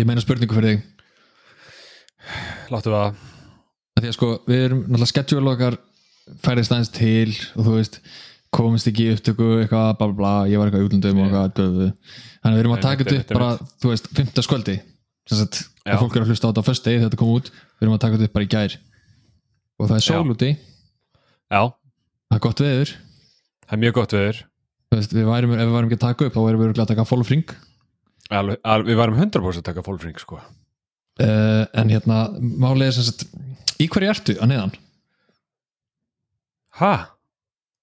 ég 0.00 0.08
meina 0.08 0.22
spurningu 0.22 0.56
fyrir 0.56 0.74
þig. 0.74 0.82
Láttu 2.70 2.92
það. 2.92 3.20
Að 3.96 4.02
því 4.02 4.10
að 4.10 4.16
sko, 4.16 4.32
við 4.48 4.64
erum 4.64 4.82
náttúrulega 4.86 5.10
schedule 5.10 5.54
okkar 5.54 5.78
færist 6.44 6.74
aðeins 6.74 6.92
til 6.94 7.32
og 7.58 7.66
þú 7.66 7.74
veist, 7.76 7.98
komist 8.54 8.90
ekki 8.90 9.06
í 9.06 9.14
upptöku 9.14 9.48
eitthvað, 9.60 9.90
bla 9.98 10.08
bla 10.10 10.16
bla, 10.20 10.34
ég 10.50 10.60
var 10.60 10.70
eitthvað 10.70 10.86
útlundum 10.88 11.20
og 11.20 11.26
eitthvað, 11.26 11.50
döðu, 11.58 11.88
þannig 12.40 12.58
við 12.58 12.62
erum 12.64 12.76
að 12.76 12.84
taka 12.86 13.06
þetta 13.06 13.18
upp 13.18 13.34
bara, 13.36 13.70
þú 13.82 13.92
veist, 13.92 14.10
15. 14.16 14.46
skvöldi. 14.46 14.76
Já. 15.30 15.94
að 15.94 16.00
fólk 16.02 16.16
er 16.16 16.24
að 16.24 16.30
hlusta 16.32 16.48
á 16.48 16.50
þetta 16.50 16.62
á 16.64 16.68
föstu 16.68 16.90
degi 16.90 17.02
þetta 17.04 17.18
kom 17.20 17.32
út, 17.36 17.50
við 17.50 17.86
erum 17.86 17.94
að 17.94 18.02
taka 18.02 18.16
þetta 18.16 18.28
upp 18.30 18.36
bara 18.36 18.46
í 18.46 18.50
gær. 18.50 18.76
Og 19.80 19.90
það 19.90 19.96
er 19.96 20.04
sól 20.06 20.32
úti. 20.34 20.50
Já, 21.50 21.62
það 21.70 22.38
er 22.38 22.42
gott 22.46 22.62
veður, 22.64 22.94
það 23.66 23.76
er 23.76 23.82
mjög 23.84 23.98
gott 24.00 24.14
veður. 24.16 24.40
Þú 24.90 24.98
veist, 24.98 25.14
við 25.14 25.28
værum, 25.30 25.54
ef 25.54 25.62
við 25.62 25.74
værum 25.76 25.90
ekki 25.90 25.98
að 26.00 26.06
taka 26.08 26.26
upp 26.26 26.34
þá 26.34 26.40
værum 26.42 26.62
við 26.64 26.82
að 26.82 26.90
taka 26.90 27.06
follow 27.06 27.28
fring 27.28 27.54
Alveg, 28.30 28.60
al, 28.62 28.82
Við 28.86 28.98
varum 29.00 29.16
100% 29.18 29.60
að 29.62 29.66
taka 29.66 29.84
fólfring 29.86 30.18
sko 30.22 30.38
uh, 30.40 31.64
en 31.74 31.90
hérna, 31.92 32.20
málið 32.38 32.86
er 32.88 32.96
sem 32.96 33.08
sagt 33.08 33.26
í 33.80 33.88
hverju 33.90 34.12
ertu 34.12 34.36
að 34.38 34.52
neðan? 34.52 34.74
Hæ? 36.80 36.92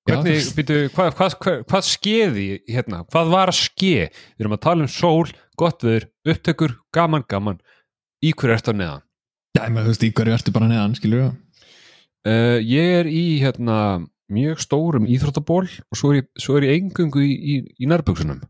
Já, 0.08 0.14
Hvernig, 0.14 0.38
þú- 0.46 0.56
býtu, 0.56 0.78
hvað, 0.96 1.10
hvað, 1.18 1.34
hvað, 1.44 1.58
hvað 1.68 1.88
skeði 1.90 2.46
hérna? 2.72 3.02
Hvað 3.12 3.34
var 3.34 3.52
að 3.52 3.58
ske? 3.60 3.96
Við 4.08 4.46
erum 4.46 4.56
að 4.56 4.64
tala 4.64 4.86
um 4.86 4.92
sól, 4.94 5.34
gott 5.60 5.84
veður, 5.84 6.08
upptökur, 6.32 6.78
gaman, 6.96 7.26
gaman 7.28 7.60
Í 8.24 8.32
hverju 8.34 8.56
ertu 8.56 8.72
að 8.72 8.80
neðan? 8.80 9.04
Já, 9.58 9.66
ég 9.68 9.76
þú 9.76 9.92
veist, 9.92 10.06
í 10.08 10.14
hverju 10.16 10.38
ertu 10.38 10.54
bara 10.56 10.70
neðan, 10.72 10.96
skilur 10.98 11.26
við 11.26 11.36
Uh, 12.28 12.58
ég 12.60 12.90
er 12.98 13.08
í 13.08 13.38
hérna 13.40 14.02
mjög 14.34 14.60
stórum 14.60 15.06
íþróttaból 15.08 15.64
og 15.64 15.96
svo 15.96 16.10
er 16.12 16.18
ég, 16.18 16.26
svo 16.42 16.58
er 16.58 16.66
ég 16.68 16.82
engungu 16.82 17.22
í, 17.24 17.30
í, 17.32 17.54
í 17.80 17.88
nærbuksunum 17.88 18.42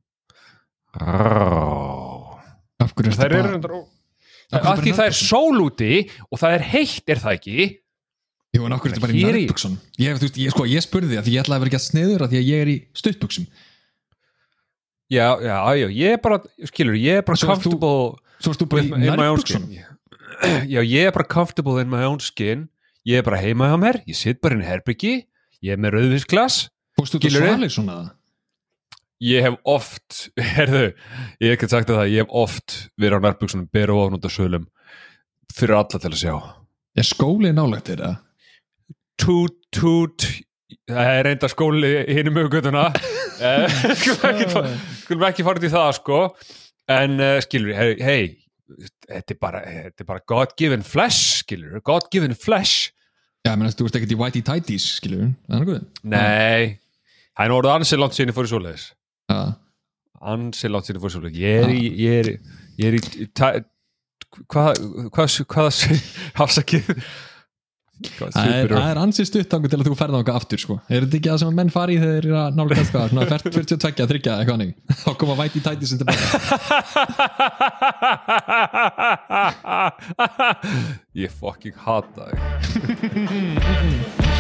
af 1.02 2.94
hverju 2.94 3.12
ertu 3.12 3.20
Það 3.22 3.26
er 3.28 3.62
bara 3.68 3.84
Af 4.72 4.80
því 4.80 4.94
það 4.96 5.10
er 5.12 5.16
sól 5.18 5.58
úti 5.66 5.92
og 6.32 6.40
það 6.40 6.54
er 6.56 6.62
heitt, 6.72 7.04
er 7.12 7.20
það 7.20 7.34
ekki? 7.36 7.66
Jú, 8.56 8.62
en 8.64 8.76
okkur 8.78 8.88
er 8.90 8.94
þetta 8.96 9.04
bara 9.04 9.16
í 9.18 9.24
nærbuksun 9.28 9.74
ég, 10.00 10.22
ég, 10.24 10.52
sko, 10.54 10.64
ég 10.72 10.86
spurði 10.86 11.10
því 11.12 11.18
að 11.20 11.28
ég 11.34 11.42
ætlaði 11.44 11.58
að 11.58 11.64
vera 11.66 11.72
ekki 11.74 11.80
að 11.82 11.84
sniður 11.88 12.24
að 12.24 12.32
því 12.32 12.40
að 12.40 12.48
ég 12.48 12.62
er 12.64 12.72
í 12.72 12.78
stuttbuksum 12.96 13.48
Já, 15.08 15.26
já, 15.44 15.56
já, 15.80 15.88
ég 15.96 16.16
er 16.16 16.22
bara, 16.24 16.38
skilur, 16.68 16.96
ég 17.00 17.20
er 17.22 17.28
bara 17.28 17.40
Svo 17.40 17.50
comfortable 17.52 18.16
Svo 18.44 18.54
erst 18.54 18.64
þú 18.64 18.68
bara 18.72 18.84
í 18.86 18.90
my- 18.92 18.98
in 18.98 19.04
my 19.20 19.28
own 19.32 19.40
nærbuksun 19.40 19.68
skin 19.68 19.84
Já, 20.74 20.80
ég 20.84 21.08
er 21.10 21.14
bara 21.16 21.28
comfortable 21.28 21.82
in 21.82 21.90
my 21.92 22.04
own 22.06 22.20
skin. 22.22 22.68
Ég 23.08 23.20
er 23.20 23.24
bara 23.26 23.40
heima 23.42 23.70
hjá 23.72 23.78
mér, 23.82 24.00
ég 24.08 24.16
sitt 24.20 24.40
bara 24.44 24.56
inn 24.58 24.64
í 24.64 24.68
herbyggi 24.68 25.14
Ég 25.66 25.76
er 25.76 25.80
með 25.82 25.96
rauðvinsglas 25.98 26.58
Fórstu 26.98 27.20
þú 27.20 27.24
Skilurðu? 27.28 27.52
svalir 27.52 27.74
svona? 27.74 27.96
það? 28.00 28.14
Ég 29.24 29.42
hef 29.42 29.56
oft, 29.66 30.28
herðu, 30.56 30.92
ég 31.42 31.50
hef 31.50 31.58
ekki 31.58 31.70
sagt 31.72 31.90
það 31.90 32.12
Ég 32.14 32.26
hef 32.26 32.34
oft 32.38 32.76
verið 33.02 33.18
á 33.18 33.26
nærbuksunum 33.26 33.70
Bera 33.74 33.96
og 33.96 34.08
ofnúta 34.08 34.30
sölum 34.30 34.68
Fyrir 35.58 35.78
alla 35.80 35.98
til 35.98 36.12
að 36.12 36.20
sjá. 36.22 36.34
Er 36.98 37.08
skólið 37.08 37.56
nálægt 37.58 37.90
þér 37.90 38.04
eða? 38.04 38.18
Tút, 39.18 39.56
tút 39.74 40.28
Það 40.88 41.10
er 41.16 41.26
reynda 41.26 41.50
skóli 41.50 41.94
hinn 42.14 42.30
um 42.30 42.38
hugutuna 42.44 42.92
Skulum 45.02 45.26
ekki, 45.28 45.46
fara 45.46 45.62
út 45.62 45.66
í 45.66 45.72
það 45.72 45.90
sko. 45.98 46.20
En 46.92 47.18
uh, 47.20 47.38
skilur, 47.44 47.74
hei, 47.76 47.90
hey, 48.02 48.30
þetta 49.08 49.36
er 49.36 49.40
bara, 49.44 49.62
þetta 49.68 50.04
er 50.04 50.10
bara 50.10 50.24
God 50.30 50.54
given 50.60 50.86
flesh, 50.88 51.42
skilur, 51.44 51.82
God 51.86 52.08
given 52.14 52.36
flesh. 52.38 52.94
Já, 53.46 53.54
menn 53.56 53.72
þú 53.72 53.90
ert 53.90 54.00
ekkert 54.00 54.16
í 54.16 54.20
whitey 54.20 54.44
tighties, 54.46 54.88
skilur 54.98 55.30
Það 55.48 55.58
er 55.58 55.64
nokkuð? 55.64 55.84
Nei, 56.12 56.80
það 57.38 57.46
er 57.46 57.56
orðið 57.58 57.74
ansi 57.76 58.00
langt 58.00 58.18
sinni 58.18 58.36
fór 58.36 58.48
í 58.48 58.52
svoleiðis 58.52 58.88
Ansi 60.28 60.70
sinni 60.88 61.00
fór 61.04 61.12
í 61.12 61.16
svoleiðis 61.18 61.40
Ég 61.44 61.64
er 61.64 61.70
í, 61.74 61.82
ég 62.02 62.20
er, 62.24 62.28
í- 62.32 62.40
ég 62.82 62.86
er 62.92 62.96
í, 62.98 63.02
í 63.22 63.26
ta, 63.38 63.48
hvað, 64.50 64.72
hvað, 65.14 65.28
hafsakið? 66.40 66.86
Það 67.98 68.36
er, 68.46 68.68
og 68.70 68.78
það? 68.78 68.90
ansið 69.02 69.26
stuttangu 69.26 69.70
til 69.74 69.80
að 69.80 69.88
þú 69.88 69.96
ferða 69.98 70.20
okkar 70.22 70.36
aftur 70.38 70.60
sko. 70.62 70.76
Er 70.86 71.02
þetta 71.02 71.18
ekki 71.18 71.32
það 71.32 71.40
sem 71.42 71.50
að 71.50 71.56
menn 71.58 71.72
fari 71.74 71.96
í 71.96 71.98
þegar 71.98 72.14
þeir 72.14 72.28
eru 72.28 72.36
að 72.38 72.58
nálgast 72.60 72.92
hvað, 72.94 73.08
svona 73.10 73.26
fært 73.32 73.48
42, 73.50 73.78
30 73.82 74.30
eitthvað 74.36 74.54
hannig 74.54 74.72
þá 75.02 75.10
koma 75.24 75.34
whitey 75.40 75.62
tighties 75.66 75.90
sem 75.90 75.98
tilbaka 75.98 76.28
Ég 81.18 81.34
fucking 81.42 81.74
hata 81.88 82.30
þig 82.30 82.38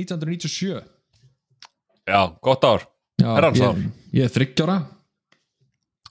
1997 0.00 0.80
Já, 2.10 2.22
gott 2.42 2.64
ár. 2.66 2.86
Já, 3.20 3.28
Herrans 3.36 3.60
ár. 3.60 3.76
ég, 3.76 3.90
ég 4.18 4.24
er 4.26 4.32
þryggjára 4.34 4.76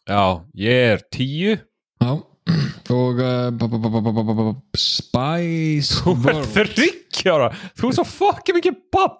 Já, 0.09 0.23
ég 0.55 0.85
er 0.93 1.01
tíu. 1.13 1.55
Já 2.01 2.11
og 2.99 3.19
uh, 3.21 4.53
Spice 4.77 5.99
Þú 6.01 6.13
er 6.31 6.69
þryggjára 6.73 7.49
Þú 7.77 7.89
er 7.91 7.97
svo 7.99 8.05
fucking 8.07 8.57
mikið 8.59 8.79
bann 8.93 9.17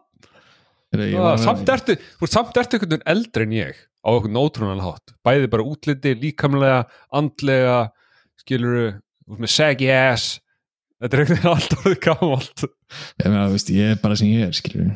ég 0.98 1.20
var- 1.22 1.38
Samt 1.38 1.70
ertu, 1.70 1.94
þú 2.18 2.26
ert 2.26 2.34
samt 2.34 2.58
ertu 2.58 2.78
einhvern 2.80 2.96
veginn 2.96 3.10
eldri 3.14 3.46
en 3.46 3.52
ég 3.60 3.76
á 4.00 4.10
okkur 4.16 4.32
nótrúnan 4.32 4.80
hátt. 4.82 5.12
Bæði 5.28 5.50
bara 5.52 5.66
útliti, 5.68 6.14
líkamlega, 6.18 6.86
andlega 7.14 7.92
skiluru, 8.40 8.94
saggy 9.46 9.90
ass 9.92 10.40
Þetta 11.00 11.16
er 11.16 11.30
veginn 11.30 11.52
alltaf 11.54 11.86
gamalt. 12.04 12.66
Ég, 12.66 13.28
meina, 13.30 13.46
veist, 13.54 13.72
ég 13.72 13.94
er 13.94 14.02
bara 14.02 14.18
sem 14.20 14.32
ég 14.34 14.50
er 14.50 14.58
skilur 14.58 14.90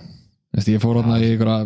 Veist, 0.53 0.69
ég 0.69 0.81
fór 0.84 1.00
þarna 1.00 1.16
í 1.18 1.31
einhverja 1.31 1.64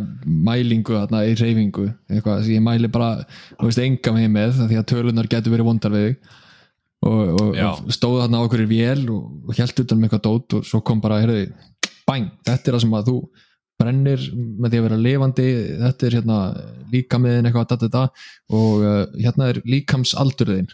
mælingu 0.48 0.94
þarna 0.96 1.26
í 1.28 1.34
reyfingu 1.36 1.90
eitthvað 2.08 2.46
sem 2.46 2.54
ég 2.56 2.62
mæli 2.64 2.88
bara, 2.92 3.26
þú 3.58 3.68
veist, 3.68 3.82
enga 3.84 4.14
með 4.16 4.28
með 4.32 4.62
því 4.62 4.78
að 4.80 4.86
tölunar 4.94 5.28
getur 5.28 5.56
verið 5.56 5.68
vondar 5.68 5.92
við 5.92 6.06
þig. 6.06 6.30
Og, 7.08 7.34
og, 7.34 7.50
og 7.62 7.92
stóð 7.94 8.22
þarna 8.22 8.40
á 8.40 8.46
okkur 8.46 8.64
í 8.64 8.70
vél 8.70 9.04
og, 9.14 9.26
og 9.44 9.60
held 9.60 9.82
utan 9.84 10.00
með 10.00 10.08
eitthvað 10.08 10.24
dót 10.30 10.56
og 10.58 10.70
svo 10.70 10.80
kom 10.88 11.04
bara, 11.04 11.20
heyrðu, 11.22 11.44
bang 12.08 12.32
þetta 12.48 12.72
er 12.72 12.78
það 12.78 12.84
sem 12.86 12.96
að 12.98 13.12
þú 13.12 13.18
brennir 13.78 14.26
með 14.34 14.72
því 14.72 14.80
að 14.80 14.88
vera 14.88 15.04
lifandi, 15.04 15.48
þetta 15.84 16.08
er 16.08 16.18
hérna 16.18 16.40
líkamiðin 16.94 17.50
eitthvað 17.50 17.74
da, 17.74 17.90
da, 17.94 18.04
og 18.56 18.88
uh, 18.88 19.04
hérna 19.20 19.52
er 19.52 19.62
líkamsaldurðin 19.68 20.72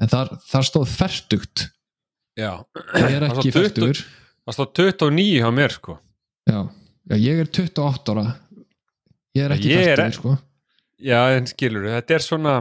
en 0.00 0.10
þar, 0.10 0.32
þar 0.48 0.68
stóð 0.70 0.86
fertugt. 0.94 1.66
Já, 1.66 1.73
ég 2.38 3.16
er 3.18 3.26
ekki 3.28 3.50
stóð 3.50 3.50
20 3.50 3.58
fertugur 3.60 4.02
það 4.44 4.56
stóð 4.58 4.70
29 4.80 5.40
hjá 5.40 5.50
mér 5.54 5.74
sko. 5.74 5.96
Já, 6.50 6.58
já, 7.08 7.16
ég 7.16 7.42
er 7.44 7.50
28 7.50 8.12
ára. 8.14 8.26
Ég 9.34 9.46
er 9.46 9.54
ekki 9.56 9.74
fættur, 9.74 10.16
sko. 10.18 10.36
Já, 11.04 11.20
en 11.36 11.48
skilur, 11.50 11.88
þetta 11.96 12.16
er 12.16 12.24
svona 12.24 12.54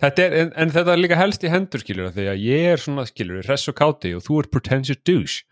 þetta 0.00 0.24
er, 0.24 0.36
en, 0.42 0.52
en 0.62 0.74
þetta 0.74 0.94
er 0.94 1.02
líka 1.02 1.18
helst 1.18 1.44
í 1.44 1.50
hendur 1.52 1.82
skilur, 1.82 2.12
því 2.14 2.28
að 2.32 2.44
ég 2.46 2.68
er 2.74 2.82
svona 2.82 3.06
skilur 3.08 3.42
hress 3.44 3.70
og 3.70 3.76
káti 3.78 4.14
og 4.16 4.22
þú 4.24 4.42
er 4.42 4.50
pretentious 4.54 5.02
douche. 5.06 5.42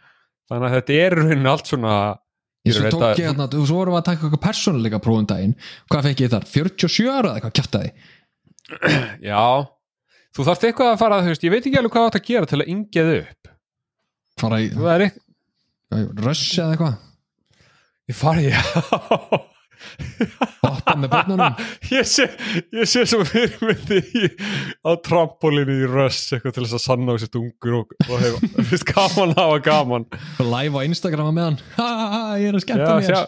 Þannig 0.46 0.68
að 0.68 0.78
þetta 0.78 0.96
er 1.02 1.16
í 1.16 1.20
rauninni 1.20 1.50
allt 1.50 1.72
svona 1.72 1.96
Ég 2.66 2.74
svo 2.74 2.90
tók 2.90 3.20
ég 3.20 3.28
hérna, 3.28 3.46
þú 3.46 3.62
svo 3.62 3.76
vorum 3.78 3.94
við 3.94 4.00
að 4.00 4.06
taka 4.08 4.24
eitthvað 4.26 4.42
persónuleika 4.42 4.98
prófum 5.02 5.26
daginn. 5.30 5.52
Hvað 5.86 6.08
fekk 6.08 6.22
ég 6.24 6.32
þar? 6.32 6.46
47 6.50 7.04
ára 7.06 7.28
eða 7.28 7.36
eitthvað 7.38 7.54
kjæftaði 7.60 7.90
Já, 9.22 9.42
þú 10.36 10.46
þarft 10.50 10.68
eitthvað 10.68 10.92
að 10.92 11.02
fara 11.02 11.20
þú 11.24 11.32
veist, 11.32 11.46
ég 11.46 11.54
veit 11.54 11.64
ekki 11.64 11.80
alveg 11.80 11.96
hvað 11.96 12.08
átt 12.10 12.20
að 12.20 12.26
gera 12.30 12.50
til 12.50 12.60
að 12.60 12.72
yngja 12.76 13.04
þau 13.08 13.18
upp. 13.22 13.52
Fara 14.36 14.62
í 14.62 14.70
það 14.74 14.94
er 14.94 15.04
eitthvað 15.08 16.24
röss 16.26 16.46
eða 16.60 16.72
eitthvað? 16.76 16.96
Ég 18.06 18.18
farið, 18.20 18.50
já 18.54 19.44
Hoppa 20.64 20.94
með 20.98 21.10
börnunum? 21.12 21.58
Ég 21.94 22.06
sé, 22.08 22.26
ég 22.74 22.88
sé 22.88 23.02
svo 23.06 23.20
fyrir 23.28 23.54
myndi 23.62 24.00
í, 24.00 24.28
á 24.82 24.90
trampolínu 25.04 25.76
í 25.84 25.88
röss 25.90 26.32
eitthvað 26.34 26.56
til 26.56 26.64
þess 26.64 26.78
að 26.78 26.82
sanna 26.86 27.14
á 27.14 27.16
sér 27.22 27.38
ungur 27.40 27.76
og, 27.82 27.94
og 28.08 28.22
hef, 28.22 28.38
finnst 28.70 28.88
gaman 28.88 29.34
að 29.36 29.42
hafa 29.42 29.60
gaman. 29.68 30.06
Live 30.42 30.80
á 30.80 30.86
Instagrama 30.88 31.34
með 31.36 31.48
hann 31.50 31.58
ha, 31.76 31.86
ha, 31.86 32.06
ha, 32.14 32.22
Ég 32.40 32.50
er 32.50 32.58
að 32.58 32.64
skemmta 32.66 32.92
mér. 32.98 33.10
sjá, 33.12 33.20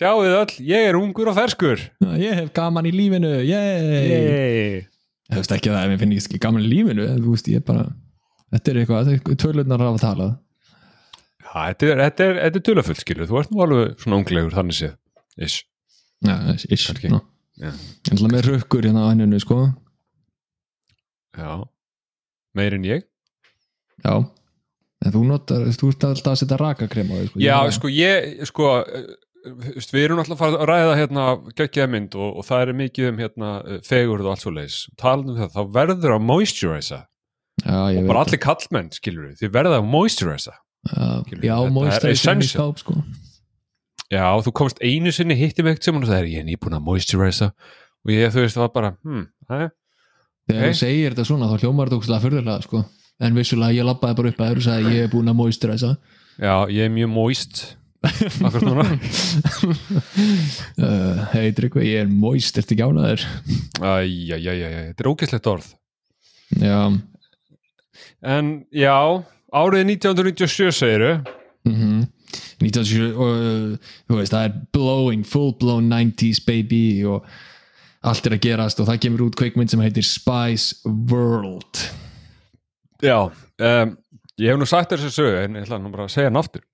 sjáu 0.00 0.24
þið 0.24 0.36
öll, 0.40 0.58
ég 0.70 0.90
er 0.90 1.00
ungur 1.00 1.32
og 1.32 1.38
ferskur. 1.40 1.86
Ég 2.22 2.40
hef 2.40 2.52
gaman 2.56 2.88
í 2.88 2.94
lífinu 2.94 3.34
Yey. 3.44 4.86
Þú 5.26 5.40
veist 5.40 5.54
ekki 5.56 5.72
það, 5.72 5.92
ég 5.92 6.02
finn 6.02 6.16
ekki 6.16 6.42
gaman 6.42 6.62
í 6.62 6.68
lífinu 6.70 7.06
Þú 7.18 7.32
veist, 7.32 7.48
ég 7.50 7.64
bara 7.66 7.86
Þetta 8.54 8.70
er 8.70 8.80
eitthvað, 8.82 9.08
þetta 9.10 9.32
er 9.32 9.40
tvölunar 9.42 9.82
af 9.86 9.96
að 9.96 10.04
tala 10.04 10.28
Já, 11.46 11.50
þetta 11.70 11.88
er, 11.88 12.02
þetta 12.02 12.26
er, 12.26 12.38
þetta 12.44 12.60
er 12.60 12.64
tölafullt 12.68 13.02
skilur, 13.02 13.28
þú 13.30 13.40
ert 13.40 13.52
nú 13.52 13.64
alveg 13.64 14.02
svona 14.02 14.20
unglegur 14.20 14.54
þannig 14.56 14.76
séð, 14.76 14.94
ish. 15.46 15.62
Já, 16.26 16.34
ish, 16.74 16.88
ná. 17.12 17.20
En 17.62 18.18
það 18.18 18.32
með 18.32 18.48
rökkur 18.50 18.86
hérna 18.88 19.04
á 19.06 19.10
henninu, 19.12 19.38
sko. 19.40 19.60
Já, 21.36 21.52
meir 22.56 22.76
en 22.76 22.88
ég? 22.88 23.06
Já. 24.02 24.14
En 25.04 25.12
þú 25.14 25.22
notar, 25.28 25.68
þú 25.76 25.92
ert 25.92 26.08
alltaf 26.08 26.34
að 26.34 26.40
setja 26.42 26.58
rakakrem 26.60 27.12
á 27.12 27.16
þig 27.20 27.30
sko. 27.30 27.40
Já, 27.44 27.56
sko, 27.76 27.92
ég, 27.92 28.44
sko 28.50 28.68
við 29.46 30.04
erum 30.04 30.22
alltaf 30.22 30.36
að 30.36 30.42
fara 30.42 30.60
að 30.60 30.70
ræða 30.70 30.94
hérna 31.00 31.26
geggjaða 31.58 31.92
mynd 31.92 32.16
og, 32.18 32.30
og 32.40 32.46
það 32.48 32.62
er 32.62 32.78
mikið 32.80 33.10
um 33.10 33.20
hérna 33.22 33.50
fegurð 33.86 34.26
og 34.26 34.32
allt 34.34 34.44
svo 34.44 34.52
leis 34.54 34.78
talandi 35.00 35.34
um 35.34 35.40
það, 35.42 35.52
þá 35.54 35.62
verður 35.76 36.16
að 36.16 36.24
ég 37.94 38.00
og 38.02 38.10
bara 38.10 38.24
allir 38.26 38.42
kallmenn, 38.42 38.90
skilur 38.94 39.28
við 39.30 39.44
þið 39.44 39.54
verða 39.54 39.80
að 39.80 39.88
Skilur, 40.86 41.46
já, 41.46 41.56
þetta 41.66 42.10
er 42.10 42.12
í 42.14 42.46
skáp 42.46 42.82
sko. 42.82 42.94
Já, 44.12 44.26
þú 44.44 44.52
komst 44.54 44.78
einu 44.84 45.10
sinni 45.14 45.34
hitti 45.38 45.64
mig 45.66 45.74
ekkert 45.74 45.88
sem 45.88 45.96
og 45.98 46.06
það 46.06 46.20
er 46.20 46.28
ég 46.30 46.44
er 46.44 46.46
nýbúin 46.46 46.76
að 46.78 46.84
moisturiza 46.86 47.48
og 47.50 48.12
ég, 48.12 48.30
þú 48.30 48.44
veist, 48.44 48.54
það 48.54 48.62
var 48.62 48.74
bara 48.76 48.90
hmm, 49.00 49.24
þegar 50.46 50.62
þú 50.62 50.76
segir 50.78 51.16
þetta 51.16 51.26
svona 51.26 51.48
þá 51.50 51.64
hljómar 51.64 51.90
þetta 51.90 51.98
ógstlega 51.98 52.24
fyrðulega 52.26 52.66
sko. 52.66 52.84
En 53.16 53.38
vissulega 53.38 53.72
ég 53.72 53.88
labbaði 53.88 54.18
bara 54.20 54.30
upp 54.30 54.40
að 54.44 54.50
akkur 58.46 58.66
núna. 58.70 58.86
Uh, 60.76 61.22
hei 61.32 61.50
Tryggvi, 61.56 61.86
ég 61.88 62.04
er 62.04 62.08
moist, 62.10 62.56
ertu 62.60 62.74
ekki 62.74 62.84
ánaður 62.84 63.22
Æjæjæjæj, 63.80 64.74
þetta 64.90 65.02
er 65.02 65.08
ógæslegt 65.08 65.48
orð. 65.48 65.68
Já, 66.60 66.76
En 68.26 68.52
já, 68.74 68.96
árið 69.52 69.90
1997 69.96 70.72
segiru 70.74 71.12
mhm. 71.66 72.06
1970 72.60 73.12
og 73.14 73.34
uh, 73.34 73.92
þú 74.08 74.18
veist, 74.18 74.32
það 74.32 74.48
er 74.48 74.56
blowing, 74.74 75.26
full 75.26 75.52
blown 75.60 75.90
90s 75.92 76.42
baby 76.46 77.04
og 77.08 77.26
allt 78.06 78.26
er 78.28 78.36
að 78.36 78.44
gerast 78.44 78.80
og 78.80 78.88
það 78.90 79.02
kemur 79.04 79.26
út 79.26 79.38
kveikmynd 79.38 79.72
sem 79.72 79.82
heitir 79.82 80.04
Spice 80.06 80.76
World. 80.84 81.82
Já, 83.04 83.28
um, 83.28 83.94
ég 84.40 84.52
hef 84.52 84.60
nú 84.60 84.68
sagt 84.68 84.94
þessu 84.94 85.12
sögu 85.12 85.42
en 85.42 85.58
ég 85.58 85.66
ætla 85.66 85.80
nú 85.82 85.92
bara 85.92 86.08
að 86.08 86.16
segja 86.16 86.30
hann 86.30 86.40
aftur 86.40 86.64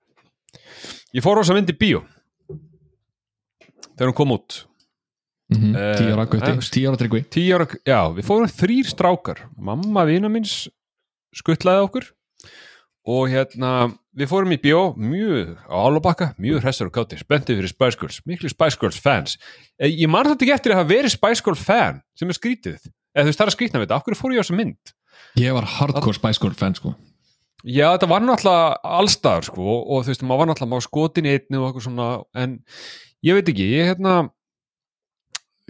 Ég 1.12 1.20
fór 1.24 1.36
á 1.36 1.40
þess 1.42 1.52
að 1.52 1.58
myndi 1.60 1.74
bíó. 1.76 2.00
Þegar 3.92 4.08
hún 4.08 4.16
kom 4.16 4.36
út. 4.38 4.62
Mm 5.52 5.74
Eh, 5.76 5.96
tíu 5.98 6.12
ára 6.14 6.24
gutti, 6.24 6.48
eh, 6.48 6.70
tíu 6.72 6.88
ára 6.88 6.96
Tryggvi 6.96 7.20
Tíu 7.28 7.52
ára, 7.52 7.66
já, 7.84 7.98
við 8.16 8.24
fórum 8.24 8.48
þrýr 8.48 8.88
strákar. 8.88 9.42
Mamma 9.58 10.06
vina 10.08 10.30
minns 10.32 10.68
skuttlaði 11.36 11.84
okkur. 11.84 12.06
Og 13.04 13.28
hérna, 13.28 13.92
við 14.16 14.30
fórum 14.30 14.54
í 14.54 14.60
bjó 14.62 14.94
mjög 14.96 15.58
á 15.68 15.76
álabakka, 15.76 16.34
mjög 16.38 16.62
hressar 16.62 16.86
og 16.88 16.94
gátti 16.96 17.18
spenntið 17.20 17.60
fyrir 17.60 17.68
Spice 17.68 17.98
Girls, 18.00 18.20
miklu 18.24 18.48
Spice 18.48 18.78
Girls 18.80 18.96
fans. 18.96 19.36
Eh, 19.78 19.88
ég 19.90 20.08
man 20.08 20.24
þetta 20.24 20.46
ekki 20.46 20.54
eftir 20.56 20.72
að 20.72 20.80
hafa 20.80 20.94
verið 20.94 21.10
Spice 21.10 21.42
Girls 21.44 21.60
fan 21.60 22.00
sem 22.16 22.28
er 22.28 22.38
skrítið. 22.38 22.80
Eða 23.12 23.26
þú 23.26 23.28
veist 23.28 23.38
það 23.38 23.44
er 23.44 23.52
að 23.52 23.56
skrítna 23.58 23.80
við 23.82 23.88
þetta, 23.88 24.02
hverju 24.06 24.20
fór 24.22 24.32
ég 24.32 24.40
á 24.40 24.44
þessa 24.46 24.56
mynd? 24.56 24.94
Ég 25.36 25.52
var 25.52 25.64
hardcore 25.64 26.14
Spice 26.16 26.40
Girl 26.40 26.54
fan 26.56 26.74
sko 26.74 26.96
Já, 27.62 27.86
þetta 27.94 28.08
var 28.10 28.24
náttúrulega 28.26 28.78
allstaðar 28.98 29.44
sko 29.46 29.66
og, 29.82 30.00
þú 30.02 30.10
veist, 30.10 30.22
maður 30.26 30.40
var 30.40 30.48
náttúrulega 30.50 30.72
maður 30.72 30.86
skotin 30.88 31.28
einni 31.30 31.58
og 31.60 31.66
eitthvað 31.68 31.84
svona, 31.86 32.06
en 32.42 32.56
ég 33.22 33.36
veit 33.38 33.50
ekki, 33.52 33.66
ég 33.76 33.90
hérna 33.92 34.14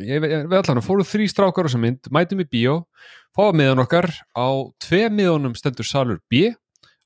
ég 0.01 0.23
ve- 0.25 0.31
við 0.49 0.57
allan 0.57 0.81
fóru 0.85 1.05
þrý 1.05 1.27
strákar 1.29 1.67
á 1.67 1.69
þessa 1.69 1.83
mynd, 1.83 2.09
mætum 2.15 2.41
í 2.41 2.49
bíó 2.49 2.79
fáum 3.37 3.57
miðan 3.61 3.83
okkar, 3.85 4.09
á 4.33 4.49
tvei 4.81 5.11
miðunum 5.13 5.53
stendur 5.57 5.85
salur 5.89 6.19
B 6.33 6.55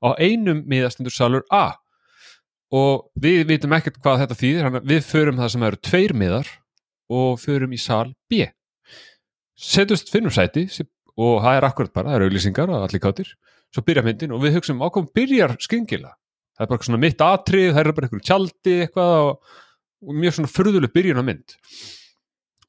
á 0.02 0.14
einum 0.22 0.62
miða 0.70 0.92
stendur 0.94 1.14
salur 1.14 1.42
A. 1.50 1.74
Og 2.74 3.10
við 3.18 3.44
vitum 3.46 3.74
ekkert 3.76 3.98
hvað 4.02 4.22
þetta 4.24 4.38
þýðir, 4.38 4.80
við 4.86 5.02
förum 5.06 5.38
það 5.38 5.50
sem 5.54 5.62
eru 5.66 5.76
tveir 5.82 6.14
miðar 6.18 6.48
og 7.10 7.38
förum 7.42 7.74
í 7.74 7.78
sal 7.78 8.14
B. 8.30 8.46
Setjumst 9.56 10.10
finnum 10.12 10.34
sæti 10.34 10.66
og 11.16 11.42
það 11.42 11.56
er 11.58 11.66
akkurat 11.68 11.92
bara, 11.94 12.10
það 12.10 12.16
eru 12.18 12.30
auðlýsingar 12.30 12.70
og 12.74 12.86
allir 12.86 13.02
kátir 13.02 13.30
svo 13.74 13.82
byrja 13.86 14.04
myndin 14.06 14.32
og 14.36 14.42
við 14.44 14.56
hugsaum 14.58 14.82
ákvæm 14.86 15.08
byrjar 15.16 15.56
skringila 15.60 16.12
það 16.56 16.64
er 16.64 16.70
bara 16.72 16.86
svona 16.88 17.00
mitt 17.02 17.20
atrið, 17.24 17.68
það 17.74 17.80
er 17.82 17.92
bara 17.96 18.08
einhverju 18.08 18.24
tjaldi 18.24 18.76
eitthvað 18.86 19.14
og, 19.26 19.56
og 20.06 20.20
mjög 20.22 20.36
svona 20.38 20.52
furðuleg 20.52 20.92
byrjun 20.94 21.20
á 21.20 21.24
mynd. 21.26 21.56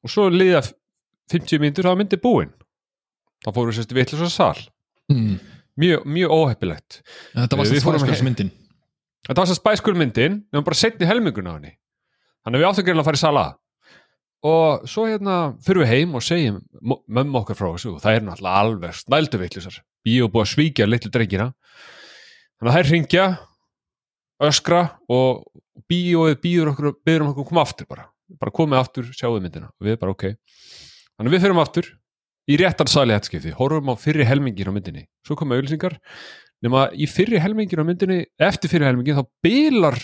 Og 0.04 0.12
svo 0.12 0.26
liða 0.32 0.60
50 1.32 1.62
myndur 1.62 1.88
þá 1.88 1.94
myndi 1.96 2.18
búin. 2.20 2.50
Þá 3.44 3.48
fórum 3.54 3.70
við 3.72 3.78
sérst 3.78 3.94
við 3.96 4.02
eitthvað 4.04 4.32
sal. 4.34 4.60
Mm. 5.08 5.38
mjög, 5.80 6.04
mjög 6.04 6.32
óheppilegt. 6.36 6.98
Þetta 7.32 7.56
var 7.56 7.64
Við 7.68 7.78
sem 7.78 7.84
fórum 7.86 8.02
Spice 8.02 8.04
að- 8.04 8.12
Girls 8.12 8.24
myndin. 8.26 8.50
Þetta 9.28 9.40
var 9.40 9.48
svo 9.48 9.56
spæskur 9.56 9.96
myndin 9.96 10.34
nefnum 10.52 10.64
bara 10.68 10.76
setni 10.76 11.08
helmingun 11.08 11.48
á 11.48 11.52
henni. 11.56 11.72
Þannig 12.44 12.58
að 12.58 12.62
við 12.62 12.68
áttum 12.68 12.84
greinlega 12.84 13.04
að 13.04 13.08
fara 13.08 13.20
í 13.20 13.24
sala 13.24 13.44
og 14.46 14.86
svo 14.86 15.08
hérna 15.08 15.36
fyrir 15.64 15.82
við 15.82 15.92
heim 15.92 16.14
og 16.14 16.22
segjum 16.22 16.60
mömmu 17.10 17.40
okkar 17.40 17.58
frá 17.58 17.70
þessu 17.72 17.96
og 17.96 18.02
það 18.04 18.18
er 18.18 18.26
náttúrulega 18.26 18.62
alveg 18.62 18.98
snældu 19.00 19.40
vittlisar 19.40 19.80
bíó 20.06 20.28
búið 20.30 20.44
að 20.44 20.52
svíkja 20.52 20.86
litlu 20.86 21.10
drengina 21.10 21.48
þannig 22.58 22.70
að 22.70 22.76
þær 22.76 22.90
ringja 22.92 23.24
öskra 24.48 24.82
og 25.10 25.46
bíóið 25.88 26.40
býður 26.42 26.72
okkur 26.72 26.96
byður 27.06 27.24
um 27.24 27.30
okkur 27.32 27.44
að 27.44 27.50
koma 27.50 27.64
aftur 27.64 27.88
bara. 27.90 28.08
Bara 28.38 28.54
komið 28.54 28.82
aftur, 28.82 29.08
sjáðu 29.16 29.40
myndina. 29.44 29.70
Og 29.80 29.88
við 29.88 29.96
bara 30.00 30.14
ok. 30.14 30.26
Þannig 31.16 31.34
við 31.34 31.44
fyrir 31.44 31.62
aftur 31.62 31.88
í 32.48 32.58
réttan 32.60 32.90
sali 32.90 33.14
hættskipti, 33.16 33.54
horfum 33.56 33.92
á 33.92 33.94
fyrri 34.00 34.26
helmingin 34.28 34.70
á 34.70 34.72
myndinni. 34.72 35.06
Svo 35.26 35.36
koma 35.36 35.58
auðlýsingar 35.58 35.98
nema 36.64 36.88
í 36.96 37.08
fyrri 37.10 37.40
helmingin 37.42 37.82
á 37.82 37.88
myndinni 37.88 38.20
eftir 38.40 38.72
fyrri 38.72 38.88
helmingin 38.88 39.18
þá 39.18 39.26
bilar 39.44 39.98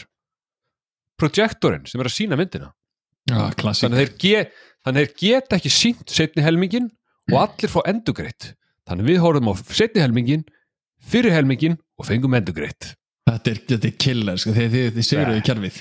projektorinn 1.20 1.87
sem 1.88 2.02
er 2.02 2.10
að 2.10 2.16
sína 2.16 2.38
myndina 2.38 2.72
ah, 3.32 3.53
þannig 3.55 3.94
að 3.94 4.03
þeir, 4.03 4.50
þannig 4.85 4.99
að 4.99 5.00
þeir 5.00 5.15
geta 5.23 5.59
ekki 5.61 5.73
sínt 5.73 6.12
setni 6.12 6.44
helmingin 6.44 6.91
og 7.32 7.38
allir 7.47 7.73
fá 7.73 7.81
endugreitt 7.88 8.53
þannig 8.85 9.06
að 9.06 9.11
við 9.12 9.23
horfum 9.25 9.49
á 9.49 9.55
setni 9.73 10.05
helmingin 10.05 10.44
fyrri 11.05 11.32
helmingin 11.32 11.79
og 11.97 12.09
fengum 12.09 12.37
endugreitt 12.37 12.94
þetta 13.29 13.53
er, 13.53 13.61
þetta 13.73 13.91
er 13.91 13.97
killer 14.05 14.41
sko, 14.41 14.55
þegar 14.55 14.73
þið, 14.75 14.88
þið 14.94 15.09
seguruðu 15.09 15.44
kerfið. 15.49 15.81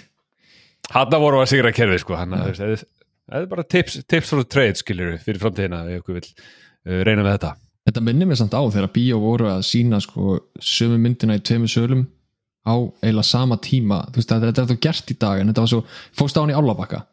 Hann 0.93 1.15
voru 1.23 1.41
að 1.41 1.51
sigra 1.51 1.73
kerfið 1.75 2.01
sko. 2.03 2.17
Hann 2.19 2.37
að 2.37 2.49
það 2.63 3.37
er 3.39 3.47
bara 3.51 3.67
tips, 3.75 3.99
tips 4.09 4.31
for 4.31 4.43
the 4.43 4.49
trade 4.49 4.79
skilur 4.79 5.15
fyrir 5.23 5.41
framtíðina 5.41 5.83
ef 5.87 6.01
ykkur 6.01 6.19
vil 6.19 6.25
uh, 6.27 6.99
reyna 7.07 7.23
með 7.23 7.37
þetta. 7.37 7.53
Þetta 7.83 8.03
minnir 8.07 8.29
mér 8.29 8.39
samt 8.39 8.55
á 8.55 8.63
þegar 8.63 8.91
bíó 8.95 9.19
voru 9.19 9.49
að 9.51 9.63
sína 9.67 9.99
sko, 10.03 10.37
sömu 10.63 10.99
myndina 11.01 11.35
í 11.39 11.43
tveimur 11.43 11.71
sölum 11.71 12.05
á 12.63 12.75
eiginlega 13.03 13.27
sama 13.27 13.59
tíma. 13.63 14.03
Þú 14.11 14.21
veist 14.21 14.31
þetta 14.31 14.51
er 14.51 14.59
þetta 14.61 14.79
gert 14.87 15.11
í 15.11 15.17
dag 15.19 15.41
en 15.41 15.51
þetta 15.51 15.65
var 15.65 15.73
svo, 15.73 15.81
fórst 16.15 16.39
á 16.39 16.41
hann 16.43 16.53
í 16.53 16.57
Álfabakka 16.57 17.03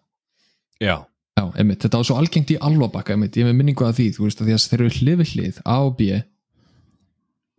já, 0.80 0.96
Já, 1.38 1.44
einmitt, 1.56 1.80
þetta 1.84 1.96
var 2.00 2.04
svo 2.04 2.16
algengt 2.20 2.50
í 2.52 2.56
Álfabakka 2.60 3.14
einmitt, 3.14 3.36
ég 3.38 3.46
hef 3.46 3.52
með 3.52 3.58
minningu 3.60 3.84
að 3.86 3.94
því, 3.96 4.06
þú 4.16 4.24
veist 4.26 4.40
að 4.42 4.48
því 4.50 4.54
að 4.56 4.64
þeir 4.70 4.80
eru 4.84 5.26
hlið, 5.30 5.60
A 5.64 5.76
og 5.86 5.94
B 5.96 6.08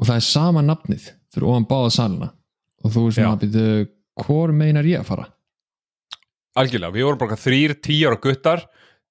og 0.02 0.08
það 0.10 0.16
er 0.20 0.26
sama 0.28 0.62
nafnið 0.66 1.08
fyrir 1.34 1.48
ofan 1.50 1.66
báða 1.70 1.92
salina. 1.96 2.28
Og 2.84 2.92
þú 2.94 3.04
veist 3.08 3.22
að 3.22 3.46
byrju, 3.46 3.88
hvor 4.26 4.52
meinar 4.54 4.86
ég 4.90 5.00
að 5.02 5.10
fara? 5.12 5.26
algjörlega, 6.60 6.92
við 6.98 7.06
vorum 7.08 7.20
bara 7.22 7.38
þrýr, 7.40 7.74
tíjar 7.80 8.18
og 8.18 8.22
guttar 8.26 8.66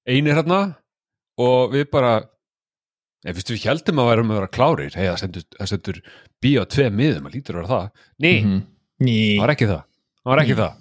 einir 0.07 0.37
hérna 0.37 0.59
og 1.41 1.73
við 1.73 1.87
bara 1.91 2.19
Nei, 3.25 3.35
fyrstu 3.37 3.53
við 3.53 3.67
heldum 3.69 3.99
að 4.01 4.07
værum 4.09 4.31
að 4.33 4.37
vera 4.39 4.49
klárir. 4.49 4.95
Hei, 4.97 5.05
það 5.13 5.43
það 5.59 5.69
stendur 5.69 5.99
bíó 6.41 6.63
tvei 6.73 6.87
miðum 6.89 7.27
að 7.29 7.35
lítur 7.35 7.59
að 7.59 7.59
vera 7.61 7.69
það. 7.69 7.91
Nei, 8.25 8.37
Mhm. 8.45 8.61
Ný. 9.01 9.17
það 9.37 9.41
var 9.45 9.53
ekki 9.55 9.67
það. 9.69 9.83
Það 10.25 10.31
var 10.31 10.41
ekki 10.41 10.55
Nei. 10.57 10.61
það 10.63 10.80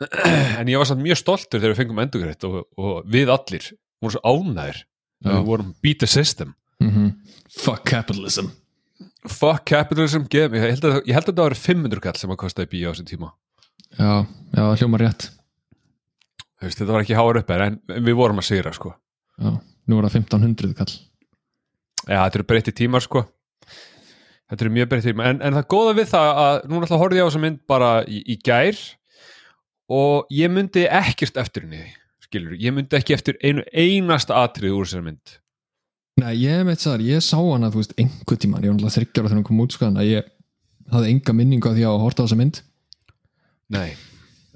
en 0.60 0.68
ég 0.68 0.76
var 0.80 0.88
samt 0.88 1.02
mjög 1.04 1.20
stoltur 1.22 1.60
þegar 1.60 1.72
við 1.72 1.80
fengum 1.80 2.02
endugreitt 2.02 2.44
og, 2.48 2.62
og 2.76 3.06
við 3.08 3.32
allir 3.32 3.70
vorum 4.02 4.12
svo 4.16 4.22
ánæðir 4.28 4.82
Já. 5.24 5.30
við 5.30 5.46
vorum 5.48 5.72
beat 5.82 6.02
the 6.02 6.10
system. 6.10 6.54
Mhm. 6.82 7.12
Fuck 7.56 7.86
capitalism. 7.88 8.50
Fuck 9.26 9.64
capitalism, 9.66 10.26
ég 10.30 10.52
held 10.52 10.84
að, 10.84 11.00
ég 11.08 11.16
held 11.16 11.30
að 11.30 11.32
það 11.32 11.46
var 11.48 11.58
500 11.58 12.02
kall 12.04 12.20
sem 12.20 12.30
að 12.34 12.40
kostaði 12.42 12.70
bíó 12.74 12.90
á 12.90 12.94
þessum 12.94 13.08
tíma. 13.08 13.32
Já, 13.96 14.12
já, 14.52 14.62
hljóma 14.82 15.00
rétt. 15.00 15.30
Veist, 16.62 16.78
þetta 16.78 16.92
var 16.94 17.04
ekki 17.04 17.16
háar 17.16 17.40
upp 17.40 17.50
en 17.56 17.80
við 17.88 18.16
vorum 18.16 18.40
að 18.40 18.48
sigra 18.48 18.72
sko. 18.76 18.92
Já, 19.40 19.56
nú 19.88 19.98
er 19.98 20.08
það 20.08 20.18
1500 20.20 20.76
kall. 20.78 20.94
Já, 22.06 22.20
þetta 22.20 22.38
eru 22.38 22.46
breytti 22.52 22.76
tímar 22.76 23.04
sko. 23.04 23.24
Þetta 24.46 24.62
eru 24.62 24.74
mjög 24.76 24.90
breytti 24.92 25.10
tímar. 25.10 25.32
En, 25.32 25.42
en 25.42 25.58
það 25.58 25.68
góða 25.74 25.96
við 25.98 26.10
það 26.12 26.30
að 26.44 26.60
núna 26.70 26.86
ætla 26.86 26.96
að 26.98 27.02
horfði 27.02 27.24
á 27.24 27.26
þessa 27.26 27.42
mynd 27.42 27.60
bara 27.72 27.90
í, 28.06 28.22
í 28.22 28.38
gær 28.46 28.80
og 29.92 30.26
ég 30.34 30.50
myndi 30.52 30.86
ekkert 30.90 31.36
eftir 31.40 31.66
henni 31.66 31.84
skilur, 32.26 32.56
ég 32.58 32.74
myndi 32.74 32.96
ekki 32.98 33.14
eftir 33.14 33.36
einu 33.44 33.62
einasta 33.70 34.34
atrið 34.42 34.74
úr 34.74 34.86
þessari 34.88 35.06
mynd. 35.06 35.34
Nei, 36.16 36.32
ég 36.40 36.64
veit 36.66 36.80
það, 36.80 37.04
ég 37.06 37.22
sá 37.22 37.36
hana, 37.38 37.68
þú 37.70 37.82
veist, 37.82 37.92
einhver 38.00 38.38
tíman, 38.40 38.64
ég 38.64 38.72
var 38.72 38.78
náttúrulega 38.78 38.96
þryggjara 38.96 39.28
þegar 39.30 39.38
hún 39.42 39.46
kom 39.50 39.60
út 39.62 39.76
sko, 39.76 39.90
að 39.92 40.08
ég 40.08 40.30
hafði 40.94 41.10
enga 41.12 41.34
minningu 41.36 41.68
af 41.70 41.76
því 41.76 41.84
að 41.86 41.98
horta 42.02 42.22
á 42.22 42.26
þessa 42.26 42.38
mynd. 42.40 42.60
Nei, 43.76 43.88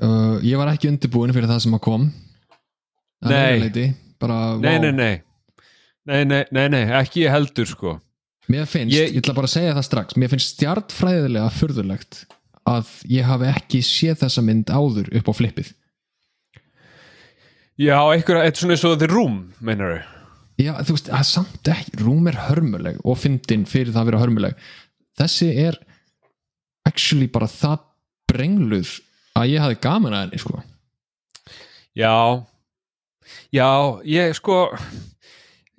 uh, 0.01 0.37
Ég 0.47 0.57
var 0.61 0.71
ekki 0.73 0.89
undirbúin 0.91 1.35
fyrir 1.37 1.51
það 1.51 1.63
sem 1.67 1.77
að 1.77 1.83
kom. 1.85 2.07
Að 3.21 3.35
Nei. 3.35 3.59
leyti, 3.61 3.87
bara, 4.23 4.39
nei, 4.57 4.79
vá. 4.79 4.85
nei, 4.87 4.93
nei. 4.97 5.15
Nei, 6.11 6.23
nei, 6.25 6.45
nei, 6.51 6.67
nei, 6.73 6.83
ekki 7.03 7.27
heldur 7.29 7.69
sko. 7.69 7.99
Mér 8.51 8.65
finnst, 8.67 8.97
Ég- 8.97 9.13
ég, 9.13 9.21
ætla 9.21 9.35
bara 9.37 9.47
að 9.47 9.53
segja 9.53 9.75
það 9.77 9.85
strax 9.87 10.17
Mér 10.19 10.31
finnst 10.33 10.57
stjartfræðilega 10.57 11.51
furðulegt 11.55 12.25
að 12.71 12.95
ég 13.11 13.29
hafi 13.29 13.51
ekki 13.51 13.83
séð 13.87 14.23
þessa 14.25 14.45
mynd 14.47 14.73
áður 14.73 15.11
upp 15.21 15.31
á 15.31 15.33
flippið. 15.37 15.75
Já, 17.81 17.97
einhverja, 18.13 18.45
eitthvað 18.45 18.63
svona 18.63 18.77
eins 18.77 18.89
og 18.89 18.99
The 19.01 19.09
Room, 19.09 19.37
meinar 19.65 19.95
þau? 19.95 20.17
Já, 20.61 20.75
þú 20.85 20.97
veist, 20.97 21.09
að 21.17 21.29
samt 21.29 21.69
ekki 21.73 22.01
Rúm 22.03 22.27
er 22.29 22.37
hörmuleg 22.49 22.99
og 23.01 23.17
fyndin 23.21 23.63
fyrir 23.69 23.95
það 23.95 24.03
að 24.03 24.11
vera 24.11 24.21
hörmuleg. 24.21 24.65
Þessi 25.17 25.49
er 25.63 25.79
actually 26.89 27.29
bara 27.33 27.49
það 27.49 27.87
brengluð 28.31 28.99
að 29.39 29.55
ég 29.55 29.65
hafi 29.65 29.79
gaman 29.81 30.17
að 30.17 30.27
henni 30.27 30.43
sko. 30.43 30.61
Já. 31.97 32.45
Já, 33.55 33.71
ég 34.05 34.37
sko 34.37 34.59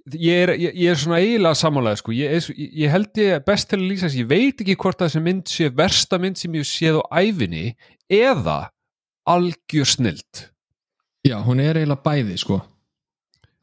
ég 0.10 0.43
er, 0.46 0.53
ég, 0.58 0.77
ég 0.81 0.93
er 0.93 1.00
svona 1.00 1.20
eiginlega 1.22 1.58
sammálaði 1.60 2.01
sko. 2.01 2.13
ég, 2.15 2.48
ég 2.58 2.93
held 2.93 3.22
ég 3.22 3.43
best 3.46 3.70
til 3.70 3.79
að 3.79 3.88
lýsa 3.88 4.08
þess 4.08 4.22
ég 4.22 4.29
veit 4.29 4.63
ekki 4.63 4.77
hvort 4.79 5.01
að 5.01 5.10
þessi 5.12 5.24
mynd 5.27 5.51
sé 5.51 5.70
versta 5.77 6.20
mynd 6.22 6.39
sem 6.41 6.55
ég 6.58 6.67
séð 6.67 7.01
á 7.01 7.22
æfinni 7.22 7.65
eða 8.12 8.58
algjör 9.29 9.91
snilt 9.91 10.48
já, 11.27 11.38
hún 11.46 11.62
er 11.62 11.77
eiginlega 11.77 12.01
bæði 12.01 12.39
sko. 12.41 12.60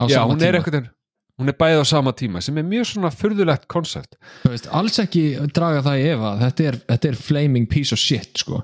Já, 0.06 0.20
sama 0.20 0.32
hún 0.32 0.46
er 0.46 0.60
einhvern 0.60 0.90
hún 1.38 1.50
er 1.50 1.58
bæði 1.58 1.82
á 1.82 1.86
sama 1.90 2.14
tíma 2.14 2.42
sem 2.42 2.58
er 2.58 2.66
mjög 2.66 2.90
svona 2.92 3.10
furðulegt 3.14 3.66
koncept 3.70 4.18
Þú 4.44 4.52
veist, 4.54 4.70
alls 4.74 4.98
ekki 5.02 5.24
draga 5.54 5.82
það 5.86 6.02
í 6.02 6.08
efa. 6.14 6.34
Þetta 6.44 6.68
er, 6.70 6.82
þetta 6.92 7.10
er 7.10 7.22
flaming 7.28 7.70
piece 7.70 7.94
of 7.94 8.02
shit 8.02 8.44
sko. 8.44 8.62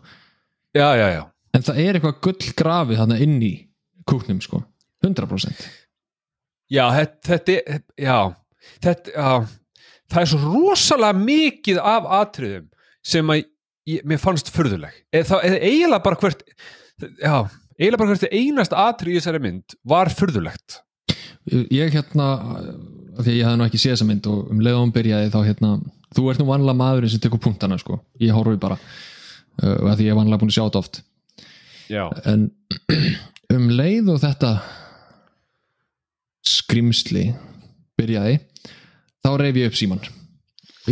já, 0.74 0.94
já, 0.94 1.08
já. 1.18 1.22
En 1.54 1.62
það 1.62 1.80
er 1.82 1.98
eitthvað 1.98 2.20
gull 2.22 2.52
grafið 2.58 3.02
þarna 3.02 3.18
inn 3.22 3.40
í 3.42 3.54
kúknum 4.06 4.40
sko. 4.42 4.62
100% 5.04 5.83
Já, 6.74 6.84
þetta, 6.98 7.20
þetta, 7.30 7.56
er- 7.74 7.82
já, 8.04 8.18
þetta, 8.84 9.14
já, 9.14 9.82
það 10.14 10.22
er 10.24 10.30
svo 10.32 10.40
rosalega 10.54 11.18
mikið 11.24 11.82
af 11.94 12.08
atriðum 12.20 12.68
sem 13.04 13.34
að 13.34 13.42
ég, 13.92 14.00
mér 14.08 14.20
fannst 14.22 14.50
furðuleg. 14.54 14.96
Eða, 15.14 15.42
eiginlega 15.58 16.02
bara 16.06 16.18
hvert, 16.22 16.42
já, 17.20 17.36
eiginlega 17.78 18.00
bara 18.00 18.14
hvert 18.14 18.28
einast 18.40 18.76
atrið 18.84 19.14
í 19.14 19.20
þessari 19.20 19.42
mynd 19.44 19.76
var 19.94 20.10
furðulegt. 20.14 20.80
ég 21.52 21.92
hérna 21.92 22.28
af 23.14 23.22
því 23.24 23.30
að 23.30 23.36
ég 23.38 23.44
hafði 23.46 23.58
nú 23.60 23.66
ekki 23.68 23.80
séð 23.80 23.92
þessa 23.94 24.06
mynd 24.08 24.28
og 24.30 24.52
um 24.54 24.62
leiðum 24.64 24.92
byrjaði 24.94 25.32
þá 25.34 25.40
hérna 25.46 25.72
þú 26.14 26.24
ert 26.30 26.40
nú 26.40 26.46
vanlega 26.48 26.78
maðurinn 26.78 27.12
sem 27.12 27.22
tekur 27.22 27.42
punktana 27.42 27.78
sko. 27.80 27.98
ég 28.22 28.32
horfi 28.34 28.56
bara 28.62 28.78
uh, 28.78 29.90
að 29.90 29.98
því 30.00 30.06
ég 30.08 30.14
er 30.14 30.18
vanlega 30.18 30.40
búin 30.40 30.52
að 30.52 30.56
sjá 30.56 30.64
þetta 30.64 30.82
oft 30.82 31.00
Já. 31.92 32.04
en 32.24 32.48
um 33.54 33.68
leið 33.76 34.10
og 34.14 34.22
þetta 34.24 34.50
skrimsli 36.48 37.30
byrjaði 37.98 38.38
þá 39.24 39.30
reyf 39.40 39.58
ég 39.60 39.70
upp 39.70 39.78
síman 39.78 40.04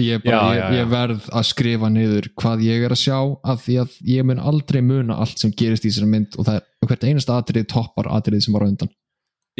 ég, 0.00 0.22
bara, 0.24 0.38
Já, 0.38 0.56
já, 0.56 0.64
ég, 0.64 0.78
ég 0.80 0.90
verð 0.92 1.28
að 1.28 1.46
skrifa 1.50 1.90
niður 1.92 2.30
hvað 2.38 2.64
ég 2.64 2.86
er 2.86 2.94
að 2.94 3.02
sjá 3.02 3.18
af 3.20 3.62
því 3.66 3.78
að 3.82 4.00
ég 4.08 4.26
mun 4.28 4.40
aldrei 4.40 4.80
muna 4.84 5.18
allt 5.20 5.42
sem 5.42 5.52
gerist 5.52 5.84
í 5.84 5.90
þessari 5.90 6.10
mynd 6.14 6.38
og 6.40 6.48
er 6.48 6.64
hvert 6.88 7.06
einasta 7.06 7.38
atrið 7.38 7.68
toppar 7.72 8.08
atrið 8.16 8.46
sem 8.46 8.56
var 8.56 8.64
á 8.64 8.70
undan. 8.70 8.92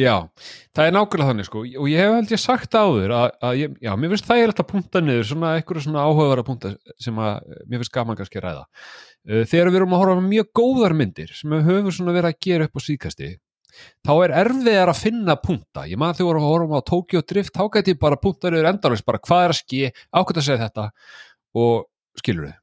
Já, 0.01 0.25
það 0.73 0.87
er 0.89 0.95
nákvæmlega 0.97 1.29
þannig 1.29 1.47
sko. 1.51 1.63
Og 1.69 1.89
ég 1.93 2.01
hef 2.01 2.15
held 2.17 2.31
ég 2.33 2.41
sagt 2.41 2.73
áður 2.73 3.13
að, 3.13 3.27
að 3.45 3.59
ég, 3.61 3.73
já, 3.85 3.91
mér 4.01 4.13
finnst 4.15 4.29
það 4.31 4.41
er 4.41 4.53
alltaf 4.53 4.69
punta 4.71 5.03
niður 5.05 5.27
svona 5.29 5.51
einhverju 5.59 5.85
svona 5.85 6.05
áhugavara 6.09 6.45
punta 6.47 6.73
sem 6.97 7.19
að 7.21 7.51
mér 7.69 7.83
finnst 7.83 7.93
gaman 7.93 8.17
kannski 8.17 8.41
að 8.41 8.47
ræða. 8.47 8.63
Uh, 9.29 9.43
þegar 9.51 9.69
við 9.69 9.81
erum 9.83 9.93
að 9.93 10.03
horfa 10.03 10.25
mjög 10.25 10.49
góðar 10.57 10.97
myndir 10.97 11.35
sem 11.37 11.53
við 11.53 11.69
höfum 11.69 11.93
svona 11.93 12.17
verið 12.17 12.33
að 12.33 12.41
gera 12.49 12.71
upp 12.71 12.81
á 12.81 12.87
síkasti 12.87 13.35
þá 14.07 14.13
er 14.17 14.35
erfiðar 14.45 14.93
að 14.93 15.03
finna 15.03 15.37
punta. 15.41 15.87
Ég 15.91 16.01
maður 16.01 16.21
þegar 16.23 16.41
við 16.41 16.49
vorum 16.51 16.75
á 16.77 16.81
Tokyo 16.89 17.23
Drift 17.27 17.55
þá 17.57 17.65
gæti 17.77 17.99
bara 18.01 18.21
punta 18.21 18.53
niður 18.53 18.73
endarlega 18.73 19.09
bara 19.09 19.23
hvað 19.23 19.45
er 19.47 19.55
að 19.55 19.61
ske, 19.61 19.93
ákvæmt 20.13 20.43
að 20.43 20.49
segja 20.49 20.65
þetta? 20.67 20.89
Og 21.63 21.87
skilur 22.21 22.49
við 22.49 22.59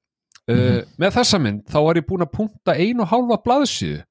uh, 0.49 0.77
með 0.99 1.17
þessa 1.17 1.41
mynd 1.41 1.65
þá 1.69 1.79
var 1.85 1.99
ég 1.99 2.07
búin 2.07 2.25
að 2.25 2.35
punta 2.35 2.77
einu 2.77 3.05
og 3.05 3.11
hálfa 3.13 3.41
blaðsíðu. 3.47 4.05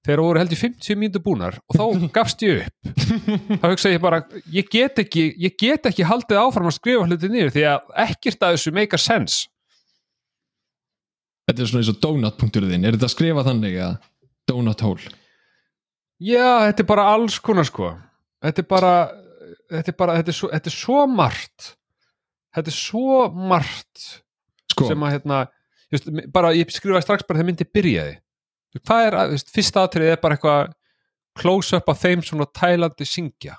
Þegar 0.00 0.22
voru 0.24 0.40
held 0.40 0.52
í 0.54 0.56
50 0.56 0.96
mínútur 0.96 1.22
búnar 1.26 1.56
og 1.68 1.76
þá 1.76 2.04
gafst 2.16 2.42
ég 2.46 2.62
upp. 2.64 2.92
Þá 3.60 3.66
hugsa 3.68 3.92
ég 3.92 4.00
bara, 4.00 4.22
ég 4.48 4.68
get 4.72 5.02
ekki 5.02 5.26
ég 5.36 5.56
get 5.60 5.90
ekki 5.90 6.06
haldið 6.08 6.40
áfram 6.40 6.70
að 6.70 6.78
skrifa 6.78 7.04
hluti 7.04 7.28
niður 7.28 7.52
því 7.56 7.66
að 7.68 7.90
ekkert 8.06 8.46
að 8.46 8.56
þessu 8.56 8.72
make 8.76 8.96
a 8.96 9.02
sense. 9.02 9.50
Þetta 11.50 11.64
er 11.64 11.68
svona 11.68 11.82
eins 11.82 11.92
og 11.92 12.00
donut.punkturinn 12.00 12.72
þinn, 12.72 12.86
er 12.86 12.96
þetta 12.96 13.08
að 13.10 13.16
skrifa 13.16 13.44
þannig 13.44 13.76
að 13.82 13.98
donut 14.48 14.84
hole? 14.86 15.12
Já, 16.20 16.48
þetta 16.68 16.84
er 16.84 16.88
bara 16.88 17.06
alls 17.14 17.38
konar 17.42 17.68
sko. 17.68 17.92
Þetta 18.44 18.64
er 18.64 18.68
bara 18.70 18.94
þetta 19.70 19.92
er 19.92 19.96
bara, 19.98 20.16
þetta 20.20 20.32
er 20.32 20.38
svo, 20.38 20.50
þetta 20.54 20.70
er 20.70 20.76
svo 20.76 21.04
margt. 21.10 21.70
Þetta 22.56 22.72
er 22.72 22.76
svo 22.76 23.16
margt 23.50 24.06
Sko, 24.70 24.88
sem 24.88 25.06
að 25.06 25.14
hérna 25.16 25.40
just, 25.92 26.10
bara, 26.34 26.52
ég 26.56 26.70
skrifaði 26.74 27.06
strax 27.06 27.26
bara 27.26 27.40
þegar 27.40 27.50
myndi 27.50 27.66
byrjaði. 27.78 28.18
Hvað 28.80 29.06
er, 29.06 29.18
just, 29.34 29.50
fyrsta 29.54 29.84
atrið 29.86 30.12
er 30.12 30.22
bara 30.22 30.38
eitthvað 30.38 30.72
close 31.40 31.78
up 31.78 31.90
af 31.90 32.00
þeim 32.02 32.22
svona 32.26 32.46
tælandi 32.54 33.06
syngja. 33.08 33.58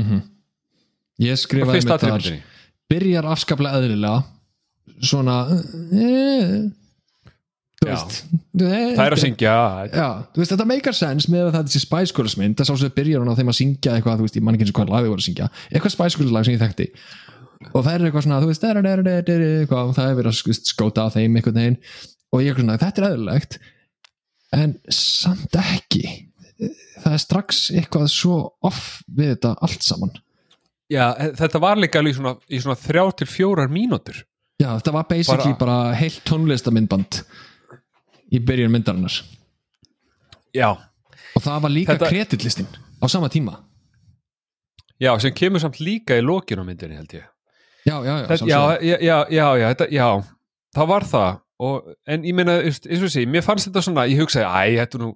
Mm 0.00 0.28
ég 1.22 1.36
bara 1.36 1.40
skrifaði 1.42 1.82
með 1.86 2.04
myndinni 2.08 2.42
byrjar 2.92 3.28
afskaplega 3.32 3.80
eðlilega. 3.80 4.22
Svona 5.02 5.36
eh, 5.52 5.60
þú 5.92 5.96
Já. 5.96 5.96
veist 5.96 6.00
eh, 6.02 6.62
það 7.82 9.02
er 9.04 9.16
að 9.16 9.20
syngja 9.22 9.52
Já, 9.90 10.06
veist, 10.36 10.52
þetta 10.52 10.66
make 10.68 10.94
sense 10.96 11.32
með 11.32 11.48
að 11.48 11.58
þetta 11.58 11.74
sé 11.74 11.82
Spice 11.82 12.16
Girls 12.16 12.38
mynd, 12.40 12.56
það 12.58 12.70
sá 12.70 12.74
sem 12.82 12.94
byrjar 12.96 13.22
hún 13.22 13.32
á 13.32 13.38
þeim 13.38 13.52
að 13.52 13.58
syngja 13.58 13.96
eitthvað, 13.96 14.20
þú 14.20 14.26
veist, 14.28 14.38
ég 14.38 14.46
man 14.46 14.56
ekki 14.56 14.66
eins 14.66 14.72
og 14.72 14.78
hvað 14.78 14.94
lagði 14.94 15.12
voru 15.12 15.22
að 15.22 15.28
syngja. 15.28 15.50
Eitthvað 15.70 15.94
Spice 15.96 16.20
Girls 16.20 16.34
lag 16.34 16.46
sem 16.46 16.56
ég 16.56 16.62
þekkti. 16.62 16.88
Og 17.70 17.78
það 17.84 17.92
er 17.92 18.06
eitthvað 18.08 18.26
svona, 18.26 18.40
þú 18.42 18.50
veist, 18.50 18.64
der, 18.66 18.80
der, 18.86 19.04
der, 19.06 19.44
eitthvað, 19.62 19.94
það 19.98 20.10
er 20.10 20.18
verið 20.18 20.32
að 20.32 20.64
skóta 20.72 21.06
á 21.06 21.14
þeim 21.14 21.38
einhvern 21.38 21.60
veginn. 21.60 21.78
Og 22.32 22.42
ég 22.42 22.52
er 22.52 22.60
svona, 22.60 22.80
þetta 22.80 23.02
er 23.02 23.08
eðlilegt 23.10 23.58
en 24.52 24.74
samt 24.92 25.56
ekki. 25.60 26.02
Það 27.02 27.14
er 27.16 27.22
strax 27.22 27.62
eitthvað 27.74 28.10
svo 28.12 28.36
off 28.66 29.00
við 29.08 29.34
þetta 29.36 29.54
allt 29.64 29.86
saman. 29.86 30.12
Já, 30.92 31.06
þetta 31.38 31.60
var 31.62 31.80
líka 31.80 32.02
í 32.04 32.12
svona, 32.12 32.36
svona 32.50 32.76
þrjá 32.78 33.04
til 33.22 33.28
fjórar 33.30 33.72
mínútur. 33.72 34.20
Já, 34.60 34.68
þetta 34.76 34.94
var 34.94 35.08
basically 35.08 35.54
bara, 35.58 35.78
heilt 35.96 36.20
tónlistamindband 36.28 37.22
í 38.32 38.40
byrjun 38.40 38.72
myndarinnar. 38.72 39.18
Já, 40.56 40.70
og 40.72 41.42
það 41.44 41.60
var 41.64 41.72
líka 41.72 41.94
Þetta- 41.96 42.10
kreditlistin 42.12 42.68
á 43.00 43.04
sama 43.08 43.28
tíma. 43.32 43.58
Já, 45.02 45.16
sem 45.20 45.32
kemur 45.34 45.60
samt 45.60 45.80
líka 45.80 46.16
í 46.18 46.22
lokinu 46.22 46.62
á 46.62 46.66
myndinni 46.68 46.96
held 46.96 47.12
ég. 47.16 47.24
Já, 47.86 47.96
já, 48.04 48.14
já, 48.22 48.26
þetta, 48.30 48.46
já, 48.46 48.60
já, 48.80 48.96
já, 49.02 49.16
já, 49.30 49.46
já, 49.58 49.68
þetta, 49.74 49.88
já. 49.90 50.08
Það 50.76 50.86
var 50.88 51.02
það. 51.10 51.40
Og, 51.62 51.92
en 52.06 52.22
ég 52.26 52.34
meina, 52.34 52.54
eins 52.62 53.02
og 53.02 53.10
sé, 53.10 53.24
mér 53.26 53.42
fannst 53.46 53.68
þetta 53.68 53.82
svona 53.82 54.06
ég 54.10 54.18
hugsaði, 54.22 54.46
æ, 54.46 54.78
þetta 54.82 54.98
er 54.98 55.02
nú 55.04 55.10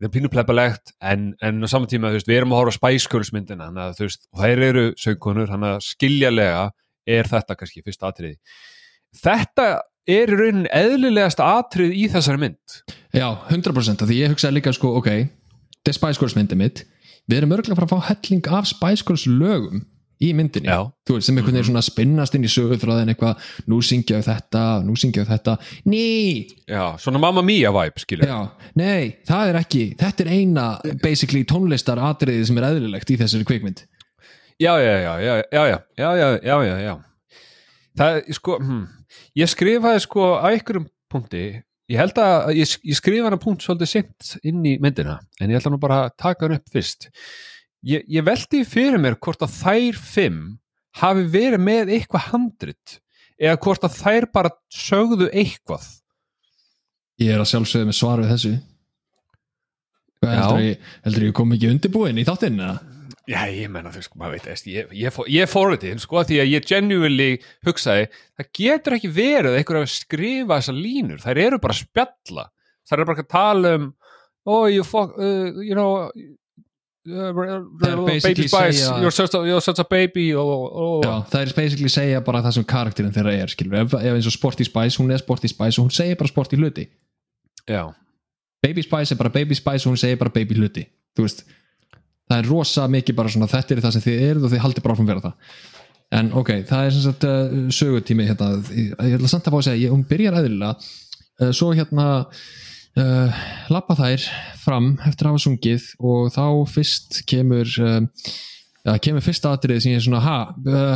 þetta 0.00 0.08
er 0.08 0.12
pínu 0.14 0.30
plebbalegt, 0.32 0.92
en, 1.04 1.34
en 1.44 1.60
á 1.60 1.68
saman 1.68 1.88
tíma 1.88 2.10
veist, 2.12 2.28
við 2.28 2.38
erum 2.40 2.52
að 2.56 2.60
horfa 2.62 2.72
á 2.72 2.78
Spice 2.78 3.08
Girls 3.12 3.30
myndina 3.36 3.66
þannig 3.68 3.84
að 3.84 3.96
þú 3.98 4.06
veist, 4.06 4.22
og 4.32 4.42
þær 4.44 4.62
eru 4.64 4.84
söngkonur 4.96 5.50
þannig 5.52 5.74
að 5.76 5.82
skiljalega 5.84 6.62
er 7.16 7.28
þetta 7.28 7.56
kannski 7.60 7.82
fyrsta 7.84 8.08
atriði 8.08 8.36
þetta 9.20 9.66
er 10.16 10.32
í 10.32 10.38
raunin 10.38 10.70
eðlilegasta 10.74 11.46
atrið 11.60 11.94
í 11.96 12.08
þessari 12.12 12.42
mynd. 12.42 12.80
Já, 13.16 13.28
100% 13.50 14.04
af 14.04 14.10
því 14.10 14.18
ég 14.22 14.34
hugsaði 14.34 14.58
líka 14.58 14.74
sko, 14.76 14.94
ok, 15.00 15.10
þetta 15.78 15.92
er 15.92 15.98
Spice 15.98 16.22
Girls 16.22 16.36
myndið 16.38 16.60
mitt. 16.60 16.84
Við 17.30 17.40
erum 17.40 17.56
örgulega 17.56 17.86
að 17.86 17.94
fá 17.94 18.10
helling 18.10 18.52
af 18.58 18.70
Spice 18.70 19.06
Girls 19.06 19.26
lögum 19.28 19.84
í 20.20 20.30
myndinni. 20.36 20.68
Já. 20.68 20.84
þú 21.08 21.16
veist, 21.16 21.26
sem 21.28 21.38
einhvern 21.38 21.56
veginn 21.56 21.68
svona 21.70 21.82
spinnast 21.84 22.34
inn 22.36 22.44
í 22.44 22.50
sögurþráðin 22.52 23.12
eitthvað, 23.14 23.46
nú 23.72 23.78
syngja 23.84 24.18
við 24.18 24.26
þetta 24.28 24.64
nú 24.84 24.96
syngja 25.00 25.24
við 25.24 25.30
þetta, 25.32 25.54
ný! 25.88 26.02
Já, 26.68 26.82
svona 27.00 27.22
Mamma 27.22 27.44
Mia 27.46 27.72
vibe, 27.72 28.02
skilja 28.02 28.28
já, 28.28 28.40
nei, 28.76 29.16
það 29.28 29.52
er 29.52 29.60
ekki 29.62 29.84
þetta 30.00 30.26
er 30.26 30.32
eina, 30.36 30.66
basically 31.00 31.46
tónlistar 31.48 32.02
atriði 32.04 32.50
sem 32.50 32.60
er 32.60 32.68
eðlilegt 32.68 33.14
í 33.14 33.16
þessari 33.20 33.48
kvikmynd. 33.48 33.86
Já, 34.60 34.74
já, 34.76 34.92
já, 35.00 35.12
já, 35.24 35.36
já, 35.40 35.62
já, 35.64 35.78
já, 35.96 36.10
já, 36.20 36.28
já, 36.44 36.56
já, 36.68 36.80
já. 36.84 36.94
Það, 38.00 38.20
sko 38.36 38.56
hm, 38.60 38.84
ég 39.40 39.50
skrifaði 39.52 40.04
sko 40.06 40.30
á 40.40 40.48
einhverjum 40.50 40.88
punkti. 41.10 41.44
Ég 41.90 41.98
held 41.98 42.18
að 42.22 42.52
ég, 42.54 42.74
ég 42.86 42.98
skrifaði 42.98 43.26
hana 43.26 43.40
punkt 43.42 43.64
svolítið 43.66 43.92
sent 43.92 44.34
inn 44.46 44.62
í 44.66 44.76
myndina 44.82 45.18
en 45.40 45.50
ég 45.50 45.58
ætla 45.58 45.72
nú 45.74 45.80
bara 45.82 46.04
að 46.06 46.16
taka 46.22 46.46
hann 46.46 46.56
upp 46.58 46.72
fyrst. 46.72 47.08
Ég, 47.86 48.04
ég 48.06 48.26
veldi 48.26 48.64
fyrir 48.68 49.00
mér 49.02 49.18
hvort 49.18 49.42
að 49.42 49.56
þær 49.58 49.98
fimm 49.98 50.42
hafi 51.00 51.24
verið 51.32 51.62
með 51.64 51.94
eitthvað 51.96 52.28
handrit 52.30 52.98
eða 53.40 53.58
hvort 53.64 53.86
að 53.86 53.96
þær 53.98 54.28
bara 54.34 54.52
sögðu 54.74 55.30
eitthvað. 55.30 55.86
Ég 57.20 57.34
er 57.34 57.42
að 57.42 57.50
sjálfsögðu 57.52 57.88
með 57.88 57.98
svar 57.98 58.22
við 58.22 58.32
þessu. 58.34 58.52
Heldur 60.20 60.62
ég, 60.62 60.88
heldur 61.06 61.26
ég 61.26 61.36
kom 61.36 61.54
ekki 61.56 61.70
undirbúin 61.72 62.20
í 62.20 62.26
þáttinn 62.28 62.60
eða? 62.60 62.89
Já, 63.28 63.44
ég 63.52 63.68
menna 63.70 63.92
þú 63.92 64.00
sko, 64.06 64.18
maður 64.18 64.38
veit 64.38 64.46
eða, 64.50 64.70
ég, 64.72 64.92
ég, 64.96 65.12
fór- 65.14 65.28
ég 65.30 65.50
fór 65.50 65.74
þetta, 65.76 66.00
sko, 66.02 66.22
því 66.26 66.38
að 66.42 66.48
ég 66.54 66.66
genuinely 66.66 67.30
hugsaði, 67.66 68.08
það 68.40 68.48
getur 68.58 68.96
ekki 68.96 69.10
verið 69.14 69.58
einhver 69.58 69.78
að 69.82 69.90
skrifa 69.92 70.56
þessa 70.58 70.74
línur 70.74 71.20
þær 71.22 71.38
eru 71.44 71.58
bara 71.62 71.76
að 71.76 71.82
spjalla. 71.84 72.46
Þær 72.88 72.98
eru 72.98 73.08
bara 73.12 73.22
að 73.22 73.30
tala 73.30 73.74
um 73.76 73.88
oh, 74.50 74.64
you, 74.72 74.82
fuck, 74.82 75.12
uh, 75.20 75.60
you 75.62 75.76
know 75.76 76.08
uh, 76.08 77.62
baby 78.06 78.48
spice 78.48 78.80
segja- 78.80 78.98
you're, 79.00 79.10
such 79.14 79.34
a, 79.34 79.44
you're 79.46 79.60
such 79.60 79.78
a 79.78 79.84
baby 79.84 80.32
og, 80.34 80.72
og, 80.72 81.04
Já, 81.04 81.14
það 81.30 81.40
er 81.44 81.54
basically 81.56 81.88
segja 81.92 82.20
bara 82.24 82.42
það 82.42 82.56
sem 82.58 82.64
karakterin 82.64 83.14
þeirra 83.14 83.36
er 83.44 83.52
skilur, 83.52 83.78
ef, 83.84 83.94
ef 84.00 84.16
eins 84.16 84.26
og 84.26 84.34
Sporty 84.36 84.64
Spice, 84.66 84.98
hún 85.00 85.12
er 85.14 85.22
Sporty 85.22 85.48
Spice 85.52 85.78
og 85.80 85.86
hún 85.88 85.94
segir 85.94 86.18
bara 86.20 86.32
Sporty 86.32 86.58
hluti. 86.60 86.88
Já, 87.68 87.84
Baby 88.64 88.82
Spice 88.84 89.14
er 89.14 89.18
bara 89.20 89.30
Baby 89.32 89.54
Spice 89.54 89.86
og 89.86 89.94
hún 89.94 90.00
segir 90.00 90.18
bara 90.20 90.32
Baby 90.34 90.54
hluti. 90.58 90.84
Þú 91.16 91.24
veist, 91.24 91.44
það 91.46 91.54
er 92.38 92.48
rosa 92.50 92.86
mikið 92.90 93.16
bara 93.18 93.32
svona, 93.32 93.50
þetta 93.50 93.74
er 93.74 93.82
það 93.84 93.94
sem 93.96 94.04
þið 94.06 94.24
eruð 94.28 94.46
og 94.46 94.52
þið 94.52 94.64
haldið 94.64 94.84
bara 94.84 94.96
áfram 94.96 95.10
vera 95.10 95.24
það. 95.24 95.54
En 96.20 96.32
ok, 96.40 96.50
það 96.66 96.86
er 96.86 96.94
sem 96.94 97.04
sagt 97.04 97.26
uh, 97.28 97.58
sögutími 97.74 98.26
hérna, 98.26 98.50
ég, 98.74 98.94
ég 98.94 99.16
ætla 99.18 99.30
samt 99.30 99.46
að 99.46 99.54
fá 99.54 99.58
að 99.60 99.66
segja 99.68 99.82
ég, 99.84 99.94
hún 99.94 100.06
byrjar 100.10 100.38
eðlilega. 100.40 100.90
Uh, 101.40 101.50
svo 101.56 101.70
hérna 101.74 102.06
uh, 102.24 103.42
lappa 103.70 103.96
þær 103.98 104.26
fram 104.62 104.92
eftir 105.06 105.28
að 105.28 105.36
hafa 105.36 105.44
sungið 105.46 105.86
og 106.02 106.32
þá 106.34 106.44
fyrst 106.70 107.22
kemur 107.30 107.70
það 107.70 109.00
kemur 109.06 109.24
fyrsta 109.24 109.54
atriði 109.54 109.84
sem 109.84 109.94
ég 109.94 110.00
er 110.00 110.06
svona 110.06 110.22
ha, 110.24 110.38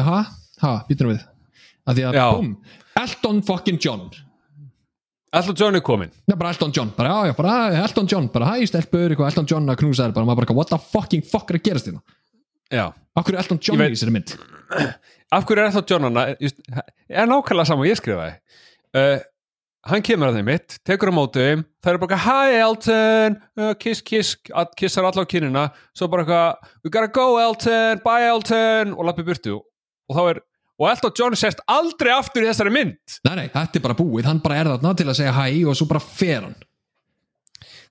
ha, 0.08 0.18
ha, 0.64 0.74
býtum 0.88 1.12
við. 1.12 1.22
Að 1.84 1.98
því 1.98 2.06
að, 2.08 2.20
búm, 2.38 2.52
Elton 3.04 3.42
fucking 3.44 3.82
John 3.82 4.08
Alltaf 5.34 5.56
John 5.58 5.74
er 5.78 5.82
komin 5.82 6.10
Já, 6.30 6.34
bara 6.38 6.52
Elton 6.54 6.72
John, 6.76 6.92
bara, 6.96 7.10
já, 7.10 7.30
já, 7.30 7.36
bara 7.38 7.54
Elton 7.82 8.06
John, 8.10 8.28
bara 8.34 8.52
hæ, 8.52 8.66
stelpur, 8.70 9.08
eitthvað, 9.10 9.32
Elton 9.32 9.48
John 9.50 9.72
að 9.72 9.80
knúsa 9.82 10.06
þær 10.06 10.14
bara, 10.18 10.28
maður 10.28 10.44
bara, 10.44 10.56
what 10.60 10.70
the 10.70 10.78
fucking 10.92 11.24
fuck 11.26 11.50
er 11.50 11.58
að 11.58 11.64
gerast 11.68 11.88
þérna? 11.90 12.02
Já. 12.72 12.84
Akkur 13.18 13.34
er 13.36 13.42
Elton 13.42 13.60
John 13.62 13.82
í 13.84 13.90
þessari 13.94 14.14
mynd? 14.14 14.34
Af 15.34 15.44
hverju 15.48 15.60
er 15.60 15.68
alltaf 15.68 15.86
John 15.90 16.06
hana? 16.08 16.24
Just, 16.42 16.60
er 17.10 17.26
nákvæmlega 17.30 17.66
saman 17.70 17.88
ég 17.90 17.98
skrifaði. 18.00 18.36
Uh, 18.94 19.18
Hann 19.84 20.00
kemur 20.00 20.30
að 20.30 20.38
þeim 20.38 20.46
mitt 20.48 20.74
tekur 20.88 21.10
á 21.12 21.14
móti 21.14 21.42
þeim, 21.44 21.62
það 21.84 21.90
er 21.92 21.98
bara 22.00 22.18
Hi 22.24 22.54
Elton, 22.56 23.34
uh, 23.60 23.72
kiss 23.76 24.00
kiss 24.00 24.30
að- 24.48 24.70
kissar 24.80 25.04
alla 25.04 25.26
á 25.26 25.28
kynina, 25.28 25.64
svo 25.92 26.08
bara 26.08 26.24
eitthvað 26.24 26.70
We 26.86 26.90
gotta 26.94 27.10
go 27.12 27.26
Elton, 27.42 28.00
bye 28.06 28.24
Elton. 28.30 28.94
Og 28.96 29.04
lappi 29.04 29.26
burtu. 29.26 29.58
Og 30.08 30.16
þá 30.16 30.22
er 30.30 30.40
og 30.80 30.88
Elton 30.90 31.14
John 31.18 31.38
sést 31.38 31.62
aldrei 31.70 32.12
aftur 32.14 32.44
í 32.44 32.50
þessari 32.50 32.74
mynd 32.74 33.18
Nei, 33.26 33.34
nei, 33.38 33.46
þetta 33.52 33.80
er 33.80 33.86
bara 33.86 33.98
búið, 33.98 34.28
hann 34.30 34.42
bara 34.44 34.60
er 34.60 34.72
þarna 34.74 34.94
til 34.98 35.08
að 35.10 35.18
segja 35.20 35.36
hæ 35.36 35.46
og 35.70 35.78
svo 35.78 35.88
bara 35.90 36.02
fer 36.04 36.48
hann 36.48 36.56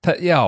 Það, 0.03 0.17
já, 0.19 0.39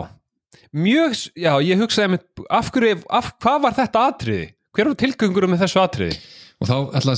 mjög, 0.75 1.13
já, 1.39 1.51
ég 1.63 1.79
hugsaði 1.79 2.17
af 2.51 2.71
hverju, 2.75 2.97
af, 3.07 3.29
hvað 3.39 3.61
var 3.63 3.75
þetta 3.77 4.01
atriði? 4.09 4.49
Hver 4.75 4.89
var 4.89 4.97
tilgöngurum 4.99 5.53
með 5.55 5.61
þessu 5.63 5.79
atriði? 5.79 6.17
og 6.55 6.69
þá 6.69 6.75
ætla, 6.95 7.15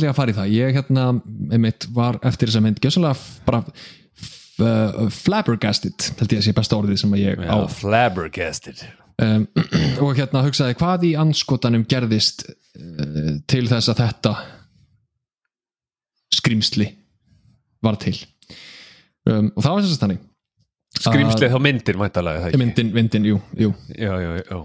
ég 0.00 0.10
að 0.12 0.16
fara 0.16 0.32
í 0.32 0.36
það 0.36 0.52
ég 0.54 0.78
hérna, 0.78 1.06
einmitt, 1.52 1.86
var 1.96 2.18
eftir 2.26 2.50
þessa 2.50 2.62
mynd 2.64 2.80
gjössalega 2.80 3.12
bara 3.46 3.60
uh, 4.60 5.10
flabbergasted, 5.12 6.08
held 6.20 6.32
ég 6.34 6.40
að 6.40 6.48
sé 6.48 6.54
besta 6.56 6.78
orðið 6.78 7.02
sem 7.02 7.14
að 7.16 7.24
ég 7.24 7.44
á 7.44 7.58
flabbergasted. 7.74 8.82
um, 9.20 9.46
og 10.04 10.16
hérna 10.16 10.44
hugsaði 10.46 10.78
hvað 10.80 11.06
í 11.10 11.12
anskotanum 11.20 11.84
gerðist 11.88 12.46
til 13.50 13.64
þess 13.68 13.90
að 13.90 14.02
þetta 14.04 14.34
skrýmsli 16.38 16.86
var 17.84 17.98
til. 18.00 18.16
Um, 19.28 19.50
og 19.54 19.64
það 19.64 19.72
var 19.72 19.82
þess 19.84 19.96
að 19.96 20.04
þannig 20.04 20.26
Skrýmslið 21.00 21.52
þá 21.54 21.60
myndir, 21.62 21.98
mæntalega, 22.00 22.48
myndin, 22.58 22.88
myndin, 22.92 23.26
jú, 23.30 23.36
jú. 23.56 23.70
Já, 23.94 24.10
já, 24.20 24.30
já. 24.42 24.56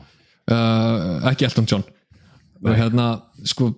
uh, 0.52 1.28
ekki 1.30 1.46
Elton 1.48 1.68
John. 1.70 1.84
Og 2.66 2.74
hérna, 2.74 3.06
sko 3.46 3.70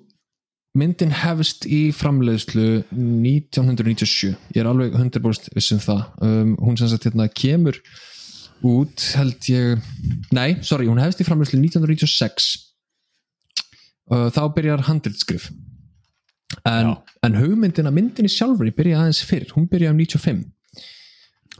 myndin 0.77 1.11
hefst 1.11 1.67
í 1.67 1.89
framleiðslu 1.95 2.67
1997 2.93 4.31
ég 4.55 4.61
er 4.61 4.69
alveg 4.69 4.95
100% 4.95 5.51
viss 5.57 5.73
um 5.75 5.81
það. 5.83 6.05
Um, 6.23 6.53
hún 6.63 6.79
sem 6.79 6.89
sagt 6.91 7.09
hérna 7.09 7.27
kemur 7.27 7.81
út 8.65 9.09
held 9.19 9.49
ég 9.51 9.83
nei, 10.33 10.57
sorry, 10.65 10.87
hún 10.89 11.01
hefst 11.01 11.21
í 11.21 11.27
framleiðslu 11.27 11.59
1996 11.61 12.66
uh, 14.13 14.27
þá 14.33 14.41
byrjar 14.55 14.85
handritskrif 14.87 15.49
en, 16.67 16.95
en 17.25 17.39
hugmyndin 17.39 17.89
að 17.89 17.97
myndinni 17.97 18.31
sjálfur 18.31 18.71
byrja 18.75 19.01
aðeins 19.01 19.23
fyrr, 19.27 19.47
hún 19.55 19.67
byrja 19.71 19.93
um 19.93 20.01
95 20.01 20.43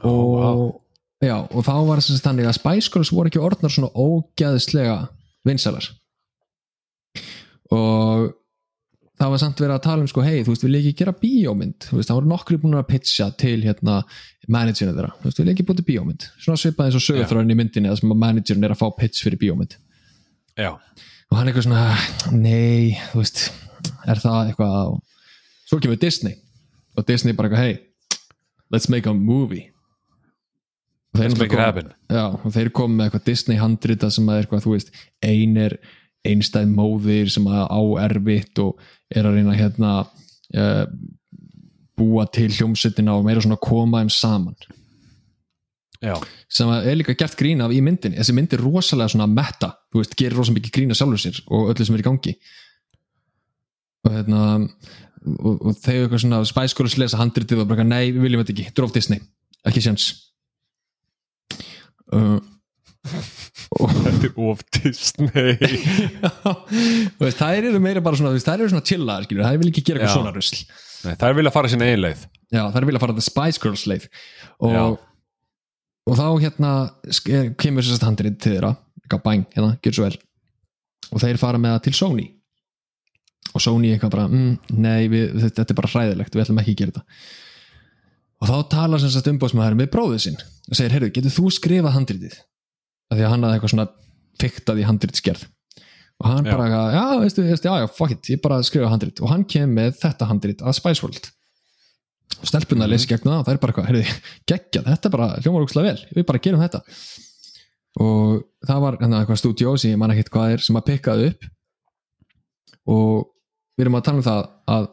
og, 0.08 0.82
já, 1.24 1.38
og 1.42 1.62
þá 1.66 1.76
var 1.88 2.02
þess 2.02 2.18
að 2.20 2.26
þannig 2.30 2.50
að 2.50 2.58
Spice 2.60 2.92
Girls 2.94 3.14
voru 3.14 3.32
ekki 3.32 3.44
orðnar 3.44 3.74
svona 3.74 3.94
ógæðislega 3.94 4.98
vinsalar 5.48 5.90
og 7.74 8.36
það 9.18 9.34
var 9.34 9.42
samt 9.42 9.62
verið 9.64 9.76
að 9.76 9.84
tala 9.88 10.04
um 10.04 10.10
sko, 10.12 10.24
hei, 10.26 10.42
þú 10.46 10.54
veist, 10.54 10.66
ég 10.68 10.78
ekki 10.78 11.02
gera 11.02 11.14
bíómynd? 11.18 11.88
Þú 11.90 11.98
veist, 11.98 12.10
það 12.10 12.20
voru 12.20 12.32
nokkri 12.32 12.60
búin 12.62 12.78
að 12.78 12.88
pitcha 12.92 13.28
til 13.42 13.58
hérna, 13.66 14.00
managerinu 14.46 14.94
þeirra, 14.94 15.14
þú 15.18 15.30
veist, 15.30 15.42
vil 15.42 15.48
ég 15.48 15.56
ekki 15.56 15.66
búið 15.68 15.82
til 15.82 15.88
bíómynd? 15.90 16.28
Svona 16.44 16.62
svipað 16.62 16.90
eins 16.90 17.00
og 17.00 17.06
sögurþráin 17.06 17.54
í 17.54 17.58
myndinni 17.58 17.92
að 17.92 18.04
managerin 18.14 18.68
er 18.68 18.76
að 18.76 18.82
fá 18.84 18.88
pitch 19.00 19.26
fyrir 19.26 19.42
bíómynd. 19.42 19.78
Já, 20.58 20.72
og 21.28 21.38
hann 21.38 21.50
eitthvað 21.50 21.68
svona, 21.68 21.86
nei, 22.34 22.98
þú 23.12 23.22
veist 23.22 23.44
er 24.08 24.22
það 24.22 24.52
eitthvað 24.52 24.94
svo 25.68 25.80
kemur 25.84 26.00
Disney. 26.02 26.38
Og 26.98 27.06
Disney 27.08 27.36
bara 27.38 27.50
eitthvað, 27.50 27.66
hey, 27.66 28.22
let's 28.74 28.90
make 28.90 29.10
a 29.10 29.14
movie. 29.14 29.68
Og 31.14 31.22
þeir 31.22 31.30
let's 31.30 31.40
make 31.40 31.52
it 31.52 31.60
náttúrulega 31.60 31.68
happen. 31.68 31.94
Já, 32.10 32.26
og 32.32 32.56
þeir 32.56 32.72
komu 32.80 32.98
með 32.98 33.10
eitthvað 33.10 33.28
Disney 33.28 33.62
handrita 33.62 34.12
sem 34.14 34.32
að 34.32 34.42
eitthvað, 34.42 34.66
þú 34.66 34.76
veist, 34.76 34.94
ein 35.26 35.60
er 35.62 35.78
einstæð 36.28 36.72
móðir 36.74 37.32
sem 37.32 37.46
að 37.52 37.68
á 37.70 37.82
erfitt 38.08 38.64
og 38.64 38.82
er 39.14 39.28
að 39.28 39.38
reyna 39.38 39.56
hérna 39.56 39.92
uh, 40.04 40.84
búa 41.98 42.28
til 42.34 42.50
hljómsveitina 42.54 43.16
og 43.18 43.26
meira 43.26 43.44
svona 43.44 43.60
koma 43.62 44.04
þeim 44.04 44.12
saman 44.14 44.58
Já, 46.04 46.14
sem 46.54 46.70
er 46.76 46.98
líka 47.00 47.16
gert 47.18 47.38
grín 47.40 47.64
af 47.66 47.74
í 47.74 47.82
myndinni. 47.82 48.20
Þessi 48.20 48.36
mynd 48.38 48.54
er 48.54 48.62
rosalega 48.62 49.14
svona 49.14 49.28
metta. 49.32 49.72
Þú 49.92 50.04
veist, 50.04 50.16
gerir 50.20 50.38
rosalega 50.38 50.62
mikið 50.62 50.76
grín 50.76 50.94
af 50.94 51.00
sjálfur 51.00 51.24
sér 51.24 51.42
og 51.48 51.72
öllu 51.74 51.88
sem 51.88 51.98
er 51.98 52.04
í 52.04 52.08
gangi. 52.08 52.34
Og 54.06 54.14
hérna 54.14 54.44
og, 55.26 55.56
og 55.58 55.80
þegar 55.82 56.06
eitthvað 56.06 56.24
svona 56.24 56.44
spæskólis 56.48 56.98
lesa 57.02 57.20
handritið 57.22 57.64
og 57.64 57.72
bara, 57.72 57.86
nei, 57.88 58.06
við 58.14 58.28
viljum 58.28 58.44
þetta 58.44 58.56
ekki, 58.56 58.76
dróf 58.78 58.94
Disney. 58.96 59.24
Ekki 59.68 59.84
séns. 59.84 60.12
Uh, 62.08 62.38
þetta 63.08 64.30
er 64.30 64.38
of 64.48 64.62
Disney. 64.78 65.58
Veist, 67.20 67.42
þær 67.42 67.70
eru 67.72 67.82
meira 67.84 68.04
bara 68.04 68.20
svona 68.20 68.36
þær 68.38 68.62
eru 68.62 68.72
svona 68.72 68.86
skilur, 68.86 69.44
þær 69.44 69.60
vil 69.64 69.72
ekki 69.72 69.84
gera 69.90 70.04
eitthvað 70.04 70.20
svona 70.22 70.36
rusl. 70.36 70.62
Nei, 71.06 71.14
það 71.14 71.28
er 71.30 71.38
vilja 71.38 71.54
fara 71.54 71.72
sinna 71.72 71.90
einleið. 71.92 72.24
já, 72.54 72.64
þær 72.74 72.88
vilja 72.90 73.02
fara 73.04 73.16
the 73.18 73.26
Spice 73.26 73.62
Girls 73.64 73.86
leið. 73.90 74.08
Og, 74.58 74.72
Já. 74.74 74.84
Og 76.08 76.18
þá 76.18 76.28
hérna 76.42 76.72
kemur 77.60 77.86
sérst 77.86 78.06
handrið 78.06 78.38
til 78.40 78.56
þeirra 78.56 78.74
eitthvað 79.04 79.24
bæng, 79.24 79.46
hérna, 79.56 79.76
gjör 79.84 79.96
svo 79.98 80.08
vel. 80.08 80.18
Og 81.16 81.24
þeir 81.24 81.40
fara 81.40 81.60
með 81.62 81.76
það 81.76 81.84
til 81.88 81.96
Sony. 81.96 82.26
Og 83.56 83.64
Sony 83.64 83.94
eitthvað 83.94 84.14
bara 84.18 84.28
mm, 84.28 84.50
nei, 84.76 85.08
við, 85.12 85.38
þetta, 85.46 85.64
er 85.64 85.78
bara 85.80 85.92
hræðilegt, 85.94 86.36
við 86.36 86.44
ætlum 86.44 86.60
ekki 86.64 86.74
að 86.76 86.82
gera 86.82 86.96
þetta. 86.96 87.06
Og 88.38 88.50
þá 88.52 88.58
talar 88.74 89.02
sem 89.02 89.14
sagt 89.14 89.30
umbóðsmaður 89.32 89.78
með 89.80 89.92
bróðið 89.96 90.24
sinn 90.28 90.42
og 90.68 90.76
segir, 90.76 90.94
heyrðu, 90.94 91.14
getur 91.16 91.34
þú 91.34 91.52
skrifað 91.56 91.96
handritið? 91.96 92.36
Af 93.08 93.16
því 93.16 93.24
að 93.24 93.32
hann 93.32 93.46
hafði 93.48 93.58
eitthvað 93.58 93.74
svona 93.74 93.88
fiktað 94.38 94.82
í 94.82 94.86
handritsgerð 94.86 95.48
og 96.18 96.26
hann 96.32 96.48
Já. 96.48 96.52
bara, 96.58 96.68
já, 96.94 97.04
veistu, 97.22 97.44
veistu, 97.46 97.70
já, 97.70 97.84
já, 97.84 97.88
fuck 97.94 98.14
it 98.16 98.30
ég 98.32 98.40
bara 98.42 98.58
skrifa 98.66 98.90
handrit. 98.90 99.20
Og 99.22 99.30
hann 99.30 99.44
kem 99.46 99.70
með 99.78 100.00
þetta 100.02 100.26
handrit 100.30 100.64
að 100.66 100.74
Spice 100.80 101.04
World. 101.06 101.30
og 101.30 101.47
stelpunna 102.42 102.86
mm. 102.86 102.92
lesi 102.92 103.08
gegn 103.10 103.28
það 103.28 103.40
og 103.40 103.46
það 103.48 103.54
er 103.54 103.62
bara 103.62 103.74
eitthvað, 103.74 103.88
heyrðu, 103.92 104.18
geggja, 104.52 104.82
þetta 104.88 105.10
er 105.10 105.16
bara 105.16 105.30
hljómar 105.42 105.66
úkslega 105.66 105.92
vel, 105.92 106.02
við 106.18 106.28
bara 106.28 106.44
gerum 106.44 106.64
þetta. 106.64 106.82
Og 107.98 108.44
það 108.68 108.84
var 108.84 108.94
hérna, 109.02 109.22
eitthvað 109.22 109.42
stúdíó 109.42 109.72
sem 109.80 109.94
ég 109.94 110.02
man 110.02 110.14
ekki 110.14 110.34
hvað 110.34 110.48
er 110.56 110.66
sem 110.66 110.78
að 110.78 110.88
pikkaði 110.92 111.24
upp. 111.32 111.42
Og 112.94 113.14
við 113.78 113.84
erum 113.86 114.00
að 114.00 114.06
tala 114.08 114.20
um 114.22 114.28
það 114.28 114.42
að 114.74 114.84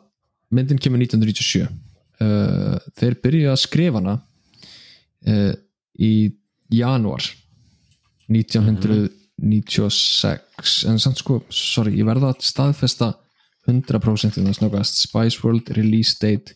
myndin 0.54 0.80
kemur 0.80 1.00
1997 1.02 1.64
uh, 1.64 2.76
þeir 2.98 3.14
byrjuðu 3.24 3.52
að 3.52 3.64
skrifa 3.64 3.98
hana 4.00 4.14
uh, 5.28 5.54
í 6.00 6.12
janúar 6.74 7.22
1996 8.32 10.84
en 10.88 10.98
samt 11.02 11.18
sko, 11.20 11.34
sorry, 11.52 11.90
ég 11.98 12.06
verða 12.08 12.26
að 12.32 12.38
staðfesta 12.46 13.08
100% 13.68 14.38
en 14.38 14.46
það 14.48 14.58
snöggast 14.58 14.94
Spice 15.06 15.36
World 15.42 15.66
Release 15.76 16.14
Date 16.20 16.48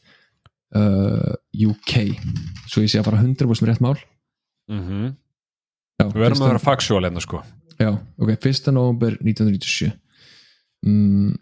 uh, 0.76 1.32
UK 1.68 1.94
svo 2.68 2.84
ég 2.84 2.92
sé 2.92 3.00
að 3.00 3.08
fara 3.10 3.22
100% 3.22 3.70
rétt 3.70 3.84
mál 3.84 3.96
Mm 4.68 5.14
Já, 5.98 6.04
Við 6.12 6.20
verðum 6.22 6.44
að 6.44 6.50
vera 6.52 6.62
fagsjól 6.62 7.00
hérna, 7.02 7.18
sko. 7.24 7.40
Já, 7.80 7.88
ok, 7.90 8.28
1. 8.36 8.68
november 8.70 9.16
1997 9.18 9.88
mm. 10.86 11.32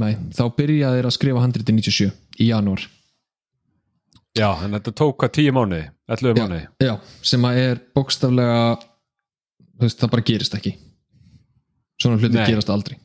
Nei, 0.00 0.12
þá 0.36 0.42
byrjaði 0.56 0.98
þeir 0.98 1.08
að 1.08 1.16
skrifa 1.16 1.44
handriti 1.44 1.76
97 1.76 2.10
í 2.40 2.50
janúar 2.50 2.84
Já, 4.36 4.50
en 4.62 4.76
þetta 4.76 4.92
tók 4.94 5.16
hvað 5.20 5.32
tíu 5.34 5.52
mánuði, 5.56 5.88
11 6.06 6.36
Já. 6.38 6.44
mánuði. 6.44 6.66
Já, 6.84 6.92
sem 7.26 7.46
að 7.48 7.62
er 7.64 7.80
bókstaflega 7.96 8.60
veist, 9.80 9.98
það 9.98 10.12
bara 10.12 10.26
gerist 10.28 10.54
ekki 10.56 10.74
svona 12.00 12.20
hluti 12.20 12.36
Nei. 12.36 12.46
gerast 12.48 12.70
aldrei 12.72 12.98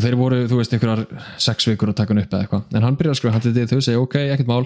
og 0.00 0.04
þeir 0.04 0.16
voru, 0.16 0.38
þú 0.48 0.60
veist, 0.60 0.72
einhverjar 0.72 1.26
sex 1.42 1.68
vikur 1.68 1.92
að 1.92 1.98
taka 2.00 2.14
hann 2.14 2.22
upp 2.22 2.32
eða 2.32 2.46
eitthvað, 2.46 2.62
en 2.72 2.86
hann 2.86 2.96
byrjaði 2.96 3.14
að 3.16 3.20
skrifa 3.20 3.34
handriti 3.36 3.66
þau 3.68 3.84
segja, 3.84 4.04
ok, 4.04 4.16
ekkert 4.34 4.50
mál. 4.50 4.62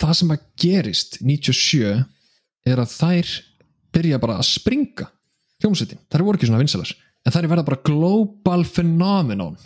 Það 0.00 0.14
sem 0.20 0.32
að 0.34 0.46
gerist 0.64 1.18
97 1.20 1.92
er 2.72 2.80
að 2.82 2.94
þær 2.94 3.34
byrja 3.98 4.22
bara 4.22 4.38
að 4.40 4.48
springa 4.48 5.10
hljómsveitin, 5.60 6.00
þær 6.08 6.24
voru 6.24 6.40
ekki 6.40 6.48
svona 6.48 6.62
vinsalar 6.62 6.94
en 7.26 7.34
þær 7.34 7.50
verða 7.50 7.66
bara 7.68 7.84
global 7.84 8.64
phenomenon. 8.64 9.58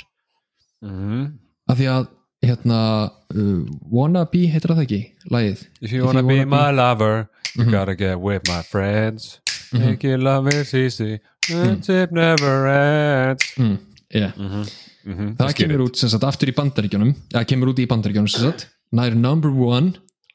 Mm 0.83 1.31
af 1.70 1.78
því 1.78 1.88
að 1.90 2.09
hérna 2.42 2.81
uh, 3.07 3.61
Wannabe 3.94 4.46
heitir 4.50 4.72
það 4.74 4.85
ekki, 4.85 5.00
lagið? 5.31 5.64
If 5.81 5.94
you 5.94 6.07
wanna 6.07 6.24
be 6.26 6.44
my 6.44 6.70
lover, 6.74 7.28
you 7.57 7.68
gotta 7.70 7.94
get 7.94 8.18
with 8.20 8.48
my 8.48 8.62
friends. 8.62 9.38
Make 9.72 10.05
your 10.05 10.18
love 10.18 10.48
is 10.52 10.74
easy, 10.74 11.20
friendship 11.46 12.12
never 12.12 12.66
ends. 12.68 13.46
mm, 13.57 13.78
yeah. 14.14 14.33
Mm 14.38 14.64
-hmm. 15.05 15.35
það 15.37 15.55
kemur 15.59 15.85
út 15.88 15.98
sem 15.98 16.09
sagt 16.09 16.25
aftur 16.25 16.48
í 16.48 16.55
bandaríkjónum 16.55 17.14
eða 17.33 17.44
kemur 17.44 17.72
út 17.72 17.83
í 17.83 17.88
bandaríkjónum 17.90 18.31
sem 18.31 18.44
sagt. 18.51 18.68
Nær 18.92 19.14
number 19.14 19.51
one, 19.51 19.94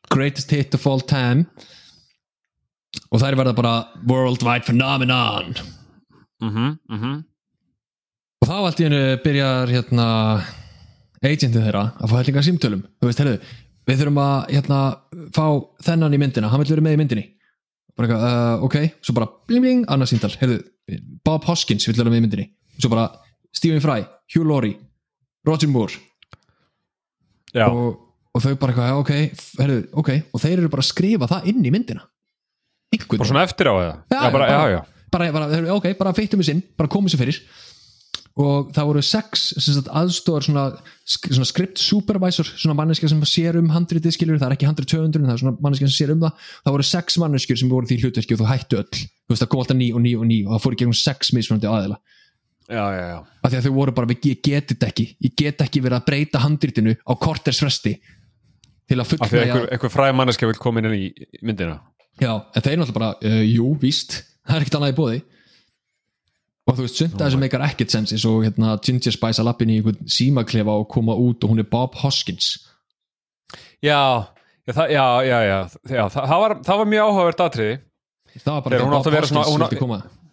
greatest 0.10 0.52
hit 0.52 0.74
of 0.74 0.88
all 0.88 1.02
time. 1.02 1.46
Og 3.12 3.22
þær 3.22 3.38
verða 3.38 3.56
bara 3.56 3.88
worldwide 4.08 4.66
phenomenon. 4.66 5.56
Mhm, 6.42 6.80
mhm. 6.90 7.24
Og 8.42 8.50
þá 8.50 8.54
allt 8.54 8.80
í 8.80 8.86
hennu 8.88 9.18
byrjar 9.24 9.72
hérna 9.74 10.08
agentið 11.24 11.64
þeirra 11.66 11.86
að 11.98 12.10
fá 12.10 12.16
hellinga 12.20 12.44
símtölum. 12.46 12.84
Þú 13.02 13.10
veist, 13.10 13.22
heyrðu, 13.22 13.40
við 13.88 14.02
þurfum 14.02 14.20
að 14.22 14.52
hérna, 14.54 14.80
fá 15.34 15.46
þennan 15.88 16.14
í 16.14 16.22
myndina, 16.22 16.52
hann 16.52 16.62
vil 16.62 16.70
vera 16.76 16.86
með 16.86 16.98
í 16.98 17.02
myndinni. 17.02 17.26
Bara 17.98 18.08
eitthvað, 18.08 18.26
uh, 18.28 18.66
ok. 18.68 18.78
Svo 19.02 19.16
bara 19.18 19.30
bling 19.50 19.64
bling, 19.66 19.86
annað 19.90 20.12
símtal, 20.14 20.34
heyrðu 20.38 20.60
Bob 21.26 21.48
Hoskins 21.50 21.88
vil 21.90 21.98
vera 21.98 22.14
með 22.14 22.22
í 22.22 22.26
myndinni. 22.28 22.48
Svo 22.78 22.92
bara 22.94 23.10
Stephen 23.58 23.82
Fry, 23.84 24.06
Hugh 24.34 24.46
Laurie 24.46 24.78
Roger 25.48 25.72
Moore. 25.72 26.04
Og, 27.72 27.96
og 28.36 28.44
þau 28.44 28.58
bara 28.60 28.74
eitthvað, 28.74 28.90
já, 28.92 28.98
ok, 29.02 29.46
heyrðu, 29.62 29.80
ok. 30.02 30.12
Og 30.36 30.44
þeir 30.44 30.58
eru 30.60 30.74
bara 30.74 30.84
að 30.84 30.92
skrifa 30.92 31.30
það 31.32 31.48
inn 31.54 31.64
í 31.64 31.74
myndina. 31.74 32.04
Einhvern 32.94 33.24
bara 33.24 33.32
svona 33.32 33.48
eftir 33.48 33.68
á 33.72 33.74
það 33.76 35.72
ok, 35.76 35.88
bara 36.00 36.14
feittum 36.16 36.44
við 36.44 36.52
sinn 36.52 36.62
bara 36.80 36.92
komum 36.92 37.12
sér 37.12 37.24
fyrir. 37.24 37.40
Og 38.38 38.68
það 38.76 38.90
voru 38.92 39.02
sex 39.02 39.48
aðstofar 39.98 40.46
svona, 40.46 40.66
svona 41.10 41.48
script 41.50 41.82
supervisor 41.82 42.46
svona 42.52 42.76
manneska 42.78 43.10
sem 43.10 43.24
sér 43.26 43.58
um 43.58 43.72
handritið 43.74 44.14
skilur 44.14 44.38
það 44.38 44.52
er 44.52 44.56
ekki 44.60 44.68
handrit 44.70 44.92
200 44.94 45.26
það 45.26 45.34
er 45.34 45.42
svona 45.42 45.56
manneska 45.64 45.90
sem 45.90 45.96
sér 45.96 46.14
um 46.14 46.22
það. 46.28 46.44
Það 46.68 46.76
voru 46.76 46.86
sex 46.92 47.18
manneskjur 47.24 47.60
sem 47.64 47.72
voru 47.72 47.90
því 47.90 47.98
hlutverki 48.04 48.38
og 48.38 48.44
þú 48.44 48.52
hættu 48.52 48.80
öll. 48.84 49.02
Þú 49.02 49.34
veist 49.34 49.44
það 49.44 49.52
kom 49.54 49.64
alltaf 49.64 49.80
ný 49.80 49.90
og 49.90 50.04
ný 50.06 50.14
og 50.20 50.30
ný 50.30 50.40
og 50.46 50.54
það 50.54 50.64
fór 50.68 50.78
í 50.78 50.80
gegnum 50.84 51.00
sex 51.02 51.34
mismunandi 51.34 51.72
aðeila 51.72 51.98
já, 52.70 52.84
já, 52.98 53.04
já. 53.14 53.18
af 53.44 53.52
því 53.52 53.58
að 53.60 53.66
þau 53.68 53.74
voru 53.78 53.92
bara, 53.96 54.08
"Við- 54.08 54.26
ég 54.32 54.42
get 54.44 54.68
þetta 54.74 54.88
ekki. 54.92 55.06
Ég 55.24 55.36
get 55.38 55.58
ekki 55.64 55.82
verið 55.82 56.02
að 56.02 56.06
breyta 56.06 56.40
handritinu 56.44 56.96
á 57.08 57.14
korters 57.20 57.60
fresti 57.60 58.00
til 58.88 58.98
að 58.98 59.14
af 59.22 59.30
því 59.32 59.38
að 59.40 59.46
einhver, 59.48 59.70
einhver 59.72 59.90
fræð 59.94 60.16
manneska 60.16 60.48
vil 60.48 60.56
koma 60.60 60.80
inn 60.80 60.92
í 60.94 61.14
myndina. 61.44 61.80
Já, 62.20 62.34
en 62.56 62.62
þeir 62.62 62.78
náttúrulega 62.78 62.94
bara, 62.94 63.16
uh, 63.24 63.44
jú, 63.46 63.78
víst 63.80 64.24
það 64.48 64.56
er 64.56 64.62
ekkert 64.62 64.76
annað 64.80 64.94
í 64.94 64.98
bóði 64.98 65.22
og 66.68 66.76
þú 66.76 66.82
veist, 66.84 67.02
að 67.04 67.18
þessu 67.22 67.40
meikar 67.40 67.62
ekkert 67.64 67.92
sens 67.92 68.12
eins 68.12 68.26
og 68.26 68.44
hérna, 68.44 68.78
Ginger 68.84 69.12
Spice 69.12 69.40
að 69.40 69.46
lappin 69.46 69.70
í 69.70 69.78
einhvern 69.80 70.08
símaklefa 70.08 70.74
og 70.82 70.88
koma 70.90 71.14
út 71.16 71.44
og 71.44 71.50
hún 71.52 71.60
er 71.60 71.64
Bob 71.70 71.96
Hoskins. 71.96 72.58
Já, 73.82 74.28
já, 74.68 74.74
það, 74.74 74.90
já, 74.92 75.06
já, 75.24 75.40
já, 75.48 75.60
já 75.88 76.04
það, 76.10 76.28
það, 76.28 76.40
var, 76.44 76.56
það 76.64 76.78
var 76.78 76.86
mjög 76.86 77.04
áhugavert 77.08 77.38
það 78.44 78.64
bara 78.64 78.76
Þegar 78.76 78.86
hún 78.88 78.98
átti 78.98 79.08
að 79.08 79.14
vera 79.14 79.28
svona- 79.28 80.27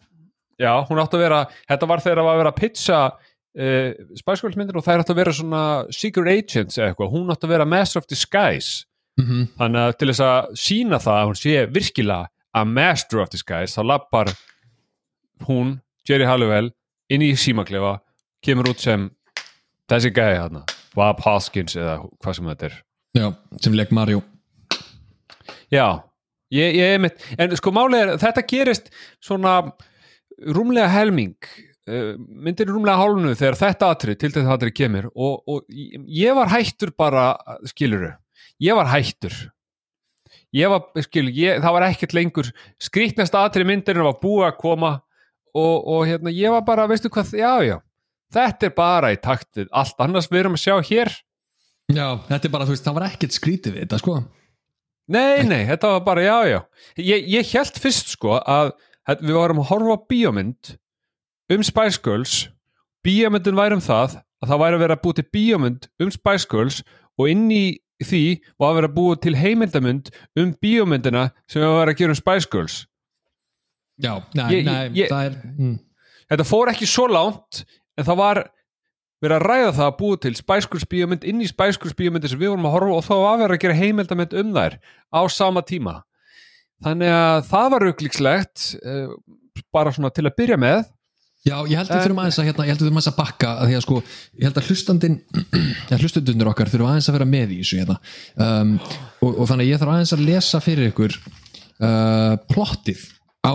já, 0.61 0.73
hún 0.89 1.01
átti 1.03 1.19
að 1.19 1.25
vera, 1.25 1.41
þetta 1.71 1.89
var 1.91 2.03
þegar 2.05 2.21
að 2.21 2.29
var 2.29 2.35
að 2.35 2.43
vera 2.43 2.53
að 2.53 2.61
pitcha 2.61 2.99
uh, 3.11 3.89
spæskvöldmyndir 4.21 4.79
og 4.79 4.87
það 4.87 5.05
átti 5.05 5.15
að 5.15 5.21
vera 5.23 5.37
svona 5.41 5.63
secret 5.95 6.33
agents 6.35 6.79
eða 6.79 6.91
eitthvað, 6.93 7.13
hún 7.15 7.35
átti 7.35 7.49
að 7.49 7.55
vera 7.57 7.69
master 7.69 8.03
of 8.03 8.11
disguise. 8.11 8.85
Mm 9.21 9.47
þannig 9.59 9.81
að 9.81 9.93
til 9.99 10.09
þess 10.11 10.23
að 10.27 10.55
sína 10.59 10.99
það 10.99 11.19
að 11.21 11.29
hún 11.29 11.37
sé 11.39 11.67
virkilega 11.71 12.31
a 12.55 12.65
master 12.65 13.21
of 13.23 13.31
disguise 13.31 13.75
þá 13.75 13.83
lappar 13.87 14.31
hún, 15.47 15.81
Jerry 16.09 16.27
Halliwell 16.27 16.73
inn 17.11 17.23
í 17.23 17.35
símaklefa, 17.39 18.01
kemur 18.43 18.73
út 18.73 18.83
sem 18.83 19.11
þessi 19.91 20.11
gæði 20.15 20.41
þarna 20.41 20.65
Bob 20.95 21.23
Hoskins 21.25 21.77
eða 21.77 21.97
hvað 22.23 22.37
sem 22.37 22.51
þetta 22.51 22.69
er. 22.69 22.77
Já, 23.15 23.27
sem 23.63 23.75
leik 23.75 23.93
Mario. 23.95 24.23
Já, 25.73 26.03
ég, 26.55 26.77
ég 26.79 27.09
en 27.39 27.57
sko 27.59 27.73
málið 27.75 28.01
er, 28.01 28.13
þetta 28.23 28.47
gerist 28.51 28.91
svona 29.23 29.57
rúmlega 30.55 30.91
helming 30.93 31.37
uh, 31.89 32.15
myndir 32.19 32.71
rúmlega 32.71 33.01
hálfnu 33.01 33.35
þegar 33.39 33.61
þetta 33.61 33.91
atrið, 33.95 34.19
til 34.21 34.33
þetta 34.35 34.59
atrið 34.59 34.77
kemur. 34.81 35.09
Og, 35.15 35.41
og 35.47 35.65
ég 35.71 36.37
var 36.37 36.53
hættur 36.53 36.95
bara 36.97 37.33
skiluru, 37.71 38.13
ég 38.63 38.79
var 38.79 38.91
hættur. 38.93 39.37
Ég 40.55 40.71
var, 40.71 40.85
skil, 41.03 41.27
ég, 41.35 41.59
það 41.63 41.75
var 41.75 41.85
ekkert 41.89 42.13
lengur 42.15 42.49
skrýtnasta 42.83 43.41
atrið 43.43 43.67
myndirinn 43.73 44.07
var 44.07 44.21
búið 44.21 44.45
að 44.53 44.61
koma 44.61 44.93
og, 45.51 45.75
og 45.83 46.05
hérna, 46.07 46.31
ég 46.31 46.55
var 46.55 46.63
bara, 46.67 46.87
veistu 46.91 47.11
hvað, 47.11 47.33
já, 47.39 47.51
já 47.67 47.77
þetta 48.35 48.69
er 48.69 48.75
bara 48.77 49.13
í 49.15 49.21
taktið, 49.23 49.69
allt 49.75 50.01
annars 50.03 50.31
við 50.31 50.43
erum 50.43 50.59
að 50.59 50.65
sjá 50.65 50.75
hér. 50.89 51.13
Já, 51.93 52.07
þetta 52.29 52.49
er 52.49 52.55
bara, 52.55 52.67
þú 52.67 52.75
veist, 52.75 52.87
það 52.87 52.99
var 52.99 53.07
ekkert 53.11 53.37
skrítið 53.37 53.77
við 53.77 53.85
þetta, 53.85 54.01
sko. 54.01 54.17
Nei, 55.15 55.45
nei, 55.45 55.63
þetta 55.69 55.93
var 55.97 56.05
bara, 56.07 56.25
já, 56.25 56.37
já. 56.49 56.61
Ég, 57.05 57.27
ég 57.35 57.51
held 57.53 57.81
fyrst 57.83 58.15
sko 58.15 58.39
að 58.41 58.73
við 59.09 59.35
varum 59.37 59.61
að 59.63 59.69
horfa 59.71 59.97
á 59.97 59.99
bíómynd 60.11 60.75
um 61.55 61.63
Spice 61.67 62.01
Girls. 62.05 62.49
Bíómyndin 63.05 63.57
væri 63.59 63.77
um 63.77 63.83
það 63.85 64.15
að 64.41 64.49
það 64.51 64.61
væri 64.65 64.77
að 64.79 64.83
vera 64.85 64.97
að 64.97 65.03
búið 65.05 65.19
til 65.21 65.27
bíómynd 65.37 65.89
um 66.01 66.11
Spice 66.15 66.49
Girls 66.51 66.79
og 67.21 67.29
inn 67.31 67.47
í 67.53 67.65
því 68.05 68.23
var 68.59 68.71
að 68.73 68.79
vera 68.81 68.89
að 68.91 68.97
búið 68.97 69.21
til 69.27 69.35
heimildamynd 69.39 70.09
um 70.41 70.55
bíómyndina 70.65 71.27
sem 71.49 71.63
við 71.63 71.75
varum 71.77 71.93
að 71.95 71.99
gera 72.01 72.15
um 72.17 72.19
Spice 72.19 72.49
Girls. 72.53 72.79
Já, 74.03 74.15
nei, 74.35 74.49
ég- 74.99 75.09
það 75.13 75.27
er 75.29 75.37
mm, 75.59 75.75
Þetta 76.33 76.47
fór 76.49 76.71
ekki 76.73 76.87
svo 76.89 77.05
langt 77.13 77.61
en 78.01 78.05
það 78.09 78.17
var 78.19 78.41
verið 79.23 79.37
að 79.37 79.45
ræða 79.47 79.69
það 79.77 79.87
að 79.91 79.99
búið 80.01 80.19
til 80.25 80.35
Spice 80.41 80.69
Girls 80.73 80.89
bíómynd 80.91 81.25
inn 81.29 81.45
í 81.45 81.47
Spice 81.49 81.79
Girls 81.81 81.95
bíómyndi 82.01 82.29
sem 82.33 82.41
við 82.41 82.51
vorum 82.55 82.67
að 82.67 82.75
horfa 82.79 82.97
og 82.99 83.05
þá 83.07 83.15
var 83.21 83.39
verið 83.45 83.55
að 83.59 83.63
gera 83.67 83.79
heimildamynd 83.79 84.35
um 84.41 84.51
þær 84.57 84.79
á 85.15 85.21
sama 85.31 85.63
tíma 85.63 85.95
þannig 86.83 87.15
að 87.15 87.39
það 87.53 87.71
var 87.75 87.87
auglíkslegt 87.91 88.67
uh, 88.83 89.15
bara 89.75 89.95
svona 89.95 90.11
til 90.15 90.27
að 90.27 90.37
byrja 90.41 90.59
með. 90.61 90.85
Já, 91.45 91.59
ég 91.69 91.77
held 91.77 91.91
að 91.91 91.99
við 91.99 92.07
þurfum 92.07 92.21
aðeins 92.23 92.39
að, 92.41 92.47
hérna, 92.49 92.65
að 92.65 93.09
að 93.11 93.17
bakka 93.19 93.49
að 93.61 93.67
því 93.69 93.75
að 93.77 93.83
sko, 93.85 93.97
ég 94.41 94.47
held 94.49 94.59
að 94.61 94.69
hlustandinn 94.71 95.17
ja, 95.91 95.99
hlustandundur 95.99 96.51
okkar 96.55 96.71
þurfum 96.73 96.89
aðeins 96.89 97.09
að 97.11 97.19
vera 97.19 97.27
með 97.29 97.53
í 97.53 97.59
þessu 97.61 97.81
hérna. 97.83 97.97
um, 98.41 98.71
og, 99.21 99.29
og 99.29 99.51
þannig 99.51 99.69
ég 99.69 99.83
þarf 99.83 99.93
aðeins 99.93 100.15
að 100.17 100.23
lesa 100.25 100.61
fyrir 100.65 100.89
ykkur 100.89 101.19
uh, 101.21 102.39
plottið 102.49 103.03
á 103.45 103.55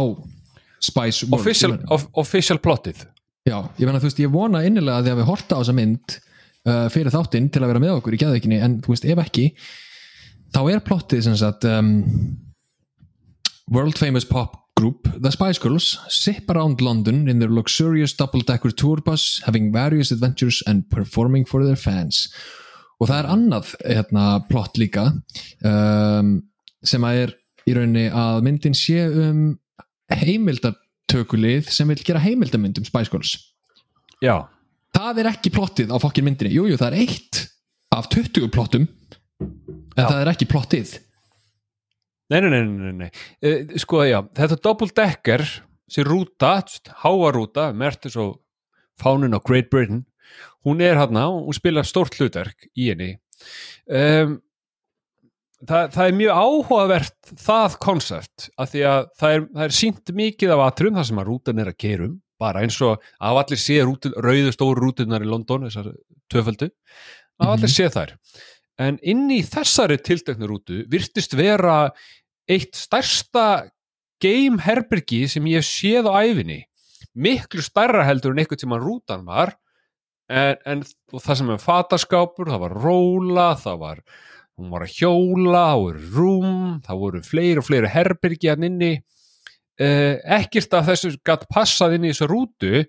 Spice 0.79 1.25
World. 1.25 1.41
Official, 1.41 1.73
of, 1.89 2.05
official 2.21 2.59
plottið. 2.61 3.01
Já, 3.49 3.57
ég 3.79 3.87
meina 3.87 3.99
þú 3.99 4.11
veist, 4.11 4.21
ég 4.21 4.31
vona 4.37 4.61
innilega 4.67 5.01
að 5.01 5.07
því 5.07 5.13
að 5.15 5.21
við 5.23 5.29
horta 5.31 5.57
á 5.57 5.59
þessa 5.63 5.77
mynd 5.79 6.15
uh, 6.15 6.85
fyrir 6.93 7.15
þáttinn 7.15 7.49
til 7.49 7.63
að 7.63 7.71
vera 7.73 7.83
með 7.83 7.95
okkur 7.97 8.15
í 8.15 8.21
geðveikinni 8.21 8.61
en 8.63 8.77
þú 8.85 8.93
veist, 8.93 9.09
ef 9.09 9.23
ekki 9.23 9.47
þá 10.53 10.61
er 10.67 10.85
plottið 10.85 11.25
sem 11.25 11.37
sagt 11.39 11.65
um, 11.69 11.91
world 13.69 13.97
famous 13.97 14.25
pop 14.25 14.65
group 14.75 15.07
The 15.21 15.31
Spice 15.31 15.59
Girls 15.59 15.99
sip 16.09 16.49
around 16.49 16.81
London 16.81 17.27
in 17.27 17.39
their 17.39 17.49
luxurious 17.49 18.13
double-decker 18.13 18.71
tour 18.71 18.97
bus 18.97 19.41
having 19.45 19.71
various 19.71 20.11
adventures 20.11 20.63
and 20.65 20.89
performing 20.89 21.45
for 21.45 21.63
their 21.65 21.75
fans. 21.75 22.29
Og 22.99 23.07
það 23.07 23.19
er 23.19 23.29
annað 23.33 23.73
hérna, 23.85 24.23
plott 24.49 24.79
líka 24.79 25.05
um, 25.63 26.39
sem 26.83 27.05
að 27.07 27.23
er 27.23 27.35
í 27.69 27.75
rauninni 27.77 28.07
að 28.11 28.41
myndin 28.47 28.75
sé 28.75 29.05
um 29.07 29.43
heimildartökulið 30.09 31.69
sem 31.71 31.91
vil 31.91 32.01
gera 32.03 32.23
heimildamynd 32.23 32.81
um 32.81 32.87
Spice 32.87 33.11
Girls. 33.13 33.35
Já, 34.23 34.49
það 34.95 35.21
er 35.21 35.31
ekki 35.31 35.53
plottið 35.55 35.93
á 35.93 35.97
fokkin 36.01 36.27
myndinni. 36.27 36.55
Jújú, 36.55 36.73
jú, 36.73 36.79
það 36.81 36.95
er 36.95 37.05
eitt 37.05 37.43
af 37.95 38.09
20 38.11 38.49
plottum 38.53 38.87
en 39.39 40.03
Já. 40.03 40.07
það 40.07 40.19
er 40.23 40.31
ekki 40.33 40.47
plottið 40.49 40.97
nei, 42.29 42.41
nei, 42.41 42.49
nei, 42.51 42.63
nei, 42.67 42.93
nei. 43.03 43.09
Uh, 43.41 43.77
sko, 43.81 44.03
já, 44.07 44.19
þetta 44.37 44.59
double 44.63 44.91
decker 44.95 45.45
sem 45.89 46.05
rúta, 46.05 46.59
háa 47.03 47.31
rúta 47.33 47.69
merti 47.73 48.11
svo 48.13 48.35
fánin 49.01 49.33
á 49.33 49.39
Great 49.41 49.69
Britain 49.73 50.03
hún 50.67 50.81
er 50.85 50.99
hérna, 50.99 51.25
hún 51.31 51.55
spilar 51.55 51.87
stórt 51.87 52.13
hlutverk 52.19 52.67
í 52.77 52.91
henni 52.91 53.13
um, 53.89 54.35
það, 55.65 55.87
það 55.95 56.03
er 56.05 56.17
mjög 56.19 56.41
áhugavert 56.43 57.31
það 57.41 57.77
koncept 57.83 58.49
af 58.59 58.69
því 58.73 58.83
að 58.91 59.07
það 59.21 59.35
er, 59.37 59.45
það 59.55 59.65
er 59.65 59.77
sínt 59.79 60.13
mikið 60.21 60.53
af 60.55 60.65
atrum 60.67 60.99
þar 60.99 61.09
sem 61.09 61.21
að 61.23 61.31
rútan 61.31 61.63
er 61.63 61.71
að 61.73 61.79
kerum 61.85 62.13
bara 62.39 62.61
eins 62.63 62.77
og 62.85 63.01
að 63.19 63.41
allir 63.41 63.59
sé 63.59 63.79
rútun, 63.83 64.13
rauðu 64.15 64.53
stóru 64.55 64.85
rútunar 64.85 65.25
í 65.25 65.27
London 65.27 65.65
þessar 65.67 65.89
töföldu, 66.31 66.69
að 67.41 67.55
allir 67.55 67.67
Mhm. 67.67 67.75
sé 67.75 67.89
þær 67.91 68.13
en 68.79 68.99
inn 69.03 69.25
í 69.35 69.41
þessari 69.43 69.97
tilteknu 69.99 70.47
rútu 70.47 70.83
virtist 70.87 71.33
vera 71.35 71.89
eitt 72.49 72.75
stærsta 72.77 73.69
game 74.19 74.59
herbergi 74.65 75.27
sem 75.31 75.45
ég 75.47 75.63
séð 75.63 76.09
á 76.09 76.19
æfinni 76.25 76.63
miklu 77.19 77.63
stærra 77.63 78.05
heldur 78.07 78.33
en 78.33 78.41
einhvern 78.43 78.61
tímann 78.61 78.83
rútan 78.83 79.25
var. 79.27 79.55
En, 80.29 80.57
en 80.65 80.83
það 81.15 81.39
sem 81.39 81.53
er 81.53 81.61
fataskápur, 81.61 82.51
það 82.51 82.65
var 82.65 82.75
róla 82.83 83.47
það 83.57 83.79
var, 83.81 84.01
hún 84.59 84.73
var 84.73 84.85
að 84.85 84.97
hjóla 84.99 85.63
það 85.71 85.83
voru 85.83 86.09
rúm, 86.17 86.57
það 86.85 86.99
voru 87.03 87.21
fleiri 87.25 87.61
og 87.61 87.65
fleiri 87.65 87.93
herbergi 87.93 88.51
hann 88.51 88.67
inni. 88.67 88.91
Eh, 89.79 90.19
ekkert 90.37 90.75
af 90.75 90.89
þessu 90.91 91.15
gatt 91.25 91.47
passað 91.49 91.95
inn 91.97 92.05
í 92.05 92.11
þessu 92.11 92.27
rútu 92.29 92.83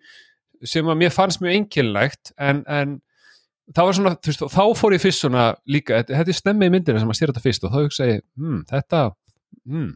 sem 0.66 0.88
að 0.90 0.98
mér 1.00 1.14
fannst 1.14 1.40
mjög 1.40 1.56
einkennlegt 1.56 2.32
en, 2.36 2.64
en 2.66 2.98
það 3.70 3.86
var 3.86 3.96
svona, 3.96 4.12
þú 4.18 4.32
veist, 4.32 4.42
þá 4.52 4.64
fór 4.76 4.96
ég 4.96 5.02
fyrst 5.04 5.22
svona 5.22 5.44
líka, 5.70 6.00
þetta 6.08 6.34
er 6.34 6.36
stemmið 6.36 6.68
í 6.68 6.74
myndina 6.74 7.00
sem 7.00 7.12
að 7.14 7.16
sér 7.20 7.30
þetta 7.30 7.44
fyrst 7.44 7.64
og 7.64 7.72
þá 7.72 7.78
hugsa 7.78 8.08
ég, 8.10 8.24
hmm, 8.36 8.64
þetta 8.68 9.04
hmm, 9.68 9.90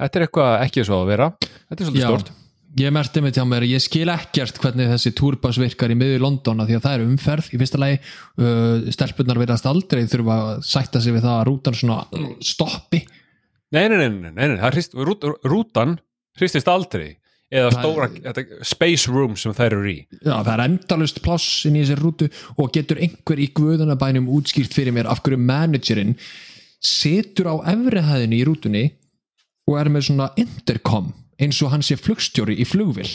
þetta 0.00 0.18
er 0.20 0.26
eitthvað 0.28 0.54
ekki 0.68 0.86
svo 0.86 1.02
að 1.02 1.10
vera. 1.12 1.32
Þetta 1.40 1.80
er 1.80 1.90
svolítið 1.90 2.06
Já. 2.06 2.12
stort 2.12 2.32
ég 2.80 2.92
merti 2.94 3.20
mig 3.20 3.34
til 3.36 3.42
að 3.42 3.48
mér, 3.50 3.66
ég 3.68 3.82
skil 3.84 4.08
ekkert 4.12 4.58
hvernig 4.62 4.88
þessi 4.94 5.12
túrbas 5.16 5.58
virkar 5.60 5.92
í 5.92 5.96
miður 5.98 6.22
London 6.24 6.62
af 6.62 6.70
því 6.70 6.76
að 6.78 6.84
það 6.86 6.94
er 6.96 7.06
umferð 7.06 7.48
í 7.52 7.58
fyrsta 7.60 7.80
lagi. 7.80 7.98
Uh, 8.40 8.86
stelpunnar 8.94 9.40
verðast 9.42 9.68
aldrei 9.68 10.04
þurfa 10.08 10.36
að 10.38 10.62
sætta 10.68 11.02
sig 11.04 11.16
við 11.16 11.26
það 11.26 11.34
að 11.38 11.48
rútan 11.50 11.76
svona 11.76 12.28
stoppi. 12.44 13.02
Nei, 13.72 13.84
nei, 13.88 13.98
nei, 13.98 14.08
nei, 14.08 14.30
nei, 14.30 14.46
nei, 14.52 14.60
það 14.60 14.76
hrist, 14.76 14.96
rút, 14.96 15.26
rútan 15.48 15.98
hristist 16.40 16.70
aldrei. 16.72 17.10
Eða 17.52 17.68
Það- 17.68 17.82
stóra, 17.84 18.06
þetta, 18.24 18.64
space 18.64 19.10
room 19.12 19.34
sem 19.36 19.52
þær 19.52 19.74
eru 19.76 19.90
í. 19.90 19.98
Já, 20.24 20.38
það 20.40 20.52
er 20.54 20.62
endalust 20.64 21.20
pláss 21.24 21.66
inn 21.68 21.76
í 21.76 21.82
þessi 21.84 21.98
rútu 22.00 22.28
og 22.56 22.72
getur 22.72 22.96
einhver 23.04 23.42
í 23.44 23.50
guðunabænum 23.52 24.30
útskýrt 24.32 24.72
fyrir 24.72 24.96
mér 24.96 25.10
af 25.12 25.20
hverju 25.20 25.36
managerinn 25.36 26.14
situr 26.82 27.52
á 27.52 27.54
efrihæðinni 27.72 28.40
í 28.40 28.46
rútunni 28.48 28.84
og 29.70 29.78
er 29.78 29.90
með 29.92 30.08
svona 30.08 30.32
intercom 30.40 31.12
eins 31.42 31.60
og 31.62 31.72
hann 31.74 31.84
sé 31.86 31.96
flugstjóri 32.00 32.58
í 32.58 32.66
flugvill 32.68 33.12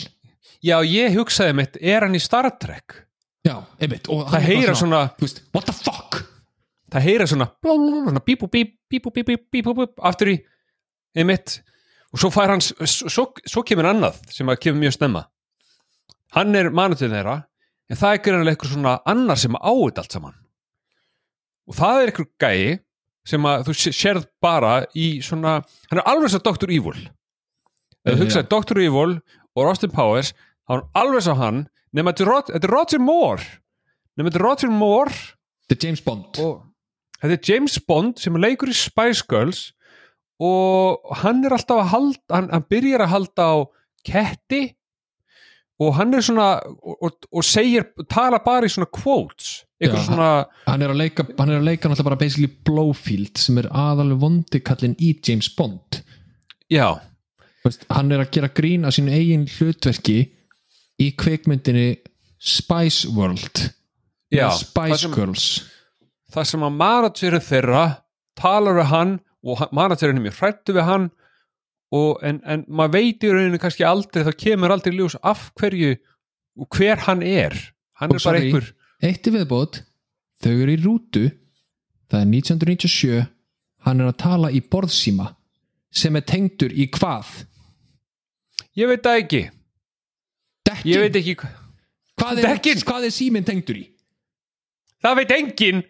Já, 0.64 0.80
ég 0.82 1.14
hugsaði 1.14 1.54
mitt, 1.54 1.76
er 1.78 2.02
hann 2.02 2.16
í 2.18 2.22
Star 2.22 2.48
Trek? 2.58 3.04
Já, 3.46 3.60
einmitt 3.78 4.08
Það 4.08 4.46
heyra 4.48 4.74
svona, 4.74 5.04
veist, 5.20 5.44
what 5.54 5.68
the 5.68 5.74
fuck? 5.76 6.18
Það 6.90 7.04
heyra 7.04 7.26
svona 7.28 7.46
svona 7.62 8.22
bíp 8.24 8.42
og 8.46 8.50
bíp, 8.50 8.74
bíp 8.90 9.06
og 9.06 9.14
bíp, 9.14 9.28
bíp, 9.52 9.68
og 9.68 9.76
bíp 9.78 10.02
aftur 10.08 10.32
í 10.32 10.36
einmitt. 11.18 11.60
Og 12.12 12.22
svo 12.22 12.30
fær 12.32 12.54
hans, 12.54 12.72
svo, 12.88 13.28
svo 13.44 13.62
kemur 13.68 13.90
annað 13.90 14.16
sem 14.32 14.48
að 14.48 14.60
kemur 14.64 14.82
mjög 14.86 14.96
snemma. 14.96 15.26
Hann 16.36 16.56
er 16.56 16.70
managerinn 16.72 17.16
þeirra 17.18 17.36
en 17.88 18.00
það 18.00 18.14
er 18.14 18.22
greinlega 18.24 18.56
eitthvað 18.56 18.74
svona 18.74 18.94
annar 19.08 19.40
sem 19.40 19.56
á 19.56 19.72
þetta 19.72 20.04
allt 20.04 20.16
saman. 20.16 20.38
Og 21.68 21.76
það 21.76 22.00
er 22.00 22.10
eitthvað 22.12 22.30
gæi 22.40 22.78
sem 23.28 23.44
að 23.48 23.66
þú 23.68 23.74
sé- 23.76 23.94
sérð 23.96 24.26
bara 24.42 24.74
í 24.96 25.18
svona, 25.24 25.58
hann 25.90 26.00
er 26.00 26.06
alveg 26.08 26.32
svo 26.32 26.40
Dr. 26.46 26.70
Evil 26.72 26.96
ef 26.98 28.14
þú 28.14 28.14
Já. 28.16 28.20
hugsaði 28.22 28.48
Dr. 28.54 28.80
Evil 28.86 29.16
og 29.58 29.66
Austin 29.68 29.92
Powers 29.92 30.32
þá 30.32 30.72
er 30.72 30.80
hann 30.80 31.02
alveg 31.02 31.26
svo 31.26 31.34
hann 31.40 31.58
nema 31.96 32.12
þetta 32.16 32.54
er 32.54 32.62
er 32.62 32.72
Roger 32.72 33.02
Moore 33.04 33.44
nema 34.16 34.30
þetta 34.30 34.40
er 34.40 34.46
Roger 34.48 34.72
Moore 34.72 35.12
Þetta 35.68 35.76
er 35.76 35.84
James 35.84 36.00
Bond 36.06 36.38
og 36.40 36.62
þetta 37.20 37.34
er 37.36 37.48
James 37.52 37.74
Bond 37.88 38.20
sem 38.22 38.36
leikur 38.40 38.70
í 38.72 38.76
Spice 38.76 39.24
Girls 39.28 39.66
og 40.40 41.02
hann 41.24 41.42
er 41.44 41.52
alltaf 41.56 41.82
að 41.82 41.90
halda 41.92 42.34
hann, 42.38 42.48
hann 42.54 42.64
byrjar 42.70 43.04
að 43.04 43.12
halda 43.12 43.48
á 43.52 43.56
ketti 44.06 44.60
og 45.78 45.94
hann 45.98 46.14
er 46.16 46.24
svona 46.26 46.48
og, 46.66 47.26
og, 47.30 47.42
segir, 47.46 47.88
tala 48.10 48.40
bara 48.44 48.66
í 48.66 48.72
svona 48.72 48.90
quotes. 48.90 49.64
Eitthvað 49.78 50.08
svona 50.08 50.30
hann 50.66 50.82
er 50.82 50.90
að 50.90 51.00
leika, 51.04 51.26
hann 51.38 51.52
er 51.52 51.60
að 51.60 51.68
leika 51.68 51.86
náttúrulega 51.86 52.10
bara 52.10 52.18
basically 52.18 52.50
Blowfield 52.66 53.38
sem 53.38 53.60
er 53.62 53.68
aðalveg 53.70 54.24
vondikallin 54.24 54.96
í 54.98 55.12
James 55.22 55.50
Bond. 55.54 56.00
Já, 56.68 56.98
Þú 57.58 57.70
veist, 57.70 57.86
hann 57.90 58.14
er 58.14 58.22
að 58.22 58.30
gera 58.36 58.50
grín 58.54 58.86
að 58.86 58.94
sínu 58.96 59.14
eigin 59.14 59.46
hlutverki 59.50 60.18
í 61.02 61.08
kveikmyndinni 61.18 61.88
Spice 62.38 63.10
World. 63.14 63.64
Já 64.30 64.46
með 64.46 64.52
það 64.52 64.60
Spice 64.62 65.00
sem, 65.02 65.14
Girls. 65.16 65.46
Það 66.34 66.50
sem 66.52 66.66
að 66.68 66.76
managerinn 66.78 67.46
þeirra 67.48 67.84
talar 68.38 68.78
við 68.78 68.90
hann 68.92 69.14
og 69.48 69.64
managerinn 69.74 70.20
er 70.20 70.26
mjög 70.28 70.38
hrættu 70.42 70.76
við 70.76 70.86
hann 70.86 71.08
og, 71.94 72.18
en, 72.26 72.40
en 72.44 72.64
maður 72.68 72.94
veit 72.98 73.24
í 73.24 73.30
rauninu 73.32 73.60
kannski 73.62 73.86
aldrei 73.88 74.24
það 74.26 74.36
kemur 74.42 74.74
aldrei 74.74 74.94
ljós 74.96 75.16
af 75.24 75.48
hverju 75.58 75.94
og 76.58 76.68
hver 76.76 77.04
hann 77.06 77.22
er. 77.24 77.54
Hann 77.98 78.12
Og 78.12 78.18
er 78.18 78.24
bara 78.26 78.42
einhver 78.42 78.68
eitt 79.08 79.26
í 79.28 79.32
viðbót 79.34 79.80
þau 80.42 80.52
eru 80.54 80.74
í 80.74 80.80
rútu 80.82 81.24
það 82.10 82.20
er 82.20 82.30
1997 82.34 83.20
hann 83.86 84.02
er 84.02 84.10
að 84.10 84.18
tala 84.20 84.50
í 84.54 84.60
borðsíma 84.62 85.30
sem 85.90 86.16
er 86.18 86.26
tengdur 86.28 86.74
í 86.74 86.88
hvað? 86.92 87.30
Ég 88.78 88.90
veit 88.90 89.02
það 89.06 89.20
ekki. 89.22 89.42
Dekkin, 90.68 90.90
Ég 90.92 91.00
veit 91.06 91.16
ekki 91.18 91.34
hva- 91.40 91.54
hvað, 92.18 92.42
er, 92.42 93.06
er 93.08 93.14
síminn 93.14 93.46
tengdur 93.46 93.78
í? 93.80 93.86
Það 95.02 95.16
veit 95.22 95.32
enginn. 95.38 95.82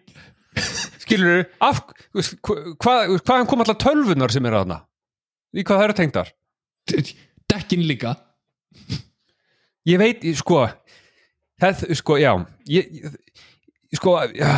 Skilur 1.01 1.43
af, 1.65 1.81
hvað, 2.13 2.75
hvað, 2.81 3.13
hvaðan 3.25 3.49
kom 3.49 3.63
alltaf 3.63 3.79
tölvunar 3.83 4.31
sem 4.33 4.45
eru 4.45 4.61
þarna 4.61 4.79
Í 5.55 5.65
hvað 5.65 5.79
það 5.79 5.87
eru 5.87 5.97
tengdar? 5.97 6.33
Dekkin 7.49 7.85
líka. 7.89 8.13
Ég 9.89 9.97
veit, 10.01 10.25
sko 10.37 10.67
það, 11.59 11.83
sko, 11.99 12.17
já 12.19 12.31
ég, 12.69 13.09
sko, 13.95 14.15
já, 14.35 14.53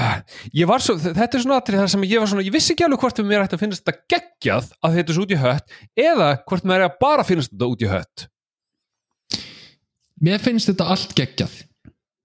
ég 0.57 0.69
var 0.69 0.83
svo 0.83 0.97
þetta 1.01 1.27
er 1.27 1.43
svona 1.45 1.59
atrið 1.61 1.83
þar 1.83 1.93
sem 1.95 2.05
ég 2.07 2.21
var 2.23 2.31
svona 2.31 2.45
ég 2.45 2.55
vissi 2.55 2.75
ekki 2.75 2.85
alveg 2.87 3.03
hvort 3.03 3.23
mér 3.25 3.45
ætti 3.45 3.57
að 3.57 3.63
finnast 3.65 3.85
þetta 3.85 4.13
geggjað 4.13 4.69
að 4.81 4.99
þetta 4.99 5.13
er 5.13 5.17
svo 5.17 5.25
út 5.25 5.33
í 5.33 5.41
hött 5.41 5.75
eða 6.05 6.29
hvort 6.45 6.69
mér 6.69 6.79
er 6.79 6.87
að 6.89 7.01
bara 7.01 7.27
finnast 7.27 7.53
þetta 7.53 7.73
út 7.73 7.85
í 7.85 7.91
hött. 7.91 8.25
Mér 10.21 10.41
finnst 10.41 10.69
þetta 10.69 10.89
allt 10.93 11.13
geggjað. 11.17 11.53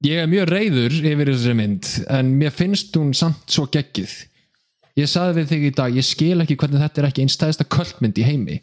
Ég 0.05 0.21
er 0.21 0.29
mjög 0.29 0.51
reyður 0.51 0.97
yfir 1.01 1.31
þessari 1.33 1.57
mynd 1.57 1.93
en 2.13 2.35
mér 2.37 2.53
finnst 2.53 2.97
hún 2.99 3.15
samt 3.17 3.47
svo 3.49 3.65
geggjuð 3.73 4.17
ég 4.97 5.11
saði 5.11 5.37
við 5.41 5.51
þig 5.53 5.67
í 5.69 5.73
dag 5.81 5.97
ég 5.99 6.07
skil 6.07 6.41
ekki 6.45 6.57
hvernig 6.61 6.83
þetta 6.85 7.03
er 7.03 7.09
ekki 7.11 7.27
einstæðista 7.27 7.67
kvöldmynd 7.69 8.21
í 8.23 8.27
heimi. 8.27 8.61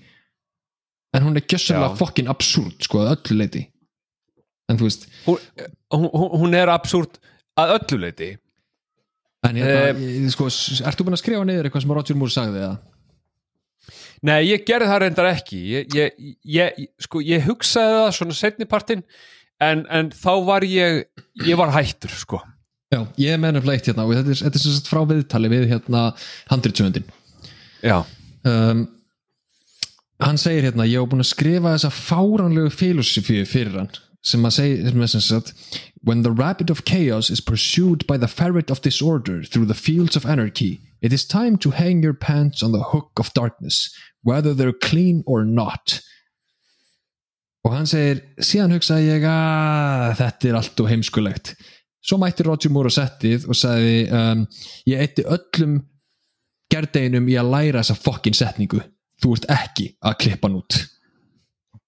En 1.14 1.28
hún 1.28 1.38
er 1.38 1.46
gjössalega 1.46 1.94
fokkin 2.00 2.32
absúrt 2.32 2.88
sko 2.88 3.04
að 3.04 3.12
öllu 3.18 3.38
leiti 3.44 3.68
en 4.72 4.80
þú 4.80 4.88
veist 4.88 5.04
hún, 5.28 5.44
hún, 5.94 6.08
hún 6.42 6.56
er 6.58 6.72
absúrt 6.74 7.20
að 7.60 7.76
öllu 7.76 8.00
leiti 8.08 8.30
en 9.44 9.60
hérna, 9.60 9.76
Eh, 9.92 10.02
ég, 10.24 10.32
sko, 10.34 10.48
ertu 10.88 11.04
búin 11.06 11.18
að 11.18 11.22
skrifa 11.22 11.44
niður 11.46 11.68
eitthvað 11.68 11.84
sem 11.84 11.94
Roger 11.98 12.18
Moore 12.18 12.34
sagði 12.34 12.64
það? 12.64 12.76
Nei, 14.24 14.38
ég 14.48 14.64
gerði 14.64 14.88
það 14.88 15.02
reyndar 15.04 15.28
ekki. 15.34 15.58
Ég, 15.68 15.96
ég, 16.00 16.36
ég, 16.48 16.78
sko, 17.04 17.20
ég 17.28 17.44
hugsaði 17.44 17.98
það 18.00 18.14
svona 18.16 18.38
setnipartin 18.40 19.04
en, 19.60 19.84
en 19.92 20.14
þá 20.16 20.32
var 20.48 20.64
ég 20.64 21.04
ég 21.44 21.60
var 21.60 21.74
hættur, 21.76 22.14
sko 22.16 22.40
Já, 22.94 23.00
ég 23.18 23.40
með 23.40 23.50
hennar 23.50 23.66
fleitt 23.66 23.90
hérna 23.90 24.06
og 24.06 24.14
þetta 24.14 24.34
er, 24.34 24.42
þetta 24.46 24.60
er 24.60 24.64
sem 24.64 24.76
sagt 24.78 24.92
frá 24.92 25.02
viðtali 25.10 25.52
við 25.54 25.66
hérna 25.72 26.04
handritsöndin 26.52 27.10
Já, 27.84 27.98
um, 28.48 28.86
hann 30.24 30.40
segir 30.40 30.70
hérna 30.70 30.88
ég 30.88 31.02
hef 31.02 31.12
búin 31.12 31.26
að 31.26 31.32
skrifa 31.34 31.74
þessa 31.74 31.94
fáránlegu 31.98 32.72
filosofíu 32.74 33.48
fyrir 33.50 33.82
hann 33.82 33.92
sem 34.24 34.46
að 34.48 34.56
segja 34.60 34.94
sem 34.94 35.04
er 35.04 35.12
sem 35.12 35.26
sagt 35.26 35.80
when 36.08 36.24
the 36.24 36.32
rabbit 36.32 36.70
of 36.72 36.86
chaos 36.88 37.32
is 37.34 37.42
pursued 37.42 38.06
by 38.08 38.18
the 38.20 38.30
ferret 38.30 38.72
of 38.72 38.84
disorder 38.86 39.42
through 39.44 39.68
the 39.68 39.78
fields 39.78 40.16
of 40.16 40.26
anarchy 40.26 40.80
it 41.02 41.12
is 41.12 41.26
time 41.26 41.58
to 41.58 41.72
hang 41.72 42.04
your 42.04 42.14
pants 42.14 42.64
on 42.64 42.72
the 42.72 42.92
hook 42.94 43.20
of 43.20 43.34
darkness 43.34 43.90
whether 44.24 44.54
they're 44.54 44.74
clean 44.74 45.24
or 45.26 45.46
not. 45.46 46.00
Og 47.64 47.72
hann 47.72 47.88
segir 47.88 48.20
síðan 48.44 48.76
hugsaði 48.76 49.08
ég 49.08 49.26
að 49.28 50.18
þetta 50.20 50.50
er 50.50 50.58
allt 50.60 50.82
og 50.84 50.90
heimskulegt 50.92 51.54
svo 52.04 52.20
mætti 52.22 52.46
Roger 52.48 52.74
Moore 52.74 52.92
á 52.92 52.98
settið 52.98 53.48
og 53.48 53.58
sagði 53.58 53.98
um, 54.12 54.44
ég 54.90 55.04
eitti 55.06 55.26
öllum 55.26 55.80
gerdeginum 56.74 57.30
í 57.30 57.38
að 57.40 57.52
læra 57.54 57.84
þessa 57.84 58.00
fokkin 58.02 58.36
setningu. 58.38 58.82
Þú 59.24 59.38
ert 59.38 59.50
ekki 59.54 59.88
að 60.04 60.20
klippa 60.24 60.50
hann 60.50 60.60
út. 60.60 60.80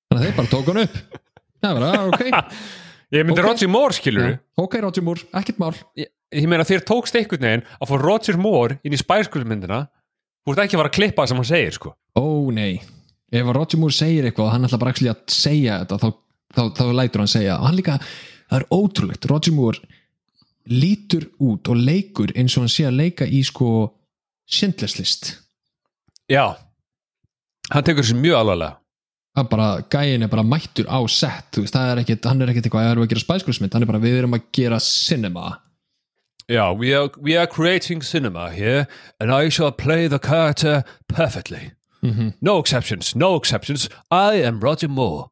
Þannig 0.09 0.19
að 0.19 0.25
þeir 0.25 0.35
bara 0.39 0.51
tók 0.53 0.71
hann 0.71 0.81
upp. 0.85 0.97
Það 1.65 1.79
var 1.79 1.87
að, 1.89 2.09
ok. 2.13 2.25
Ég 3.15 3.25
myndi 3.25 3.41
Ok. 3.41 3.45
Roger 3.45 3.69
Moore, 3.69 3.93
skilur 3.93 4.25
Já, 4.31 4.37
ok 4.61 4.75
Roger 4.81 5.05
Moore, 5.05 5.27
ekkert 5.37 5.59
mál. 5.61 5.73
Ég, 5.99 6.09
ég 6.33 6.47
meina 6.49 6.65
þér 6.67 6.83
tókst 6.87 7.15
einhvern 7.17 7.45
veginn 7.45 7.65
að 7.77 7.91
fá 7.91 7.95
Roger 8.01 8.39
Moore 8.41 8.79
inn 8.83 8.95
í 8.95 8.99
spæskulmyndina 8.99 9.83
þú 10.45 10.53
ert 10.53 10.63
ekki 10.65 10.77
að 10.77 10.81
fara 10.81 10.91
að 10.91 10.97
klippa 10.97 11.23
það 11.23 11.31
sem 11.31 11.41
hann 11.41 11.49
segir, 11.49 11.75
sko. 11.77 11.93
Ó 12.17 12.25
nei, 12.55 12.79
ef 13.33 13.51
Roger 13.57 13.81
Moore 13.81 13.95
segir 13.95 14.27
eitthvað 14.27 14.47
og 14.47 14.55
hann 14.55 14.67
ætla 14.67 14.81
bara 14.81 14.95
að 14.95 15.21
segja 15.33 15.79
þetta 15.83 15.99
þá, 16.01 16.07
þá, 16.57 16.63
þá, 16.79 16.83
lætur 16.99 17.23
hann 17.23 17.33
segja 17.35 17.59
og 17.59 17.69
hann 17.69 17.77
líka, 17.79 17.99
það 18.49 18.59
er 18.59 18.67
ótrúlegt. 18.79 19.29
Roger 19.31 19.55
Moore 19.55 19.94
lítur 20.71 21.27
út 21.43 21.69
og 21.69 21.77
leikur 21.77 22.33
eins 22.35 22.55
og 22.57 22.65
hann 22.65 22.73
sé 22.73 22.87
að 22.87 22.99
leika 23.01 23.27
í 23.27 23.43
sko 23.45 23.69
sindleslist 24.49 25.35
Já, 26.31 26.55
hann 27.69 27.85
tekur 27.85 28.01
þessi 28.01 28.17
mjög 28.17 28.39
alvarlega. 28.39 28.79
Að 29.35 29.49
bara 29.51 29.67
gæin 29.91 30.23
er 30.25 30.31
bara 30.31 30.45
mættur 30.47 30.87
á 30.87 30.99
set 31.11 31.51
þú 31.53 31.65
veist, 31.65 31.75
það 31.75 31.91
er 31.91 32.01
ekkit, 32.01 32.25
hann 32.25 32.41
er 32.41 32.51
ekkit 32.53 32.69
eitthvað 32.69 32.87
að 32.93 33.09
gera 33.11 33.21
spæskulismynd, 33.21 33.73
hann 33.75 33.85
er 33.85 33.89
bara 33.91 34.01
við 34.01 34.17
erum 34.21 34.37
að 34.37 34.45
gera 34.55 34.79
cinema. 34.81 35.59
Já, 36.49 36.71
we 36.73 36.93
are, 36.95 37.11
we 37.21 37.35
are 37.37 37.45
creating 37.45 38.01
cinema 38.01 38.49
here 38.49 38.87
and 39.19 39.33
I 39.33 39.49
shall 39.49 39.71
play 39.71 40.07
the 40.07 40.19
character 40.19 40.83
perfectly. 41.07 41.73
No 42.39 42.59
exceptions, 42.59 43.15
no 43.15 43.35
exceptions. 43.35 43.89
I 44.11 44.41
am 44.45 44.59
Roger 44.59 44.87
Moore 44.87 45.29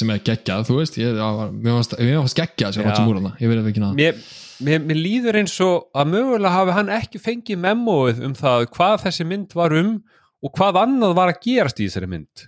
sem 0.00 0.12
er 0.14 0.20
geggjað, 0.26 0.66
þú 0.68 0.76
veist 0.80 0.98
ég, 1.00 1.18
já, 1.20 1.26
mér 1.52 1.76
fannst 1.78 2.38
geggjað 2.38 2.76
sem. 2.76 2.86
Roger 2.86 3.06
Moore 3.08 3.32
ég 3.40 3.52
verið 3.52 3.70
ekki 3.70 3.82
að 3.86 3.98
mér, 4.00 4.20
mér, 4.66 4.84
mér 4.88 5.00
líður 5.00 5.40
eins 5.42 5.56
og 5.64 5.88
að 5.96 6.12
mögulega 6.14 6.54
hafi 6.56 6.76
hann 6.78 6.92
ekki 6.96 7.20
fengið 7.22 7.60
memóið 7.64 8.22
um 8.28 8.36
það 8.38 8.66
hvað 8.76 8.96
þessi 9.06 9.26
mynd 9.28 9.56
var 9.58 9.76
um 9.80 9.92
og 10.40 10.54
hvað 10.56 10.80
annað 10.84 11.16
var 11.18 11.32
að 11.34 11.42
gerast 11.44 11.80
í 11.82 11.88
þessari 11.88 12.08
mynd. 12.10 12.46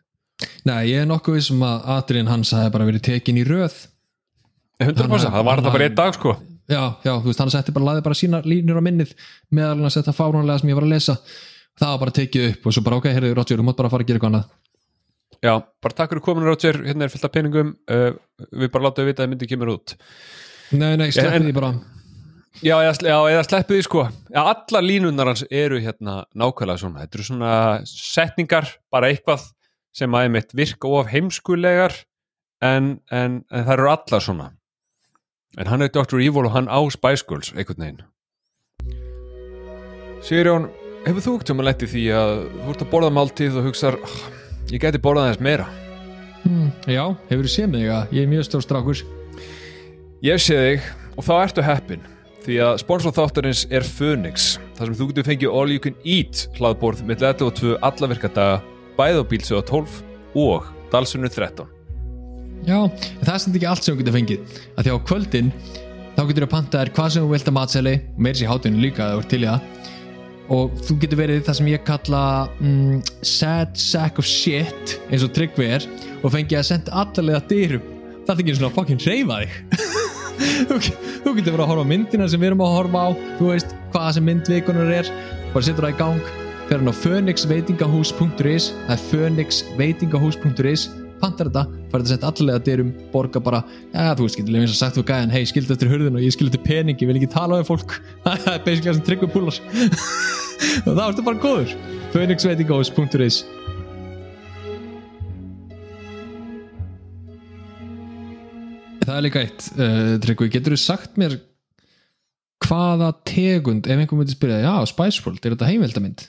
Nei, 0.66 0.80
ég 0.90 1.02
er 1.02 1.08
nokkuð 1.10 1.36
vissum 1.38 1.62
að 1.66 1.84
atriðin 1.98 2.30
hans 2.32 2.52
hafi 2.56 2.72
bara 2.74 2.86
verið 2.88 3.04
tekin 3.10 3.38
í 3.40 3.44
röð. 3.46 3.74
100% 4.82 5.28
Hann- 5.28 5.36
það 5.36 5.44
var 5.46 5.60
þetta 5.60 5.74
bara 5.76 5.86
einn 5.88 5.98
dag 5.98 6.16
sko. 6.16 6.34
Já, 6.72 6.82
já, 7.04 7.12
þú 7.20 7.28
veist, 7.28 7.40
hann 7.42 7.50
setti 7.52 7.72
bara, 7.74 7.84
laði 7.90 8.02
bara 8.06 8.16
sína 8.16 8.40
línur 8.46 8.78
á 8.80 8.82
minnið 8.82 9.12
meðal 9.52 9.76
hann 9.76 9.88
að 9.90 9.94
setja 9.96 10.14
fáránlega 10.16 10.62
sem 10.62 10.70
ég 10.72 10.78
var 10.78 10.86
að 10.86 10.94
lesa. 10.94 11.16
Það 11.78 11.92
var 11.92 12.00
bara 12.04 12.14
tekið 12.16 12.48
upp 12.48 12.66
og 12.66 12.74
svo 12.76 12.82
bara 12.86 12.96
ok, 13.00 13.08
heyrðu 13.12 13.34
Roger, 13.36 13.58
þú 13.60 13.66
mátt 13.66 13.76
bara 13.80 13.90
fara 13.92 14.04
að 14.04 14.08
gera 14.10 14.18
eitthvað 14.20 14.32
annað 14.32 14.50
Já, 15.42 15.56
bara 15.82 15.96
takk 15.98 16.12
fyrir 16.12 16.22
komin 16.22 16.46
Roger, 16.46 16.76
hérna 16.86 17.08
er 17.08 17.10
fullt 17.10 17.26
af 17.26 17.32
peningum. 17.34 17.72
Uh, 17.90 18.12
við 18.54 18.70
bara 18.74 18.92
við 18.94 19.08
vita 19.10 19.24
að 19.24 19.32
myndi 19.32 19.48
kemur 19.50 19.72
út. 19.74 19.96
Nei, 20.72 20.94
nei, 21.00 21.08
sleppið 21.12 21.48
því 21.48 21.54
bara. 21.56 21.72
Já, 22.62 22.76
já, 22.84 22.92
eða 23.02 23.42
sleppið 23.48 23.78
því 23.78 23.84
sko. 23.88 24.04
Alla 24.38 24.82
línunar 24.84 25.32
hans 25.32 25.42
eru 25.50 25.80
hérna 25.82 26.20
nákvæmlega 26.38 26.78
svona, 26.84 27.02
þetta 27.02 27.18
eru 27.18 27.26
svona 27.26 27.52
setningar 27.88 28.70
bara 28.92 29.08
eitthvað 29.10 29.48
sem 29.96 30.14
að 30.14 30.28
einmitt 30.28 30.54
virka 30.56 30.88
of 30.88 31.10
heimskulegar 31.12 31.96
en, 32.62 33.00
en, 33.10 33.40
en 33.50 33.66
það 33.66 33.74
eru 33.74 33.90
allar 33.92 34.24
svona. 34.24 34.50
En 35.58 35.68
hann 35.68 35.84
er 35.84 35.90
Dr. 35.92 36.20
Evil 36.22 36.46
og 36.46 36.54
hann 36.54 36.70
á 36.70 36.80
Spice 36.92 37.26
Girls 37.28 37.50
einhvern 37.56 37.82
veginn. 37.82 38.04
Sigurjón, 40.22 40.70
hefur 41.08 41.24
þú 41.24 41.34
ekkert 41.34 41.52
um 41.56 41.64
að 41.64 41.68
letti 41.72 41.90
því 41.90 42.04
að 42.14 42.36
þú 42.60 42.76
ert 42.76 42.84
að 42.86 42.92
borða 42.94 43.10
máltíð 43.16 43.58
og 43.58 43.66
hugsar 43.66 43.98
"Ah, 43.98 44.20
ég 44.72 44.80
geti 44.82 45.00
borðað 45.02 45.28
aðeins 45.28 45.44
meira. 45.44 45.68
Hmm, 46.42 46.70
Já, 46.90 47.04
hefur 47.28 47.46
þú 47.46 47.52
séð 47.52 47.68
mig 47.76 47.86
að 47.92 48.16
ég 48.16 48.24
er 48.24 48.32
mjög 48.32 48.48
stór 48.48 48.64
strákur? 48.64 49.02
Ég 50.24 50.40
sé 50.42 50.56
þig 50.58 50.88
og 51.18 51.26
þá 51.26 51.32
ertu 51.42 51.64
heppin 51.66 52.02
því 52.42 52.56
að 52.66 52.80
sponsor 52.82 53.14
þáttarins 53.14 53.62
er 53.70 53.84
Phoenix 53.86 54.56
þar 54.78 54.88
sem 54.88 54.96
þú 54.98 55.08
getur 55.10 55.26
fengið 55.28 55.54
all 55.60 55.70
you 55.70 55.82
can 55.82 55.94
eat 56.02 56.46
hlaðborð 56.58 57.04
með 57.06 57.22
11 57.28 57.46
og 57.46 57.54
2 57.60 57.76
alla 57.88 58.08
virkadaga 58.10 58.56
bæð 58.98 59.20
á 59.22 59.24
bílsöða 59.30 59.62
12 59.70 60.00
og 60.42 60.66
dalsunni 60.92 61.30
13 61.30 61.68
Já, 62.66 62.78
en 62.86 63.22
það 63.22 63.32
er 63.34 63.42
samt 63.44 63.58
ekki 63.58 63.68
allt 63.70 63.86
sem 63.86 63.94
þú 63.94 64.02
getur 64.02 64.16
fengið 64.16 64.58
að 64.78 64.86
því 64.88 64.94
á 64.94 64.98
kvöldin 65.10 65.52
þá 66.16 66.22
getur 66.28 66.42
þú 66.42 66.48
að 66.48 66.52
panta 66.56 66.82
þér 66.82 66.92
hvað 66.98 67.14
sem 67.14 67.24
þú 67.24 67.30
vilt 67.36 67.50
að 67.52 67.56
matseli 67.58 67.94
meir 68.18 68.38
sér 68.38 68.52
hátinu 68.52 68.82
líka 68.82 69.06
að 69.06 69.14
þú 69.14 69.22
ert 69.22 69.32
til 69.32 69.42
í 69.42 69.48
það 69.50 69.81
og 70.50 70.74
þú 70.82 70.96
getur 71.02 71.20
verið 71.20 71.44
það 71.46 71.58
sem 71.58 71.70
ég 71.70 71.84
kalla 71.86 72.22
mm, 72.58 73.02
sad 73.26 73.76
sack 73.78 74.18
of 74.18 74.26
shit 74.28 74.96
eins 75.10 75.24
og 75.26 75.32
tryggvi 75.36 75.68
er 75.78 75.86
og 76.22 76.32
fengið 76.34 76.60
að 76.60 76.68
senda 76.70 76.94
allalega 77.02 77.42
dyrum. 77.50 77.90
Það 78.26 78.34
er 78.34 78.42
ekki 78.44 78.56
svona 78.58 78.74
fucking 78.76 79.02
reyfa 79.06 79.42
þig. 79.42 79.58
Þú, 81.22 81.34
getur 81.36 81.52
verið 81.52 81.62
að 81.64 81.70
horfa 81.70 81.84
á 81.86 81.90
myndina 81.92 82.26
sem 82.30 82.40
við 82.40 82.52
erum 82.52 82.64
að 82.64 82.74
horfa 82.76 83.02
á 83.02 83.08
þú 83.38 83.50
veist 83.50 83.74
hvaða 83.92 84.14
sem 84.16 84.26
myndvikunar 84.26 84.94
er 84.94 85.10
bara 85.52 85.66
setur 85.66 85.86
það 85.86 85.94
í 85.94 85.98
gang. 86.00 86.32
Fyrir 86.66 86.80
hann 86.80 86.90
á 86.90 87.00
phoenixveitingahús.is 87.02 88.70
það 88.86 88.94
er 88.96 89.06
phoenixveitingahús.is 89.10 90.88
pantar 91.22 91.48
þetta, 91.48 91.64
farið 91.92 92.06
að 92.08 92.12
setja 92.12 92.30
allavega 92.32 92.64
dyrum 92.66 92.92
borga 93.12 93.42
bara, 93.42 93.62
já 93.92 94.12
þú 94.18 94.26
veist, 94.26 94.38
getur 94.40 94.58
eins 94.58 94.74
og 94.74 94.78
sagt 94.80 94.98
þú 94.98 95.04
gæðan, 95.08 95.34
hei, 95.34 95.42
skildu 95.48 95.76
eftir 95.76 95.92
hurðin 95.92 96.18
og 96.18 96.24
ég 96.24 96.34
skildu 96.34 96.52
eftir 96.52 96.64
pening 96.66 96.98
ég 96.98 97.10
vil 97.10 97.18
ekki 97.20 97.30
tala 97.32 97.60
við 97.60 97.68
fólk. 97.70 97.98
Það 98.26 98.48
er 98.52 98.64
basically 98.66 98.90
það 98.90 98.98
sem 98.98 99.06
tryggum 99.06 99.32
púlar 99.32 99.60
og 100.86 100.96
þá 100.98 101.04
ertu 101.06 101.26
bara 101.26 101.42
góður. 101.42 101.76
Phoenixveitingahús.is 102.12 103.42
Það 109.02 109.16
er 109.16 109.24
líka 109.26 109.40
eitt 109.42 109.64
uh, 109.74 110.12
Tryggvi, 110.22 110.50
getur 110.52 110.76
þú 110.76 110.80
sagt 110.80 111.18
mér 111.20 111.34
hvaða 112.62 113.10
tegund 113.26 113.88
ef 113.90 113.98
einhver 113.98 114.20
myndi 114.20 114.34
spyrja, 114.36 114.60
já, 114.62 114.74
Spice 114.88 115.24
World 115.24 115.42
er 115.42 115.56
þetta 115.56 115.68
heimildamind? 115.68 116.26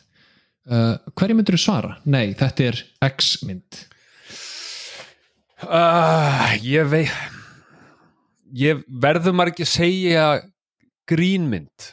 Uh, 0.64 0.96
hverju 1.20 1.38
myndir 1.38 1.58
þú 1.58 1.62
svara? 1.62 1.98
Nei, 2.10 2.34
þetta 2.40 2.70
er 2.72 2.80
X-mynd 3.06 3.84
uh, 5.68 6.54
Ég 6.64 6.90
vei 6.92 7.06
ég 8.54 8.84
verður 8.88 9.36
maður 9.36 9.54
ekki 9.54 9.66
að 9.66 9.72
segja 9.72 10.28
grínmynd? 11.10 11.90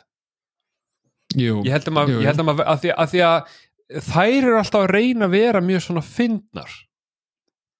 Jú, 1.39 1.61
ég 1.65 1.73
held 1.73 1.89
að 1.89 1.97
maður, 1.97 2.21
að 2.21 2.71
að 2.75 2.83
því, 2.83 2.93
að 2.93 3.11
því 3.13 3.25
að 3.27 4.07
þær 4.11 4.37
eru 4.37 4.55
alltaf 4.59 4.85
að 4.85 4.93
reyna 4.97 5.27
að 5.27 5.35
vera 5.37 5.63
mjög 5.65 5.85
svona 5.87 6.05
fyndnar. 6.05 6.79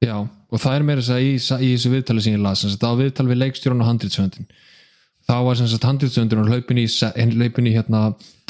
Já, 0.01 0.17
og 0.23 0.63
það 0.63 0.77
er 0.77 0.87
meira 0.87 1.03
þess 1.03 1.15
að 1.17 1.25
í, 1.27 1.33
í 1.67 1.73
þessu 1.75 1.93
viðtali 1.93 2.25
sem 2.25 2.37
ég 2.37 2.45
las, 2.45 2.65
það 2.65 2.87
var 2.87 3.01
viðtal 3.03 3.27
við 3.29 3.41
leikstjórun 3.43 3.85
og 3.85 3.91
handritsöndin 3.91 4.49
þá 5.31 5.35
var 5.47 5.59
sem 5.59 5.69
sagt 5.71 5.85
handritsöndin 5.87 6.41
og 6.43 6.49
hlaupin 6.51 6.81
í, 6.81 6.87
hlaupin 6.89 7.69
í 7.69 7.75
hérna 7.75 8.01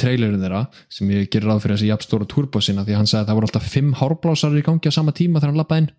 trailerin 0.00 0.40
þeirra 0.40 0.62
sem 0.92 1.10
ég 1.12 1.26
gerir 1.32 1.50
ráð 1.50 1.64
fyrir 1.64 1.76
þessi 1.76 1.90
jafnstóra 1.90 2.28
turbosina 2.30 2.84
því 2.86 2.94
að 2.94 3.00
hann 3.00 3.10
sagði 3.10 3.24
að 3.24 3.30
það 3.30 3.38
voru 3.40 3.48
alltaf 3.50 3.66
fimm 3.72 3.90
hárblásar 3.98 4.56
í 4.56 4.62
gangi 4.64 4.92
á 4.92 4.94
sama 4.94 5.14
tíma 5.16 5.42
þegar 5.42 5.52
hann 5.52 5.60
lappaði 5.60 5.84
inn 5.84 5.90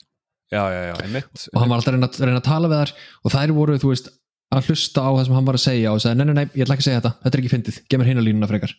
Já, 0.51 0.63
já, 0.67 0.81
já, 0.89 0.95
einmitt 1.05 1.45
og 1.53 1.61
hann 1.61 1.69
var 1.71 1.79
alltaf 1.79 1.93
að 1.93 1.95
reyna, 1.95 2.09
að 2.11 2.25
reyna 2.27 2.41
að 2.41 2.47
tala 2.47 2.71
við 2.71 2.81
þær 2.81 2.91
og 3.23 3.33
þær 3.35 3.53
voru, 3.55 3.77
þú 3.79 3.91
veist, 3.93 4.09
að 4.51 4.65
hlusta 4.67 5.03
á 5.07 5.09
það 5.15 5.21
sem 5.27 5.37
hann 5.37 5.47
var 5.47 5.57
að 5.57 5.63
segja 5.63 5.93
og 5.93 6.01
sagði, 6.03 6.17
nei, 6.19 6.27
nei, 6.27 6.35
nei, 6.41 6.47
ég 6.57 6.65
ætla 6.65 6.75
ekki 6.75 6.83
að 6.83 6.89
segja 6.89 7.01
þetta 7.01 7.11
þetta 7.21 7.37
er 7.37 7.43
ekki 7.43 7.53
fyndið, 7.53 7.77
gef 7.87 8.01
mér 8.01 8.11
hina 8.11 8.25
línuna 8.25 8.49
frekar. 8.51 8.75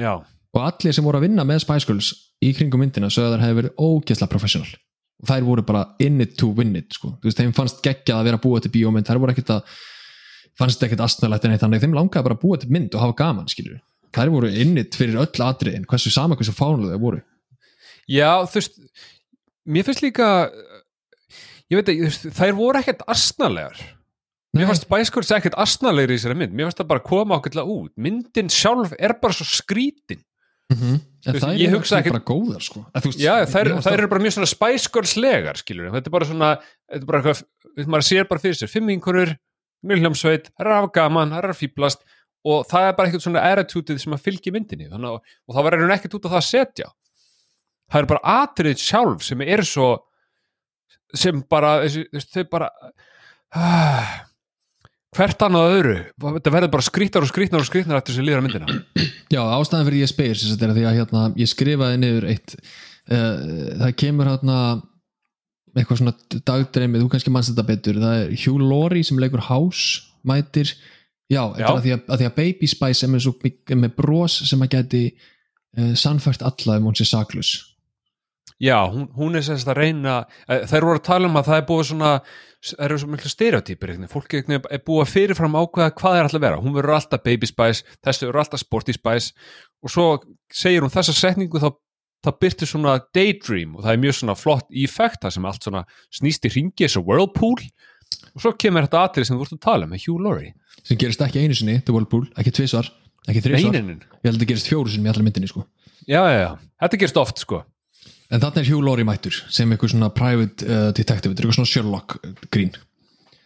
Já, 0.00 0.12
og 0.54 0.62
allir 0.64 0.96
sem 0.96 1.04
voru 1.04 1.20
að 1.20 1.26
vinna 1.28 1.44
með 1.46 1.62
Spice 1.66 1.90
Girls 1.90 2.10
í 2.40 2.54
kringum 2.56 2.80
myndina 2.80 3.12
sögðu 3.12 3.34
að 3.34 3.36
þær 3.36 3.44
hefði 3.44 3.60
verið 3.60 3.84
ógeðslega 3.84 4.32
professional. 4.32 4.70
Og 5.22 5.28
þær 5.28 5.46
voru 5.46 5.64
bara 5.68 5.86
in 6.02 6.20
it 6.24 6.38
to 6.40 6.48
win 6.56 6.72
it 6.78 6.96
sko. 6.96 7.14
þú 7.20 7.28
veist, 7.28 7.40
þeim 7.40 7.52
fannst 7.56 7.84
geggjað 7.84 8.20
að 8.20 8.28
vera 8.30 8.40
að 8.40 8.46
búa 8.46 8.62
til 8.64 8.72
bíómynd 8.74 9.08
þær 9.08 9.20
voru 9.22 9.34
ekkert 9.34 9.52
að 9.58 9.76
fannst 10.58 10.82
ekkert 10.86 11.04
astnalegt 11.04 11.44
en 11.44 11.54
eitt 11.54 11.62
þannig, 11.62 11.84
þeim 11.84 11.96
langaði 11.96 12.26
bara 12.26 12.36
að 12.38 12.42
búa 12.42 12.58
til 12.62 12.70
mynd 12.74 12.96
og 12.96 13.04
hafa 13.04 13.16
gaman, 13.20 13.50
skilur 13.50 13.82
þær 14.14 14.32
voru 14.34 14.50
in 14.50 14.78
it 14.78 14.96
fyrir 14.98 15.18
öll 15.22 15.46
atriðin, 15.46 15.86
hversu 15.90 16.12
sama 16.14 16.38
hversu 16.38 16.54
fánulega 16.54 17.00
voru. 17.02 17.22
Já 18.10 18.44
þú 18.44 18.60
veist 18.60 18.78
mér 19.66 19.86
finnst 19.86 20.02
líka 20.04 20.28
ég 21.72 21.80
veit 21.80 21.88
veist, 22.04 22.26
þær 22.36 22.56
voru 22.58 22.80
ekkert 22.80 23.04
astnalegar 23.10 23.78
Mér 24.54 24.68
fannst 24.70 24.86
Girls 25.10 25.32
ekkert 25.34 25.56
astnalegri 25.58 26.14
í 26.14 26.18
þessari 26.20 26.36
mynd. 26.38 26.52
Mér 26.54 26.68
fannst 26.68 26.78
það 26.78 26.90
bara 26.92 27.02
koma 27.02 27.40
ákveðlega 27.40 27.72
út. 27.74 27.90
Myndin 27.98 28.50
sjálf 28.54 28.92
er 29.02 29.16
bara 29.18 29.34
svo 29.34 29.46
skrítin. 29.50 30.20
Mm 30.70 30.78
-hmm. 30.78 31.00
en 31.26 31.58
ég 31.58 31.68
eru 31.68 31.80
ekkert- 31.82 32.14
bara 32.14 32.24
góðar 32.24 32.62
sko. 32.62 32.84
Veist, 32.94 33.18
Já, 33.18 33.44
þær, 33.44 33.66
þær 33.74 33.82
það- 33.82 33.98
eru 33.98 34.08
bara 34.08 34.22
mjög 34.22 34.32
svona 34.32 34.46
Spice 34.46 34.88
Girls 34.92 35.16
legar 35.16 35.56
skilur 35.56 35.90
Þetta 35.90 36.06
er 36.06 36.10
bara 36.10 36.24
svona 36.24 36.56
Þetta 36.88 37.02
er 37.02 37.06
bara 37.06 37.18
eitthvað 37.22 37.86
maður 37.86 38.06
sér 38.08 38.28
bara 38.28 38.40
fyrir 38.40 38.54
sér 38.54 38.68
Fimm 38.70 38.86
vinkunur, 38.86 39.36
Miljámsveit, 39.84 40.48
það 40.56 40.60
að 40.70 40.80
hafa 40.80 40.92
gaman 40.94 41.30
Það 41.30 41.44
er 41.44 41.50
að 41.50 41.60
fýblast 41.60 42.00
og 42.44 42.66
það 42.66 42.88
er 42.88 42.92
bara 42.96 43.08
eitthvað 43.08 43.20
svona 43.26 43.42
attitudeið 43.52 44.00
sem 44.00 44.12
að 44.12 44.20
fylgja 44.24 44.52
myndinni. 44.52 44.88
Þannig, 44.88 45.10
að- 45.10 45.20
og 45.48 45.54
það 45.54 45.62
var 45.64 45.72
einhvern 45.72 45.98
ekkert 45.98 46.14
út 46.14 46.24
á 46.24 46.32
það 46.32 46.40
að 46.40 46.50
setja 46.54 46.86
Það 47.94 48.00
er 48.02 48.10
bara 48.10 48.36
atrið 48.42 48.80
sjálf 48.82 49.22
sem 49.22 49.42
er 49.46 49.62
svo 49.62 49.88
sem 51.14 51.42
bara 51.46 51.76
þau 51.86 52.44
bara 52.50 52.70
ah, 53.54 54.14
hvert 55.14 55.44
annað 55.46 55.74
öðru. 55.76 55.98
Þetta 56.24 56.52
verður 56.56 56.72
bara 56.72 56.86
skrýtnar 56.88 57.26
og 57.26 57.30
skrýtnar 57.30 57.62
og 57.62 57.68
skrýtnar 57.68 58.00
eftir 58.00 58.16
sem 58.16 58.26
líður 58.26 58.40
að 58.40 58.48
myndina. 58.48 58.78
Já, 59.34 59.38
ástæðan 59.44 59.86
fyrir 59.86 60.02
ég 60.02 60.10
spyr 60.10 60.34
er 60.34 60.72
að 60.72 60.80
því 60.80 60.86
að 60.88 60.98
hérna, 60.98 61.22
ég 61.38 61.50
skrifaði 61.50 62.00
niður 62.02 62.26
eitt 62.32 62.56
uh, 62.56 63.36
það 63.84 63.94
kemur 64.02 64.30
hérna 64.32 64.56
eitthvað 65.74 66.00
svona 66.00 66.40
dagdreimið, 66.50 67.04
þú 67.04 67.12
kannski 67.12 67.34
mannst 67.34 67.50
þetta 67.52 67.66
betur. 67.68 68.00
Það 68.02 68.18
er 68.24 68.34
Hugh 68.44 68.62
Laurie 68.62 69.06
sem 69.06 69.22
leikur 69.22 69.42
House 69.48 70.02
mætir, 70.26 70.74
já, 71.30 71.42
Já. 71.58 71.68
að 71.70 71.80
því 71.84 71.94
að, 71.94 72.02
að 72.08 72.20
því 72.20 72.26
að 72.26 72.34
Baby 72.40 72.70
Spice 72.70 73.06
er 73.06 73.10
með, 73.12 73.24
svo, 73.26 73.34
er 73.44 73.80
með 73.80 73.94
bros 73.98 74.36
sem 74.48 74.66
að 74.66 74.74
geti 74.76 75.04
uh, 75.12 75.94
sannfært 75.98 76.42
alla 76.46 76.78
um 76.80 76.90
hún 76.90 76.98
sé 76.98 77.06
saklus 77.08 77.56
já, 78.60 78.78
hún, 78.90 79.08
hún 79.16 79.38
er 79.38 79.44
sérst 79.46 79.68
að 79.68 79.80
reyna 79.80 80.24
eh, 80.48 80.64
þær 80.70 80.88
voru 80.88 81.00
að 81.00 81.06
tala 81.08 81.30
um 81.30 81.38
að 81.40 81.48
það 81.50 81.60
er 81.60 81.66
búið 81.68 81.88
svona 81.90 82.10
það 82.64 82.84
eru 82.86 82.98
svo 83.00 83.10
miklu 83.12 83.30
veginn. 83.84 84.08
fólk 84.08 84.34
er 84.34 84.82
búið 84.84 85.02
að 85.04 85.12
fyrirfram 85.12 85.56
ákveða 85.58 85.94
hvað 85.98 86.16
er 86.16 86.26
alltaf 86.26 86.38
að 86.38 86.46
vera. 86.46 86.60
Hún 86.62 86.76
verður 86.76 86.96
alltaf 86.96 87.24
Baby 87.24 87.48
Spice, 87.50 87.84
þessi 88.04 88.28
verður 88.28 88.42
alltaf 88.44 88.62
Sporty 88.62 88.94
Spice. 88.96 89.34
Og 89.84 89.92
svo 89.92 90.06
segir 90.52 90.84
hún 90.84 90.92
þessa 90.92 91.12
setningu 91.12 91.60
þá 91.60 91.74
það 92.24 92.38
byrti 92.40 92.66
svona 92.68 92.94
daydream 93.12 93.74
og 93.76 93.84
það 93.84 93.92
er 93.92 94.00
mjög 94.00 94.14
svona 94.16 94.36
flott 94.40 94.70
effekt 94.72 95.26
það 95.26 95.34
sem 95.34 95.48
allt 95.50 95.66
svona 95.66 95.82
snýst 96.08 96.48
í 96.48 96.52
ringi 96.54 96.86
þessu 96.86 97.04
whirlpool. 97.04 97.60
Og 98.32 98.40
svo 98.40 98.54
kemur 98.56 98.86
þetta 98.86 99.02
atrið 99.10 99.28
sem 99.28 99.36
þú 99.36 99.42
vorst 99.42 99.58
að 99.58 99.64
tala 99.66 99.84
um 99.84 99.92
með 99.92 100.06
Hugh 100.06 100.24
Laurie. 100.24 100.54
Sem 100.80 101.00
gerist 101.00 101.20
ekki 101.24 101.42
einu 101.44 101.56
sinni, 101.58 101.82
The 101.84 101.92
Whirlpool, 101.92 102.26
ekki 102.40 102.52
tvisvar 102.54 102.88
ekki 103.28 103.40
Neinin, 103.54 104.02
ég 104.20 104.26
held 104.28 104.36
að 104.36 104.42
það 104.42 104.50
gerist 104.50 104.68
fjóru 104.68 104.92
sinni 104.92 105.08
í 105.08 105.12
allir 105.12 105.24
myndinni 105.24 105.48
sko. 105.48 105.62
Já, 106.04 106.20
já, 106.28 106.38
já, 106.42 106.50
þetta 106.84 106.98
gerist 107.00 107.20
oft 107.20 107.40
sko 107.40 107.62
En 108.32 108.40
þarna 108.40 108.62
er 108.62 108.68
Hugh 108.70 108.82
Laurie 108.84 109.06
mættur 109.06 109.36
sem 109.52 109.70
eitthvað 109.74 109.92
svona 109.92 110.10
private 110.14 110.64
uh, 110.66 110.88
detective, 110.96 111.32
þetta 111.34 111.42
er 111.42 111.46
eitthvað 111.46 111.58
svona 111.58 111.72
Sherlock 111.72 112.16
uh, 112.20 112.30
grín. 112.54 112.72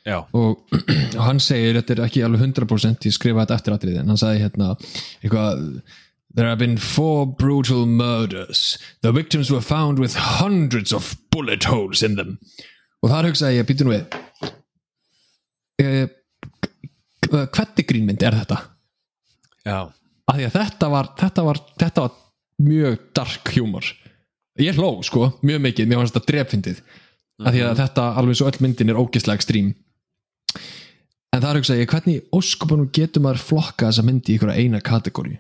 Já, 0.09 0.23
og, 0.33 0.63
hann 1.27 1.41
segir, 1.43 1.77
þetta 1.81 1.97
er 1.97 2.05
ekki 2.07 2.23
alveg 2.25 2.45
100% 2.47 3.09
ég 3.11 3.17
skrifa 3.17 3.43
þetta 3.43 3.59
eftir 3.59 3.75
atriði 3.75 4.03
en 4.03 4.13
hann 4.15 4.21
sagði 4.21 4.45
hérna 4.47 4.75
eitthvað 5.23 5.65
There 6.37 6.47
have 6.47 6.59
been 6.61 6.77
four 6.77 7.27
brutal 7.27 7.87
murders. 7.87 8.77
The 9.01 9.11
victims 9.13 9.51
were 9.51 9.63
found 9.65 9.99
with 9.99 10.15
hundreds 10.15 10.93
of 10.93 11.17
bullet 11.33 11.65
holes 11.65 12.03
in 12.05 12.15
them. 12.15 12.37
Og 13.03 13.11
þar 13.11 13.31
hugsaði 13.31 13.59
ég, 13.59 13.67
býtu 13.67 13.87
nú 13.89 13.95
við 13.95 14.05
eh, 15.83 16.07
hvernig 17.33 17.89
grínmynd 17.89 18.23
er 18.23 18.37
þetta? 18.43 18.61
já, 19.67 19.81
Af 20.29 20.37
því 20.37 20.47
að 20.47 20.57
þetta 20.59 20.91
var, 20.93 21.09
þetta 21.19 21.45
var, 21.49 21.61
þetta 21.81 22.05
var 22.05 22.17
mjög 22.69 22.99
dark 23.17 23.53
humor 23.57 23.89
ég 24.63 24.79
hló 24.79 24.93
sko, 25.07 25.33
mjög 25.47 25.65
mikið, 25.67 25.89
mér 25.89 26.03
fannst 26.03 26.17
þetta 26.17 26.33
drepfindið 26.33 26.81
af 27.39 27.53
því 27.55 27.65
að 27.65 27.83
þetta 27.83 28.07
alveg 28.19 28.39
svo 28.39 28.49
öll 28.51 28.63
myndin 28.65 28.91
er 28.91 28.99
ógeðslega 28.99 29.39
ekstrím. 29.39 29.75
En 31.35 31.43
það 31.43 31.51
er 31.51 31.61
hugsa 31.61 31.77
ég, 31.79 31.91
hvernig 31.93 32.33
óskopunum 32.35 32.89
getur 32.95 33.23
maður 33.23 33.45
flokka 33.45 33.91
þessa 33.91 34.07
myndi 34.07 34.33
í 34.33 34.39
einhverja 34.39 34.65
eina 34.65 34.81
kategóri 34.83 35.37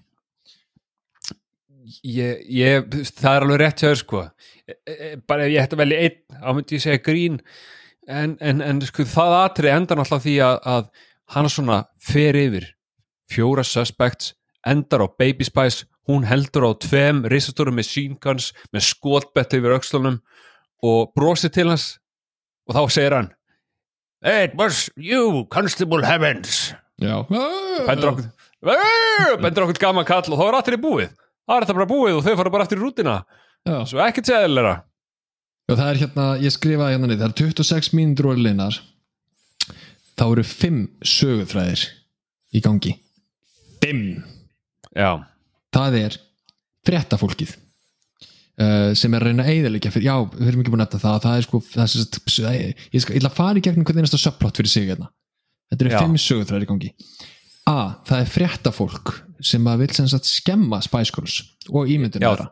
ég, 2.04 2.44
ég, 2.52 2.88
það 3.16 3.34
er 3.34 3.46
alveg 3.46 3.60
rétt 3.62 3.82
hjá 3.82 3.88
þér 3.88 4.00
sko. 4.02 4.22
E- 4.68 4.78
e- 4.86 5.10
bara 5.26 5.46
ef 5.46 5.52
ég 5.52 5.64
hætti 5.64 5.76
að 5.76 5.82
velja 5.82 6.00
einn 6.04 6.18
þá 6.38 6.48
myndi 6.56 6.76
ég 6.76 6.84
segja 6.84 7.04
grín 7.04 7.38
en, 8.08 8.34
en, 8.40 8.62
en 8.64 8.82
sko 8.84 9.06
það 9.08 9.62
endar 9.72 10.00
náttúrulega 10.00 10.20
á 10.20 10.24
því 10.26 10.34
að, 10.44 10.58
að 10.74 10.90
hann 11.34 11.50
svona 11.52 11.78
fer 12.00 12.36
yfir 12.36 12.68
fjóra 13.28 13.64
suspects 13.64 14.34
endar 14.66 15.04
á 15.04 15.08
Baby 15.08 15.46
Spice 15.48 15.88
hún 16.08 16.26
heldur 16.28 16.68
á 16.68 16.72
tveim 16.80 17.22
risastórum 17.28 17.76
machine 17.78 18.16
guns 18.22 18.52
með 18.72 18.86
skotbett 18.88 19.54
yfir 19.56 19.76
öxlunum 19.76 20.20
og 20.84 21.12
brosir 21.16 21.52
til 21.54 21.68
hans 21.70 21.96
og 22.68 22.76
þá 22.78 22.82
segir 22.92 23.16
hann 23.18 23.32
It 24.18 24.56
was 24.58 24.88
you, 24.98 25.44
Constable 25.46 26.02
Heavens 26.02 26.72
já, 26.98 27.22
bendur 27.86 28.16
okkur 28.16 29.68
okkur 29.68 29.78
gaman 29.78 30.08
kall 30.08 30.26
og 30.32 30.40
þá 30.40 30.46
er 30.48 30.56
allir 30.58 30.74
í 30.74 30.82
búið. 30.82 31.12
Það 31.46 31.54
er 31.54 31.64
þetta 31.64 31.76
bara 31.78 31.90
búið 31.92 32.16
og 32.16 32.24
þau 32.26 32.34
fara 32.40 32.52
bara 32.52 32.66
aftur 32.66 32.80
í 32.80 32.82
rútina 32.82 33.14
já. 33.62 33.76
svo 33.86 34.02
ekkert 34.02 34.30
segðilega 34.30 34.74
Já, 35.68 35.74
það 35.76 35.88
er 35.90 35.98
hérna, 36.00 36.26
ég 36.40 36.52
skrifaði 36.54 36.94
hérna 36.94 37.08
niður, 37.10 37.18
það 37.20 37.28
er 37.28 37.52
26 37.60 37.90
mínútur 37.92 38.30
og 38.30 38.38
linar 38.40 38.78
þá 40.16 40.24
eru 40.30 40.44
5 40.48 40.78
sögutræðir 41.04 41.82
í 42.56 42.62
gangi. 42.64 42.94
5 43.84 44.00
já, 44.96 45.10
það 45.74 45.98
er 46.02 46.18
fréttafólkið 46.88 47.54
uh, 47.54 48.90
sem 48.98 49.14
er 49.14 49.24
að 49.24 49.30
reyna 49.30 49.46
að 49.46 49.54
eyðilegja 49.54 49.94
fyrir, 49.94 50.08
já, 50.08 50.16
við 50.34 50.50
erum 50.52 50.64
ekki 50.64 50.74
búin 50.74 50.84
að 50.84 50.86
nefna 50.86 51.02
það 51.04 51.22
það 51.26 51.38
er 51.38 51.48
sko, 51.48 51.62
það 51.72 51.84
er 51.84 51.92
sem 51.92 52.04
sagt, 52.04 52.20
ég, 52.56 52.84
ég 52.94 53.08
ætla 53.18 53.32
að 53.32 53.40
fara 53.40 53.60
í 53.60 53.64
gegnum 53.66 53.88
hvernig 53.88 54.04
einasta 54.06 54.22
subplot 54.22 54.60
fyrir 54.60 54.72
sig 54.72 54.90
hérna. 54.92 55.10
Þetta 55.68 55.84
eru 55.84 55.92
Já. 55.92 55.98
5 56.00 56.20
sögutræðir 56.24 56.64
í 56.64 56.68
gangi. 56.70 56.92
A, 57.68 57.78
það 58.08 58.22
er 58.22 58.30
fréttafólk 58.32 59.16
sem 59.44 59.66
að 59.68 59.82
vil 59.82 59.90
sem 59.96 60.08
sagt 60.08 60.28
skemma 60.30 60.80
Spice 60.84 61.12
Girls 61.14 61.42
og 61.68 61.90
ímyndinu 61.92 62.24
þeirra 62.24 62.48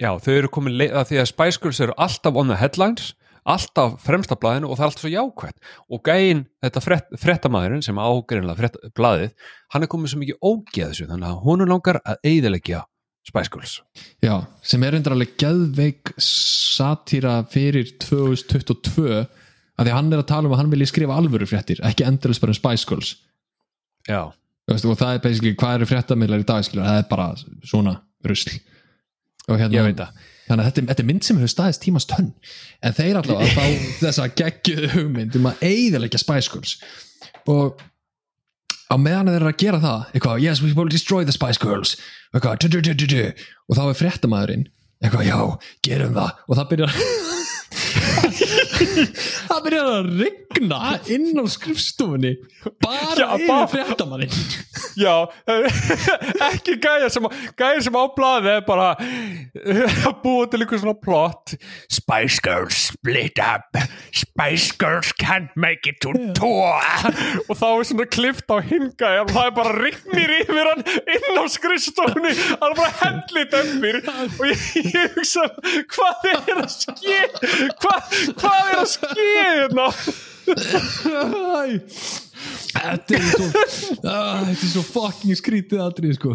já, 0.00 0.10
þau 0.20 0.32
eru 0.34 0.50
komin 0.52 0.80
að 0.86 1.10
því 1.10 1.20
að 1.22 1.30
Spice 1.30 1.60
Girls 1.62 1.80
eru 1.82 1.94
alltaf 2.00 2.38
on 2.38 2.50
the 2.50 2.58
headlines 2.58 3.12
alltaf 3.44 3.98
fremsta 4.04 4.36
blaðinu 4.40 4.70
og 4.70 4.78
það 4.78 4.84
er 4.84 4.90
alltaf 4.90 5.04
svo 5.04 5.12
jákvætt. 5.12 5.70
Og 5.92 6.02
gæinn, 6.06 6.42
þetta 6.64 6.82
frett, 6.84 7.14
frettamæðurinn 7.20 7.84
sem 7.84 8.00
ágreinlega 8.00 8.72
blaðið 8.96 9.30
hann 9.74 9.84
er 9.84 9.90
komin 9.90 10.10
svo 10.10 10.20
mikið 10.22 10.40
ógeð 10.40 10.90
þessu 10.90 11.08
þannig 11.10 11.30
að 11.30 11.40
hún 11.44 11.64
langar 11.68 12.00
að 12.02 12.28
eyðilegja 12.30 12.84
Spice 13.24 13.52
Girls. 13.52 13.78
Já, 14.20 14.34
sem 14.64 14.82
er 14.84 14.98
endur 14.98 15.14
alveg 15.14 15.36
geðveik 15.40 16.12
satýra 16.20 17.38
fyrir 17.48 17.88
2022 18.02 19.06
að 19.14 19.86
því 19.88 19.94
hann 19.94 20.12
er 20.12 20.20
að 20.20 20.28
tala 20.28 20.48
um 20.48 20.54
að 20.54 20.60
hann 20.60 20.74
vilji 20.74 20.90
skrifa 20.90 21.16
alvöru 21.16 21.48
fréttir, 21.48 21.80
ekki 21.86 22.04
endurlega 22.06 22.44
bara 22.44 22.52
um 22.52 22.58
Spice 22.58 22.88
Girls. 22.90 23.14
Já, 24.04 24.20
veist, 24.68 24.84
og 24.84 25.00
það 25.00 25.16
er 25.16 25.24
basically 25.24 25.54
hvað 25.56 25.78
eru 25.78 25.88
fréttamillar 25.88 26.44
í 26.44 26.46
dag 26.48 26.66
skilur, 26.66 26.84
það 26.84 27.00
er 27.00 27.08
bara 27.10 27.30
svona 27.64 27.96
rusl. 28.28 28.52
Og 29.48 29.58
hérna, 29.58 29.76
ég 29.78 29.88
veit 29.88 30.00
það 30.00 30.30
þannig 30.48 30.60
að 30.60 30.68
þetta, 30.68 30.84
þetta 30.90 31.04
er 31.04 31.08
mynd 31.08 31.26
sem 31.26 31.40
hefur 31.40 31.52
staðist 31.52 31.82
tímast 31.84 32.10
tönn. 32.12 32.30
En 32.84 32.96
þeir 32.96 33.18
allavega 33.20 33.56
fá 33.56 33.64
þessa 34.04 34.28
geggjuðu 34.40 34.92
hugmynd 34.94 35.38
um 35.40 35.50
að 35.50 35.66
eigðalega 35.70 36.20
Spice 36.20 36.52
Girls. 36.52 36.76
Og 37.50 37.82
á 38.88 38.96
meðan 39.00 39.32
þeir 39.32 39.40
eru 39.40 39.52
að 39.52 39.60
gera 39.64 39.82
það 39.82 40.06
eitthvað, 40.12 40.44
yes, 40.44 40.62
we 40.64 40.72
will 40.76 40.90
destroy 40.92 41.24
the 41.24 41.34
Spice 41.34 41.60
Girls. 41.62 41.96
Eitthvað, 42.34 42.66
du, 42.66 42.80
du, 42.84 43.06
du, 43.06 43.22
og 43.68 43.78
þá 43.78 43.84
er 43.88 44.00
fréttamaðurinn 44.02 44.66
eitthvað, 45.04 45.28
já, 45.28 45.38
gerum 45.84 46.16
það. 46.16 46.44
Og 46.48 46.60
það 46.60 46.70
byrjar 46.74 46.92
það 49.48 49.62
byrjar 49.66 49.90
að 49.94 50.10
rigna 50.22 50.80
inn 51.14 51.40
á 51.40 51.44
skrifstofunni 51.50 52.34
bara 52.82 53.14
Já, 53.18 53.26
yfir 53.36 53.48
bara- 53.48 53.70
fréttamannin 53.72 54.34
Já, 55.04 55.14
ekki 56.50 56.76
gæja 56.82 57.08
sem, 57.10 57.24
gæja 57.58 57.80
sem 57.82 57.96
á 57.98 58.04
blaði 58.14 58.52
er 58.58 58.64
bara 58.66 58.92
búa 60.22 60.46
til 60.50 60.62
einhver 60.62 60.78
svona 60.82 60.94
plot 61.02 61.54
Spice 61.90 62.38
Girls 62.44 62.78
split 62.94 63.38
up. 63.42 63.74
Spice 64.14 64.72
Girls 64.78 65.10
can't 65.18 65.50
make 65.56 65.86
it 65.90 65.98
to 66.04 66.12
tour. 66.36 66.78
Og 67.48 67.56
þá 67.58 67.66
er 67.66 67.84
svona 67.88 68.06
klift 68.10 68.50
á 68.54 68.58
hingæja 68.64 69.24
og 69.24 69.32
það 69.34 69.48
er 69.50 69.54
bara 69.58 69.72
rignir 69.80 70.32
yfir 70.40 70.70
hann 70.70 70.84
inn 70.86 71.40
á 71.40 71.44
skrifstofunni. 71.50 72.32
Hann 72.60 72.70
er 72.70 72.78
bara 72.78 72.92
hendlit 73.02 73.56
öppir 73.58 74.00
og 74.04 74.46
ég, 74.48 75.10
hugsa 75.16 75.48
hvað 75.94 76.28
er 76.32 76.62
að 76.62 76.70
ske 76.72 77.18
hvað, 77.82 78.16
hvað 78.64 78.72
er 78.72 78.78
að 78.80 78.88
ske 78.94 79.26
hérna? 79.44 79.86
Þetta 82.74 83.16
er 83.16 83.22
svo 83.30 83.46
Þetta 83.54 84.50
er 84.52 84.70
svo 84.72 84.82
fucking 84.88 85.38
skrítið 85.38 85.80
atrið 85.84 86.16
sko. 86.18 86.32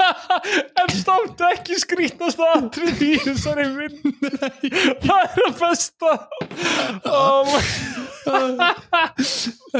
En 0.00 0.88
státt 0.96 1.42
ekki 1.50 1.76
skrítast 1.78 2.40
atrið 2.40 3.02
í 3.04 3.10
þessari 3.22 3.66
mynd. 3.74 4.00
Það 5.04 5.20
er 5.20 5.42
að 5.44 5.54
besta. 5.60 6.12
Oh, 7.10 7.52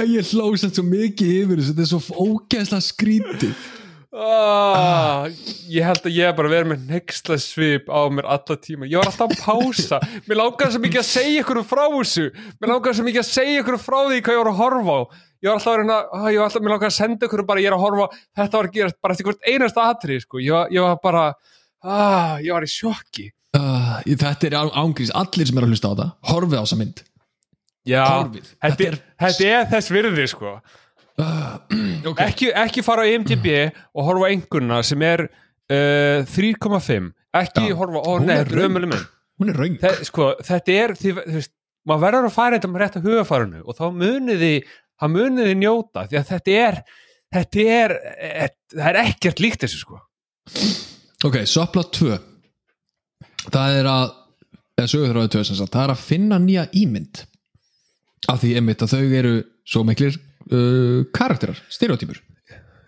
Ég 0.06 0.30
hlósast 0.34 0.76
svo 0.78 0.84
mikið 0.86 1.28
yfir 1.40 1.56
þessu. 1.62 1.72
Þetta 1.72 1.86
er 1.86 1.90
svo 1.90 2.00
ógæslega 2.28 2.84
skrítið 2.84 3.52
ah, 4.12 5.26
ég 5.70 5.84
held 5.86 6.04
að 6.06 6.14
ég 6.16 6.26
hef 6.28 6.36
bara 6.38 6.50
verið 6.52 6.70
með 6.72 6.84
nexla 6.90 7.36
svip 7.42 7.90
á 7.92 8.00
mér 8.10 8.26
alla 8.36 8.56
tíma. 8.62 8.88
Ég 8.90 8.98
var 9.00 9.10
alltaf 9.10 9.30
að 9.30 9.42
pása. 9.44 10.00
Mér 10.26 10.40
langar 10.40 10.72
svo 10.74 10.80
mikið 10.82 11.02
að 11.02 11.08
segja 11.10 11.42
ykkur 11.44 11.60
frá 11.70 11.82
þessu. 11.94 12.26
Mér 12.60 12.72
langar 12.74 12.96
svo 12.98 13.06
mikið 13.06 13.22
að 13.22 13.28
segja 13.30 13.62
ykkur 13.64 13.78
frá 13.82 13.98
því 14.10 14.20
hvað 14.26 14.36
ég 14.36 14.42
var 14.42 14.50
að 14.52 14.60
horfa 14.62 14.96
á. 14.96 15.02
Ég 15.40 15.48
var 15.48 15.56
alltaf 15.56 15.72
að 15.72 15.78
reyna, 15.80 15.98
ah, 16.12 16.26
ég 16.28 16.40
var 16.42 16.48
alltaf, 16.50 16.62
mér 16.66 16.74
langar 16.74 16.90
að 16.90 16.96
senda 16.98 17.28
ykkur 17.30 17.44
bara, 17.48 17.62
ég 17.64 17.70
er 17.70 17.76
að 17.78 17.84
horfa, 17.86 18.08
þetta 18.36 18.58
var 18.60 18.66
að 18.68 18.74
gera 18.76 18.96
bara 19.00 19.14
eftir 19.16 19.28
hvert 19.30 19.46
einasta 19.48 19.86
atrið, 19.88 20.18
sko, 20.26 20.40
ég 20.44 20.52
var, 20.52 20.66
ég 20.74 20.84
var 20.84 20.98
bara 21.06 21.22
ah, 21.80 22.34
ég 22.44 22.52
var 22.52 22.66
í 22.66 22.68
sjokki. 22.68 23.30
Uh, 23.56 23.96
Þetta 24.06 24.46
er 24.46 24.54
ángrís 24.78 25.08
Allir 25.16 25.48
sem 25.48 25.56
er 25.58 25.64
að 25.66 25.72
hlusta 25.72 25.88
á 25.90 25.94
það 25.98 26.10
Horfið 26.30 26.60
á 26.60 26.62
þessa 26.62 26.76
mynd. 26.78 27.00
Já, 27.88 28.04
Horfið. 28.06 28.44
þetta, 28.52 28.68
Þetta 28.68 28.84
er, 28.84 28.92
er- 28.92 29.00
þetta 29.24 29.48
er 29.56 29.64
þess 29.72 29.90
virði 29.96 30.26
sko 30.30 30.52
okay. 31.18 32.26
ekki, 32.26 32.50
ekki 32.54 32.84
fara 32.86 33.06
á 33.06 33.10
IMDb 33.10 33.48
og 33.94 34.06
horfa 34.06 34.28
á 34.28 34.32
einhverna 34.32 34.82
sem 34.86 35.02
er 35.06 35.26
uh, 35.26 36.26
3,5 36.28 37.10
ekki 37.40 37.70
Já. 37.70 37.76
horfa, 37.78 38.04
römmuleg 38.50 38.92
mynd. 38.92 39.08
Hún 39.40 39.52
er 39.52 39.56
raung 39.56 39.76
sko, 40.04 40.34
þetta 40.44 40.76
er, 40.76 40.94
því, 41.00 41.14
þú 41.16 41.36
veist 41.38 41.54
maður 41.88 42.04
verður 42.06 42.28
að 42.28 42.34
fara 42.34 42.56
þetta 42.58 42.70
með 42.70 42.82
rétta 42.82 43.04
hugafarinu 43.04 43.62
og 43.64 43.76
þá 43.78 43.84
muniði, 43.96 44.54
það 45.00 45.14
muniði 45.14 45.54
njóta 45.62 46.04
því 46.10 46.20
að 46.20 46.32
þetta 46.34 46.58
er 46.64 46.80
þetta 47.30 47.66
er, 47.76 47.94
e, 48.18 48.48
það 48.74 48.88
er 48.90 48.98
ekkert 49.04 49.42
líkt 49.42 49.64
þessu 49.64 49.80
sko. 49.80 50.00
Ok, 51.26 51.42
Soplot 51.48 51.92
2 51.98 52.16
Það 53.50 53.76
er 53.78 53.88
að 53.88 54.06
eða 54.80 54.90
sögurþráðu 54.90 55.30
2 55.36 55.44
sem 55.48 55.58
sagt 55.58 55.76
Það 55.76 55.84
er 55.84 55.92
að 55.94 56.02
finna 56.04 56.38
nýja 56.42 56.64
ímynd. 56.76 57.22
Af 58.28 58.42
því 58.42 58.54
einmitt 58.58 58.84
að 58.84 58.94
þau 58.96 59.14
eru 59.20 59.34
svo 59.68 59.84
miklir 59.86 60.18
uh, 60.48 61.06
karakterar, 61.16 61.60
stereotypur. 61.72 62.20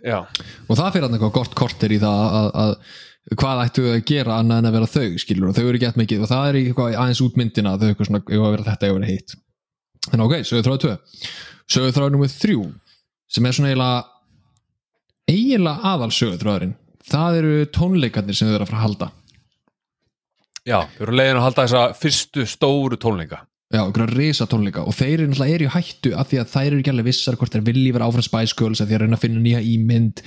Já, 0.03 0.19
og 0.67 0.75
það 0.75 0.95
fyrir 0.97 1.09
eitthvað 1.09 1.35
gott 1.37 1.53
kortir 1.55 1.95
í 1.95 2.01
það 2.03 2.23
að, 2.39 2.49
að 2.63 3.37
hvað 3.39 3.61
ættu 3.63 3.85
þau 3.85 3.93
að 3.93 4.07
gera 4.09 4.39
annað 4.41 4.59
en 4.59 4.69
að 4.69 4.77
vera 4.77 4.91
þau 4.91 5.21
skilur 5.23 5.51
og 5.53 5.57
þau 5.57 5.67
eru 5.69 5.81
gett 5.83 5.99
mikið 6.01 6.25
og 6.25 6.31
það 6.33 6.49
er 6.49 6.59
eitthvað 6.59 6.97
aðeins 6.99 7.23
út 7.23 7.39
myndina 7.39 7.77
þau 7.79 7.89
eitthvað 7.89 8.09
svona, 8.09 8.23
eigum 8.27 8.47
að 8.49 8.55
vera 8.57 8.67
þetta, 8.67 8.89
eigum 8.89 8.99
að 8.99 9.05
vera 9.05 9.13
hitt. 9.13 9.37
En 10.11 10.25
ok, 10.25 10.35
sögur 10.43 10.67
þráðu 10.67 10.83
2 10.89 10.97
sögur 11.71 11.95
þráðu 11.95 12.15
nummið 12.17 12.35
3 12.43 12.57
sem 13.33 13.47
er 13.47 13.57
svona 13.57 13.71
eiginlega 13.71 14.03
eiginlega 15.31 15.93
aðal 15.93 16.11
sögur 16.13 16.43
þráðurinn. 16.43 16.75
Það 17.13 17.39
eru 17.39 17.55
tónleikarnir 17.75 18.39
sem 18.39 18.51
þau 18.51 18.57
eru 18.57 18.67
að 18.67 18.73
fara 18.73 18.81
að 18.81 18.87
halda. 18.89 19.09
Já, 20.63 20.79
við 20.97 21.07
erum 21.07 21.19
leiðin 21.19 21.39
að 21.39 21.47
halda 21.47 21.65
þessa 21.67 21.87
fyrstu 21.99 22.45
stóru 22.51 22.99
tónleika 22.99 23.43
já, 23.73 23.81
einhverja 23.81 24.09
risa 24.13 24.47
tónleika 24.51 24.85
og 24.85 24.95
þeir 24.97 25.15
eru 25.23 25.29
náttúrulega 25.33 25.57
eru 25.57 25.67
í 25.67 25.73
hættu 25.73 26.15
af 26.19 26.31
því 26.31 26.41
að 26.43 26.51
þær 26.53 26.67
eru 26.69 26.81
ekki 26.83 26.93
alveg 26.93 27.09
vissar 27.09 27.39
hvort 27.41 27.57
þeir 27.57 27.67
vilji 27.71 27.93
vera 27.97 28.09
áfram 28.09 28.49
Girls 28.59 28.83
að 28.83 28.91
því 28.91 28.97
að 28.99 29.05
reyna 29.05 29.19
að 29.19 29.25
finna 29.25 29.45
nýja 29.45 29.63
ímynd 29.73 30.25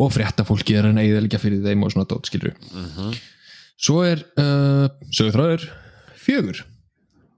og 0.00 0.12
fréttafólki 0.16 0.76
er 0.76 0.84
að 0.86 0.92
reyna 0.92 1.04
að 1.04 1.10
eðalega 1.12 1.42
fyrir 1.42 1.64
þeim 1.66 1.84
og 1.84 1.92
svona 1.92 2.08
dót, 2.10 2.30
skilur 2.30 2.56
svo 3.76 4.00
er 4.06 4.22
uh, 4.40 4.88
sögurþráður 5.12 5.66
fjögur. 6.26 6.62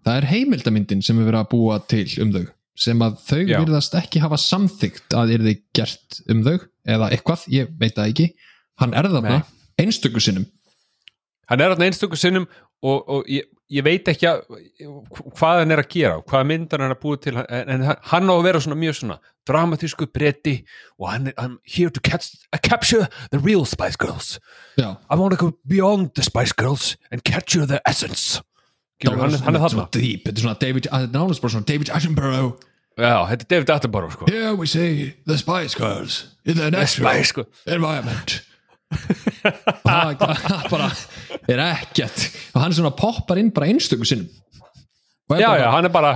Það 0.07 0.21
er 0.21 0.29
heimildamyndin 0.31 1.03
sem 1.05 1.19
er 1.19 1.29
verið 1.29 1.43
að 1.43 1.51
búa 1.53 1.81
til 1.91 2.07
um 2.23 2.33
þau 2.37 2.45
sem 2.79 3.01
að 3.03 3.17
þau 3.27 3.41
Já. 3.43 3.57
virðast 3.59 3.97
ekki 3.99 4.23
hafa 4.23 4.39
samþygt 4.39 5.17
að 5.19 5.33
er 5.35 5.45
þið 5.49 5.63
gert 5.75 6.21
um 6.31 6.45
þau 6.47 6.55
eða 6.89 7.09
eitthvað, 7.11 7.45
ég 7.51 7.73
veit 7.81 7.97
það 7.97 8.13
ekki. 8.13 8.27
Hann 8.79 8.95
er 8.95 9.09
þarna 9.11 9.41
Nei. 9.41 9.57
einstöku 9.83 10.23
sinnum. 10.23 10.47
Hann 11.51 11.65
er 11.65 11.73
þarna 11.75 11.89
einstöku 11.91 12.19
sinnum 12.21 12.47
og, 12.47 13.03
og 13.03 13.27
ég, 13.33 13.49
ég 13.73 13.85
veit 13.85 14.09
ekki 14.09 14.29
að, 14.29 14.45
hvað 15.37 15.62
hann 15.62 15.75
er 15.75 15.83
að 15.83 15.91
gera 15.93 16.21
hvaða 16.23 16.49
myndar 16.49 16.83
hann 16.83 16.93
er 16.93 16.97
að 16.97 17.03
búa 17.03 17.19
til 17.21 17.37
en, 17.37 17.85
hann 18.11 18.31
á 18.31 18.35
að 18.35 18.47
vera 18.47 18.62
svona 18.64 18.79
mjög 18.81 18.99
svona 19.01 19.19
dramatísku 19.49 20.09
bretti 20.12 20.55
og 20.99 21.11
hann 21.12 21.31
er 21.31 21.57
here 21.69 21.93
to 21.93 22.01
catch, 22.05 22.35
uh, 22.53 22.61
capture 22.62 23.09
the 23.33 23.39
real 23.39 23.64
Spice 23.69 23.97
Girls. 23.97 24.39
Já, 24.79 24.97
I 25.11 25.16
want 25.16 25.37
to 25.37 25.41
go 25.41 25.57
beyond 25.66 26.14
the 26.14 26.23
Spice 26.23 26.53
Girls 26.53 26.97
and 27.12 27.25
capture 27.25 27.66
their 27.66 27.81
essence. 27.87 28.41
Skilur, 28.99 29.21
hann, 29.21 29.37
hann 29.45 29.55
er 29.55 29.62
þarna. 29.62 29.87
þetta 29.93 30.33
er 30.33 30.43
svona 30.43 30.59
David, 30.61 30.89
svona 30.89 31.64
David 31.69 31.93
Attenborough. 31.93 32.59
Já, 32.99 33.14
þetta 33.31 33.45
er 33.45 33.49
David 33.55 33.71
Attenborough 33.71 34.12
sko. 34.12 34.27
Here 34.27 34.55
we 34.57 34.66
see 34.66 35.14
the 35.27 35.39
Spice 35.39 35.77
Girls 35.79 36.35
in 36.45 36.57
their 36.57 36.71
The 36.71 36.79
natural 36.79 37.47
environment 37.66 38.43
og 38.89 40.22
það 40.24 40.68
bara 40.72 40.89
er 41.49 41.62
ekkert. 41.68 42.24
Og 42.55 42.62
hann 42.62 42.76
svona 42.76 42.95
poppar 42.97 43.41
inn 43.41 43.53
bara 43.55 43.68
einstöku 43.70 44.09
sinnum. 44.09 44.28
Já, 45.28 45.45
bara, 45.45 45.59
já, 45.61 45.68
hann 45.74 45.89
er 45.89 45.93
bara 45.93 46.12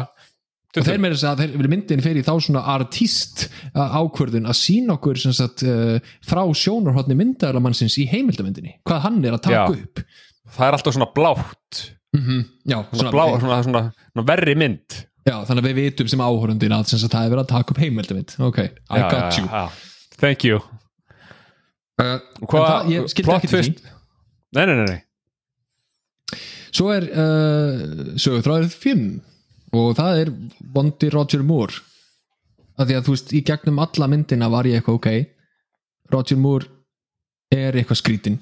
og 0.73 0.87
þeir 0.87 1.01
meira 1.05 1.17
þess 1.17 1.29
að 1.29 1.41
þeir 1.43 1.69
myndin 1.69 2.03
fer 2.05 2.17
í 2.17 2.25
þá 2.25 2.33
svona 2.41 2.63
artist 2.73 3.45
ákvörðun 3.77 4.49
að 4.49 4.57
sína 4.57 4.97
okkur 4.97 5.21
sem 5.21 5.35
sagt, 5.37 5.65
uh, 5.69 5.99
frá 6.25 6.41
sjónarhóttni 6.57 7.17
myndaðalamannsins 7.19 7.99
í 8.01 8.07
heimildamyndinni 8.09 8.79
hvað 8.89 9.03
hann 9.05 9.21
er 9.21 9.37
að 9.37 9.45
taka 9.51 9.59
Já. 9.59 9.77
upp. 9.77 10.05
Það 10.53 10.67
er 10.69 10.79
alltaf 10.79 10.97
svona 10.97 11.11
blátt. 11.13 11.83
Mm 12.17 12.43
já, 12.69 12.77
svona, 12.93 13.11
blá, 13.13 13.25
svona, 13.41 13.63
svona, 13.65 13.83
svona 14.13 14.27
verri 14.29 14.57
mynd. 14.57 14.99
Já, 15.29 15.37
þannig 15.49 15.63
að 15.63 15.69
við 15.69 15.79
vitum 15.81 16.09
sem 16.13 16.25
áhörundin 16.25 16.75
að, 16.77 16.91
það 16.99 17.21
er 17.21 17.33
verið 17.33 17.45
að 17.45 17.53
taka 17.53 17.73
upp 17.73 17.81
heimildamind. 17.81 18.37
Ok, 18.41 18.59
I 18.91 19.05
got 19.13 19.39
you. 19.39 19.47
thank 20.21 20.45
you. 20.45 20.57
uh, 20.57 20.72
hvað- 22.03 22.63
en 22.63 22.71
það, 22.71 22.93
ég 22.93 23.09
skildi 23.13 23.35
ekki 23.37 23.51
til 23.53 23.63
því 23.63 23.73
nei, 24.53 24.67
nei, 24.67 24.85
nei. 24.85 25.01
Svo 26.73 26.89
er 26.95 27.05
uh, 27.05 27.81
sögutráður 28.17 28.71
5 28.73 29.09
og 29.77 29.97
það 29.99 30.21
er 30.23 30.31
Vondi 30.73 31.11
Roger 31.13 31.43
Moore 31.45 31.83
af 32.81 32.89
því 32.89 32.97
að 32.97 33.05
þú 33.07 33.17
veist, 33.17 33.35
í 33.37 33.43
gegnum 33.45 33.83
alla 33.85 34.09
myndina 34.09 34.49
var 34.53 34.69
ég 34.69 34.81
eitthvað 34.81 34.99
ok 35.01 35.11
Roger 36.13 36.41
Moore 36.41 36.71
er 37.53 37.77
eitthvað 37.77 38.01
skrítin 38.01 38.41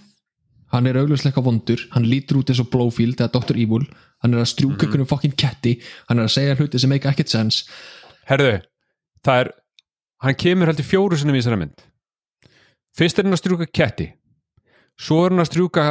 hann 0.71 0.87
er 0.87 1.01
augljósleika 1.01 1.43
vondur, 1.43 1.83
hann 1.95 2.07
lítur 2.07 2.41
út 2.41 2.51
eins 2.53 2.61
og 2.63 2.71
Blowfield 2.71 3.19
eða 3.19 3.33
Dr. 3.35 3.59
Evil, 3.59 3.87
hann 4.23 4.35
er 4.35 4.45
að 4.45 4.53
strjúka 4.53 4.87
mm 4.87 4.93
-hmm. 4.93 5.09
fokkin 5.11 5.35
ketti, 5.35 5.81
hann 6.09 6.19
er 6.19 6.29
að 6.29 6.37
segja 6.37 6.55
hluti 6.55 6.79
sem 6.79 6.91
make 6.91 7.09
ekkert 7.09 7.29
sens 7.29 7.65
herðu, 8.31 8.63
það 9.25 9.41
er 9.41 9.53
hann 10.23 10.35
kemur 10.35 10.67
heldur 10.67 10.85
fjóru 10.85 11.17
sinni 11.19 11.35
í 11.35 11.41
þessari 11.43 11.59
mynd 11.59 11.83
fyrst 12.97 13.19
er 13.19 13.27
hann 13.29 13.37
að 13.37 13.43
strjúka 13.43 13.69
ketti 13.71 14.09
svo 15.01 15.25
er 15.25 15.35
hann 15.35 15.45
að 15.45 15.53
strjúka 15.53 15.85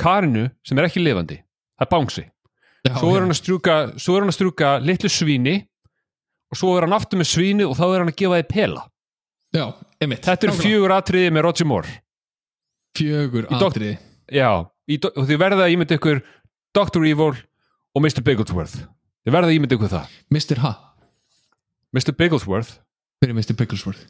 Karinu 0.00 0.46
sem 0.66 0.78
er 0.78 0.88
ekki 0.88 1.02
lifandi 1.02 1.40
það 1.42 1.86
er 1.86 1.90
bánsi 1.92 2.24
svo 2.88 3.12
er 3.14 3.22
hann 3.22 3.32
að 3.34 3.38
strjúka, 3.38 3.76
svo 4.00 4.16
er 4.16 4.24
hann 4.24 4.32
að 4.32 4.38
strjúka 4.38 4.72
litlu 4.82 5.10
svíni 5.12 5.56
og 6.52 6.58
svo 6.60 6.76
er 6.76 6.86
hann 6.86 6.96
aftur 6.96 7.20
með 7.20 7.30
svíni 7.32 7.66
og 7.66 7.76
þá 7.78 7.84
er 7.88 7.98
hann 8.02 8.12
að 8.12 8.18
gefa 8.22 8.40
því 8.40 8.46
pela 8.50 8.86
já, 9.54 9.66
einmitt 10.02 10.26
þetta 10.28 10.48
eru 10.48 10.56
fjögur 10.58 10.96
atriði 10.96 11.34
með 11.34 11.46
Roger 11.48 11.68
Moore 11.68 11.98
fjögur 12.98 13.48
atriði 13.52 13.98
já, 14.32 14.48
og 14.62 15.28
þið 15.28 15.42
verða 15.44 15.66
að 15.66 15.76
ímynda 15.76 15.98
ykkur 15.98 16.22
Dr. 16.72 17.04
Evil 17.04 17.34
og 17.92 18.00
Mr. 18.00 18.24
Bigglesworth 18.24 18.78
þið 18.80 19.36
verða 19.36 19.52
að 19.52 19.58
ímynda 19.58 19.78
ykkur 19.78 19.92
það 19.92 20.18
Mr. 20.32 20.62
Ha, 20.64 20.72
Mr. 21.92 22.16
Bigglesworth, 22.16 22.78
fyrir 23.22 23.36
Mr. 23.36 23.56
Picklesworth 23.58 24.08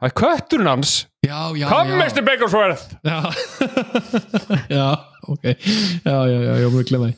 það 0.00 0.08
er 0.08 0.14
kötturinn 0.20 0.70
hans. 0.72 0.94
Já, 1.26 1.38
já, 1.60 1.66
kom 1.68 1.90
já. 1.92 1.96
Mr. 2.00 2.22
Bigglesworth 2.24 2.86
já, 3.04 3.18
já, 4.78 4.86
ok. 5.28 5.44
Já, 6.04 6.16
já, 6.26 6.38
já, 6.46 6.54
ég 6.64 6.70
var 6.72 6.80
að 6.80 6.88
glemma 6.90 7.10
því. 7.10 7.16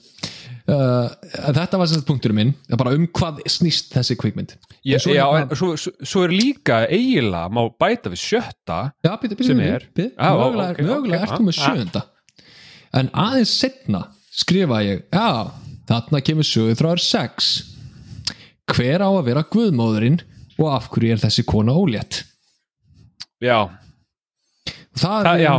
Uh, 0.62 1.08
þetta 1.56 1.78
var 1.80 1.88
sagt 1.90 2.04
punkturinn 2.06 2.36
minn. 2.38 2.52
Bara 2.78 2.92
um 2.94 3.08
hvað 3.18 3.40
snýst 3.50 3.90
þessi 3.96 4.14
kvikmynd. 4.20 4.52
Já, 4.86 4.94
En 4.98 5.02
svo 5.02 5.14
já 5.14 5.24
hérna- 5.26 5.50
en 5.50 5.58
svo, 5.58 5.72
svo, 5.78 5.92
svo 6.06 6.22
er 6.26 6.34
líka 6.34 6.80
eiginlega, 6.86 7.48
má 7.50 7.64
bæta 7.82 8.10
við 8.12 8.22
sjötta 8.22 8.78
já, 9.02 9.10
býta, 9.18 9.34
býta, 9.38 9.48
Sem 9.50 9.58
býta, 9.58 9.74
er? 9.78 9.86
býta, 9.94 10.14
Já, 10.18 10.30
mögulega, 10.38 10.70
ok, 10.76 10.82
mögulega 10.86 11.22
ok, 11.22 11.28
ertu 11.32 11.46
með 11.48 11.56
já. 11.58 11.66
sjönda 11.66 12.02
en 12.92 13.08
aðeins 13.16 13.52
setna 13.58 14.00
skrifa 14.36 14.80
ég, 14.84 15.04
já, 15.12 15.28
þarna 15.88 16.20
kemur 16.26 16.44
sögur 16.46 16.76
þráður 16.78 17.02
6 17.06 17.50
hver 18.72 19.00
á 19.06 19.08
að 19.10 19.24
vera 19.30 19.44
guðmóðurinn 19.54 20.18
og 20.58 20.66
af 20.76 20.90
hverju 20.92 21.14
er 21.16 21.22
þessi 21.22 21.44
kona 21.48 21.72
ólétt 21.78 22.22
já, 23.42 23.58
það, 24.94 25.02
Það- 25.02 25.26
það, 25.26 25.40
já. 25.42 25.52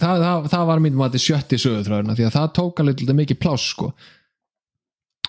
það, 0.00 0.20
það, 0.24 0.46
það 0.54 0.66
var 0.70 0.82
mín 0.84 0.96
mati 1.00 1.20
sjötti 1.20 1.58
sögutræðurna 1.60 2.16
því 2.16 2.26
að 2.28 2.36
það 2.38 2.52
tók 2.60 2.82
alveg 2.84 3.14
mikið 3.20 3.40
pláss 3.42 3.66
sko. 3.74 3.90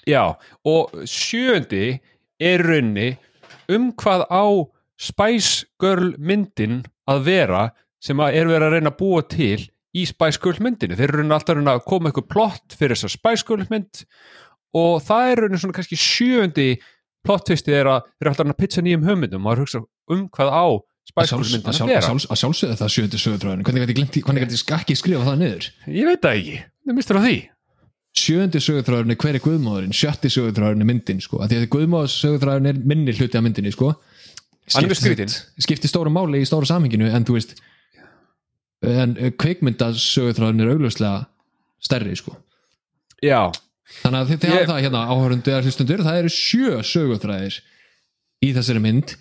já 0.08 0.24
og 0.66 0.94
sjöndi 1.10 2.00
er 2.40 2.64
raunni 2.64 3.10
um 3.74 3.90
hvað 4.00 4.24
á 4.32 4.46
Spice 4.98 5.66
Girl 5.82 6.14
myndin 6.18 6.80
að 7.10 7.24
vera 7.28 7.64
sem 8.02 8.18
að 8.24 8.38
er 8.40 8.48
verið 8.50 8.68
að 8.68 8.76
reyna 8.78 8.92
að 8.94 9.00
búa 9.02 9.22
til 9.30 9.60
í 9.98 10.06
Spice 10.08 10.40
Girl 10.42 10.62
myndinu 10.64 10.96
þeir 10.98 11.12
eru 11.18 11.26
alltaf 11.34 11.58
að 11.58 11.72
að 11.74 11.84
koma 11.90 12.10
eitthvað 12.12 12.30
plott 12.32 12.78
fyrir 12.78 12.96
þessa 12.96 13.12
Spice 13.18 13.46
Girl 13.48 13.66
mynd 13.70 14.04
og 14.78 15.02
það 15.06 15.32
er 15.32 15.42
rauninni 15.44 15.60
svona 15.62 15.76
kannski 15.78 15.98
sjöndi 16.00 16.70
plottvistið 17.28 17.76
er 17.82 17.90
að 17.92 18.06
þeir 18.08 18.24
eru 18.24 18.32
alltaf 18.32 18.46
að 18.48 18.54
að 18.56 18.62
pitcha 18.64 18.84
nýjum 18.86 19.06
höfmyndum 19.08 19.46
og 19.48 19.54
að 19.56 19.62
hugsa 19.66 19.82
um 20.14 20.26
hvað 20.38 20.54
á 20.54 20.66
að 21.16 21.30
sjálf, 21.32 21.52
vera 21.88 22.02
sjálfs, 22.04 22.26
að 22.30 22.42
sjálfsögða 22.42 22.80
það 22.82 22.94
sjötti 22.96 23.22
sögutræðurinn 23.22 23.68
hvernig 23.68 23.96
gæti 23.96 24.58
ég 24.58 24.62
skakki 24.62 24.98
skrifa 24.98 25.24
það 25.26 25.40
niður 25.44 25.70
ég 25.88 26.10
veit 26.10 26.22
það 26.26 26.40
ekki, 26.42 26.58
það 26.88 26.98
mistur 27.00 27.20
á 27.20 27.22
því 27.24 27.38
sjöndi 28.18 28.62
sögutræðurinn 28.64 29.14
er 29.14 29.20
hver 29.22 29.38
er 29.38 29.44
guðmóðurinn 29.44 29.96
sjötti 29.96 30.32
sögutræðurinn 30.34 30.84
er 30.84 30.90
myndin 30.90 31.22
sko. 31.24 31.40
að 31.44 31.54
því 31.54 31.60
að 31.60 31.70
guðmóður 31.76 32.14
sögutræðurinn 32.14 32.72
er 32.72 32.80
minni 32.92 33.14
hluti 33.14 33.38
af 33.38 33.46
myndinni 33.46 33.74
sko. 33.74 33.94
Er 34.68 34.96
skrítinn. 34.98 35.32
skipti 35.64 35.88
stóra 35.88 36.12
máli 36.12 36.42
í 36.42 36.48
stóra 36.50 36.68
samhenginu 36.68 37.08
en 37.14 37.26
þú 37.28 37.38
veist 37.38 37.54
en 38.84 39.16
kveikmynda 39.40 39.94
sögutræðurinn 39.96 40.66
er 40.66 40.74
augljóslega 40.74 41.26
stærri 41.84 42.18
sko. 42.18 42.36
já, 43.24 43.52
þannig 44.04 44.20
að 44.20 44.30
Ég- 44.34 44.52
hafa 44.52 44.74
það 44.74 44.84
hérna 44.84 45.06
áhörundu 45.08 46.04
það 46.04 46.20
eru 46.20 46.34
sjö 46.34 46.82
sögutræðir 46.84 47.62
í 48.44 48.54
þessari 48.54 48.82
mynd 48.82 49.16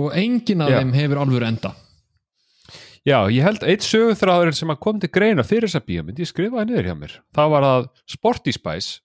og 0.00 0.12
engin 0.18 0.64
af 0.64 0.72
Já. 0.72 0.78
þeim 0.80 0.92
hefur 0.96 1.22
alvöru 1.22 1.48
enda. 1.48 1.74
Já, 3.04 3.18
ég 3.28 3.44
held 3.44 3.64
eitt 3.68 3.84
sögurþráðurinn 3.84 4.56
sem 4.56 4.70
að 4.72 4.80
kom 4.80 5.00
til 5.00 5.10
greina 5.12 5.44
fyrir 5.44 5.68
þessa 5.68 5.84
bíómynd, 5.84 6.20
ég 6.22 6.30
skrifaði 6.30 6.70
niður 6.70 6.86
hjá 6.88 6.94
mér 6.96 7.16
það 7.36 7.50
var 7.52 7.66
að 7.68 7.88
Sporty 8.08 8.54
Spice 8.56 9.02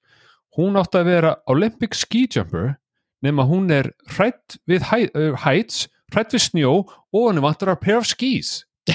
hún 0.56 0.80
átti 0.80 1.02
að 1.02 1.10
vera 1.12 1.34
Olympic 1.52 1.98
ski 2.00 2.24
jumper 2.32 2.78
nema 3.26 3.44
hún 3.50 3.68
er 3.76 3.92
hrætt 4.16 4.56
við 4.70 4.88
hæ, 4.88 5.02
uh, 5.12 5.36
heights 5.44 5.90
hrætt 6.14 6.34
við 6.34 6.46
snjó 6.46 6.74
og 6.88 7.28
hann 7.28 7.44
vantar 7.44 7.74
að 7.74 7.82
pair 7.84 8.00
of 8.00 8.08
skis. 8.08 8.64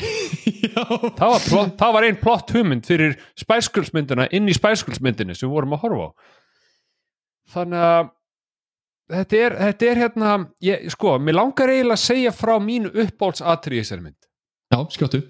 Það 0.74 1.20
var, 1.20 1.42
plott, 1.45 1.74
það 1.78 1.92
var 1.95 2.05
ein 2.09 2.16
plott 2.18 2.51
hugmynd 2.51 2.86
fyrir 2.88 3.12
Spice 3.38 3.70
Girls 3.70 3.92
myndina 3.95 4.24
inn 4.34 4.49
í 4.51 4.55
Spice 4.57 4.82
Girls 4.82 4.99
myndinni 5.05 5.36
sem 5.36 5.47
við 5.47 5.53
vorum 5.55 5.76
að 5.76 5.84
horfa 5.84 6.07
á. 6.09 6.11
Þannig 7.55 7.84
að 7.86 8.09
þetta 9.12 9.40
er, 9.40 9.57
þetta 9.68 9.90
er 9.90 10.00
hérna 10.05 10.32
ég, 10.64 10.88
sko, 10.94 11.18
mér 11.20 11.38
langar 11.38 11.72
eiginlega 11.72 11.98
að 11.98 12.05
segja 12.05 12.34
frá 12.34 12.55
mínu 12.62 12.92
uppbólsatri 13.05 13.78
í 13.78 13.84
þessari 13.84 14.07
mynd. 14.07 14.20
Já 14.74 14.78
skjóttu. 14.96 15.22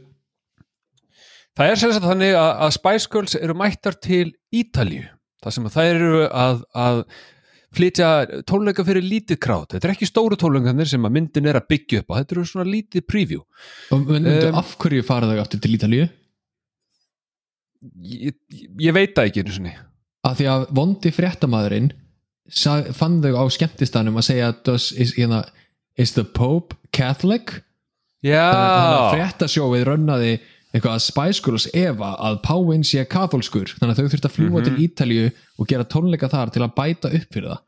Það 1.54 1.70
er 1.70 1.80
sagt 1.82 2.02
þannig 2.02 2.34
að, 2.34 2.50
að 2.66 2.72
Spice 2.78 3.10
Girls 3.12 3.36
eru 3.38 3.54
mættar 3.58 3.98
til 4.02 4.32
Ítalju 4.54 5.04
þar 5.44 5.54
sem 5.54 5.70
þær 5.70 5.90
eru 5.92 6.24
að, 6.26 6.64
að 6.74 7.00
flytja 7.74 8.08
tónleika 8.48 8.84
fyrir 8.86 9.04
lítið 9.04 9.38
krát 9.42 9.74
þetta 9.74 9.88
er 9.88 9.92
ekki 9.92 10.08
stóru 10.08 10.38
tónleikanir 10.40 10.88
sem 10.88 11.06
að 11.06 11.14
myndin 11.16 11.48
er 11.50 11.58
að 11.58 11.68
byggja 11.74 12.02
upp 12.02 12.14
á, 12.14 12.18
þetta 12.20 12.36
eru 12.36 12.44
svona 12.48 12.66
lítið 12.70 13.06
preview. 13.06 13.42
Og 13.94 14.04
myndu 14.08 14.34
Um, 14.48 14.58
af 14.60 14.74
hverju 14.82 15.06
fara 15.06 15.30
þau 15.30 15.42
aftur 15.42 15.62
til 15.62 15.74
Ítalíu? 15.76 16.06
Ég, 18.00 18.38
ég 18.80 18.96
veit 18.96 19.12
það 19.14 19.28
ekki 19.28 19.44
einu 19.44 19.54
sinni. 19.58 19.74
Að 20.24 20.38
því 20.40 20.46
að 20.54 20.66
vondi 20.78 21.12
fréttamaðurinn 21.12 21.90
fann 22.94 23.20
þau 23.24 23.34
á 23.40 23.44
skemmtistanum 23.52 24.16
að 24.20 24.26
segja 24.28 24.50
does, 24.64 24.90
is, 24.92 25.14
hérna, 25.16 25.44
is 25.96 26.12
the 26.12 26.24
Pope 26.24 26.76
Catholic 26.92 27.60
þannig 28.24 28.40
að 28.40 29.04
Já, 29.04 29.14
fréttasjóið 29.14 29.84
rönnaði 29.88 30.32
eitthvað 30.74 30.94
að 30.96 31.02
Spice 31.04 31.42
Girls 31.44 31.66
efa 31.76 32.10
að 32.18 32.38
Páinn 32.42 32.82
sé 32.84 33.04
katholskur 33.06 33.70
þannig 33.78 33.94
að 33.94 34.00
þau 34.00 34.12
þurft 34.14 34.28
að 34.28 34.34
fljúa 34.36 34.60
Mhm. 34.60 34.64
til 34.64 34.84
Ítalíu 34.88 35.30
og 35.58 35.68
gera 35.68 35.84
tónleika 35.84 36.28
þar 36.32 36.50
til 36.52 36.62
að 36.64 36.74
bæta 36.74 37.12
upp 37.14 37.28
fyrir 37.32 37.48
það 37.48 37.60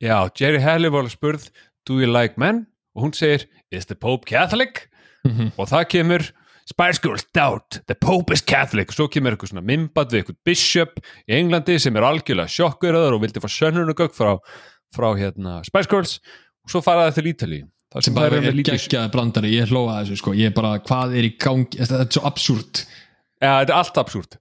já, 0.00 0.30
Jerry 0.40 0.58
var 0.90 1.08
spurð 1.08 1.50
Do 1.86 2.00
you 2.00 2.06
like 2.12 2.34
men? 2.38 2.66
og 2.94 3.04
hún 3.04 3.14
segir 3.14 3.46
Is 3.70 3.86
the 3.86 3.94
Pope 3.96 4.24
Catholic? 4.26 4.88
Mhm. 5.24 5.52
og 5.58 5.68
það 5.68 5.88
kemur 5.88 6.30
Spice 6.68 7.00
Girls 7.00 7.24
doubt, 7.32 7.80
the 7.86 7.94
Pope 7.96 8.34
is 8.34 8.42
Catholic. 8.44 8.90
Og 8.92 8.98
svo 8.98 9.06
kemur 9.12 9.34
eitthvað 9.34 9.54
svona 9.54 9.64
mimbad 9.64 10.12
við 10.12 10.22
eitthvað 10.22 10.38
bishop 10.44 11.00
í 11.24 11.38
Englandi 11.38 11.78
sem 11.80 11.96
er 11.96 12.06
algjörlega 12.08 12.52
sjokkverðar 12.52 13.16
og 13.16 13.24
vildi 13.24 13.40
fá 13.40 13.48
sönnunugögg 13.54 14.14
frá, 14.16 14.34
frá 14.94 15.08
hérna, 15.16 15.58
Spice 15.66 15.90
Girls. 15.90 16.18
Og 16.66 16.74
svo 16.74 16.84
fara 16.84 17.08
það 17.08 17.20
til 17.20 17.30
Ítali 17.32 17.60
það 17.88 18.04
sem 18.04 18.16
bara 18.18 18.40
er 18.42 18.60
geggjaði 18.60 19.12
brandari. 19.14 19.54
Ég 19.56 19.72
hlóa 19.72 20.02
þessu 20.02 20.20
sko, 20.20 20.36
ég 20.36 20.52
bara 20.56 20.76
hvað 20.84 21.16
er 21.16 21.30
í 21.30 21.34
gangi? 21.40 21.80
Þetta 21.80 22.02
er 22.04 22.12
svo 22.18 22.24
absúrt. 22.28 22.84
Ja, 23.40 23.54
þetta 23.62 23.72
er 23.72 23.78
allt 23.78 24.02
absúrt. 24.04 24.40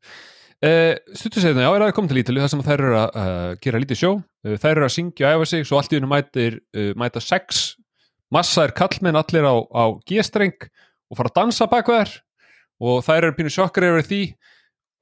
Uh, 0.57 0.95
stuttu 1.13 1.39
segna, 1.39 1.67
já, 1.67 1.69
er 1.77 1.83
að 1.85 1.93
koma 1.95 2.09
til 2.09 2.19
Ítali 2.19 2.41
þar 2.41 2.49
sem 2.51 2.63
þær 2.65 2.81
eru 2.81 2.95
að 2.97 3.19
uh, 3.21 3.49
gera 3.61 3.79
lítið 3.79 3.99
sjó. 4.01 4.15
Uh, 4.43 4.55
þær 4.57 4.73
eru 4.73 4.87
að 4.87 4.95
syngja 4.95 5.29
og 5.29 5.43
æfa 5.43 5.51
sig, 5.53 5.67
svo 5.69 5.79
allt 5.79 5.93
í 5.93 5.99
hennu 5.99 6.09
mætir 6.09 6.57
uh, 6.75 6.95
mæta 6.97 7.21
sex 7.21 7.77
massa 8.33 8.65
er 8.67 8.73
kallmenn 8.75 9.17
allir 9.19 9.47
á, 9.47 9.55
á 9.55 9.83
G-streng 10.07 10.67
og 11.07 11.19
fara 11.19 11.31
að 11.31 11.39
dansa 11.41 11.67
bak 11.71 11.91
þær. 11.91 12.15
Og 12.77 13.01
þær 13.05 13.23
eru 13.23 13.35
pínu 13.37 13.51
sjokkar 13.53 13.87
yfir 13.87 14.05
því 14.05 14.21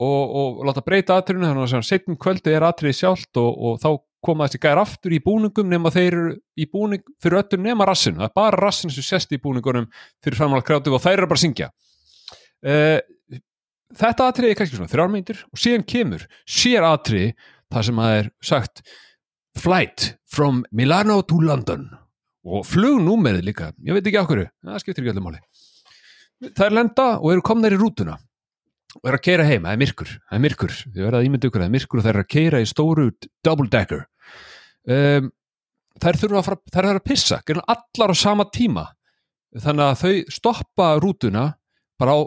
og, 0.03 0.36
og 0.36 0.66
láta 0.68 0.84
breyta 0.84 1.20
atriðinu 1.20 1.51
þannig 1.51 1.78
að 1.80 1.88
setjum 1.88 2.20
kvöldi 2.20 2.53
er 2.56 2.66
atriði 2.68 2.99
sjálft 2.99 3.39
og, 3.39 3.49
og 3.56 3.80
þá 3.84 3.89
koma 4.26 4.47
þessi 4.47 4.62
gæðar 4.64 4.82
aftur 4.82 5.16
í 5.16 5.22
búningum 5.24 5.70
nema 5.70 5.91
þeir 5.93 6.08
eru 6.08 6.36
í 6.58 6.68
búning 6.72 7.03
fyrir 7.22 7.43
öllu 7.43 7.60
nema 7.62 7.88
rassinu, 7.88 8.20
það 8.20 8.30
er 8.30 8.38
bara 8.41 8.62
rassinu 8.64 8.95
sem 8.95 9.06
sést 9.06 9.36
í 9.36 9.41
búningunum 9.41 9.86
fyrir 10.24 10.39
framála 10.39 10.66
kráttu 10.66 10.93
og 10.95 11.03
þær 11.03 11.20
eru 11.20 11.30
bara 11.30 11.39
að 11.39 11.43
syngja. 11.43 11.70
Uh, 12.66 12.97
þetta 13.95 14.30
atriði 14.32 14.56
er 14.56 14.60
kannski 14.60 14.80
svona 14.80 14.91
þrjármyndir 14.91 15.43
og 15.45 15.62
síðan 15.62 15.86
kemur 15.88 16.26
sér 16.49 16.88
atriði 16.88 17.36
þar 17.74 17.89
sem 17.89 18.01
það 18.01 18.18
er 18.22 18.32
sagt 18.49 18.84
flight 19.56 20.10
from 20.32 20.66
Milano 20.72 21.22
to 21.24 21.39
London. 21.43 21.88
Og 22.45 22.66
flugnúmerið 22.68 23.47
líka. 23.47 23.72
Ég 23.82 23.95
veit 23.95 24.06
ekki 24.06 24.22
á 24.22 24.28
hverju, 24.28 24.49
það 24.62 24.82
skiptir 24.84 25.01
ekki 25.01 25.16
allir 25.16 25.24
máli 25.26 25.39
þær 26.56 26.76
lenda 26.76 27.08
og 27.20 27.32
eru 27.34 27.46
komnar 27.46 27.76
í 27.76 27.80
rútuna 27.80 28.18
og 29.02 29.10
er 29.10 29.18
að 29.18 29.24
keira 29.26 29.46
heim, 29.48 29.66
það 29.66 29.74
er 29.74 29.82
myrkur 29.82 30.12
það 30.12 30.38
er 30.38 30.44
myrkur, 30.46 30.76
þið 30.86 31.06
verða 31.06 31.20
að 31.20 31.28
ímynda 31.28 31.50
ykkur 31.50 31.62
það 31.62 31.68
er 31.68 31.74
myrkur 31.76 32.00
og 32.00 32.06
það 32.06 32.14
er 32.14 32.22
að 32.22 32.30
keira 32.32 32.62
í 32.62 32.70
stóru 32.70 33.08
double 33.44 33.72
decker. 33.72 34.06
Um, 34.86 35.28
þær 36.00 36.20
þurfa 36.22 36.40
að 36.40 36.48
fara, 36.48 36.62
þær 36.72 36.88
þurfa 36.88 37.02
að 37.02 37.08
pissa 37.10 37.42
gerðin 37.48 37.70
allar 37.76 38.14
á 38.14 38.16
sama 38.20 38.48
tíma. 38.56 38.86
Þannig 39.56 39.86
að 39.86 40.00
þau 40.02 40.36
stoppa 40.36 40.88
rútuna 41.04 41.46
bara 42.00 42.16
á 42.16 42.20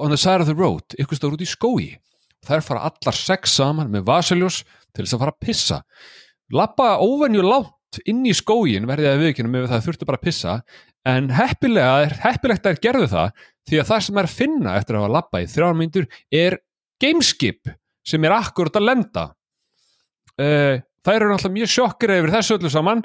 on 0.00 0.12
the 0.12 0.20
side 0.20 0.40
of 0.40 0.48
the 0.48 0.56
road 0.56 0.96
ykkur 1.00 1.18
stóð 1.18 1.36
út 1.36 1.44
í 1.44 1.48
skói 1.48 1.88
þær 2.46 2.64
fara 2.64 2.86
allar 2.88 3.16
sex 3.16 3.56
saman 3.58 3.90
með 3.92 4.06
vasaljós 4.08 4.62
til 4.94 5.04
þess 5.04 5.16
að 5.16 5.24
fara 5.24 5.34
að 5.36 5.44
pissa. 5.46 5.80
Lappa 6.56 6.94
óvenju 7.04 7.44
látt 7.44 8.00
inn 8.08 8.22
í 8.26 8.32
skógin 8.36 8.88
verðið 8.88 9.12
að 9.12 9.24
viðkynna 9.24 9.52
með 9.52 9.68
það 9.70 9.84
þurftu 9.86 10.08
bara 10.08 10.20
að 10.20 10.26
pissa 10.28 10.56
en 11.08 11.30
heppilega, 11.32 12.10
heppilegt 12.24 12.68
að 12.68 12.80
gerðu 12.84 13.08
það 13.10 13.44
því 13.68 13.80
að 13.80 13.90
það 13.90 14.04
sem 14.06 14.20
er 14.20 14.28
að 14.28 14.36
finna 14.36 14.76
eftir 14.78 14.96
að 14.96 15.04
hafa 15.04 15.14
lappa 15.16 15.42
í 15.42 15.48
þrjár 15.50 15.76
myndur 15.78 16.08
er 16.34 16.58
gameskip 17.00 17.70
sem 18.06 18.24
er 18.24 18.34
akkurat 18.34 18.76
að 18.76 18.88
lenda. 18.88 19.26
Uh, 20.40 20.80
þær 21.04 21.16
eru 21.16 21.30
náttúrulega 21.30 21.56
mjög 21.58 21.72
sjokkir 21.74 22.14
yfir 22.16 22.34
þessu 22.34 22.56
öllu 22.58 22.72
saman. 22.72 23.04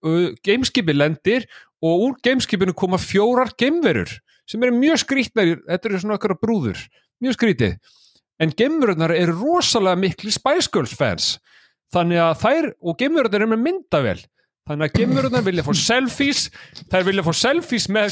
Uh, 0.00 0.32
gameskipi 0.44 0.94
lendir 0.96 1.46
og 1.82 2.06
úr 2.06 2.18
gameskipinu 2.24 2.74
koma 2.78 3.00
fjórar 3.02 3.52
geimverur 3.58 4.10
sem 4.48 4.62
eru 4.62 4.74
mjög 4.76 5.00
skrítnar 5.02 5.56
þetta 5.66 5.88
eru 5.88 6.00
svona 6.02 6.18
okkar 6.18 6.36
brúður, 6.40 6.78
mjög 7.22 7.36
skrítið 7.38 7.76
en 8.42 8.54
geimverurnar 8.58 9.14
eru 9.14 9.34
rosalega 9.38 9.98
mikli 9.98 10.32
Spice 10.34 10.70
Girls 10.72 10.94
fans 10.98 11.32
þannig 11.94 12.22
að 12.22 12.38
þær, 12.42 12.68
og 12.82 12.98
geimverurnar 13.00 13.44
eru 13.44 13.50
með 13.52 13.64
myndavel 13.66 14.18
þannig 14.62 14.86
að 14.86 14.94
geimverurnar 15.00 15.42
vilja 15.42 15.62
fá 15.66 15.72
selfies 15.74 16.40
þær 16.92 17.02
vilja 17.08 17.22
fá 17.26 17.32
selfies 17.34 17.86
með 17.90 18.08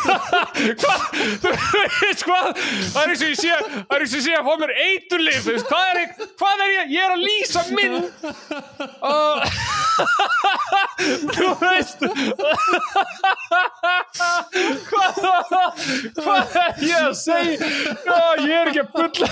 hvað? 0.80 1.00
Þú 1.40 1.48
veist 1.54 2.24
hvað? 2.28 2.48
Það 2.92 3.00
er 3.00 3.08
eins 3.14 3.22
og 3.24 3.30
ég 3.30 3.38
sé 3.40 3.48
það 3.48 3.94
er 3.96 4.00
eins 4.04 4.12
og 4.12 4.18
ég 4.18 4.24
sé 4.26 4.32
að 4.36 4.44
fá 4.50 4.54
mér 4.60 4.72
eiturlif 4.84 5.40
hvað 5.70 5.84
er, 5.88 5.96
ég- 6.02 6.14
hvað 6.42 6.56
er 6.66 6.70
ég, 6.74 6.84
ég 6.92 7.00
er 7.06 7.12
að 7.14 7.24
lýsa 7.24 7.60
mynd 7.78 8.04
og 9.08 9.36
þú 11.38 11.48
veist 11.64 11.98
hvað 14.90 15.12
hvað 16.20 16.44
er 16.60 16.72
ég 16.84 17.00
að 17.00 17.14
segja? 17.20 17.56
Ó, 18.04 18.16
ég 18.44 18.54
er 18.60 18.66
ekki 18.70 18.82
að 18.84 18.92
bulla 18.96 19.28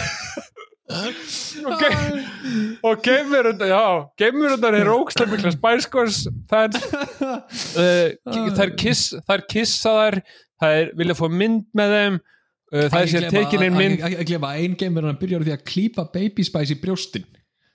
og 2.89 3.03
geimverundar, 3.05 3.68
já 3.68 3.82
geimverundar 4.20 4.76
er 4.78 4.89
ógstlega 4.93 5.34
mikla 5.34 5.53
Girls 5.93 6.22
fans 6.49 6.78
uh, 6.89 8.14
þær, 8.57 8.72
kiss, 8.80 9.12
þær 9.28 9.45
kissa 9.53 9.95
þær 9.99 10.20
þær 10.62 10.93
vilja 10.99 11.18
fá 11.18 11.26
mynd 11.28 11.66
með 11.76 11.97
þeim 11.97 12.20
uh, 12.20 12.86
það 12.86 13.01
er 13.01 13.11
sér 13.12 13.28
tekin 13.32 13.66
einn 13.66 13.76
mynd. 13.76 14.07
að 14.49 14.62
er 15.05 15.11
að 15.12 15.20
byrja 15.24 15.41
á 15.41 15.45
því 15.45 15.57
að 15.59 15.66
klípa 15.68 16.07
baby 16.14 16.47
spice 16.47 16.76
í 16.76 16.80
brjóstin. 16.80 17.28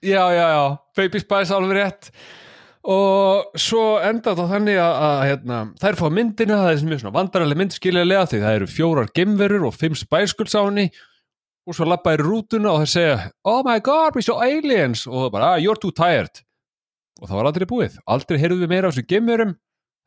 Já, 0.04 0.24
já, 0.36 0.48
já, 0.52 0.78
Baby 0.98 1.20
Spice 1.24 1.56
alveg 1.56 1.78
rétt. 1.78 2.10
Og 2.84 3.54
svo 3.56 3.84
enda 4.04 4.34
það 4.36 4.50
þannig 4.52 4.80
að, 4.84 4.98
að 5.08 5.22
hérna, 5.30 5.60
þær 5.80 5.98
fá 6.02 6.08
myndina, 6.12 6.58
það 6.60 6.72
er 6.74 6.90
mjög 6.90 7.00
svona 7.00 7.16
vandaraleg 7.16 7.60
mynd 7.62 7.76
skiljaðlega 7.78 8.26
því 8.28 8.42
það 8.42 8.58
eru 8.58 8.68
fjórar 8.68 9.14
gemverur 9.16 9.68
og 9.70 9.78
fimm 9.78 9.96
Girls 10.36 10.58
á 10.60 10.62
henni 10.66 10.90
og 11.64 11.76
svo 11.78 11.88
lappa 11.88 12.14
í 12.16 12.20
rútuna 12.20 12.74
og 12.74 12.84
þær 12.84 12.92
segja 12.92 13.18
oh 13.48 13.62
my 13.66 13.80
god, 13.84 14.18
we 14.18 14.24
saw 14.26 14.42
aliens. 14.44 15.06
Og 15.08 15.26
það 15.26 15.30
bara, 15.36 15.52
ah, 15.54 15.62
you're 15.64 15.80
too 15.80 15.94
tired. 15.96 16.42
Og 17.22 17.30
það 17.30 17.38
var 17.40 17.50
aldrei 17.52 17.68
búið, 17.70 18.00
aldrei 18.10 18.40
heyrðum 18.42 18.64
við 18.66 18.72
meira 18.74 18.90
af 18.90 18.96
þessu 18.96 19.08
gemverum 19.08 19.54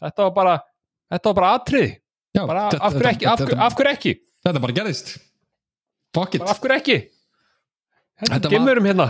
þetta 0.02 0.26
var 0.26 0.32
bara 0.36 0.54
þetta 1.12 1.30
var 1.30 1.36
bara 1.38 1.52
atrið, 1.60 1.92
af 2.36 2.96
hverju 2.96 3.10
ekki, 3.12 3.28
af, 3.30 3.76
hverju- 3.76 3.92
ekki? 3.92 4.14
Þetta 4.46 4.62
bara 4.62 4.76
gerðist. 4.76 5.14
Af 6.16 6.60
hverju 6.60 6.76
ekki? 6.76 6.98
Þetta 8.26 8.50
gemverum 8.52 8.88
hérna. 8.88 9.08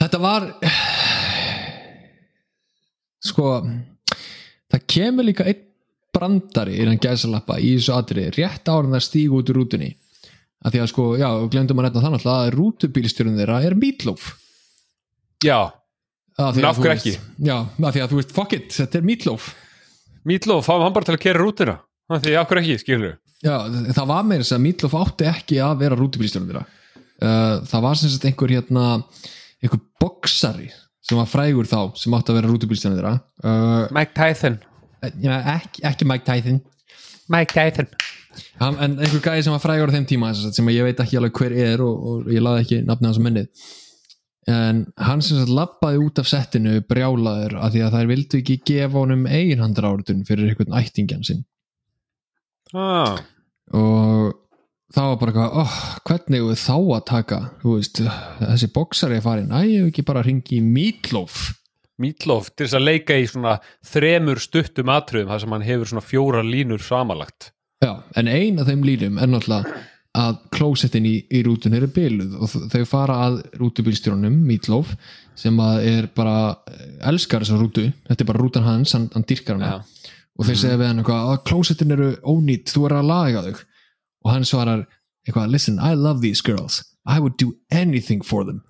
Þetta 0.00 0.20
var 0.22 0.48
Sko 3.22 3.50
Það 4.72 4.86
kemur 4.88 5.26
líka 5.28 5.44
einn 5.46 5.60
brandari 6.12 6.78
innan 6.80 6.98
gæsalappa 7.00 7.58
í 7.60 7.74
þessu 7.76 7.92
atriði. 7.96 8.32
Rétt 8.40 8.68
ára 8.68 8.88
það 8.94 9.04
stígu 9.06 9.38
út 9.40 9.52
úr 9.52 9.60
rútunni 9.60 9.90
að 10.62 10.74
því 10.74 10.82
að 10.82 10.90
sko, 10.92 11.06
já, 11.18 11.28
glemdum 11.50 11.80
að 11.82 11.88
nefna 11.88 12.04
þannig 12.06 12.26
að 12.32 12.50
rútubílstjórun 12.56 13.38
þeirra 13.40 13.62
er 13.66 13.76
Meatloaf. 13.78 14.28
Já, 15.42 15.58
því 16.38 16.62
að 16.68 16.82
veist- 16.82 16.92
ekki? 16.94 17.14
Já, 17.42 17.56
af 17.66 17.94
því 17.94 18.02
að 18.04 18.12
þú 18.12 18.20
veist, 18.20 18.34
fuck 18.36 18.52
it, 18.56 18.68
þetta 18.70 18.98
er 19.00 19.08
Meatloaf. 19.08 19.48
Meatloaf, 20.24 20.68
fáum 20.68 20.84
hann 20.84 20.94
bara 20.94 21.08
til 21.08 21.16
að 21.16 21.24
kera 21.24 21.42
rútuna. 21.42 21.80
Því 22.12 22.36
af 22.38 22.48
hverju 22.50 22.62
ekki, 22.62 22.80
skilur 22.82 23.18
Já, 23.42 23.56
það 23.90 24.06
var 24.06 24.22
meira 24.22 24.44
þess 24.44 24.54
að 24.54 24.62
Meatloaf 24.62 24.94
átti 25.00 25.26
ekki 25.26 25.58
að 25.58 25.80
vera 25.82 25.98
rútubílstjórun 25.98 26.48
þeirra. 26.50 26.64
Uh, 27.22 27.56
það 27.66 27.82
var 27.82 27.98
sem 27.98 28.12
sagt 28.12 28.26
einhver 28.28 28.52
hérna 28.54 28.84
einhver 29.62 29.80
boksari 30.02 30.68
sem 31.02 31.18
var 31.18 31.26
frægur 31.26 31.66
þá 31.66 31.96
sem 31.98 32.14
átti 32.14 32.30
að 32.30 32.38
vera 32.38 32.52
rútubílstjórun 32.52 33.00
þeirra. 33.00 33.14
Uh, 33.42 33.88
Mike 33.94 34.14
Tyson. 34.14 34.60
Já, 35.18 35.34
ekki, 35.56 35.82
ekki 35.90 36.06
Mike 36.06 36.26
Tyson. 36.28 36.60
Mike 37.32 37.50
Tyson 37.56 37.90
en 38.62 38.98
einhver 38.98 39.22
gæði 39.22 39.46
sem 39.46 39.54
var 39.54 39.62
frægur 39.62 39.92
á 39.92 39.94
þeim 39.94 40.08
tíma 40.08 40.32
sem, 40.34 40.68
að 40.68 40.76
ég 40.78 40.88
veit 40.88 41.00
ekki 41.04 41.20
alveg 41.20 41.38
hver 41.38 41.54
er 41.68 41.84
og, 41.84 42.04
og 42.08 42.32
ég 42.32 42.44
laði 42.44 42.66
ekki 42.66 42.82
nafnið 42.88 43.10
hans 43.10 43.20
á 43.20 43.26
minnið 43.26 43.70
en 44.50 44.82
hann 44.98 45.22
sem 45.22 45.38
sagt 45.38 45.52
lappaði 45.54 46.02
út 46.02 46.18
af 46.18 46.28
settinu 46.30 46.80
brjálaður 46.88 47.58
að 47.62 47.76
því 47.76 47.82
að 47.86 47.96
þær 47.96 48.10
vildu 48.10 48.38
ekki 48.40 48.58
gefa 48.66 48.98
honum 48.98 49.26
eiginhandra 49.28 49.92
áritun 49.92 50.24
fyrir 50.26 50.50
einhvern 50.50 50.78
ættingjan 50.80 51.26
sinn. 51.26 51.44
Ah. 52.72 53.20
og 53.76 54.32
það 54.96 55.08
var 55.10 55.18
bara 55.20 55.32
eitthvað, 55.32 55.56
oh, 55.60 55.74
hvernig 56.08 56.44
við 56.46 56.60
þá 56.62 56.76
að 56.78 57.02
taka? 57.10 57.40
Veist, 57.62 58.00
þessi 58.40 58.68
boksari 58.72 59.18
er 59.18 59.24
farin 59.24 59.52
æ, 59.52 59.60
ég 59.68 59.82
hef 59.82 59.90
ekki 59.92 60.06
bara 60.08 60.24
hringi 60.24 60.58
í 60.58 60.64
Meatloaf. 60.64 61.52
Meatloaf 62.00 62.50
til 62.56 62.66
þess 62.66 62.78
að 62.80 62.86
leika 62.88 63.18
í 63.20 63.26
svona 63.28 63.58
þremur 63.86 64.40
stuttum 64.42 64.92
atriðum 64.92 65.30
þar 65.30 65.44
sem 65.44 65.54
hann 65.54 65.66
hefur 65.68 65.92
svona 65.92 66.06
fjóra 66.06 66.42
línur 66.46 66.82
samanlagt 66.82 67.52
Já, 67.82 67.96
en 68.16 68.28
ein 68.30 68.60
af 68.62 68.68
þeim 68.70 68.84
línum 68.86 69.18
er 69.18 69.30
náttúrulega 69.30 69.80
að 70.12 70.36
klósettin 70.52 71.06
í, 71.08 71.14
í 71.32 71.40
rútun 71.42 71.74
eru 71.74 71.88
byluð 71.90 72.34
og 72.36 72.54
þau 72.70 72.82
fara 72.86 73.16
að 73.26 73.38
rútubílstjónum 73.58 74.34
Meatloaf 74.44 74.92
sem 75.38 75.56
er 75.80 76.10
bara 76.14 76.52
eh, 76.68 76.82
elskar 77.08 77.42
þessa 77.42 77.58
rútu, 77.58 77.86
þetta 78.08 78.22
er 78.22 78.28
bara 78.28 78.42
rútan 78.42 78.66
hans 78.66 78.92
hann, 78.92 79.08
hann 79.14 79.24
dyrkar 79.26 79.56
hana. 79.56 79.80
Já. 79.80 80.18
og 80.36 80.48
þeir 80.48 80.60
segja 80.60 80.80
við 80.80 80.90
hann 80.90 81.00
eitthvað 81.02 81.30
að 81.32 81.42
klósettin 81.48 81.96
eru 81.96 82.10
ónýtt, 82.28 82.72
þú 82.72 82.84
er 82.88 82.96
að 82.98 83.08
laga 83.08 83.44
þau 83.46 83.54
og 84.22 84.30
hann 84.30 84.46
svarar 84.46 84.84
eitthvað, 85.26 85.50
listen, 85.54 85.80
I 85.80 85.96
love 85.96 86.20
these 86.22 86.44
girls. 86.44 86.82
I 87.08 87.18
would 87.18 87.34
do 87.40 87.56
anything 87.72 88.22
for 88.22 88.44
them 88.44 88.62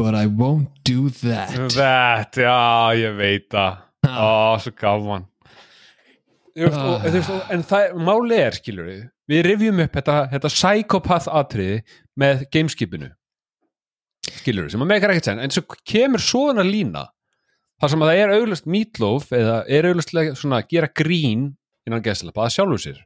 but 0.00 0.14
I 0.16 0.26
won't 0.26 0.70
do 0.82 1.10
that. 1.22 1.52
Þetta, 1.52 2.40
já, 2.40 2.58
ég 2.98 3.18
veit 3.20 3.50
það. 3.52 3.82
Ó, 4.08 4.56
svo 4.64 4.72
gaman 4.80 5.29
Og, 6.58 7.06
En 7.54 7.62
það, 7.62 7.92
máli 8.02 8.38
er, 8.42 8.56
skilur 8.58 8.88
við 8.88 9.00
Við 9.30 9.44
rifjum 9.46 9.80
upp 9.84 9.94
þetta, 9.94 10.16
þetta 10.32 10.50
psychopath 10.50 11.30
atriði 11.30 11.80
með 12.18 12.44
gameskipinu 12.50 13.12
skilur 14.40 14.66
við, 14.66 14.74
sem 14.74 14.84
að 14.84 14.90
meikar 14.90 15.14
ekkert 15.14 15.30
sen 15.30 15.42
en 15.42 15.54
svo 15.54 15.64
kemur 15.88 16.22
svona 16.22 16.64
lína 16.66 17.06
þar 17.80 17.92
sem 17.92 18.04
að 18.04 18.10
það 18.10 18.22
er 18.22 18.34
auglust 18.36 18.68
meatloaf 18.70 19.30
eða 19.36 19.56
er 19.72 19.88
auglustlega 19.88 20.34
svona 20.38 20.60
að 20.60 20.74
gera 20.74 20.90
grín 21.00 21.46
innan 21.88 22.04
gæstlapa 22.04 22.44
að 22.44 22.54
sjálfu 22.58 22.78
sér. 22.82 23.00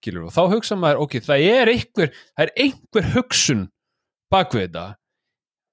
Skilur 0.00 0.24
við, 0.24 0.30
og 0.30 0.34
þá 0.34 0.56
hugsa 0.56 0.78
maður, 0.80 1.04
ok, 1.04 1.18
það 1.22 1.44
er 1.50 1.72
einhver 1.74 2.10
það 2.16 2.44
er 2.46 2.52
einhver 2.64 3.10
hugsun 3.12 3.66
bak 4.32 4.56
við 4.56 4.64
þetta 4.66 4.86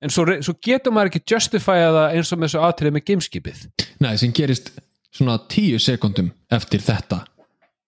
en 0.04 0.14
svo, 0.14 0.26
svo 0.46 0.56
getur 0.64 0.96
maður 0.96 1.14
ekki 1.14 1.34
justifæða 1.34 1.90
það 1.96 2.18
eins 2.18 2.34
og 2.34 2.42
með 2.42 2.50
þessu 2.50 2.62
atriði 2.68 2.96
með 2.98 3.08
gameskipið 3.10 3.66
Nei, 4.04 4.14
sem 4.20 4.36
gerist 4.36 4.72
svona 5.14 5.38
tíu 5.50 5.80
sekundum 5.82 6.32
eftir 6.52 6.84
þetta. 6.86 7.24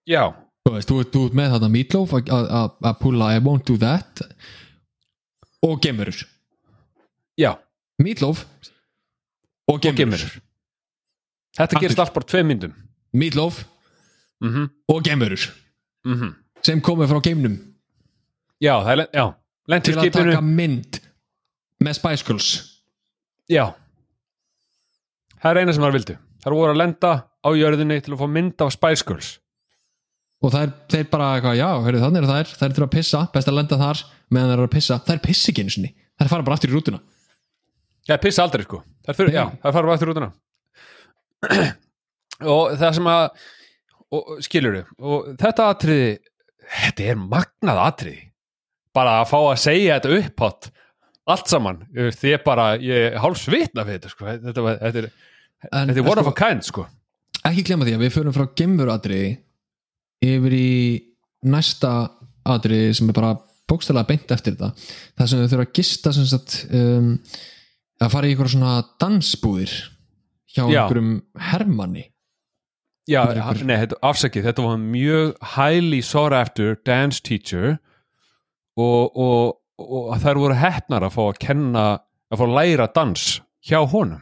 Já, 0.10 0.34
þú 0.66 0.76
veist, 0.76 0.92
þú 0.92 1.24
ert 1.26 1.38
með 1.38 1.56
þetta 1.56 1.72
Meatloaf 1.76 2.14
að- 2.18 3.00
púla 3.00 3.36
I 3.36 3.40
won't 3.40 3.66
do 3.66 3.78
that 3.78 4.22
og 5.62 5.82
gemurur 5.82 6.26
já, 7.38 7.58
Meatloaf 8.02 8.46
og 9.68 9.82
gemurur 9.82 10.42
þetta 11.58 11.80
gerist 11.80 12.00
allt 12.00 12.14
bara 12.14 12.26
tvei 12.26 12.44
myndum. 12.44 12.74
Meatloaf 13.14 13.66
mhm, 14.42 14.70
og 14.88 15.04
gemurur 15.04 15.50
mhm. 16.06 16.36
Sem 16.62 16.82
komið 16.82 17.10
frá 17.10 17.22
geimnum. 17.26 17.56
Já, 18.62 18.76
það 18.86 18.92
er, 18.92 19.08
já, 19.18 19.24
til 19.82 19.96
að 19.98 20.12
taka 20.14 20.42
mynd 20.46 21.00
með 21.82 21.96
Spice 21.98 22.26
Girls. 22.28 22.50
Já. 23.50 23.74
Það 25.42 25.50
er 25.50 25.60
eina 25.64 25.74
sem 25.74 25.82
það 25.82 25.96
vildu 25.98 26.18
það 26.42 26.58
voru 26.58 26.74
að 26.74 26.82
lenda 26.82 27.14
á 27.42 27.50
jörðinni 27.58 28.00
til 28.02 28.16
að 28.16 28.22
fá 28.22 28.28
mynd 28.36 28.66
af 28.66 28.74
Spice 28.76 29.08
Girls. 29.08 29.32
Og 30.42 30.54
það 30.54 30.66
er, 30.66 30.74
þeir 30.90 31.08
bara 31.12 31.30
eitthvað, 31.36 31.58
já, 31.60 31.68
heyrðu, 31.86 32.02
þannig 32.02 32.24
er 32.24 32.30
þær. 32.32 32.54
Þær 32.58 32.76
þurfa 32.76 32.88
að 32.88 32.94
pissa, 32.96 33.24
best 33.34 33.50
að 33.52 33.58
lenda 33.60 33.78
þar 33.82 34.04
meðan 34.34 34.52
þær 34.52 34.58
eru 34.58 34.70
að 34.70 34.76
pissa, 34.76 34.98
þær 35.06 35.24
pissi 35.26 35.52
ekki 35.52 35.66
einu 35.66 35.74
sinni. 35.76 35.92
Þær 36.18 36.32
fara 36.32 36.48
bara 36.48 36.58
aftur 36.58 36.72
í 36.72 36.76
rútuna. 36.76 37.02
Já, 38.10 38.16
pissa 38.22 38.46
aldrei 38.48 38.66
sko. 38.66 38.82
Það, 39.06 39.20
þurr, 39.20 39.34
já, 39.36 39.44
það 39.62 39.76
fara 39.78 39.90
bara 39.92 40.00
eftir 40.00 40.10
rútuna. 40.10 40.32
Og 42.56 42.74
það 42.82 42.98
sem 42.98 43.10
að 43.12 43.26
og, 44.12 44.36
skilur 44.44 44.82
og 44.82 45.32
þetta 45.40 45.70
atriði 45.72 46.12
þetta 46.72 47.08
er 47.14 47.20
magnað 47.22 47.82
atriði. 47.86 48.22
Bara 48.96 49.22
að 49.22 49.30
fá 49.32 49.38
að 49.40 49.60
segja 49.62 49.98
þetta 50.00 50.18
upphátt 50.20 50.72
allt 51.32 51.52
saman, 51.52 51.84
veist, 51.96 52.24
ég 52.28 52.42
bara 52.44 52.74
ég 52.82 53.16
hálf 53.22 53.40
svitna 53.40 53.86
við 53.88 54.00
þetta 54.00 54.12
sko. 54.12 54.26
þetta, 54.28 54.64
þetta 54.82 55.04
er, 55.04 55.08
þetta 55.68 55.96
er 55.98 56.02
one 56.06 56.16
sko, 56.18 56.26
of 56.26 56.32
a 56.32 56.36
kind 56.38 56.66
sko. 56.68 56.88
ekki 57.48 57.64
glemma 57.68 57.88
því 57.88 57.96
að 57.98 58.04
við 58.06 58.16
förum 58.18 58.36
frá 58.36 58.46
gemveradriði 58.62 59.32
yfir 60.26 60.54
í 60.58 60.72
næsta 61.52 61.94
atriði 62.52 62.94
sem 62.98 63.10
er 63.10 63.18
bara 63.18 63.32
bókstælega 63.72 64.10
beint 64.10 64.32
eftir 64.34 64.56
þetta 64.58 64.72
það 65.18 65.30
sem 65.32 65.42
þau 65.42 65.50
þurfa 65.54 65.66
að 65.68 65.74
gista 65.80 66.14
sem 66.14 66.28
sagt, 66.30 66.56
um, 66.76 67.12
að 68.02 68.14
fara 68.14 68.30
í 68.30 68.34
ykkur 68.36 68.52
svona 68.52 68.74
dansbúðir 69.02 69.76
hjá 70.52 70.64
Já. 70.66 70.82
einhverjum 70.84 71.14
hermanni 71.52 72.08
Já, 73.10 73.24
er 73.26 73.40
einhver- 73.42 73.66
nei, 73.66 73.78
þetta, 73.82 73.98
afsakið, 74.06 74.44
þetta 74.50 74.66
var 74.68 74.78
mjög 74.78 75.32
highly 75.56 76.02
sought 76.06 76.34
after 76.38 76.76
dance 76.86 77.20
teacher 77.26 77.80
og, 78.78 79.18
og, 79.18 79.58
og 79.82 80.12
þær 80.22 80.40
voru 80.44 80.58
heppnar 80.62 81.06
að 81.08 81.16
fá 81.16 81.24
að 81.26 81.40
kenna 81.42 81.86
að 82.32 82.38
fá 82.40 82.46
að 82.46 82.54
læra 82.60 82.88
dans 82.96 83.24
hjá 83.66 83.80
honum 83.90 84.22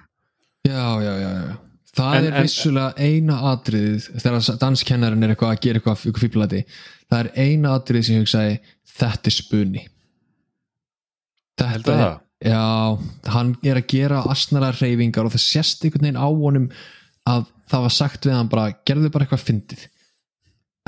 já, 0.70 0.86
já, 1.04 1.14
já, 1.24 1.32
já. 1.40 1.56
það 2.00 2.16
En- 2.20 2.28
er 2.30 2.38
vissulega 2.46 3.08
eina 3.10 3.36
atriðið 3.54 4.08
þegar 4.24 4.62
danskennarinn 4.64 5.26
er 5.28 5.34
eitthvað 5.36 5.54
að 5.56 5.62
gera 5.66 5.82
eitthvað 5.82 6.08
ykkur 6.12 6.26
fíblati 6.28 6.62
það 7.10 7.20
er 7.24 7.30
eina 7.46 7.68
atriðið 7.80 8.08
sem 8.10 8.18
ég 8.20 8.26
hugsaði 8.26 8.56
þetta 9.00 9.30
er 9.30 9.36
Heldur 11.74 11.94
þetta 11.94 12.00
það? 12.00 12.18
er 12.40 12.50
já, 12.50 12.66
hann 13.36 13.50
er 13.68 13.76
að 13.82 13.88
gera 13.92 14.22
asnalega 14.32 14.80
reyfingar 14.80 15.28
og 15.28 15.34
það 15.36 15.44
sést 15.44 15.82
einhvern 15.84 16.06
veginn 16.08 16.22
á 16.24 16.28
honum 16.30 16.68
að 17.30 17.42
það 17.70 17.84
var 17.86 17.94
sagt 18.00 18.26
við 18.28 18.38
hann 18.38 18.52
bara 18.52 18.70
gerðu 18.88 19.10
bara 19.14 19.26
eitthvað 19.28 19.48
fyndið 19.50 19.82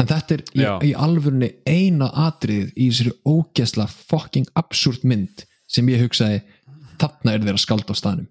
en 0.01 0.07
þetta 0.09 0.31
er 0.37 0.43
í, 0.55 0.63
í 0.89 0.91
alvörunni 0.97 1.49
eina 1.67 2.07
atriðið 2.27 2.71
í 2.79 2.87
þessari 2.89 3.13
ógeðsla 3.27 3.85
fucking 3.91 4.47
absúrt 4.57 5.03
mynd 5.03 5.43
sem 5.71 5.89
ég 5.91 6.01
hugsaði 6.05 6.39
þarna 7.01 7.35
er 7.35 7.43
þeir 7.43 7.57
að 7.57 7.63
skálda 7.65 7.93
á 7.93 7.95
staðnum 7.99 8.29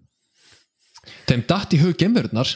þeim 1.31 1.47
datt 1.47 1.75
í 1.77 1.79
hug 1.79 1.95
gemverðnar 1.99 2.51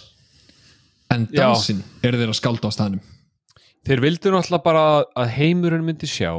en 1.15 1.29
Já. 1.31 1.45
dansinn 1.45 1.83
er 2.03 2.17
þeir 2.19 2.33
að 2.33 2.39
skálda 2.41 2.71
á 2.71 2.75
staðnum. 2.75 3.03
Þeir 3.85 4.03
vildu 4.03 4.33
náttúrulega 4.33 4.65
bara 4.65 4.85
að 5.21 5.35
heimurinn 5.37 5.85
myndi 5.87 6.09
sjá 6.11 6.31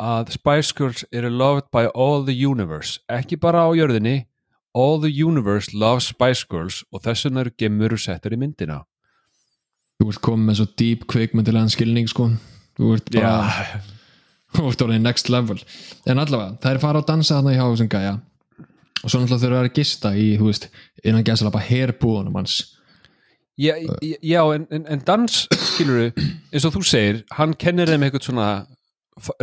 að 0.00 0.32
Spice 0.34 0.74
Girls 0.74 1.04
eru 1.14 1.30
loved 1.30 1.68
by 1.74 1.86
all 1.94 2.24
the 2.26 2.34
universe 2.34 2.98
ekki 3.12 3.38
bara 3.38 3.68
á 3.68 3.70
jörðinni. 3.76 4.24
All 4.74 4.98
the 4.98 5.12
universe 5.12 5.70
loves 5.70 6.08
Spice 6.10 6.48
Girls 6.50 6.82
og 6.90 7.04
þess 7.04 7.28
vegna 7.28 7.44
eru 7.44 7.54
gemurur 7.60 8.00
settar 8.00 8.34
í 8.34 8.40
myndina. 8.40 8.80
Þú 10.00 10.10
ert 10.10 10.22
komið 10.24 10.48
með 10.48 10.58
svo 10.58 10.66
deep 10.80 11.04
kvikmyndilegan 11.12 11.70
skilning 11.70 12.10
sko. 12.10 12.32
Þú 12.74 12.96
ert 12.96 13.12
bara, 13.14 13.82
þú 14.56 14.72
ert 14.72 14.82
orðið 14.82 15.04
next 15.04 15.30
level. 15.30 15.60
En 16.10 16.18
allavega, 16.18 16.56
það 16.64 16.72
er 16.72 16.82
fara 16.82 17.04
að 17.04 17.12
dansa 17.12 17.36
þarna 17.36 17.54
hjá 17.54 17.62
þessum 17.68 17.92
gæja 17.92 18.16
og 19.04 19.10
svo 19.12 19.20
náttúrulega 19.20 19.42
þurfa 19.44 19.60
að 19.68 19.74
gista 19.76 20.14
í, 20.16 20.30
þú 20.40 20.48
veist, 20.48 20.68
innan 21.04 21.24
gæsala 21.26 21.52
bara 21.52 21.66
herbúðunum 21.68 22.38
hans. 22.40 22.54
Já, 23.60 23.76
já, 24.02 24.16
já 24.24 24.40
en, 24.56 24.64
en, 24.74 24.86
en 24.90 25.02
dans 25.06 25.34
skilur 25.52 26.08
eins 26.10 26.64
og 26.66 26.72
þú 26.74 26.80
segir, 26.88 27.20
hann 27.36 27.52
kennir 27.54 27.86
þeim 27.92 28.02
eitthvað 28.08 28.24
svona 28.26 28.48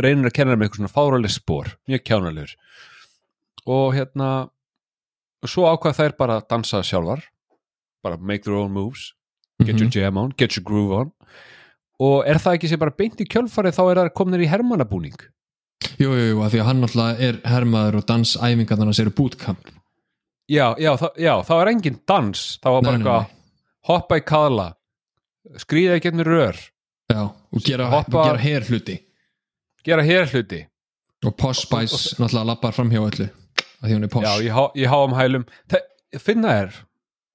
reynir 0.04 0.28
að 0.28 0.34
kenna 0.36 0.52
þeim 0.52 0.64
eitthvað 0.66 0.82
svona 0.82 0.92
fáraleg 0.92 1.32
spór 1.32 1.70
mjög 1.88 2.02
kjánalegur. 2.10 2.52
Og 3.72 3.94
hérna 3.96 4.28
og 5.42 5.48
svo 5.50 5.64
ákvað 5.70 5.96
þær 6.02 6.16
bara 6.18 6.36
að 6.40 6.48
dansa 6.52 6.82
sjálfar 6.84 7.24
bara 8.04 8.18
make 8.20 8.44
their 8.44 8.58
own 8.58 8.74
moves 8.74 9.12
get 9.62 9.78
your 9.78 9.86
Mhm. 9.88 9.94
jam 9.94 10.18
on, 10.18 10.32
get 10.36 10.56
your 10.56 10.64
groove 10.66 10.92
on. 10.92 11.12
Og 12.02 12.26
er 12.26 12.34
það 12.42 12.56
ekki 12.58 12.68
sem 12.68 12.78
bara 12.82 12.90
beint 12.98 13.20
í 13.22 13.24
kjölfarið 13.30 13.76
þá 13.78 13.82
er 13.92 13.96
það 14.02 14.12
komnir 14.18 14.42
í 14.42 14.48
hermannabúning 14.50 15.16
jú, 16.00 16.08
jú, 16.10 16.24
jú, 16.32 16.40
af 16.44 16.52
því 16.52 16.60
að 16.62 16.68
hann 16.68 16.82
náttúrulega 16.84 17.28
er 17.28 17.38
hermaður 17.52 17.98
og 18.00 18.06
dansæfingarnar 18.10 18.90
hans 18.90 19.00
eru 19.02 19.12
bootcamp. 19.16 19.70
Já, 20.50 20.66
já, 20.82 20.90
það, 21.00 21.18
já, 21.22 21.32
það 21.48 21.60
var 21.62 21.70
engin 21.72 21.98
dans 22.10 22.42
það 22.62 22.74
var 22.76 22.82
bara 22.86 22.96
eitthvað 22.98 23.30
hoppa 23.88 24.18
í 24.18 24.24
kaðla 24.26 24.66
skrýða 25.62 25.96
í 25.98 26.02
getnir 26.04 26.28
rör. 26.28 26.58
Já, 27.12 27.22
og 27.28 27.64
gera, 27.66 27.88
Hoppa- 27.92 28.20
og 28.20 28.28
gera 28.30 28.42
herhluti. 28.42 28.98
Gera 29.84 30.04
hér 30.06 30.28
hluti 30.30 30.60
og 31.26 31.36
Posh 31.38 31.66
Spice 31.66 32.16
náttúrulega 32.18 32.48
lappar 32.50 32.74
fram 32.74 32.90
hjá 32.90 33.00
öllu 33.02 33.28
af 33.28 33.86
því 33.88 33.94
hún 33.96 34.04
er 34.06 34.10
Posh. 34.10 34.26
Já, 34.26 34.42
ég, 34.46 34.52
há, 34.54 34.64
ég 34.78 34.90
háum 34.90 35.14
hælum. 35.18 35.44
Það, 35.70 35.86
finna 36.22 36.52
er, 36.64 36.76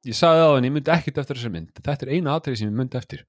ég 0.07 0.15
sagði 0.15 0.43
það 0.45 0.57
en 0.59 0.67
ég 0.67 0.73
myndi 0.75 0.93
ekkit 0.95 1.17
eftir 1.23 1.39
þessar 1.39 1.53
mynd, 1.55 1.71
þetta 1.83 2.05
er 2.07 2.11
eina 2.15 2.35
atrið 2.37 2.59
sem 2.61 2.69
ég 2.69 2.77
myndi 2.77 2.99
eftir. 2.99 3.23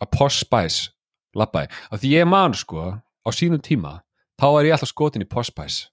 Að 0.00 0.10
Posh 0.16 0.40
Spice 0.44 0.90
labbaði, 1.36 1.68
af 1.92 2.00
því 2.00 2.12
ég 2.14 2.28
man 2.28 2.56
sko 2.56 2.86
á 2.96 3.28
sínum 3.36 3.60
tíma, 3.64 3.98
þá 4.40 4.46
er 4.50 4.68
ég 4.68 4.76
alltaf 4.76 4.90
skotin 4.90 5.24
í 5.24 5.28
Spice, 5.28 5.90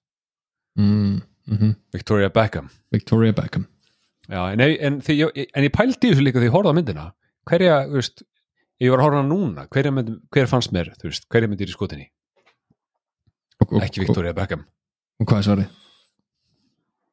mm, 0.78 1.18
mm 1.52 1.74
Victoria 1.94 2.30
Beckham. 2.30 2.70
Victoria 2.92 3.32
Beckham. 3.32 3.66
Já, 4.28 4.52
en, 4.52 4.60
en, 4.60 5.00
því, 5.00 5.20
en 5.54 5.64
ég 5.64 5.72
pældi 5.72 6.10
þessu 6.10 6.24
líka 6.24 6.40
því 6.40 6.50
ég 6.50 6.56
horfði 6.56 6.72
á 6.72 6.76
myndina. 6.76 7.06
Hverja, 7.48 7.80
þú 7.88 8.00
veist, 8.00 8.22
ég 8.82 8.92
var 8.92 9.00
að 9.00 9.06
horfa 9.06 9.24
núna 9.24 9.66
hverja 9.72 9.92
mynd, 9.94 10.16
hver 10.34 10.48
fannst 10.50 10.72
mér, 10.76 10.92
þú 11.00 11.08
veist, 11.08 11.28
hverja 11.32 11.48
myndir 11.48 11.70
í? 11.70 11.76
Skotinni, 11.76 12.08
og, 13.62 13.70
og, 13.70 13.82
ekki 13.86 14.04
Victoria 14.04 14.36
Beckham. 14.36 14.66
Og, 15.18 15.24
og 15.24 15.30
hvað 15.30 15.40
er 15.40 15.48
svarið? 15.48 15.76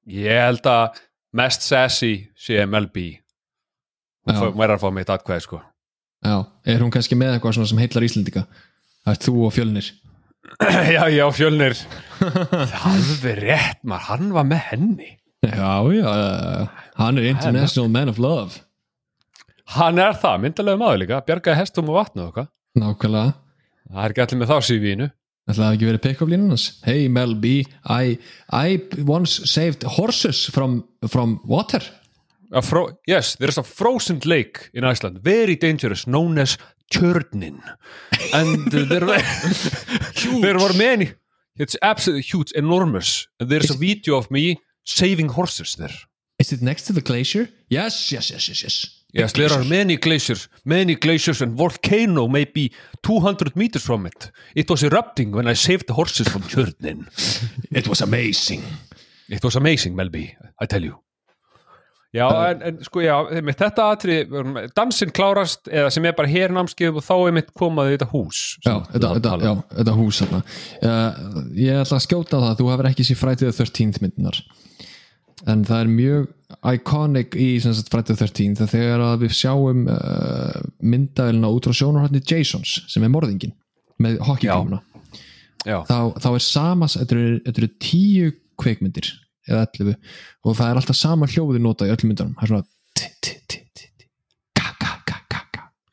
ég 0.05 0.41
held 0.45 0.67
að 0.69 0.99
mest 1.35 1.65
sassy 1.65 2.13
sé 2.37 2.61
MLB 2.65 3.05
hún 4.25 4.57
væri 4.57 4.75
að 4.75 4.81
fá 4.81 4.89
mitt 4.93 5.11
atkvæði 5.11 5.45
sko. 5.45 5.59
Já, 6.25 6.37
er 6.65 6.81
hún 6.81 6.91
kannski 6.93 7.17
með 7.17 7.35
eitthvað 7.35 7.59
sem 7.69 7.81
heillar 7.81 8.05
Íslendinga? 8.07 8.45
Það 9.05 9.11
er 9.13 9.21
þú 9.21 9.33
og 9.45 9.53
fjölnir 9.53 9.89
já, 10.95 11.03
já, 11.11 11.25
fjölnir. 11.35 11.77
Það 12.75 13.25
er 13.31 13.41
rétt, 13.43 13.81
maður, 13.83 14.05
hann 14.09 14.31
var 14.35 14.47
með 14.49 14.63
henni. 14.71 15.11
Já, 15.45 15.73
já, 15.93 16.13
hann 16.97 17.19
er 17.21 17.27
International 17.29 17.91
Man 17.91 18.09
of 18.09 18.21
Love. 18.21 18.63
Hann 19.75 19.99
er 20.01 20.15
það, 20.21 20.41
myndalega 20.43 20.81
maður 20.81 21.01
líka. 21.01 21.19
Bjargaði 21.25 21.59
hestum 21.59 21.91
og 21.91 21.99
og 21.99 22.07
eitthvað. 22.07 22.49
Nákvæmlega. 22.81 23.35
Það 23.85 24.01
er 24.03 24.13
ekki 24.13 24.23
allir 24.25 24.41
með 24.41 24.51
þá 24.51 24.57
sífínu 24.69 25.07
Það 25.45 25.59
hefði 25.61 25.75
ekki 25.75 25.87
verið 25.89 26.01
pick-up 26.01 26.29
línun 26.31 26.53
hans? 26.55 26.63
Hey 26.87 27.05
Mel 27.07 27.35
B, 27.37 27.59
I, 27.85 28.15
I 28.49 28.79
once 29.05 29.45
saved 29.45 29.85
horses 29.97 30.47
from, 30.49 30.79
from 31.05 31.37
water. 31.45 31.83
Yes, 33.05 33.35
there 33.35 33.49
is 33.49 33.57
a 33.57 33.63
frozen 33.63 34.21
lake 34.25 34.69
in 34.73 34.83
Iceland, 34.83 35.19
very 35.21 35.55
dangerous, 35.55 36.07
known 36.07 36.39
as 36.39 36.57
Tjörnin. 36.91 37.61
And 38.33 38.73
uh, 38.73 38.85
there, 38.85 39.05
were, 39.05 39.21
there 40.41 40.59
were 40.59 40.73
many, 40.73 41.13
it's 41.57 41.77
absolutely 41.81 42.23
huge, 42.23 42.51
enormous. 42.51 43.27
And 43.39 43.49
there's 43.49 43.71
a 43.71 43.77
video 43.77 44.17
of 44.17 44.29
me 44.29 44.57
saving 44.83 45.29
horses 45.29 45.75
there. 45.75 45.95
Is 46.37 46.51
it 46.51 46.61
next 46.61 46.83
to 46.87 46.93
the 46.93 47.01
glacier? 47.01 47.49
Yes, 47.69 48.11
yes, 48.11 48.29
yes, 48.29 48.47
yes, 48.47 48.63
yes 48.63 49.01
Yes, 49.13 49.31
there 49.31 49.51
are 49.53 49.63
many 49.63 49.95
glaciers, 49.95 50.49
many 50.65 50.95
glaciers 50.95 51.41
and 51.41 51.53
volcano 51.53 52.27
may 52.27 52.43
be 52.43 52.73
200 53.01 53.55
meters 53.55 53.85
from 53.85 54.05
it. 54.05 54.29
It 54.53 54.69
was 54.69 54.83
erupting 54.83 55.31
when 55.31 55.47
I 55.47 55.53
saved 55.53 55.87
the 55.87 55.93
horses 55.93 56.27
from 56.27 56.41
Tjörnin. 56.41 57.07
It 57.71 57.87
was 57.87 58.01
amazing 58.01 58.63
It 59.29 59.43
was 59.43 59.55
amazing, 59.55 59.95
Melby, 59.95 60.35
I 60.59 60.65
tell 60.65 60.83
you. 60.83 60.99
Já, 62.15 62.25
en, 62.49 62.61
en 62.69 62.77
sko, 62.85 63.01
já, 63.03 63.15
með 63.43 63.57
þetta 63.59 63.85
atri, 63.91 64.17
dansinn 64.77 65.11
klárast 65.15 65.67
eða 65.67 65.89
sem 65.91 66.05
er 66.07 66.15
bara 66.15 66.31
hér 66.31 66.53
námskeið 66.55 67.01
og 67.01 67.03
þá 67.03 67.15
er 67.17 67.35
mitt 67.35 67.49
komaði 67.57 67.97
þetta 67.97 68.07
hús. 68.13 68.43
Já, 68.63 68.77
þetta, 68.93 69.09
þetta, 69.17 69.23
tala 69.25 69.49
já, 69.49 69.51
um. 69.51 69.63
þetta 69.79 69.95
hús 69.97 70.21
uh, 70.23 70.37
Ég 71.59 71.81
ætla 71.81 71.99
að 71.99 72.05
skjóta 72.07 72.39
það 72.39 72.47
að 72.53 72.61
þú 72.61 72.69
hefur 72.71 72.89
ekki 72.91 73.07
sér 73.09 73.19
Friday 73.19 73.49
the 73.49 73.65
13th 73.65 74.01
myndinar 74.05 74.39
en 75.51 75.65
það 75.67 75.81
er 75.83 75.91
mjög 75.91 76.31
iconic 76.71 77.35
í 77.35 77.49
13th 77.59 78.61
það 78.61 78.71
þegar 78.71 79.03
að 79.09 79.25
við 79.25 79.35
sjáum 79.35 79.85
uh, 79.91 80.63
myndavelina 80.79 81.51
út 81.51 81.67
frá 81.67 81.75
sjónarhætni 81.81 82.23
Jasons 82.23 82.77
sem 82.91 83.03
er 83.03 83.11
morðingin 83.13 83.55
með 84.01 84.21
hockeyklumuna 84.25 84.81
Já, 85.65 85.79
þá, 85.87 86.13
þá 86.21 86.27
er 86.29 86.43
sama, 86.45 86.87
þetta 86.93 87.15
eru, 87.17 87.37
þetta 87.47 87.61
eru 87.63 87.69
tíu 87.81 88.33
kveikmyndir 88.61 89.11
eða 89.49 89.65
11 89.67 89.95
og 90.45 90.57
það 90.57 90.69
er 90.69 90.79
alltaf 90.81 90.99
sama 90.99 91.29
hljóði 91.29 91.61
notað 91.63 91.91
í 91.91 91.95
öllum 91.95 92.11
myndunum. 92.11 92.35
Það 92.39 92.43
er 92.43 92.53
svona 92.53 92.65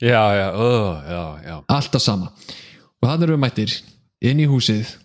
já, 0.03 0.23
já, 0.35 0.49
já, 1.07 1.25
já. 1.47 1.57
alltaf 1.77 2.03
sama. 2.03 2.33
Og 3.03 3.09
þannig 3.09 3.29
erum 3.29 3.37
við 3.37 3.45
mættir 3.45 3.77
inn 4.31 4.43
í 4.43 4.49
húsið. 4.51 4.97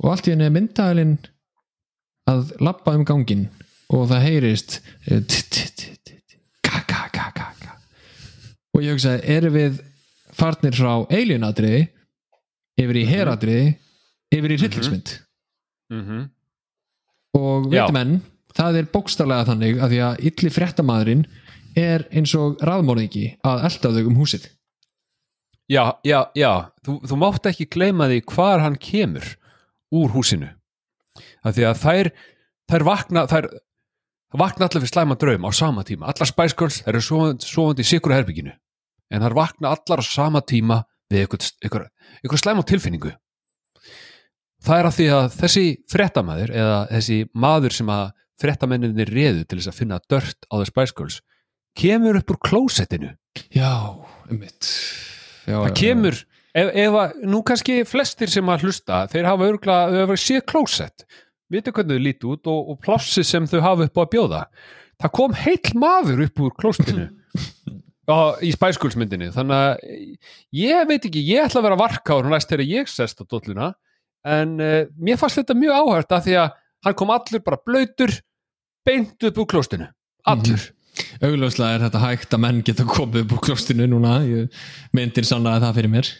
Og 0.00 0.14
allt 0.14 0.28
í 0.28 0.32
henni 0.32 0.46
er 0.48 0.54
myndagilinn 0.54 1.18
að 2.30 2.54
lappa 2.64 2.94
um 2.96 3.04
gangin 3.04 3.48
og 3.90 4.06
það 4.08 4.24
heyrist 4.24 4.80
og 8.70 8.84
ég 8.84 8.94
hugsaði, 8.96 9.22
erum 9.34 9.56
við 9.56 9.80
farnir 10.36 10.76
frá 10.78 10.92
alien-atriði 11.12 11.82
yfir 12.80 12.98
í 13.00 13.06
heratriði 13.08 13.64
yfir 14.32 14.54
í 14.54 14.60
hryllingsmynd? 14.60 15.16
Mm 15.92 16.30
og 17.38 17.68
Já. 17.70 17.84
veitum 17.84 18.00
enn, 18.00 18.14
það 18.56 18.80
er 18.80 18.88
bókstarlega 18.94 19.48
þannig 19.50 19.82
að 19.82 19.92
því 19.94 20.00
að 20.06 20.24
illi 20.30 20.52
fréttamaðurinn 20.54 21.26
er 21.78 22.06
eins 22.10 22.32
og 22.34 22.62
raðmórðingi 22.66 23.26
að 23.46 23.66
elda 23.68 23.92
þau 23.94 24.08
um 24.10 24.18
húsið. 24.18 24.48
Já, 25.70 25.84
já, 26.02 26.24
já, 26.34 26.50
þú, 26.82 26.96
þú 27.06 27.18
mátt 27.22 27.46
ekki 27.46 27.68
gleyma 27.70 28.08
því 28.10 28.24
hvar 28.32 28.64
hann 28.64 28.78
kemur 28.80 29.36
úr 29.94 30.10
húsinu. 30.16 30.50
af 31.44 31.54
því 31.56 31.64
að 31.68 31.78
þær, 31.80 32.10
þær 32.70 32.84
vakna 32.86 33.22
þær, 33.30 33.46
vakna 34.36 34.66
allar 34.66 34.82
við 34.82 34.90
slæma 34.92 35.16
draum 35.20 35.46
á 35.46 35.50
sama 35.56 35.84
tíma, 35.86 36.10
allar 36.10 36.28
Spice 36.28 36.56
Girls 36.58 36.82
eru 36.86 37.00
sofandi 37.00 37.84
í 37.84 37.88
sikru 37.88 38.14
herbygginu 38.14 38.52
en 39.10 39.24
þær 39.24 39.36
vakna 39.38 39.72
allar 39.74 40.02
á 40.02 40.04
sama 40.06 40.42
tíma 40.42 40.82
við 41.10 41.26
ykkur, 41.26 41.46
ykkur, 41.66 41.86
ykkur 42.24 42.42
slæma 42.42 42.64
tilfinningu 42.66 43.14
það 44.64 44.78
er 44.78 44.88
að 44.88 44.96
því 44.96 45.08
að 45.16 45.26
þessi 45.40 45.66
frettamæður 45.90 46.54
eða 46.62 46.78
þessi 46.90 47.18
maður 47.32 47.76
sem 47.76 47.92
að 47.94 48.06
frettamennir 48.40 49.12
reðu 49.12 49.44
til 49.44 49.58
þess 49.60 49.72
að 49.72 49.78
finna 49.82 50.00
dört 50.08 50.48
á 50.48 50.54
The 50.56 50.68
Spice 50.68 50.96
Girls 50.96 51.20
kemur 51.76 52.18
upp 52.18 52.34
úr 52.34 52.40
klósettinu. 52.42 53.14
Já, 53.54 53.96
einmitt. 54.28 54.68
Já, 55.46 55.56
það 55.56 55.74
kemur, 55.78 56.18
ef, 56.52 56.70
ef 56.82 56.98
að 57.02 57.24
nú 57.30 57.42
kannski 57.46 57.80
flestir 57.88 58.32
sem 58.32 58.52
að 58.52 58.66
hlusta 58.66 59.04
þeir 59.12 59.28
hafa 59.30 59.48
örgulega, 59.48 59.90
þau 59.92 60.04
hafa 60.04 60.18
séð 60.20 60.42
klósett. 60.50 61.06
Vita 61.50 61.74
hvernig 61.74 61.98
þau 61.98 62.06
líti 62.06 62.30
út 62.30 62.50
og, 62.50 62.72
og 62.72 62.80
plássi 62.82 63.24
sem 63.26 63.46
þau 63.50 63.60
hafa 63.64 63.88
upp 63.88 64.00
á 64.00 64.02
að 64.02 64.10
bjóða. 64.14 64.42
Það 65.00 65.14
kom 65.16 65.36
heill 65.40 65.76
maður 65.80 66.24
upp 66.26 66.44
úr 66.44 66.56
klósettinu. 66.58 67.08
Á, 68.10 68.42
í 68.42 68.50
Spice 68.50 68.80
Girls 68.82 68.96
myndinni. 68.98 69.28
Þannig 69.30 69.54
að 69.54 70.16
ég 70.58 70.88
veit 70.88 71.04
ekki, 71.06 71.20
ég 71.30 71.46
ætla 71.46 71.60
að 71.60 71.66
vera 71.68 71.78
varkáður 71.78 72.32
næst 72.32 72.50
þegar 72.50 72.66
ég 72.66 72.90
sest 72.90 73.22
á 73.22 73.24
dolluna 73.24 73.68
en 74.26 74.56
uh, 74.60 74.82
mér 75.00 75.20
fannst 75.20 75.40
þetta 75.40 75.56
mjög 75.58 75.78
áhært 75.80 76.12
af 76.16 76.26
því 76.26 76.36
að 76.42 76.50
hann 76.86 76.96
kom 76.98 77.12
allur 77.14 77.42
bara 77.44 77.60
blöytur 77.66 78.12
beint 78.86 79.28
upp 79.28 79.40
úr 79.42 79.48
klóstinu. 79.48 79.88
Allur. 80.28 80.66
Augljóslega 81.24 81.76
er 81.76 81.84
þetta 81.86 82.02
hægt 82.02 82.34
að 82.34 82.42
menn 82.44 82.62
geta 82.66 82.84
komið 82.88 83.24
upp 83.24 83.36
úr 83.36 83.42
klostinu 83.46 83.86
núna. 83.88 84.18
Ég- 84.26 84.60
myndin 84.96 85.24
sannaði 85.28 85.64
það 85.64 85.78
fyrir 85.78 85.92
mér. 85.94 86.10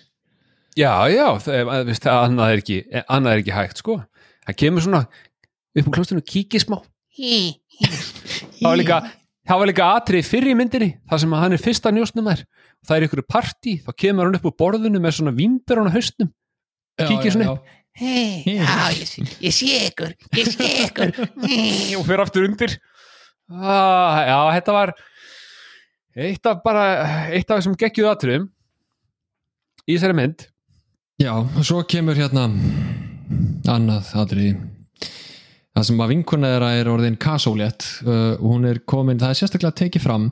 Já, 0.79 0.93
já, 1.11 1.27
það, 1.43 1.71
veist, 1.89 2.05
það, 2.05 2.19
annað, 2.29 2.53
er 2.53 2.63
ekki, 2.63 2.77
annað 3.03 3.33
er 3.33 3.43
ekki 3.43 3.57
hægt 3.57 3.81
sko. 3.83 3.97
Það 4.47 4.59
kemur 4.63 4.85
svona 4.87 5.01
upp 5.05 5.89
á 5.91 5.95
klostinu 5.97 6.23
og 6.23 6.29
kíkir 6.31 6.63
smá. 6.63 6.79
Það 8.61 8.69
var 8.69 8.79
líka 8.79 9.01
það 9.51 9.59
var 9.61 9.71
líka 9.71 9.87
atrið 9.97 10.29
fyrir 10.29 10.53
í 10.53 10.57
myndinni 10.57 10.91
það 11.11 11.23
sem 11.25 11.33
að 11.35 11.43
hann 11.43 11.57
er 11.57 11.63
fyrsta 11.65 11.91
njósnumær 11.95 12.45
það 12.87 12.97
er 12.97 13.07
ykkur 13.09 13.23
partí, 13.29 13.75
þá 13.83 13.91
kemur 13.99 14.29
hann 14.29 14.39
upp 14.39 14.47
á 14.47 14.59
borðinu 14.63 15.01
með 15.03 15.17
svona 15.19 15.35
vimber 15.37 15.83
á 15.83 15.91
hausnum. 15.91 16.31
Kíkir 17.01 17.35
svona 17.35 17.55
upp. 17.55 17.69
Hei, 18.01 18.41
já, 18.47 18.89
ég, 18.97 19.11
ég 19.45 19.53
sé 19.53 19.67
ykkur, 19.91 20.15
ég 20.39 20.47
sé 20.49 20.69
ykkur. 20.87 21.11
og 21.99 22.07
fyrir 22.07 22.23
aftur 22.25 22.47
undir. 22.49 22.79
Ah, 23.51 24.23
Já, 24.25 24.39
þetta 24.57 24.77
var 24.77 24.93
eitt 26.17 26.49
af 26.49 26.63
bara 26.65 26.85
eitt 27.35 27.51
af 27.51 27.61
þessum 27.61 27.77
geggjuð 27.77 28.09
atriðum 28.09 28.47
í 29.85 29.99
þessari 29.99 30.17
mynd. 30.17 30.47
Já, 31.21 31.35
og 31.45 31.61
svo 31.67 31.83
kemur 31.85 32.17
hérna 32.17 32.47
annað 33.69 34.15
atriði. 34.23 34.57
Það 35.77 35.87
sem 35.91 36.01
að 36.01 36.13
vinkuna 36.15 36.55
þeirra 36.55 36.73
er 36.81 36.91
orðin 36.95 37.21
kasólétt 37.21 37.85
uh, 38.07 38.41
og 38.41 38.47
hún 38.55 38.65
er 38.71 38.81
komin, 38.89 39.21
það 39.21 39.35
er 39.35 39.41
sérstaklega 39.43 39.77
tekið 39.85 40.07
fram 40.09 40.31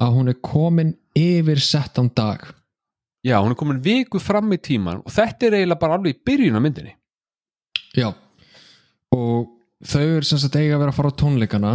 að 0.00 0.14
hún 0.18 0.32
er 0.34 0.38
komin 0.44 0.92
yfir 1.16 1.64
settan 1.64 2.12
dag 2.16 2.44
Já, 3.26 3.36
hún 3.42 3.52
er 3.52 3.58
komin 3.60 3.80
viku 3.84 4.20
fram 4.22 4.48
í 4.54 4.58
tíman 4.62 5.02
og 5.04 5.12
þetta 5.12 5.48
er 5.48 5.58
eiginlega 5.60 5.82
bara 5.82 5.96
alveg 5.98 6.16
í 6.16 6.20
byrjun 6.24 6.56
á 6.56 6.64
myndinni. 6.64 6.94
Já. 7.96 8.08
Og 9.12 9.50
þau 9.84 10.04
eru 10.04 10.28
sem 10.28 10.40
sagt 10.40 10.56
eiga 10.56 10.76
að 10.76 10.84
vera 10.84 10.94
að 10.94 11.00
fara 11.00 11.12
á 11.12 11.20
tónleikana 11.20 11.72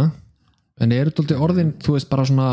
en 0.82 0.92
eru 0.92 1.12
þetta 1.14 1.38
orðin, 1.42 1.72
þú 1.82 1.96
veist, 1.96 2.08
bara 2.10 2.26
svona 2.28 2.48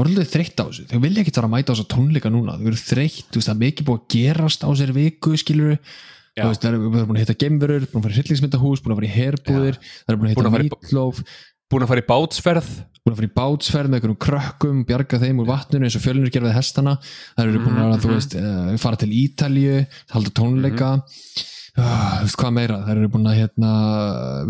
orðin 0.00 0.28
þreytt 0.28 0.60
á 0.62 0.64
þessu, 0.64 0.86
þau 0.90 1.02
vilja 1.02 1.22
ekki 1.24 1.34
vera 1.34 1.48
að 1.48 1.54
mæta 1.56 1.72
á 1.72 1.74
þessu 1.74 1.88
tónleika 1.92 2.32
núna, 2.32 2.56
þau 2.58 2.68
eru 2.70 2.80
þreytt 2.80 3.28
þú 3.28 3.40
veist, 3.40 3.48
það 3.48 3.54
er 3.54 3.62
mikið 3.64 3.88
búið 3.88 4.00
að 4.00 4.10
gerast 4.14 4.64
á 4.64 4.68
sér 4.78 4.92
viku 4.96 5.34
skilur 5.40 5.74
þú 6.32 6.48
veist, 6.48 6.62
það 6.62 6.68
eru 6.70 6.92
búin 6.92 7.18
að 7.18 7.22
hitta 7.24 7.38
gemverur, 7.42 7.88
búin 7.90 8.00
að 8.00 8.06
fara 8.06 8.14
í 8.14 8.20
hryllingsmyndahús 8.20 8.84
búin 8.84 8.94
að 8.94 9.00
fara 9.00 9.08
í 9.08 9.16
herbúðir, 9.16 9.80
það 9.82 10.14
eru 10.14 10.20
búin 10.22 10.30
að 10.30 10.36
hitta 10.36 10.54
mítlof, 10.56 11.20
Búin 11.72 11.86
að 11.86 11.88
fara 11.88 12.02
í 12.02 12.04
bátsferð. 12.04 12.66
Búin 13.00 13.14
að 13.14 13.20
fara 13.22 13.28
í 13.30 13.36
bátsferð 13.38 13.88
með 13.88 13.98
einhverjum 13.98 14.18
krökkum, 14.20 14.82
bjarga 14.84 15.20
þeim 15.22 15.38
úr 15.40 15.46
vatninu 15.48 15.86
eins 15.88 15.94
og 15.96 16.02
fjölunir 16.04 16.32
gerði 16.34 16.52
hestana. 16.52 16.98
Það 17.38 17.46
eru 17.46 17.62
búin 17.64 17.78
að, 17.80 17.94
þú 18.02 18.10
veist, 18.12 18.36
uh, 18.36 18.74
fara 18.82 19.00
til 19.00 19.08
Ítalju 19.16 19.78
halda 20.12 20.34
tónleika. 20.36 20.90
Uh, 21.00 21.40
þú 21.72 22.26
veist 22.26 22.36
hvað 22.36 22.50
meira, 22.52 22.74
það 22.84 22.90
eru 22.92 23.06
búin 23.14 23.28
að 23.30 23.38
hérna, 23.38 23.68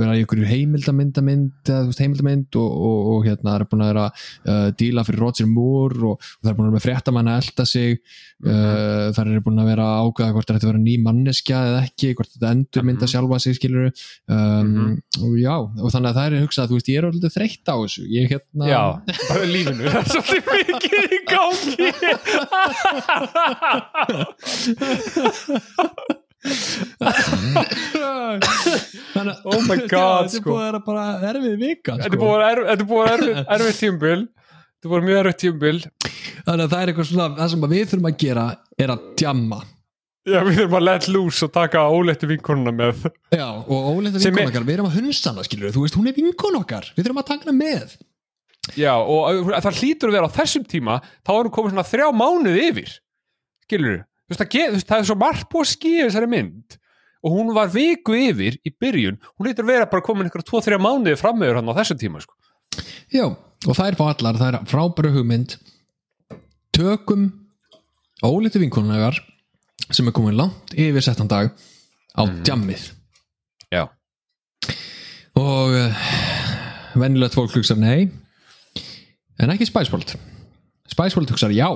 vera 0.01 0.15
í 0.17 0.23
einhverju 0.25 0.47
veist 1.87 2.01
heimildamynd 2.03 2.57
og, 2.59 2.71
og, 2.89 2.99
og 3.13 3.21
hérna 3.29 3.47
það 3.47 3.59
eru 3.61 3.69
búin 3.71 3.85
að 3.85 3.91
vera 3.93 4.07
uh, 4.11 4.69
díla 4.81 5.05
fyrir 5.07 5.23
Roger 5.23 5.47
Moore 5.47 6.01
og, 6.09 6.17
og 6.19 6.41
það 6.41 6.51
eru 6.51 6.57
búin 6.59 6.67
að 6.67 6.73
vera 6.73 6.79
með 6.81 6.87
fréttamann 6.89 7.31
að 7.31 7.39
elda 7.45 7.65
sig. 7.71 7.91
Uh, 8.43 9.07
það 9.15 9.23
eru 9.23 9.45
búin 9.47 9.63
að 9.63 9.71
vera 9.71 9.85
að 9.87 10.03
ákveða 10.09 10.35
hvort 10.35 10.51
þetta 10.51 10.71
vera 10.73 10.83
ný 10.83 10.95
manneskja 11.05 11.59
eða 11.69 11.85
ekki, 11.87 12.09
hvort 12.19 12.33
þetta 12.35 12.53
endur 12.57 12.83
mynda 12.89 13.07
sjálfa 13.13 13.39
sig 13.45 13.55
skilur 13.61 13.87
um, 13.87 14.99
og 15.23 15.33
já, 15.39 15.55
og 15.63 15.89
þannig 15.95 16.11
að 16.11 16.17
það 16.19 16.27
er 16.27 16.43
hugsað, 16.43 16.67
þú 16.73 16.77
veist, 16.81 16.91
ég 16.91 16.99
er 16.99 17.07
alveg 17.07 17.33
þreytt 17.37 17.67
á 17.71 17.77
þessu. 17.85 18.03
Ég 18.11 18.27
hérna 18.35 18.65
Já, 18.67 18.83
bara 19.29 19.47
lífinu. 19.47 19.85
Það 19.87 20.03
er 20.03 20.09
svolítið 20.11 20.43
mikið 20.73 20.99
í 21.07 21.23
gangi 21.31 21.87
Þannig, 29.13 29.37
Oh 29.47 29.61
my 29.67 29.77
God, 29.87 29.91
þetta 29.91 30.23
er 30.23 30.31
sko. 30.33 30.49
búið 30.51 30.63
að 30.63 30.67
vera 30.67 30.81
bara 30.87 31.05
erfið 31.33 31.57
vika 31.61 31.97
Þetta 31.99 32.07
er 32.07 32.09
sko. 32.09 32.15
er 32.15 32.83
búið 32.83 33.03
að 33.03 33.13
vera 33.23 33.45
erfið- 33.57 33.79
tímbil 33.83 34.21
Þetta 34.27 34.89
er 34.89 34.93
búið 34.93 35.05
mjög 35.09 35.19
erfið 35.23 35.39
tímbil 35.45 35.79
þannig 36.43 36.65
að 36.65 36.73
það 36.73 36.81
er 36.83 36.87
eitthvað 36.93 37.09
svona 37.13 37.29
það 37.39 37.49
sem 37.53 37.67
við 37.73 37.85
þurfum 37.93 38.09
að 38.11 38.17
gera 38.25 38.47
er 38.83 38.89
að 38.97 39.03
djamma. 39.21 39.59
Já, 40.27 40.39
við 40.47 40.57
þurfum 40.59 40.77
að 40.79 40.85
let 40.89 41.07
loose 41.11 41.43
og 41.47 41.53
taka 41.55 41.79
óleittu 41.91 42.27
vinkonuna 42.31 42.73
með. 42.75 43.05
Já, 43.35 43.47
og 43.63 43.87
óleita 43.93 44.19
Sem 44.23 44.35
vinkon 44.35 44.43
er- 44.43 44.51
okkar, 44.53 44.67
við 44.67 44.75
erum 44.79 44.89
að 44.91 44.97
hunsa 44.99 45.31
hana 45.31 45.43
skilur 45.47 45.71
þú 45.75 45.83
veist, 45.85 45.95
hún 45.99 46.09
er 46.11 46.17
vinkon 46.19 46.59
okkar, 46.59 46.85
við 46.97 47.07
þurfum 47.07 47.23
að 47.23 47.29
taka 47.31 47.47
hana 47.47 47.57
með. 47.59 47.95
Já, 48.79 48.93
og 48.99 49.51
það 49.55 49.79
hlýtur 49.79 50.11
að 50.11 50.17
vera 50.19 50.27
á 50.31 50.37
þessum 50.39 50.67
tíma 50.71 50.99
þá 51.27 51.31
er 51.35 51.43
hún 51.47 51.55
komið 51.55 51.73
svona 51.75 51.87
þrjá 51.93 52.07
mánuð 52.15 52.59
yfir 52.63 52.91
Skilur 53.67 53.97
veist, 54.33 54.43
það, 54.43 54.51
ge- 54.55 54.69
þú 54.71 54.77
veist, 54.79 54.89
það 54.91 55.03
er 55.05 55.09
svo 55.11 55.17
margt 55.23 55.49
búið 55.53 55.67
að 55.67 55.71
skýja 55.73 56.07
þessari 56.09 56.31
mynd. 56.33 56.79
Og 57.23 57.37
hún 57.37 57.53
var 57.55 57.69
viku 57.71 58.17
yfir 58.19 58.57
í 58.67 58.73
byrjun. 58.83 59.19
Hún 59.39 59.47
hlýtur 59.47 59.63
að 59.67 59.71
vera 59.73 59.87
bara 59.93 60.03
komin 60.03 60.27
ykkur 60.31 60.43
2-3 60.49 60.79
mánuði 60.83 61.15
framöður 61.21 61.61
hann 61.61 61.71
á 61.71 61.79
þessum 61.79 62.01
tíma 62.01 62.23
sko. 62.25 62.35
já, 63.13 63.27
og 63.31 63.77
það 63.77 63.87
er 63.93 63.99
fá 64.01 64.05
allar, 64.11 64.39
það 64.41 64.49
er 64.59 64.67
frábæru 64.73 65.13
hugmynd. 65.15 65.55
Tökum 66.75 67.29
óleita 68.25 68.59
vinkonuna 68.63 68.99
okkar 68.99 69.21
sem 69.93 70.09
er 70.09 70.15
komin 70.17 70.37
langt 70.39 70.73
yfir 70.75 71.05
settan 71.05 71.29
dag 71.31 71.53
á 72.17 72.23
djammið. 72.47 72.89
Já, 73.73 73.87
og 75.39 75.73
uh, 75.77 76.03
venjulegt 76.99 77.37
fólk 77.37 77.55
hugsar 77.57 77.79
nei 77.81 78.11
en 79.41 79.53
ekki 79.53 79.65
Spice 79.69 79.93
World 79.93 81.33
hugsar 81.33 81.55
já 81.57 81.69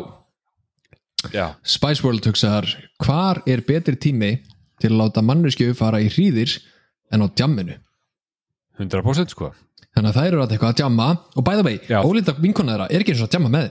já, 1.33 1.47
Spice 1.62 2.05
World 2.05 2.27
hugsar 2.29 2.68
hvar 3.05 3.43
er 3.47 3.62
betri 3.66 3.97
tími 3.97 4.33
til 4.83 4.93
að 4.93 5.01
láta 5.01 5.24
manneskju 5.24 5.74
fara 5.79 6.03
í 6.05 6.11
hríðir 6.12 6.59
en 7.12 7.24
á 7.24 7.27
djamminu? 7.29 7.79
100% 8.79 9.33
sko. 9.33 9.53
Þannig 9.97 10.12
að 10.12 10.18
þær 10.20 10.27
eru 10.29 10.43
að 10.45 10.51
eitthvað 10.53 10.72
að 10.74 10.81
djamma. 10.83 11.09
Og 11.39 11.45
by 11.47 11.57
the 11.57 11.64
way, 11.64 11.79
Já. 11.89 12.03
ólíta 12.05 12.35
vinkona 12.37 12.74
þeirra 12.74 12.89
er 12.93 13.01
ekki 13.01 13.14
eins 13.14 13.22
og 13.24 13.31
að 13.31 13.37
djamma 13.39 13.53
með 13.55 13.70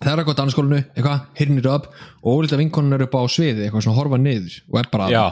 það 0.00 0.10
er 0.12 0.22
eitthvað 0.22 0.34
á 0.36 0.40
dansskólinu, 0.40 0.80
eitthvað, 0.94 1.20
hirnir 1.38 1.68
upp 1.70 1.90
og 2.22 2.40
ólíta 2.40 2.58
vinkona 2.58 2.96
eru 2.96 3.06
upp 3.06 3.14
á 3.14 3.22
sviði, 3.30 3.66
eitthvað 3.66 3.84
svona 3.86 3.98
horfa 4.00 4.18
niður 4.20 4.56
og 4.72 4.80
er 4.80 4.88
bara 4.92 5.10
Já, 5.12 5.24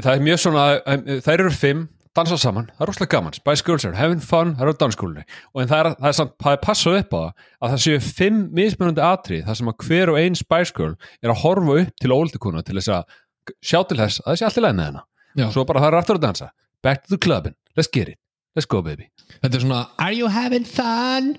það 0.00 0.14
er 0.14 0.24
mjög 0.28 0.40
svona 0.44 0.64
um, 0.80 1.04
þær 1.26 1.34
eru 1.44 1.52
fimm, 1.54 1.82
dansa 2.16 2.38
saman. 2.40 2.66
Það 2.74 2.84
er 2.84 2.90
rosalega 2.90 3.12
gaman, 3.16 3.36
Spice 3.36 3.64
Girls 3.66 3.84
are 3.88 3.96
having 3.98 4.22
fun. 4.22 4.54
Það 4.54 4.64
eru 4.66 4.74
á 4.74 4.80
dansskólinu 4.82 5.24
og 5.24 5.62
en 5.62 5.70
það 5.70 5.80
er, 5.80 5.88
það 6.00 6.08
er, 6.10 6.16
samt, 6.20 6.34
það 6.44 6.56
er 6.56 6.62
passað 6.64 6.98
upp 7.00 7.14
á 7.14 7.22
að 7.24 7.74
það 7.74 7.82
séu 7.84 8.02
fimm 8.06 8.40
mismunandi 8.58 9.04
atrið 9.04 9.44
þar 9.48 9.60
sem 9.60 9.72
að 9.72 9.86
hver 9.88 10.12
og 10.14 10.20
ein 10.22 10.38
Spice 10.38 10.76
Girl 10.76 10.94
er 11.22 11.34
að 11.34 11.40
horfa 11.44 11.78
upp 11.84 11.94
til 12.04 12.14
ólítikuna 12.14 12.64
til 12.66 12.78
þess 12.78 12.92
að 12.98 13.18
sjá 13.60 13.80
til 13.88 13.98
þess 14.00 14.22
að 14.24 14.30
það 14.30 14.40
sé 14.40 14.48
allt 14.48 14.60
í 14.60 14.64
með 14.64 14.84
hennar 14.88 15.06
Já. 15.34 15.46
svo 15.50 15.64
bara 15.68 15.82
það 15.82 15.90
er 15.90 15.98
aftur 16.00 16.20
að 16.20 16.26
dansa. 16.28 16.50
Back 16.84 17.04
to 17.04 17.14
the 17.16 17.18
clubin, 17.18 17.56
let's 17.76 17.90
get 17.90 18.08
it. 18.08 18.18
Let's 18.54 18.68
go 18.70 18.82
baby. 18.86 19.10
Þetta 19.42 19.56
er 19.58 19.64
svona, 19.64 19.80
are 19.98 20.14
you 20.14 20.28
having 20.30 20.64
fun? 20.68 21.34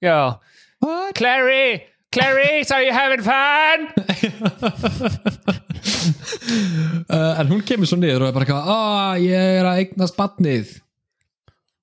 Já, 0.00 0.38
What? 0.84 1.14
Clary! 1.14 1.82
Clarice, 2.12 2.70
are 2.70 2.82
you 2.82 2.92
having 2.92 3.22
fun? 3.22 3.88
uh, 6.04 7.32
en 7.40 7.52
hún 7.52 7.62
kemur 7.66 7.90
svo 7.90 7.98
niður 8.00 8.24
og 8.24 8.30
er 8.30 8.36
bara 8.36 8.48
eitthvað, 8.48 8.72
að 8.74 9.26
ég 9.26 9.52
er 9.60 9.68
að 9.70 9.82
eignast 9.82 10.18
batnið 10.18 10.74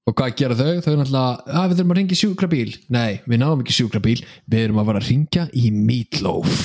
og 0.10 0.18
hvað 0.18 0.38
gera 0.40 0.58
þau? 0.58 0.70
þau 0.82 0.92
er 0.92 1.00
náttúrulega, 1.00 1.58
að 1.62 1.68
við 1.68 1.78
þurfum 1.78 1.94
að 1.94 2.00
ringja 2.00 2.20
sjúkrabíl. 2.20 2.72
Nei, 2.92 3.12
við 3.30 3.42
náum 3.42 3.62
ekki 3.62 3.76
sjúkrabíl 3.78 4.18
við 4.50 4.64
erum 4.66 4.82
að 4.82 4.90
fara 4.90 5.02
að 5.04 5.10
ringja 5.12 5.46
í 5.54 5.72
Meatloaf. 5.76 6.62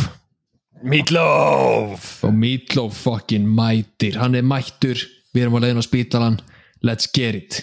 Meatloaf! 0.86 2.09
Og 2.26 2.34
Meatloaf 2.34 2.98
fucking 3.04 3.46
mætir. 3.46 4.18
Hann 4.20 4.38
er 4.38 4.46
mættur, 4.46 5.04
við 5.36 5.46
erum 5.46 5.59
að 5.61 5.66
leiðin 5.66 5.84
á 5.84 5.86
spítalan 5.86 6.40
let's 6.86 7.09
get 7.12 7.34
it. 7.34 7.62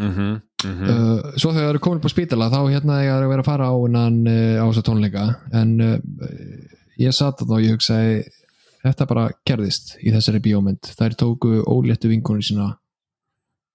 Mm 0.00 0.12
-hmm, 0.12 0.40
uh, 0.66 1.36
svo 1.36 1.52
þegar 1.52 1.62
það 1.62 1.70
eru 1.70 1.78
komin 1.78 1.98
upp 1.98 2.08
á 2.10 2.16
spítala 2.16 2.50
þá 2.50 2.60
hérna 2.70 3.02
ég 3.04 3.12
að 3.14 3.28
vera 3.28 3.42
að 3.44 3.50
fara 3.50 3.68
á 3.70 3.74
hennan 3.78 4.26
uh, 4.26 4.62
á 4.62 4.64
þessa 4.66 4.86
tónleika. 4.88 5.24
En 5.52 5.80
uh, 5.80 5.98
ég 6.98 7.14
satt 7.14 7.42
að 7.42 7.48
þá 7.48 7.54
og 7.54 7.62
ég 7.62 7.74
hugsaði 7.76 8.24
þetta 8.84 9.08
bara 9.10 9.26
gerðist 9.48 9.96
í 10.04 10.12
þessari 10.14 10.42
bíómynd. 10.44 10.92
Þær 10.94 11.18
tóku 11.24 11.58
óléttu 11.64 12.12
vinkonur 12.12 12.44
sína 12.44 12.70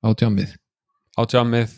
á 0.06 0.10
tjámið 0.16 0.56
á 1.20 1.22
tjammið 1.28 1.72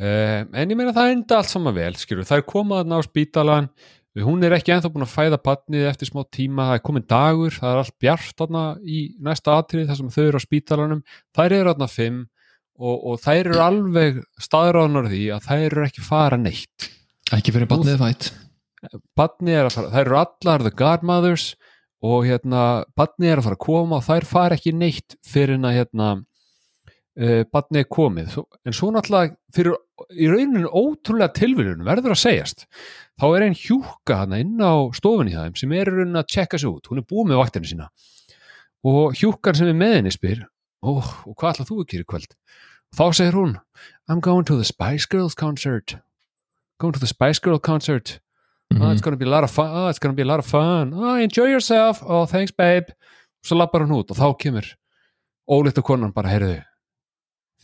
uh, 0.00 0.46
en 0.56 0.70
ég 0.72 0.78
meina 0.78 0.94
það 0.96 1.14
enda 1.14 1.40
allt 1.40 1.50
saman 1.50 1.76
vel 1.76 1.92
skilur, 2.00 2.24
það 2.24 2.40
er 2.40 2.46
komað 2.48 2.78
þarna 2.80 3.00
á 3.00 3.02
spítalan 3.04 3.72
hún 4.18 4.42
er 4.42 4.56
ekki 4.56 4.72
ennþá 4.74 4.90
búin 4.90 5.06
að 5.06 5.12
fæða 5.12 5.38
badnið 5.44 5.86
eftir 5.86 6.10
smá 6.10 6.24
tíma, 6.34 6.66
það 6.70 6.76
er 6.76 6.82
komin 6.82 7.06
dagur. 7.06 7.54
Það 7.54 7.70
er 7.70 7.80
allt 7.80 7.96
bjart 8.02 8.32
þarna 8.40 8.64
í 8.82 8.98
næsta 9.22 9.54
atrið 9.54 9.86
þar 9.86 9.98
sem 10.00 10.10
þau 10.16 10.24
eru 10.24 10.40
á 10.40 10.42
spítalanum. 10.42 11.02
Þær 11.36 11.54
eru 11.54 11.70
þarna 11.70 11.88
fimm 11.92 12.18
og, 12.80 12.96
og 12.96 13.20
þær 13.22 13.38
eru 13.38 13.60
alveg 13.62 14.18
staðráðnar 14.42 15.10
því 15.12 15.22
að 15.36 15.46
þær 15.46 15.66
eru 15.68 15.86
ekki 15.86 16.06
fara 16.08 16.40
neitt. 16.40 16.88
Ekki 17.30 17.54
fyrir 17.54 17.70
badnið 17.70 18.02
fætt. 18.02 18.32
Badnið 19.14 19.60
er 19.60 19.68
að 19.68 19.76
fara, 19.78 19.92
þær 19.94 20.02
eru 20.08 20.20
allar 20.24 20.66
the 20.66 20.74
godmothers 20.82 21.46
og 22.00 22.24
hérna 22.24 22.64
badnið 22.96 23.30
er 23.30 23.40
að 23.40 23.46
fara 23.48 23.58
að 23.58 23.64
koma 23.66 23.98
og 24.00 24.06
þær 24.06 24.26
fara 24.28 24.56
ekki 24.56 24.72
neitt 24.76 25.16
fyrir 25.26 25.60
að 25.60 25.76
hérna 25.76 26.08
uh, 26.16 27.42
badnið 27.52 27.82
er 27.82 27.88
komið. 27.92 28.38
En 28.64 28.76
svo 28.76 28.90
náttúrulega 28.94 29.36
fyrir 29.54 29.76
í 30.16 30.30
rauninu 30.30 30.70
ótrúlega 30.70 31.34
tilviljun 31.36 31.84
verður 31.84 32.14
að 32.14 32.22
segjast 32.22 32.64
þá 33.20 33.26
er 33.28 33.46
einn 33.46 33.58
hjúka 33.58 34.22
hana 34.22 34.40
inn 34.40 34.56
á 34.64 34.88
stofunni 34.96 35.36
þeim 35.36 35.58
sem 35.60 35.76
er 35.76 35.90
í 35.90 35.96
rauninni 35.98 36.22
að 36.22 36.32
checka 36.32 36.60
sig 36.60 36.70
út. 36.70 36.88
Hún 36.88 37.02
er 37.02 37.08
búið 37.08 37.30
með 37.30 37.42
vaktinu 37.42 37.68
sína. 37.68 37.90
Og 38.88 39.16
hjúkan 39.18 39.58
sem 39.58 39.68
er 39.68 39.76
með 39.76 39.98
henni 39.98 40.14
spyr 40.14 40.46
oh, 40.80 41.04
og 41.28 41.36
hvað 41.36 41.58
ætlað 41.58 41.68
þú 41.68 41.82
að 41.82 41.90
gera 41.92 42.06
í 42.06 42.10
kvöld? 42.14 42.36
Þá 42.96 43.04
segir 43.12 43.36
hún 43.36 43.58
I'm 44.08 44.24
going 44.24 44.48
to 44.48 44.56
the 44.56 44.64
Spice 44.64 45.06
Girls 45.06 45.36
concert. 45.36 45.98
Going 46.80 46.96
to 46.96 47.02
the 47.02 47.10
Spice 47.10 47.38
Girl 47.44 47.60
concert 47.60 48.18
Mhm. 48.72 48.82
oh, 48.82 48.90
it's 48.92 49.00
gonna 49.02 49.16
be 49.16 49.26
a 49.26 49.28
lot 49.30 49.44
of 49.44 49.50
fun. 49.50 49.70
Oh, 49.70 49.88
it's 49.88 49.98
gonna 49.98 50.14
be 50.14 50.22
a 50.22 50.26
lot 50.26 50.38
of 50.38 50.46
fun. 50.46 50.92
Oh, 50.94 51.14
enjoy 51.16 51.46
yourself, 51.50 52.02
oh 52.06 52.26
thanks 52.26 52.52
babe. 52.52 52.92
Svo 53.44 53.56
lappar 53.58 53.82
hún 53.82 53.96
út 53.96 54.10
og 54.12 54.16
þá 54.16 54.28
kemur 54.38 54.66
ólíkt 55.50 55.78
og 55.80 55.84
konan 55.88 56.12
bara, 56.14 56.28
heyrðu 56.30 56.60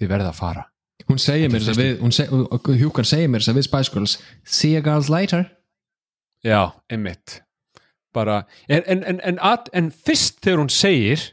þið 0.01 0.09
verða 0.11 0.33
að 0.33 0.39
fara. 0.41 0.65
Hún 1.07 1.21
segir 1.23 1.51
mér 1.53 1.63
þess 1.63 1.77
að 1.77 1.83
við 1.83 2.13
seg, 2.17 2.33
og 2.33 2.71
Hjúkan 2.81 3.07
segir 3.07 3.29
mér 3.31 3.45
þess 3.45 3.53
að 3.53 3.59
við 3.61 3.67
Spice 3.69 3.93
Girls 3.95 4.15
see 4.45 4.73
you 4.75 4.83
girls 4.83 5.11
later. 5.13 5.45
Já, 6.43 6.73
einmitt. 6.91 7.43
Bara, 8.17 8.47
en, 8.69 8.83
en, 8.87 9.05
en, 9.05 9.21
en, 9.21 9.39
at, 9.45 9.69
en 9.77 9.91
fyrst 9.93 10.41
þegar 10.43 10.65
hún 10.65 10.73
segir 10.73 11.33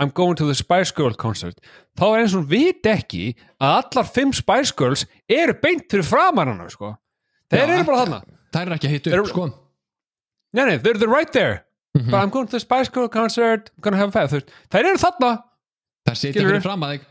I'm 0.00 0.10
going 0.12 0.34
to 0.36 0.46
the 0.46 0.54
Spice 0.56 0.92
Girl 0.96 1.14
concert 1.16 1.60
þá 1.96 2.04
er 2.08 2.22
eins 2.22 2.34
og 2.34 2.42
hún 2.42 2.50
vit 2.50 2.88
ekki 2.88 3.34
að 3.60 3.76
allar 3.82 4.08
fimm 4.08 4.32
Spice 4.36 4.74
Girls 4.76 5.06
eru 5.28 5.54
beint 5.62 5.86
fyrir 5.92 6.04
framan 6.08 6.50
hana 6.52 6.66
sko. 6.72 6.94
þeir 7.52 7.62
Já, 7.62 7.74
eru 7.76 7.86
bara 7.88 8.02
þarna 8.02 8.20
þær 8.56 8.70
er 8.72 8.76
ekki 8.78 8.90
að 8.90 9.08
Þeir 9.10 9.22
upp 9.22 9.30
sko. 9.30 9.46
Nei, 10.56 10.64
nei, 10.64 10.76
they're, 10.80 10.96
they're 10.96 11.12
right 11.12 11.32
there. 11.36 11.62
Mhm. 11.96 12.10
but 12.10 12.20
I'm 12.20 12.30
going 12.30 12.46
to 12.46 12.52
the 12.52 12.60
Spice 12.60 12.90
Girl 12.92 13.08
concert 13.08 13.70
I'm 13.76 13.80
gonna 13.80 13.96
have 13.96 14.08
a 14.14 14.28
fun 14.28 14.42
þeir 14.70 14.88
eru 14.90 14.98
þarna. 15.00 15.30
Sitja 16.12 16.32
Skilurðu? 16.32 16.50
fyrir 16.50 16.64
fram 16.66 16.84
að 16.84 16.92
þig 16.92 17.06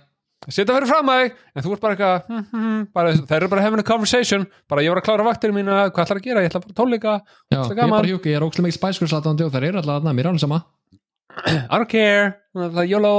setja 0.55 0.75
fyrir 0.75 0.89
fram 0.91 1.09
að 1.09 1.21
þig 1.21 1.39
en 1.55 1.65
þú 1.65 1.71
ert 1.73 1.81
bara 1.85 1.95
eitthvað 1.95 2.27
hm, 2.27 2.43
hm, 2.51 2.65
hm, 2.65 2.83
bara, 2.93 3.13
þeir 3.17 3.37
eru 3.39 3.49
bara 3.49 3.63
having 3.65 3.81
a 3.81 3.87
conversation. 3.87 4.45
Bara 4.69 4.83
ég 4.85 4.93
var 4.93 5.01
að 5.01 5.07
klára 5.07 5.25
vaktir 5.25 5.55
mína, 5.55 5.79
hvað 5.89 6.05
ætlar 6.05 6.21
að 6.21 6.27
gera? 6.27 6.43
Ég 6.45 6.51
ætla 6.51 6.61
að 6.61 6.67
fara 6.67 6.77
tónleika, 6.81 7.15
Já, 7.49 7.57
Það 7.57 7.73
ég 7.73 7.83
er 7.87 7.93
bara 7.95 8.11
Hjúki, 8.11 8.29
ég 8.29 8.37
er 8.37 8.45
ókslega 8.45 8.67
mikil 8.67 8.77
Spice 8.77 9.01
Girls 9.01 9.15
aðdáðandi 9.17 9.47
og 9.47 9.55
þær 9.55 9.67
eru 9.71 9.81
alltaf 9.81 10.05
mér 10.11 10.27
er 10.27 10.31
alveg 10.31 10.45
sama. 10.45 10.61
I 11.71 11.79
don't 11.79 11.89
care. 11.89 12.29
Það 12.53 12.79
er 12.83 12.91
YOLO. 12.93 13.15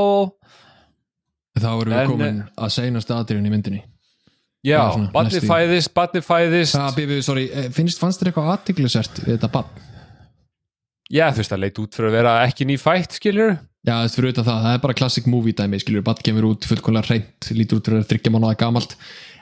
Þá 1.56 1.68
erum 1.72 1.92
við 1.96 2.10
komin 2.12 2.40
að 2.54 2.72
seinast 2.76 3.10
aðdýrun 3.10 3.48
í 3.48 3.52
myndinni 3.52 3.82
já, 4.66 4.80
badni 5.14 5.42
fæðist, 5.44 5.92
badni 5.96 6.22
fæðist. 6.24 6.76
Já, 6.78 6.88
Bibi, 6.96 7.20
sorry, 7.24 7.46
eh, 7.52 7.70
finnst, 7.74 8.00
fannst 8.02 8.22
þér 8.22 8.32
eitthvað 8.32 8.52
aðtiklisert 8.56 9.22
við 9.22 9.36
þetta 9.36 9.52
bann? 9.54 9.70
já, 11.06 11.28
þú 11.30 11.42
veist 11.42 11.52
það 11.54 11.62
leit 11.62 11.80
út 11.84 11.96
fyrir 11.96 12.10
að 12.10 12.18
vera 12.18 12.36
ekki 12.48 12.66
nýfætt 12.66 13.18
skilur 13.20 13.56
Já, 13.86 14.00
þú 14.00 14.02
veist, 14.02 14.16
fyrir 14.18 14.32
utan 14.32 14.46
það, 14.48 14.62
það 14.64 14.72
er 14.74 14.80
bara 14.82 14.94
classic 14.98 15.26
movie 15.30 15.54
dæmi, 15.54 15.78
skilur, 15.78 16.02
bann 16.02 16.22
kemur 16.26 16.48
út 16.48 16.66
fullkomlega 16.66 17.06
reynd, 17.12 17.50
lítur 17.54 17.78
út 17.78 17.86
fyrir 17.86 18.00
að 18.02 18.08
þryggja 18.10 18.32
mánuða 18.34 18.56
gamalt. 18.58 18.96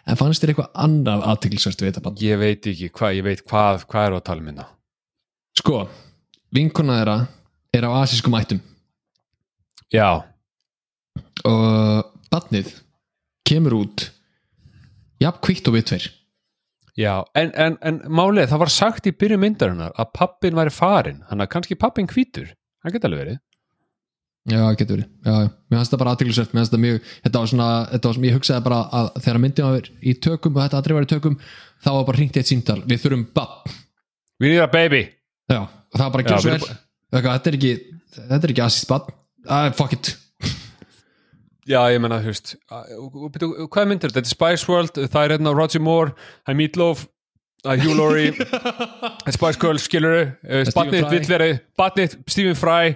En 0.05 0.19
fannst 0.21 0.43
þér 0.45 0.51
eitthvað 0.53 0.83
annað 0.85 1.25
aðtiklisert 1.33 1.81
við 1.81 1.89
þetta 1.89 2.03
bann? 2.05 2.19
ég 2.21 2.41
veit 2.43 2.69
ekki 2.69 2.91
hvað, 2.93 3.15
ég 3.17 3.25
veit 3.25 3.41
hvað 3.49 3.87
hvað 3.89 4.09
er 4.11 4.17
að 4.19 4.25
tala 4.27 4.45
um 4.45 4.51
minna 4.51 4.67
Sko, 5.57 5.79
vinkona 6.53 6.99
þeirra 6.99 7.17
er 7.73 7.87
á 7.89 7.91
asískum 8.03 8.37
ættum. 8.37 8.61
Já, 9.95 10.11
og 11.49 12.13
bannið 12.29 12.75
kemur 13.49 13.79
út 13.81 14.11
jafn 15.23 15.43
kvitt 15.45 15.71
og 15.71 15.77
við 15.79 15.89
tveir. 15.91 16.11
Já, 16.95 17.15
en, 17.35 17.51
en, 17.59 17.79
en 17.83 17.97
málið, 18.07 18.49
það 18.53 18.63
var 18.63 18.71
sagt 18.71 19.09
í 19.11 19.15
byrju 19.19 19.41
myndarinnar 19.43 19.97
að 19.99 20.13
pappin 20.15 20.55
væri 20.55 20.71
farin, 20.75 21.25
hann 21.31 21.43
að 21.43 21.51
kannski 21.57 21.79
pappin 21.79 22.07
hvítur. 22.11 22.53
Hann 22.85 22.95
geti 22.95 23.09
alveg 23.09 23.25
verið. 23.25 23.41
Já, 24.45 24.61
getur 24.77 24.99
verið, 24.99 25.07
já, 25.25 25.37
já, 25.41 25.47
mér 25.73 25.79
fannst 25.81 25.93
það 25.95 26.01
bara 26.03 26.13
aðtiklisvert 26.13 26.51
mér 26.53 26.61
fannst 26.61 26.73
það 26.75 26.81
mjög, 26.83 27.13
þetta 27.25 27.41
var 27.41 27.49
svona 27.49 27.69
þetta 27.89 28.09
var 28.11 28.17
sem 28.17 28.25
ég 28.27 28.35
hugsaði 28.37 28.65
bara 28.67 28.81
að 28.99 29.07
þegar 29.25 29.39
myndin 29.41 29.69
var 29.71 29.87
í 29.89 30.13
tökum 30.27 30.59
og 30.59 30.61
þetta 30.61 30.81
aðrið 30.83 30.99
var 30.99 31.07
í 31.07 31.09
tökum, 31.15 31.37
þá 31.81 31.89
var 31.95 32.05
bara 32.11 32.21
hringt 32.21 32.37
eitt 32.37 32.51
símtal, 32.51 32.77
við 32.85 33.01
þurfum 33.07 33.23
bann 33.39 33.79
we 34.43 34.51
need 34.51 34.61
a 34.61 34.69
baby. 34.69 35.01
Já, 35.49 35.63
það 35.97 36.05
var 36.05 36.13
bara 36.19 36.27
Já, 36.27 36.27
ekki 36.27 36.45
svo 36.45 36.51
við 36.51 36.67
vel 36.67 36.77
Eitthvað, 37.15 37.39
þetta 37.39 37.51
er 37.51 37.57
ekki, 37.57 37.73
þetta 38.19 38.41
er 38.43 38.53
ekki 38.53 38.65
asískt 38.67 38.93
bann 38.93 39.09
uh, 39.49 39.71
fuck 39.81 39.97
it, 39.97 40.13
Já, 41.65 41.81
ég 41.95 42.01
menna, 42.05 42.19
þú 42.21 42.29
veist 42.33 42.55
Hvað 42.69 43.87
myndir 43.89 44.13
þetta? 44.13 44.21
Þetta 44.21 44.29
er 44.29 44.33
Spice 44.35 44.69
World, 44.69 44.99
það 45.09 45.21
er 45.23 45.35
hérna 45.37 45.55
Roger 45.57 45.83
Moore, 45.85 46.15
það 46.45 46.53
er 46.55 46.59
Meatloaf 46.61 47.05
það 47.65 47.73
er 47.75 47.85
Hugh 47.85 47.97
Laurie. 48.01 48.33
Það 48.37 49.29
er 49.31 49.37
Spice 49.39 49.61
Girls, 49.63 49.85
skilur 49.89 50.17
Fry. 50.45 51.05
vill 51.15 51.29
verið, 51.31 51.61
Batnið, 51.81 52.19
Stephen 52.29 52.59
Fry 52.59 52.95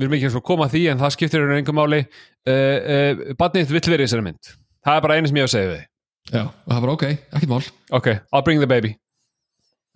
við 0.00 0.06
erum 0.06 0.16
ekki 0.16 0.28
eins 0.30 0.36
og 0.38 0.44
koma 0.48 0.68
því 0.72 0.82
en 0.92 1.00
það 1.00 1.14
skiptir 1.16 1.42
einhver 1.42 1.60
engum 1.60 1.76
máli. 1.76 2.00
Uh, 2.48 2.52
uh, 2.54 3.22
Batnið 3.40 3.72
vill 3.74 3.84
verið 3.84 4.04
í 4.04 4.08
þessari 4.08 4.26
mynd. 4.28 4.52
Það 4.86 4.96
er 4.96 5.04
bara 5.04 5.16
einu 5.18 5.28
sem 5.30 5.40
ég 5.40 5.44
hef 5.44 5.50
að 5.50 5.56
segja 5.56 5.70
við 5.74 5.86
já, 6.30 6.42
og 6.46 6.70
það 6.72 6.82
var 6.84 6.92
ok, 6.94 7.06
ekkert 7.36 7.50
mál. 7.50 7.62
Ok, 7.98 8.08
I'll 8.30 8.44
bring 8.46 8.62
the 8.62 8.68
baby. 8.70 8.94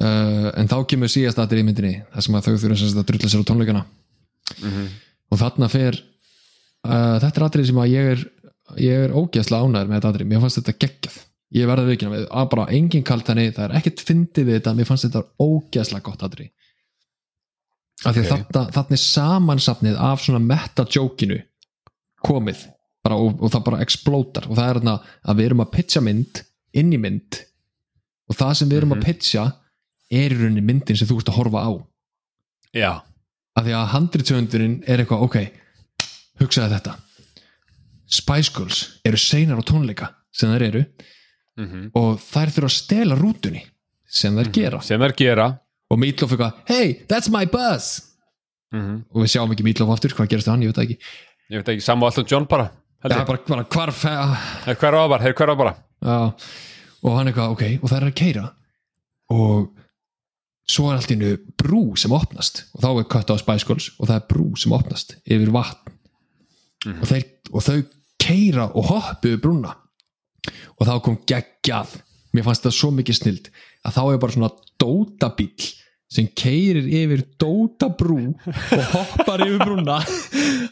Uh, 0.03 0.49
en 0.59 0.68
þá 0.68 0.77
kemur 0.91 1.12
síðast 1.12 1.39
aðrið 1.41 1.62
í 1.62 1.66
myndinni 1.68 1.95
það 2.12 2.27
sem 2.27 2.37
að 2.37 2.49
þau 2.49 2.55
þurfa 2.64 2.89
að 2.91 3.07
drulla 3.11 3.31
sér 3.33 3.45
á 3.45 3.49
tónleikana. 3.49 3.85
Og 5.33 5.41
þarna 5.41 5.68
fer 5.72 6.01
uh, 6.85 7.18
þetta 7.22 7.41
er 7.41 7.47
aðrið 7.49 7.66
sem 7.70 7.80
að 7.85 7.93
ég 7.95 8.11
er 8.14 8.24
ég 8.80 9.05
er 9.07 9.12
ógeðslega 9.14 9.66
ánæður 9.68 9.89
með 9.91 9.97
þetta 9.99 10.11
aðrið 10.14 10.28
mér 10.30 10.41
fannst 10.45 10.59
þetta 10.61 10.76
geggjað. 10.85 11.16
Ég 11.55 11.68
verði 11.70 11.91
vikina 11.93 12.11
við 12.14 12.22
að 12.35 12.47
bara 12.55 12.64
engin 12.74 13.05
kalt 13.07 13.28
henni, 13.30 13.51
það 13.55 13.64
er 13.68 13.74
ekkert 13.78 14.01
fyndið 14.09 14.47
við 14.49 14.57
þetta, 14.59 14.72
mér 14.78 14.89
fannst 14.89 15.05
þetta 15.07 15.22
ógeðslega 15.45 16.07
gott 16.09 16.24
aðrið 16.26 16.51
af 18.05 18.14
því 18.16 18.22
að 18.24 18.32
Ok. 18.35 18.49
þarna, 18.74 18.95
er 18.97 19.01
samansafnið 19.01 19.99
af 20.03 20.20
svona 20.24 20.41
meta-jókinu 20.43 21.37
komið 22.24 22.64
bara, 23.05 23.16
og, 23.20 23.37
og 23.45 23.53
það 23.53 23.64
bara 23.68 23.82
explótar 23.85 24.49
og 24.49 24.57
það 24.59 24.68
er 24.72 24.78
þarna 24.80 24.95
að 25.30 25.39
við 25.39 25.47
erum 25.51 25.62
að 25.64 25.70
pitcha 25.76 26.03
mynd 26.05 26.41
inn 26.74 26.93
í 26.97 26.99
mynd 27.01 27.39
og 28.32 28.39
það 28.41 28.55
sem 28.59 28.68
við 28.72 28.80
erum 28.80 28.95
Mhm. 28.95 28.99
að 28.99 29.05
pitcha 29.09 29.45
er 30.11 30.35
í 30.35 30.39
rauninni 30.41 30.64
myndin 30.64 30.97
sem 30.99 31.09
þú 31.09 31.18
ert 31.20 31.30
að 31.32 31.39
horfa 31.39 31.61
á. 31.64 31.72
Já, 32.74 32.93
af 33.55 33.64
því 33.64 33.72
að 33.78 33.91
handritsöndurinn 33.95 34.76
er 34.89 34.99
eitthvað 35.05 35.22
ok, 35.28 35.37
hugsaði 36.41 36.74
þetta. 36.76 36.95
Spice 38.14 38.53
Girls 38.55 38.80
eru 39.07 39.18
seinar 39.20 39.61
á 39.61 39.64
tónleika 39.66 40.11
sem 40.35 40.51
þær 40.53 40.66
eru 40.70 40.85
mm 40.85 41.85
og 41.95 42.16
þær 42.18 42.51
þurfa 42.51 42.66
að 42.66 42.74
stela 42.74 43.14
rútunni 43.18 43.61
sem 44.11 44.35
þær 44.35 44.49
gera. 44.55 44.80
Sem 44.82 45.03
er 45.03 45.14
gera. 45.18 45.47
Og 45.93 46.01
Meatloaf 46.03 46.32
eitthvað, 46.35 46.57
hey, 46.66 46.95
that's 47.11 47.30
my 47.30 47.45
bus 47.47 47.93
mm 48.74 49.05
og 49.14 49.22
við 49.22 49.30
sjáum 49.37 49.53
ekki 49.55 49.66
Meatloaf 49.66 49.95
aftur, 49.95 50.14
hvað 50.18 50.32
gerist 50.32 50.49
það 50.49 50.57
hann, 50.57 50.64
ég 50.66 50.72
veit 50.74 50.82
ekki. 50.85 50.99
Ég 51.53 51.61
veit 51.62 51.70
ekki, 51.74 51.85
Samu 51.87 52.09
Alton 52.09 52.26
John 52.30 52.49
bara 52.51 52.70
ég. 53.05 53.20
bara, 53.28 53.39
bara 53.47 53.64
hvarf 53.68 54.03
já, 54.09 54.20
Hey, 54.64 54.74
Hver 54.80 54.97
á 54.97 55.03
bara, 55.12 55.22
hey, 55.22 55.32
hver 55.37 55.53
á 55.53 55.57
bara. 55.61 55.74
Og 57.05 57.16
hann 57.18 57.28
eitthvað, 57.30 57.55
ok, 57.55 57.64
og 57.82 57.91
þær 57.93 58.01
er 58.03 58.11
að 58.11 58.18
keira 58.18 58.45
og 59.35 59.70
svo 60.68 60.89
er 60.91 60.99
allt 60.99 61.11
í 61.12 61.16
hennu 61.16 61.35
brú 61.61 61.82
sem 62.01 62.12
opnast. 62.16 62.64
Og 62.74 62.82
þá 62.82 62.89
er 62.93 63.09
kött 63.14 63.30
á 63.32 63.37
Spice 63.41 63.68
Girls 63.68 63.91
og 63.99 64.09
það 64.09 64.16
er 64.18 64.26
brú 64.30 64.47
sem 64.61 64.72
opnast 64.76 65.14
yfir 65.24 65.53
vatn 65.55 65.94
og, 66.93 67.07
þeir, 67.11 67.24
og 67.53 67.62
þau 67.66 67.78
keira 68.24 68.68
og 68.74 68.89
hoppu 68.91 69.37
brúna. 69.43 69.74
Og 70.78 70.87
þá 70.89 70.95
kom 71.05 71.16
geggjað. 71.28 71.97
Mér 72.35 72.45
fannst 72.49 72.64
það 72.66 72.74
svo 72.80 72.91
mikið 72.97 73.16
snild 73.20 73.51
að 73.87 73.97
þá 73.97 74.03
er 74.14 74.20
bara 74.24 74.35
svona 74.35 74.53
dótabíl 74.80 75.72
sem 76.14 76.26
keirir 76.37 76.85
yfir 76.95 77.22
dótabrú 77.43 78.18
og 78.47 78.82
hoppar 78.93 79.43
yfir 79.47 79.62
brúna. 79.64 79.97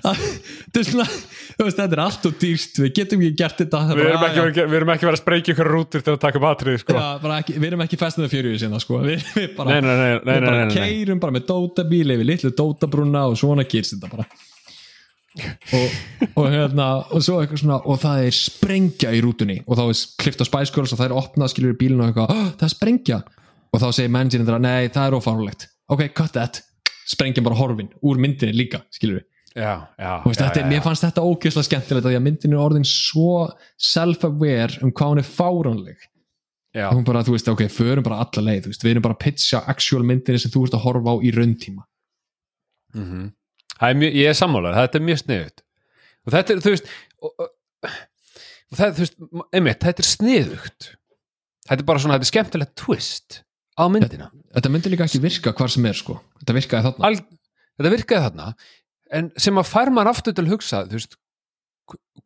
Þetta 0.02 0.80
er 0.82 0.86
svona 0.86 1.06
veist, 1.08 1.78
þetta 1.78 1.96
er 1.96 2.02
allt 2.04 2.26
og 2.28 2.36
dýrst, 2.40 2.78
við 2.82 2.92
getum 2.98 3.22
ekki 3.24 3.36
gert 3.40 3.58
þetta. 3.62 3.80
Við 3.92 4.04
erum 4.10 4.24
ekki, 4.28 4.40
verið- 4.42 4.70
við 4.70 4.78
erum 4.80 4.92
ekki 4.94 5.06
verið 5.08 5.18
að 5.18 5.22
sprengja 5.22 5.54
ykkur 5.54 5.70
rútur 5.72 6.04
til 6.06 6.14
að 6.14 6.20
taka 6.26 6.42
batrið 6.42 6.78
sko. 6.82 6.96
Ekki, 7.38 7.56
við 7.58 7.68
erum 7.70 7.84
ekki 7.86 7.98
festnað 8.00 8.30
fyrir 8.32 8.58
sinna 8.62 8.80
sko. 8.82 9.00
við, 9.06 9.24
við 9.38 9.50
bara, 9.58 9.74
Nei, 9.74 9.80
nei, 9.80 9.96
nei, 9.96 10.12
nei, 10.22 10.38
við 10.40 10.46
bara 10.48 10.68
keirum 10.76 11.20
bara 11.22 11.36
með 11.38 11.46
dótabíl 11.50 12.06
yfir 12.16 12.28
litlu 12.32 12.52
dótabrúna 12.62 13.26
og 13.30 13.38
svona 13.40 13.66
gerst 13.68 13.96
þetta 13.96 14.10
bara 14.14 14.28
og, 15.78 15.98
og 16.36 16.48
hérna 16.52 16.88
og 17.08 17.24
svo 17.24 17.38
eitthvað 17.40 17.62
svona 17.62 17.78
og 17.88 18.00
það 18.02 18.26
er 18.28 18.36
sprengja 18.36 19.12
í 19.16 19.20
rútunni. 19.24 19.60
Og 19.66 19.78
þá 19.78 19.84
er 19.88 20.00
klift 20.22 20.42
á 20.42 20.46
Spice 20.48 20.74
Girls 20.74 20.94
og 20.94 21.00
það 21.00 21.10
er 21.10 21.18
opnað 21.22 21.54
skilur 21.54 21.76
í 21.76 21.78
bílinu 21.80 22.04
og 22.04 22.10
eitthvað, 22.12 22.34
oh, 22.34 22.50
það 22.60 22.68
er 22.68 22.74
sprengja. 22.76 23.20
Og 23.72 23.80
þá 23.80 23.86
segir 23.90 24.12
managerinn 24.12 24.48
þeirra, 24.48 24.64
nei 24.64 24.92
það 24.92 25.06
er 25.08 25.16
ofánulegt 25.16 25.68
ok, 25.92 26.08
cut 26.14 26.32
that, 26.36 26.62
sprengjan 27.08 27.44
bara 27.46 27.58
horfin 27.58 27.90
úr 28.04 28.20
myndinni 28.22 28.56
líka, 28.56 28.82
skilur 28.94 29.20
við 29.20 29.28
já, 29.62 29.74
já, 29.98 30.12
Þú 30.22 30.30
veist, 30.30 30.40
já, 30.40 30.46
þetta, 30.46 30.64
mér 30.70 30.84
fannst 30.84 31.04
þetta 31.04 31.26
ógeðslega 31.28 31.68
skemmtilegt 31.68 32.06
því 32.06 32.16
að 32.16 32.24
myndin 32.24 32.56
er 32.56 32.62
orðin 32.62 32.88
svo 32.88 33.34
self-aware 33.90 34.80
um 34.80 34.94
hvað 34.96 35.12
hún 35.12 35.20
er 35.20 35.28
fáránleg. 35.28 36.08
Já, 36.72 36.86
hún 36.88 37.04
bara, 37.04 37.20
þú 37.26 37.34
veist, 37.34 37.50
ok, 37.52 37.66
förum 37.68 38.06
bara 38.06 38.22
alla 38.24 38.46
leið 38.46 38.64
þú 38.64 38.72
veist, 38.72 38.84
við 38.86 38.94
erum 38.94 39.04
bara 39.04 39.18
að 39.18 39.24
pitcha 39.26 39.60
actual 39.68 40.06
myndinni 40.08 40.40
sem 40.40 40.52
þú 40.54 40.64
ert 40.64 40.76
að 40.78 40.84
horfa 40.86 41.12
á 41.12 41.16
í 41.20 41.32
rauntíma 41.36 41.84
mhm. 42.96 43.26
Það 43.28 43.41
er 43.80 43.98
mjög, 43.98 44.16
ég 44.20 44.30
er 44.30 44.38
sammálar, 44.38 44.78
þetta 44.78 44.98
er 44.98 45.06
mjög 45.08 45.22
sniðugt. 45.22 45.64
Og 46.22 46.34
þetta 46.36 46.54
er, 46.54 46.64
þú 46.64 46.74
veist 46.74 46.90
og, 47.22 47.32
og, 47.32 47.94
það, 48.76 48.92
þú 48.98 49.06
veist, 49.06 49.16
einmitt, 49.52 49.86
þetta 49.86 50.04
er 50.04 50.10
sniðugt. 50.10 50.90
Þetta 51.68 51.80
er 51.80 51.88
bara 51.88 52.02
svona, 52.02 52.18
þetta 52.18 52.28
er 52.28 52.32
skemmtilegt 52.32 52.76
twist 52.78 53.40
á 53.78 53.84
myndina. 53.90 54.28
Þetta 54.52 54.72
myndi 54.74 54.92
líka 54.92 55.08
ekki 55.08 55.22
virka 55.22 55.54
hvar 55.56 55.72
sem 55.72 55.86
er 55.88 55.98
sko. 55.98 56.18
Þetta 56.42 56.56
virkaði 56.58 56.88
þarna. 56.90 57.08
Al, 57.08 57.42
þetta 57.78 57.92
virkaði 57.96 58.26
þarna 58.28 58.52
en 59.12 59.30
sem 59.40 59.60
að 59.60 59.68
fær 59.68 59.92
maður 59.92 60.12
aftur 60.12 60.36
til 60.36 60.46
að 60.46 60.54
hugsa 60.54 60.82
þú 60.88 60.98
veist, 60.98 61.16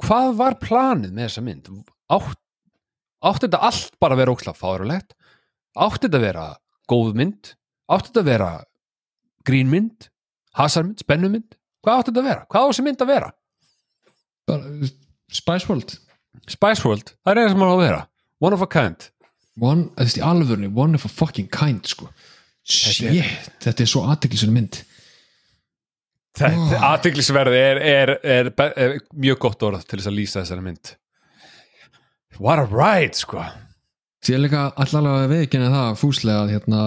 hvað 0.03 0.33
var 0.39 0.59
planið 0.63 1.15
með 1.15 1.29
þessa 1.29 1.45
mynd? 1.47 1.71
Átt, 2.13 2.41
átti 3.27 3.47
þetta 3.49 3.63
allt 3.69 3.97
bara 4.03 4.17
að 4.17 4.23
vera 4.23 4.37
ókslega 4.37 4.61
fárulegt 4.61 5.17
átti 5.77 6.07
þetta 6.07 6.21
að 6.21 6.27
vera 6.29 6.47
góð 6.91 7.17
mynd? 7.19 7.53
Átti 7.91 8.13
þetta 8.13 8.23
að 8.23 8.31
vera 8.31 8.51
grínmynd 9.47 10.11
hasarmynd, 10.61 11.03
spennumynd? 11.05 11.57
Hvað 11.87 12.01
átti 12.01 12.11
þetta 12.13 12.23
að 12.25 12.29
vera, 12.31 12.47
hvað 12.51 12.65
á 12.65 12.69
þessi 12.71 12.85
mynd 12.87 13.05
að 13.05 13.11
vera? 13.13 13.29
Bara, 14.47 14.89
Spice 15.37 15.69
World. 15.71 15.97
Spice 16.51 16.87
World, 16.87 17.13
það 17.25 17.33
er 17.33 17.41
eina 17.43 17.53
sem 17.53 17.61
maður 17.63 17.73
á 17.73 17.77
að 17.77 17.85
vera. 17.87 18.01
One 18.47 18.57
of 18.59 18.63
a 18.65 18.69
kind. 18.71 19.09
One, 19.57 19.87
þú 19.97 20.05
veist, 20.05 20.19
í 20.21 20.25
alvörni, 20.27 20.69
one 20.77 20.99
of 20.99 21.07
a 21.09 21.11
fucking 21.13 21.49
kind 21.53 21.87
sko. 21.89 22.11
Shit, 22.67 23.25
þetta 23.65 23.85
er 23.85 23.91
svo 23.91 24.03
aðteklisverð 24.11 24.55
mynd. 24.59 24.81
Þetta 26.37 26.53
Oh. 26.77 26.83
aðtiklisverði 26.91 27.61
er, 27.63 27.79
er, 27.81 28.11
er, 28.21 28.49
er, 28.53 28.73
er 28.77 28.97
mjög 29.17 29.39
gott 29.47 29.63
orð 29.65 29.87
til 29.89 29.97
þess 30.03 30.11
að 30.11 30.17
lýsa 30.19 30.43
þessari 30.43 30.65
mynd. 30.67 30.91
What 32.37 32.61
a 32.61 32.67
ride 32.69 33.17
sko. 33.17 33.41
Sér 34.27 34.43
líka 34.43 34.67
allavega 34.77 35.31
viðkynna 35.31 35.71
það 35.73 35.97
fúslega 36.03 36.43
að 36.43 36.53
hérna 36.53 36.81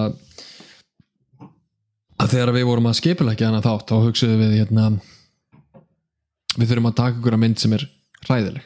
að 2.20 2.34
þegar 2.34 2.52
við 2.56 2.68
vorum 2.68 2.90
að 2.90 2.98
skipulegja 3.00 3.50
hana 3.50 3.62
þátt 3.64 3.92
þá 3.92 3.96
hugsaðum 4.08 4.44
við 4.44 4.58
hérna 4.60 4.90
við 6.58 6.72
þurfum 6.72 6.90
að 6.90 6.98
taka 7.00 7.18
ykkur 7.20 7.38
að 7.38 7.44
mynd 7.46 7.62
sem 7.62 7.76
er 7.78 7.86
hræðileg. 8.26 8.66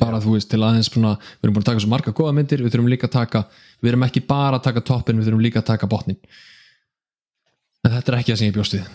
Bara 0.00 0.18
þú 0.24 0.34
veist 0.34 0.48
til 0.48 0.62
aðeins 0.64 0.88
svona, 0.88 1.12
við 1.38 1.46
erum 1.46 1.56
búin 1.58 1.64
að 1.64 1.70
taka 1.70 1.84
svo 1.84 1.92
marga 1.92 2.14
góða 2.16 2.34
myndir, 2.38 2.62
við 2.64 2.72
þurfum 2.72 2.90
líka 2.90 3.08
að 3.10 3.16
taka 3.18 3.44
við 3.84 3.92
erum 3.92 4.06
ekki 4.06 4.24
bara 4.26 4.58
að 4.58 4.66
taka 4.70 4.82
toppin, 4.88 5.20
við 5.20 5.28
þurfum 5.28 5.44
líka 5.44 5.60
að 5.60 5.70
taka 5.74 5.90
botnin 5.90 6.20
en 7.84 7.92
þetta 7.92 8.12
er 8.12 8.18
ekki 8.18 8.32
það 8.32 8.40
sem 8.40 8.48
ég 8.48 8.56
bjóst 8.56 8.76
við. 8.78 8.88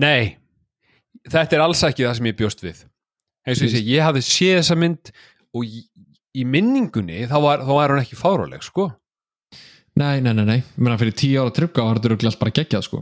Nei, 0.00 0.22
þetta 1.26 1.58
er 1.58 1.64
alls 1.64 1.82
ekki 1.88 2.06
það 2.06 2.16
sem 2.20 2.30
ég 2.30 2.38
bjóst 2.38 2.62
við. 2.62 2.84
Eins 3.42 3.58
og 3.58 3.66
ég 3.66 3.74
segi, 3.74 3.96
ég 3.96 4.06
hafði 4.06 4.22
séð 4.28 4.60
þessa 4.60 4.78
mynd 4.78 5.10
og 5.50 5.66
í, 5.66 6.44
minningunni 6.46 7.24
þá 7.26 7.36
var, 7.42 7.64
þá 7.66 7.72
var 7.74 7.94
hún 7.94 8.02
ekki 8.04 8.18
fáróleg 8.18 8.62
sko 8.62 8.86
Nei, 10.00 10.16
nei, 10.24 10.32
nei, 10.32 10.44
nei, 10.48 10.58
ég 10.62 10.82
meina 10.82 10.98
fyrir 11.00 11.16
tíu 11.18 11.40
ára 11.42 11.52
trygga 11.54 11.84
var 11.86 12.00
þetta 12.00 12.30
allt 12.30 12.40
bara 12.40 12.54
geggjað 12.56 12.86
sko. 12.86 13.00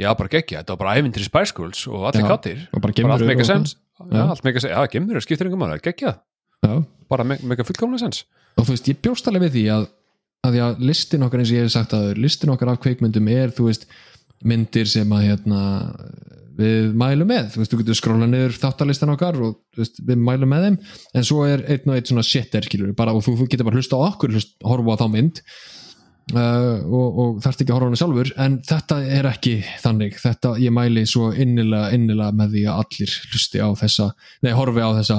Já, 0.00 0.08
bara 0.16 0.30
geggja, 0.32 0.62
þetta 0.62 0.74
var 0.76 0.80
bara 0.84 0.96
ævintri 1.00 1.24
Spice 1.26 1.54
Girls 1.56 1.80
og 1.90 2.06
allir 2.08 2.28
kattir, 2.28 2.60
bara 2.72 2.92
allt 3.16 3.24
og- 3.26 3.46
sens 3.48 3.76
Já, 4.00 4.22
allt 4.32 4.44
mega 4.46 4.60
sens, 4.62 4.72
já, 4.72 4.86
gemur, 4.94 5.20
skiptir 5.20 5.50
ykkur 5.50 5.60
maður, 5.60 5.82
geggja 5.84 6.14
Já, 6.64 6.84
bara 7.10 7.24
me 7.24 7.36
mega 7.42 7.66
fullkomlega 7.66 8.06
sens 8.06 8.22
og 8.56 8.64
þú 8.64 8.74
veist, 8.74 8.88
ég 8.88 9.00
bjóst 9.04 9.28
alveg 9.28 9.44
við 9.48 9.52
því 9.58 9.64
að, 9.74 9.84
að 10.46 10.54
því 10.56 10.62
að 10.66 10.80
listin 10.88 11.26
okkar 11.26 11.42
eins 11.42 11.52
og 11.52 11.56
ég 11.58 11.66
hef 11.66 11.72
sagt 11.74 11.92
að 11.96 12.06
listin 12.20 12.52
okkar 12.54 12.72
af 12.72 12.80
kveikmyndum 12.80 13.28
er, 13.32 13.52
þú 13.56 13.68
veist 13.68 13.86
myndir 14.44 14.88
sem 14.88 15.12
að 15.12 15.26
hérna 15.28 15.60
við 16.60 16.94
mælum 17.00 17.28
með, 17.30 17.50
þú 17.52 17.60
veist, 17.62 17.72
þú 17.72 17.80
getur 17.80 17.98
skróla 17.98 18.28
niður 18.28 18.56
þáttalistan 18.60 19.12
okkar 19.14 19.38
og 19.40 19.58
veist, 19.78 20.00
við 20.04 20.20
mælum 20.20 20.50
með 20.52 20.66
þeim. 20.66 20.78
En 21.16 21.26
svo 21.28 21.44
er 21.48 21.62
einn 21.72 21.88
og 21.88 21.96
einn 21.96 22.08
svona 22.10 22.24
shit 22.26 22.56
er 22.58 22.66
skilur 22.66 22.92
bara, 22.96 23.14
og 23.16 23.24
þú, 23.24 23.36
þú 23.40 23.48
getur 23.52 23.68
bara 23.68 23.80
hlusta 23.80 23.96
á 24.00 24.02
okkur 24.10 24.34
hlust, 24.34 24.56
horfa 24.66 24.96
á 24.96 25.00
þá 25.00 25.06
mynd 25.14 25.40
uh, 26.34 26.84
og, 26.86 27.18
og 27.24 27.40
þarft 27.44 27.62
ekki 27.64 27.72
að 27.72 27.76
horfa 27.78 27.88
hana 27.90 28.00
sjálfur 28.00 28.30
en 28.44 28.58
þetta 28.68 28.98
er 29.18 29.28
ekki 29.30 29.54
þannig. 29.82 30.18
Þetta, 30.22 30.52
ég 30.62 30.74
mæli 30.76 31.04
svo 31.08 31.30
innilega, 31.32 31.90
innilega 31.96 32.36
með 32.40 32.54
því 32.56 32.64
að 32.70 32.82
allir 32.84 33.14
hlusti 33.32 33.62
á 33.64 33.68
þessa 33.80 34.08
nei, 34.46 34.52
horfi 34.58 34.84
á 34.84 34.90
þessa 35.00 35.18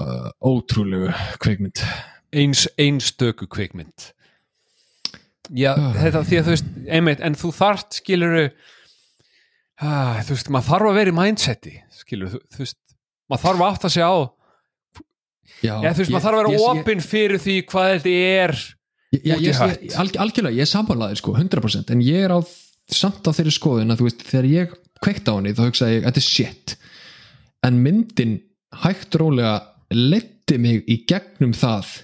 uh, 0.00 0.30
ótrúlegu 0.50 1.12
kveikmynd 1.44 1.84
eins, 2.30 2.66
einstöku 2.78 3.48
kvikmynd. 3.50 4.12
Já, 5.50 5.72
Ah. 5.74 5.94
þetta 5.98 6.20
því 6.28 6.36
að 6.38 6.44
þú 6.46 6.52
veist 6.54 6.68
einmitt, 6.94 7.22
en 7.26 7.34
þú 7.34 7.48
þarft 7.56 7.96
skiluru 7.98 8.44
þú 9.80 10.34
veist, 10.36 10.50
maður 10.52 10.68
þarf 10.68 10.90
að 10.90 10.98
vera 11.00 11.10
í 11.10 11.16
mindseti 11.16 11.72
skilur, 12.02 12.36
þú, 12.52 12.60
veist 12.62 12.78
maður 13.32 13.42
þarf 13.48 13.64
að 13.64 13.72
átta 13.72 13.90
sig 13.90 14.04
á 14.06 14.14
Já, 15.60 15.74
Já, 15.82 15.90
þú 15.92 15.98
veist, 16.04 16.12
maður 16.14 16.24
þarf 16.26 16.36
að 16.36 16.40
vera 16.44 16.52
ég- 16.54 16.66
opinn 16.70 17.02
fyrir 17.04 17.42
því 17.42 17.56
hvað 17.72 17.90
þetta 17.96 18.12
er 18.44 18.54
ég, 19.24 19.34
út 19.36 19.42
í 19.42 19.48
ég, 19.48 19.58
hött. 19.60 19.82
ég, 19.86 19.96
alg, 20.02 20.18
algjörlega, 20.24 20.56
ég 20.56 20.66
er 20.66 20.70
sambanlaður 20.70 21.20
sko, 21.20 21.34
100% 21.38 21.92
en 21.94 22.04
ég 22.04 22.26
er 22.26 22.34
á, 22.34 22.38
samt 22.90 23.26
á 23.26 23.30
þeirri 23.36 23.54
skoðun 23.54 23.94
að 23.94 24.00
þú 24.02 24.08
veist, 24.08 24.24
þegar 24.30 24.48
ég 24.50 24.74
kveikt 25.00 25.30
á 25.30 25.32
henni 25.36 25.54
þá 25.56 25.62
hugsaði 25.66 25.96
ég, 25.98 26.06
þetta 26.08 26.22
er 26.22 26.26
shit. 26.26 26.74
En 27.66 27.80
myndin 27.84 28.36
hægt 28.84 29.16
rólega 29.20 29.54
letti 29.94 30.58
mig 30.62 30.84
í 30.90 31.00
gegnum 31.10 31.54
það 31.56 31.94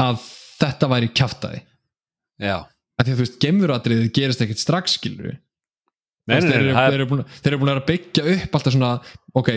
að 0.00 0.24
þetta 0.60 0.88
væri 0.90 1.10
kjaftaði 1.16 1.60
Já, 2.40 2.56
að 2.64 3.04
því 3.04 3.12
að 3.12 3.16
þú 3.18 3.24
veist, 3.24 3.38
gemuratriðið 3.44 4.12
gerist 4.16 4.44
ekkert 4.44 4.62
strax 4.62 4.96
skilur 4.98 5.34
þeir, 6.30 6.94
eru- 6.94 7.58
búin, 7.60 7.72
að 7.74 7.86
byggja 7.88 8.24
upp 8.36 8.56
alltaf 8.56 8.74
svona, 8.74 8.90
ok, 9.36 9.50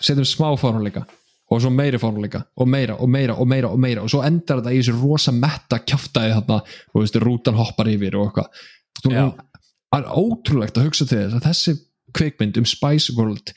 setjum 0.00 0.28
smá 0.28 0.48
fáránleika 0.60 1.04
og 1.52 1.60
svo 1.60 1.70
meiri 1.70 1.98
fáránleika 2.00 2.40
og 2.56 2.68
meira 2.72 2.94
og 2.96 3.08
meira 3.12 3.34
og 3.36 3.48
meira 3.50 3.68
og 3.70 3.80
meira. 3.82 4.02
Og 4.04 4.10
svo 4.10 4.22
endar 4.24 4.62
þetta 4.62 4.72
í 4.74 4.78
þessu 4.80 4.94
rosa 5.02 5.32
metta 5.36 5.78
kjaftaði 5.84 6.32
þarna 6.38 6.60
og 6.94 7.00
veist, 7.02 7.18
rútan 7.20 7.58
hoppar 7.58 7.90
yfir 7.92 8.16
og 8.16 8.30
eitthvað. 8.30 8.62
Það 9.04 10.00
er 10.00 10.06
ótrúlegt 10.24 10.78
að 10.80 10.86
hugsa 10.88 11.06
til 11.06 11.18
þess 11.20 11.36
að 11.38 11.44
þessi 11.50 11.74
kvikmynd 12.14 12.56
um 12.62 12.66
Spice 12.66 13.12
World 13.18 13.52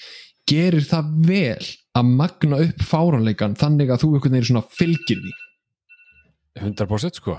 gerir 0.49 0.83
það 0.87 1.07
vel 1.27 1.65
að 1.97 2.11
magna 2.19 2.59
upp 2.67 2.83
fáránleikan 2.85 3.55
þannig 3.59 3.89
að 3.91 4.03
þú 4.03 4.09
einhvern 4.17 4.35
veginn 4.37 4.49
svona 4.51 4.65
fylgir 4.77 5.23
því. 5.23 5.33
100% 6.61 7.19
sko. 7.21 7.37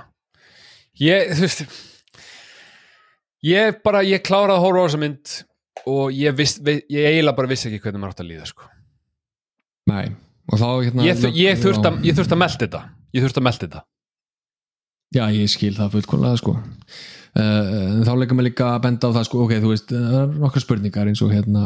Ég, 1.03 1.31
þú 1.37 1.45
veist 1.45 1.63
ég 3.47 3.79
bara, 3.85 4.03
ég 4.07 4.23
kláraði 4.27 4.57
að 4.59 4.65
horfa 4.65 4.83
á 4.83 4.87
þessa 4.89 5.01
mynd 5.03 5.35
og 5.89 6.11
ég, 6.17 6.35
viss, 6.39 6.57
vi- 6.65 6.83
ég 6.91 7.07
eiginlega 7.13 7.37
bara 7.39 7.51
vissi 7.53 7.69
ekki 7.71 7.81
hvernig 7.85 8.03
maður 8.03 8.17
átt 8.17 8.25
að 8.25 8.31
líða 8.33 8.49
sko. 8.51 8.67
Nei. 9.89 10.09
Og 10.49 10.61
þá 10.61 10.69
hérna 10.87 11.07
ég, 11.07 11.21
þu- 11.21 11.35
ég 11.37 11.55
Já. 11.55 11.61
þurfti 11.63 11.91
að, 11.91 12.01
ég 12.09 12.19
þurfti 12.19 12.37
að 12.37 12.43
melda 12.43 12.65
þetta 12.65 12.83
ég 13.15 13.25
þurfti 13.25 13.43
að 13.43 13.49
melda 13.49 13.67
þetta 13.67 13.85
Já, 15.09 15.25
ég 15.33 15.49
skil 15.49 15.73
það 15.73 15.95
fullkomlega 15.97 16.41
sko 16.41 16.55
uh, 16.59 18.01
þá 18.05 18.13
leikum 18.19 18.41
við 18.43 18.51
líka 18.51 18.73
að 18.75 18.83
benda 18.85 19.09
á 19.09 19.17
það 19.17 19.29
sko, 19.29 19.45
ok, 19.45 19.55
þú 19.63 19.73
veist, 19.73 19.93
það 19.93 20.19
er 20.21 20.35
nokkar 20.43 20.65
spurningar 20.65 21.11
eins 21.11 21.23
og 21.25 21.33
hérna, 21.33 21.65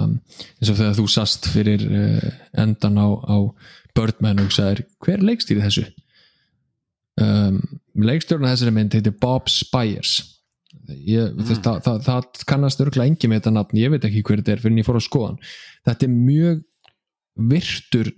eins 0.61 0.71
og 0.71 0.79
þegar 0.79 0.99
þú 0.99 1.07
sast 1.11 1.49
fyrir 1.51 1.87
uh, 1.89 2.29
endan 2.63 3.01
á, 3.03 3.09
á 3.11 3.37
Birdman 3.97 4.45
og 4.45 4.53
sagðir, 4.55 4.87
hver 5.05 5.25
leikstýri 5.27 5.65
þessu? 5.65 5.85
Um, 7.21 7.59
leikstjórn 8.01 8.47
þessari 8.49 8.73
mynd 8.73 8.95
heitir 8.97 9.13
Bob 9.21 9.51
Spires 9.53 10.15
ég, 10.89 11.29
mm. 11.29 11.49
það, 11.61 11.83
það, 11.85 11.99
það, 12.07 12.45
kannast 12.49 12.81
örgulega 12.81 13.13
engi 13.13 13.29
með 13.29 13.43
þetta 13.43 13.55
nafn, 13.59 13.81
ég 13.83 13.93
veit 13.93 14.07
ekki 14.09 14.23
hver 14.25 14.41
þetta 14.41 14.55
er 14.55 14.63
fyrir 14.63 14.75
en 14.75 14.81
ég 14.81 14.87
fór 14.87 14.99
að 14.99 15.05
skoðan 15.09 15.41
þetta 15.89 16.09
er 16.09 16.15
mjög 16.15 16.63
virtur 17.53 18.13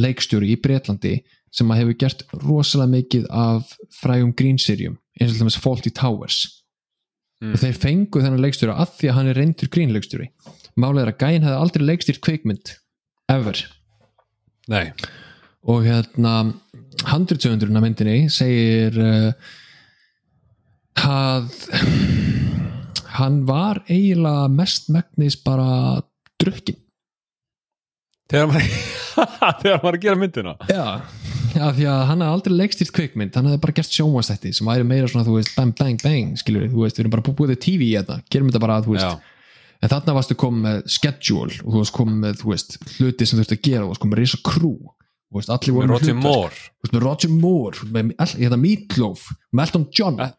leikstjóri 0.00 0.54
í 0.54 0.60
Bretlandi 0.62 1.18
sem 1.54 1.70
að 1.70 1.82
hefur 1.82 1.98
gert 2.04 2.24
rosalega 2.44 2.94
mikið 2.94 3.28
af 3.34 3.74
frægum 4.00 4.32
grínserjum 4.38 4.96
eins 5.18 5.30
og 5.30 5.36
til 5.36 5.44
dæmis 5.44 5.60
Fawlty 5.60 5.92
Towers. 5.94 6.46
Mm. 7.40 7.54
og 7.54 7.62
þeir 7.62 7.76
fengu 7.80 8.20
þennan 8.20 8.42
leikstjóra 8.44 8.74
að 8.82 8.90
því 8.98 9.08
að 9.08 9.14
hann 9.16 9.28
er 9.30 9.38
reyndur 9.40 9.70
grínleikstjóri 9.72 10.26
málið 10.80 11.06
er 11.06 11.10
að 11.12 11.22
gæinn 11.22 11.46
hefði 11.46 11.60
aldrei 11.62 11.84
leikstýrt 11.86 12.22
kvikmynd 12.24 12.74
ever. 13.32 13.62
Nei, 14.70 14.90
og 15.64 15.86
hérna 15.86 16.34
handritsöfundurinn 17.08 17.78
af 17.80 17.84
myndinni 17.84 18.18
segir 18.32 18.98
uh, 19.00 19.32
að 21.00 21.48
hann 23.16 23.40
var 23.48 23.82
eiginlega 23.88 24.50
mest 24.52 24.90
megnis 24.92 25.38
bara 25.40 26.02
drukkin 26.40 26.78
þegar 28.30 28.46
maður 28.50 28.68
þegar 29.62 29.80
maður 29.82 29.90
er 29.90 29.98
að 29.98 30.04
gera 30.04 30.20
myndina. 30.20 30.54
Já, 30.70 30.84
já 31.56 31.64
því 31.76 31.86
að 31.90 32.02
hann 32.10 32.22
hafði 32.24 32.34
aldrei 32.36 32.54
leikstýrt 32.60 32.92
kvikmynd. 32.96 33.34
Hann 33.36 33.48
hefði 33.50 33.62
bara 33.64 33.76
gert 33.80 33.96
sjónvastætti 33.96 34.52
sem 34.56 34.70
væri 34.70 34.86
meira 34.86 35.10
svona, 35.10 35.26
þú 35.26 35.34
veist, 35.40 35.52
bang, 35.58 35.74
bang, 35.78 35.98
bang 36.04 36.38
skilur 36.40 36.64
við, 36.66 36.72
þú 36.76 36.84
veist, 36.86 36.96
við 37.00 37.04
erum 37.04 37.14
bara 37.16 37.26
búið 37.30 37.52
til 37.56 37.60
TV 37.66 37.88
í 37.90 37.92
þetta. 37.98 38.20
Gerum 38.30 38.50
þetta 38.52 38.62
bara, 38.64 38.78
þú 38.86 38.94
veist, 38.94 39.08
Já. 39.10 39.36
en 39.82 39.92
þarna 39.94 40.16
varstu 40.20 40.36
komið 40.44 40.64
með 40.68 40.80
schedule 40.96 41.58
og 41.64 41.68
þú 41.74 41.82
varst 41.82 41.96
komið 41.98 42.18
með, 42.24 42.38
þú 42.44 42.52
veist, 42.54 42.78
hluti 42.98 43.26
sem 43.30 43.36
þú 43.38 43.44
veist 43.44 43.56
að 43.56 43.62
gera 43.68 43.82
þú 43.84 43.90
varst 43.92 44.04
komið 44.04 44.22
með 44.22 44.36
crew, 44.50 44.76
þú 45.30 45.40
veist, 45.40 45.52
allir 45.56 45.76
voru 45.76 45.88
með 45.90 45.96
Roger. 45.98 46.18
Moore. 46.22 46.62
Veist, 46.84 46.94
með 46.96 47.04
Roger 47.08 47.34
Moore, 47.34 47.90
með 47.98 48.14
all- 48.22 48.36
hérna 48.38 48.60
Meatloaf 48.62 49.26
með 49.50 49.66
Elton 49.66 49.88
John, 49.98 50.20
Eh. 50.20 50.32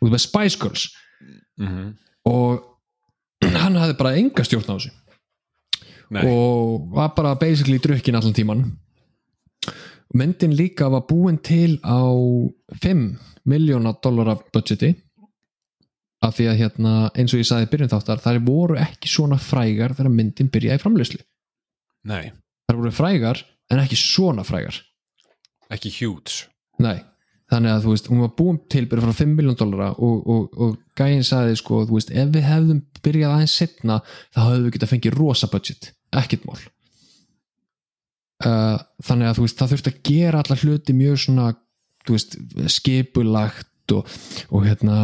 þú 0.00 0.08
veist, 0.10 0.14
með 0.18 0.24
Spice 0.28 0.60
Girls. 0.60 0.88
Mm 1.60 1.90
og 2.28 2.66
hann 3.62 3.78
hafði 3.80 3.94
bara 3.96 4.10
enga 4.20 4.42
stjórn 4.44 4.66
á 4.68 4.76
þessu 4.76 4.90
Nei, 6.10 6.24
og 6.26 6.88
var 6.94 7.12
bara 7.16 7.36
basically 7.38 7.78
drukkin 7.78 8.18
allan 8.18 8.34
tíman 8.34 8.64
myndin 10.14 10.56
líka 10.58 10.88
var 10.90 11.04
búin 11.06 11.38
til 11.38 11.78
á 11.86 12.02
5 12.82 13.18
miljóna 13.46 13.94
dollara 14.02 14.34
budgeti. 14.52 14.94
Af 16.20 16.34
því 16.36 16.46
að 16.50 16.58
hérna 16.58 16.94
eins 17.14 17.32
og 17.32 17.40
ég 17.40 17.48
sagði 17.48 17.70
byrjun 17.72 17.92
þáttar 17.94 18.20
þær 18.20 18.40
voru 18.44 18.76
ekki 18.76 19.08
svona 19.08 19.38
frægar 19.40 19.94
þegar 19.96 20.12
myndin 20.12 20.50
byrjaði 20.52 20.82
framleyslu 20.82 21.22
nei, 22.08 22.32
þær 22.68 22.80
voru 22.80 22.92
frægar 22.94 23.44
en 23.70 23.82
ekki 23.82 23.98
svona 23.98 24.44
frægar. 24.46 24.80
Ekki 25.70 25.92
huge. 26.00 26.48
Nei, 26.82 26.98
þannig 27.52 27.74
að 27.74 27.84
þú 27.84 27.94
veist, 27.94 28.10
hún 28.10 28.22
var 28.24 28.32
búin 28.38 28.58
til 28.72 28.86
byrja 28.90 29.06
frá 29.06 29.18
5 29.20 29.34
miljón 29.38 29.58
dollara 29.58 29.92
og, 29.92 30.26
og, 30.26 30.58
og 30.58 30.76
gæinn 30.98 31.26
sagði 31.26 31.58
sko, 31.60 31.84
þú 31.86 31.98
veist, 31.98 32.10
ef 32.10 32.32
við 32.34 32.46
hefðum 32.48 32.82
byrjað 33.04 33.34
aðeins 33.36 33.56
setna, 33.60 34.00
þá 34.34 34.40
hefðum 34.42 34.66
við 34.66 34.76
getað 34.76 34.92
fengið 34.94 35.18
rosa 35.18 35.50
budget, 35.52 35.92
ekkert 36.16 36.46
mál 36.48 36.58
uh, 38.46 38.78
þannig 39.06 39.30
að 39.30 39.42
veist, 39.44 39.58
það 39.58 39.74
þurfti 39.74 39.92
að 39.92 40.00
gera 40.10 40.42
alla 40.42 40.60
hluti 40.62 40.96
mjög 40.96 41.18
svona, 41.24 41.48
veist 42.08 42.38
skipulagt 42.72 43.94
og, 43.96 44.14
og 44.54 44.66
hérna 44.68 44.96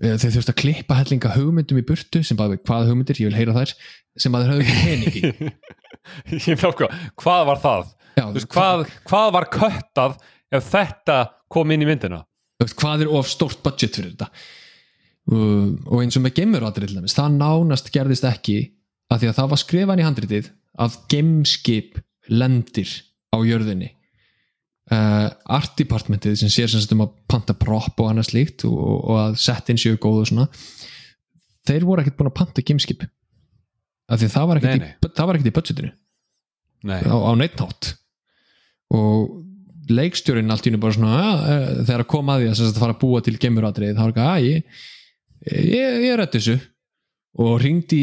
eh, 0.00 0.14
þeir 0.14 0.36
þurfti 0.38 0.54
að 0.54 0.60
klippa 0.62 0.98
hellinga 1.00 1.34
hugmyndum 1.34 1.80
í 1.80 1.86
burtu 1.86 2.22
sem 2.26 2.38
bara, 2.38 2.58
hvaða 2.58 2.90
hugmyndir, 2.92 3.20
ég 3.22 3.32
vil 3.32 3.38
heyra 3.38 3.56
þær 3.56 3.74
sem 4.18 4.34
að 4.34 4.44
þeir 4.44 4.54
höfðu 4.54 4.66
ekki 4.66 4.80
pening 4.86 5.18
í 5.18 5.52
Ég 6.48 6.54
með 6.54 6.68
okkur, 6.70 6.94
hvað 7.20 7.42
var 7.50 7.60
það? 7.62 7.90
Já, 8.18 8.24
veist, 8.34 8.48
hvað, 8.54 8.86
hvað 9.08 9.34
var 9.36 9.48
köttað 9.52 10.16
ef 10.54 10.70
þetta 10.72 11.18
kom 11.52 11.74
inn 11.74 11.84
í 11.84 11.88
myndina? 11.88 12.22
hvað 12.58 13.04
er 13.04 13.12
of 13.14 13.28
stórt 13.30 13.60
budget 13.62 13.94
fyrir 13.94 14.14
þetta 14.14 14.30
uh, 15.30 15.68
og 15.86 16.02
eins 16.02 16.16
og 16.18 16.24
með 16.24 16.40
dæmis, 16.40 17.14
það 17.14 17.36
nánast 17.38 17.92
gerðist 17.94 18.26
ekki 18.26 18.58
af 19.08 19.20
því 19.20 19.30
að 19.30 19.38
það 19.38 19.52
var 19.52 19.62
skrifan 19.62 20.02
í 20.02 20.06
handritið 20.06 20.50
að 20.78 20.98
gameskip 21.12 22.02
lendir 22.28 22.90
á 23.34 23.38
jörðinni. 23.44 23.92
Uh, 24.88 25.28
art 25.52 25.74
departmentið 25.76 26.38
sem 26.40 26.52
sér 26.52 26.70
sem 26.72 26.80
sagt 26.80 26.94
um 26.94 27.04
að 27.04 27.16
panta 27.28 27.52
prop 27.52 27.98
og 28.00 28.06
annað 28.08 28.30
slíkt 28.30 28.64
og, 28.64 28.78
og 28.78 29.18
að 29.20 29.34
settin 29.42 29.76
séu 29.80 29.98
góð 30.00 30.22
og 30.22 30.30
svona 30.30 30.46
þeir 31.68 31.84
voru 31.84 32.00
ekkert 32.00 32.16
búin 32.16 32.30
að 32.30 32.38
panta 32.38 32.64
gameskip 32.64 33.04
af 34.08 34.20
því 34.20 34.30
að 34.30 34.32
það 34.32 34.48
var 34.48 34.60
ekkert, 34.62 34.86
í, 34.86 35.10
það 35.18 35.34
í 35.36 35.52
budgetinu. 35.58 35.90
Nei, 36.88 37.00
á, 37.04 37.16
á 37.20 37.32
neitt 37.36 37.58
nátt 37.60 37.90
og 38.94 39.92
leikstjórin 39.92 40.52
allt 40.52 40.66
í 40.66 40.70
hennu 40.70 40.80
bara 40.80 40.96
svona 40.96 41.18
eh, 41.18 41.68
þegar 41.82 42.04
að 42.04 42.10
koma 42.12 42.36
að 42.36 42.42
því 42.42 42.48
að, 42.48 42.56
sem 42.56 42.68
sagt, 42.68 42.78
að 42.78 42.84
fara 42.84 42.96
að 42.96 43.02
búa 43.02 43.22
til 43.24 43.36
gemuratrið 43.40 43.94
þá 43.96 44.02
var 44.02 44.12
ekki 44.12 44.24
að 44.24 44.46
ég, 44.46 44.82
ég, 45.52 45.96
ég 46.06 46.10
er 46.12 46.22
þetta 46.22 46.38
þessu 46.38 46.56
og 47.38 47.58
ringdi 47.62 48.00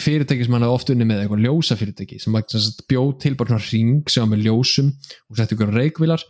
fyrirtæki 0.00 0.46
sem 0.46 0.54
hann 0.54 0.64
hafði 0.64 0.78
oft 0.78 0.92
unni 0.94 1.06
með 1.08 1.24
eitthvað 1.24 1.42
ljósa 1.44 1.76
fyrirtæki 1.76 2.20
sem, 2.22 2.36
var, 2.36 2.46
bjóð 2.88 3.10
til 3.24 3.34
bara 3.36 3.50
svona 3.50 3.66
ring 3.72 4.12
sem 4.12 4.24
var 4.24 4.30
með 4.30 4.46
ljósum 4.46 4.92
og 5.28 5.40
setti 5.40 5.56
ykkur 5.56 5.74
reikvilar 5.74 6.24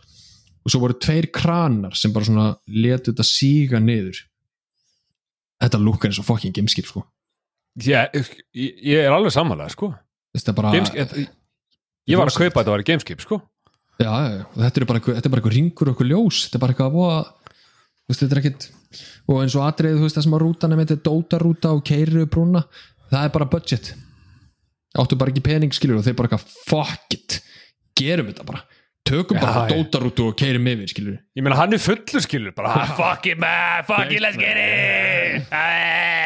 og 0.61 0.73
svo 0.73 0.81
voru 0.83 0.97
tveir 1.01 1.29
kranar 1.33 1.95
sem 1.97 2.13
bara 2.13 2.27
svona 2.27 2.47
letu 2.67 3.13
þetta 3.13 3.25
síga 3.25 3.81
niður. 3.81 4.19
Þetta 5.61 5.81
lúkar 5.81 6.09
eins 6.09 6.19
og 6.21 6.27
fokking 6.27 6.53
gameskip 6.55 6.89
sko. 6.89 7.05
Ég, 7.85 8.17
ég, 8.17 8.31
ég 8.83 9.05
er 9.05 9.13
alveg 9.13 9.33
samanlega, 9.33 9.71
sko. 9.71 9.93
Þetta 10.35 10.51
er 10.51 10.57
bara 10.57 10.73
Gameskip, 10.75 11.15
Ég 12.09 12.17
var 12.17 12.31
að 12.31 12.37
kaupa 12.39 12.59
þetta 12.59 12.71
að 12.71 12.75
vera 12.75 12.87
gameskip, 12.89 13.21
sko. 13.23 13.37
Já, 14.01 14.09
já, 14.09 14.31
já, 14.39 14.45
þetta 14.57 14.81
er 14.81 14.87
bara 14.89 15.01
þetta 15.05 15.29
bara 15.29 15.41
eitthvað 15.41 15.55
ringur 15.55 15.89
og 15.89 15.93
eitthvað 15.93 16.09
ljós, 16.09 16.39
þetta 16.47 16.57
er 16.57 16.63
bara 16.63 16.73
eitthvað 16.73 17.11
að 17.11 17.27
þú 18.05 18.13
veist, 18.13 18.23
þetta 18.23 18.35
er 18.37 18.41
ekkit 18.43 18.69
og 19.31 19.41
eins 19.43 19.55
og 19.55 19.65
atrið, 19.67 19.97
þú 19.99 20.05
veist, 20.07 20.17
það 20.17 20.25
sem 20.27 20.35
að 20.37 20.43
rútan 20.45 20.73
er 20.75 20.79
með 20.81 20.91
þetta 20.93 21.05
dótarúta 21.09 21.71
og 21.77 21.83
keiriru 21.87 22.25
brúna 22.31 22.63
það 23.11 23.23
er 23.27 23.33
bara 23.37 23.49
budget. 23.53 23.93
Áttu 24.99 25.15
bara 25.19 25.31
ekki 25.31 25.43
pening 25.45 25.71
skilur 25.75 25.99
og 26.01 26.05
þeir 26.07 26.17
bara 26.19 26.27
eitthvað 26.31 26.55
fuck 26.67 27.15
it, 27.15 27.37
gerum 27.99 28.27
þetta 28.31 28.47
bara. 28.47 28.63
Tökum 29.07 29.37
Já, 29.39 29.41
bara 29.41 29.61
já. 29.65 29.75
dótarútu 29.75 30.27
og 30.29 30.35
keirum 30.37 30.67
yfir 30.71 30.91
skilur. 30.91 31.15
Ég 31.35 31.43
meina, 31.43 31.57
hann 31.57 31.73
er 31.73 31.81
fullur 31.81 32.21
skilur 32.23 32.53
bara, 32.55 32.73
"Ah, 32.83 32.91
fuck 32.99 33.25
it 33.31 33.39
man, 33.39 33.83
fuck 33.87 34.11
it, 34.11 34.21
let's 34.21 34.37
get 34.37 34.57
it. 34.57 35.47
It 35.47 36.20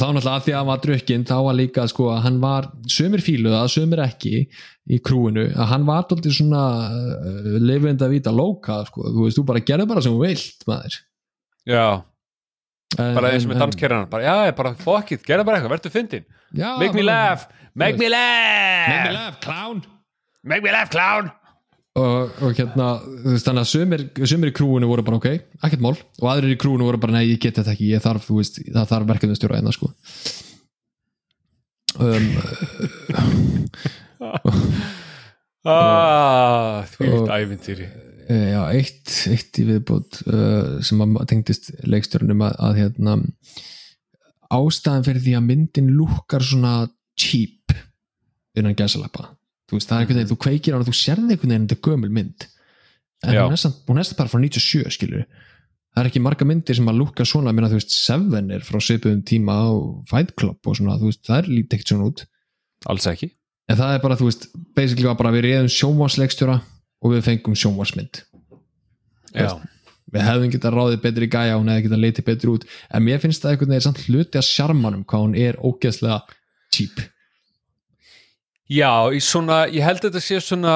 og 0.00 0.06
þá 0.06 0.14
náttúrulega 0.16 0.36
að 0.38 0.44
því 0.46 0.52
að 0.52 0.58
hann 0.60 0.68
var 0.70 0.80
drukkinn 0.84 1.24
þá 1.28 1.34
var 1.44 1.56
líka 1.58 1.84
sko 1.90 2.06
að 2.14 2.20
hann 2.24 2.36
var 2.40 2.68
sömur 2.88 3.22
fíluða, 3.24 3.60
sömur 3.68 4.00
ekki 4.06 4.32
í 4.90 4.98
krúinu, 5.04 5.44
að 5.52 5.68
hann 5.74 5.84
var 5.88 6.06
dóltið 6.08 6.36
svona 6.38 6.62
uh, 6.88 7.50
lifend 7.60 8.02
að 8.04 8.14
vita 8.16 8.32
lóka 8.32 8.80
sko, 8.88 9.04
þú 9.12 9.26
veist, 9.26 9.38
þú 9.38 9.44
bara 9.50 9.62
gerðu 9.68 9.88
bara 9.90 10.04
sem 10.04 10.14
þú 10.16 10.22
vilt 10.24 10.64
maður. 10.70 10.96
Já, 11.68 11.84
En- 12.98 13.14
bara 13.14 13.34
eins 13.34 13.46
með 13.46 13.60
danskerran 13.62 14.08
bara, 14.10 14.24
já, 14.26 14.54
bara, 14.56 14.72
fuck 14.80 15.12
it, 15.14 15.26
gerða 15.26 15.44
bara 15.46 15.60
eitthvað, 15.60 15.76
verður 15.76 15.94
fyndin 15.94 16.24
Make 16.80 16.96
me 16.96 17.04
laugh, 17.06 17.44
make 17.74 18.00
me 18.00 18.08
Make 18.08 18.08
me 18.08 18.08
laugh 18.16 19.14
laugh, 19.14 19.36
clown. 19.44 19.84
Make 20.42 20.64
me 20.64 20.72
laugh, 20.72 20.90
clown 20.90 21.30
og, 22.00 22.34
og 22.44 22.54
hérna, 22.58 22.88
veist, 23.24 23.46
þannig 23.46 23.64
að 23.64 23.70
sömur, 23.70 24.04
sömur 24.32 24.50
í 24.50 24.54
krúinu 24.56 24.88
voru 24.90 25.04
bara 25.06 25.18
ok, 25.20 25.28
ekkert 25.60 25.84
mál. 25.84 25.94
Og 26.22 26.28
aðrir 26.32 26.54
í 26.54 26.58
krúinu 26.60 26.86
voru 26.88 27.00
bara, 27.02 27.18
nei, 27.18 27.26
ég 27.30 27.40
get 27.42 27.58
þetta 27.60 27.74
ekki 27.74 27.90
ég 27.92 28.04
þarf, 28.04 28.28
veist, 28.34 28.60
það 28.68 28.90
þarf 28.94 29.10
verkefnastjóra 29.14 29.60
hérna 29.60 29.74
sko. 29.76 29.92
Um, 32.00 32.26
Ah, 35.60 36.86
þú 36.94 37.08
ert 37.08 37.32
ævintýri. 37.36 37.88
Eh, 38.30 38.46
Já, 38.54 38.60
eitt, 38.72 39.10
eitt 39.28 39.58
í 39.60 39.66
viðbútt 39.68 40.22
uh, 40.30 40.78
sem 40.86 41.02
að 41.04 41.18
tengdist 41.28 41.72
leikstjórnum 41.84 42.44
að, 42.46 42.54
að 42.62 42.78
hérna 42.78 43.16
ástæðan 44.50 45.04
fyrir 45.06 45.24
því 45.24 45.34
að 45.38 45.46
myndin 45.48 45.90
lúkkar 45.98 46.44
svona 46.46 46.74
cheap 47.18 47.74
innan 48.58 48.76
gæsalappa 48.78 49.32
þú 49.70 49.78
veist, 49.78 49.90
það 49.90 49.96
er 49.96 50.02
einhvern 50.04 50.20
veginn, 50.20 50.32
þú 50.32 50.40
kveikir 50.44 50.74
á 50.74 50.76
hana 50.76 50.88
þú 50.88 50.96
sérði 50.98 51.36
einhvern 51.36 51.54
veginn 51.54 51.68
þetta 51.70 51.86
gömul 51.86 52.10
mynd. 52.18 52.48
En 53.20 53.36
hún 53.36 53.54
er, 53.54 53.60
samt, 53.60 53.80
hún 53.86 54.00
er 54.00 54.12
bara 54.18 54.32
frá 54.32 54.40
97 54.42 54.96
skilur 54.96 55.24
það 55.90 56.04
er 56.04 56.10
ekki 56.10 56.22
marga 56.22 56.46
myndir 56.46 56.78
sem 56.78 56.88
að 56.90 57.00
lúkka 57.00 57.26
svona 57.26 57.52
minna, 57.54 57.70
þú 57.70 57.80
veist, 57.80 57.94
Seven 57.96 58.52
er 58.54 58.62
frá 58.66 58.78
svipuðum 58.82 59.24
tíma 59.26 59.56
og 59.72 60.04
Fight 60.10 60.34
Club 60.38 60.70
og 60.70 60.78
svona, 60.78 60.96
þú 61.00 61.10
veist, 61.10 61.22
það 61.26 61.40
er 61.40 61.50
lítið 61.50 61.76
ekkert 61.76 61.92
svona 61.92 62.10
út. 62.10 62.24
Alls 62.90 63.08
ekki. 63.10 63.30
En 63.70 63.78
það 63.78 63.96
er 63.96 64.04
bara, 64.04 64.18
þú 64.18 64.28
veist, 64.30 64.46
basically 64.78 65.08
var 65.10 65.18
bara 65.18 65.34
við 65.34 65.46
reyðum 65.48 65.70
sjónvarsleikstjóra 65.74 66.56
og 67.00 67.14
við 67.14 67.26
fengum 67.26 67.58
sjónvarsmynd 67.58 68.24
við 70.10 70.26
hefðum 70.26 70.50
getað 70.50 70.74
ráðið 70.74 71.02
betri 71.04 71.26
gæja 71.30 71.58
hún 71.58 71.68
hefði 71.70 71.84
getað 71.86 72.00
leitið 72.02 72.24
betri 72.26 72.50
út. 72.50 72.64
En 72.90 73.04
mér 73.06 73.20
finnst 73.22 73.44
það 73.44 73.52
einhvern 73.52 73.74
veginn 73.74 73.84
samt 73.84 74.00
hluti 74.08 74.40
að 74.40 74.48
sjarmanum 74.48 75.04
hvað 75.06 75.22
hún 75.22 75.36
er 75.38 75.58
ógeðslega 75.62 76.16
cheap 76.74 77.04
já 78.70 78.92
í 79.12 79.20
svona, 79.24 79.64
ég 79.72 79.84
held 79.84 80.02
að 80.02 80.08
þetta 80.08 80.24
sé 80.24 80.40
svona 80.44 80.74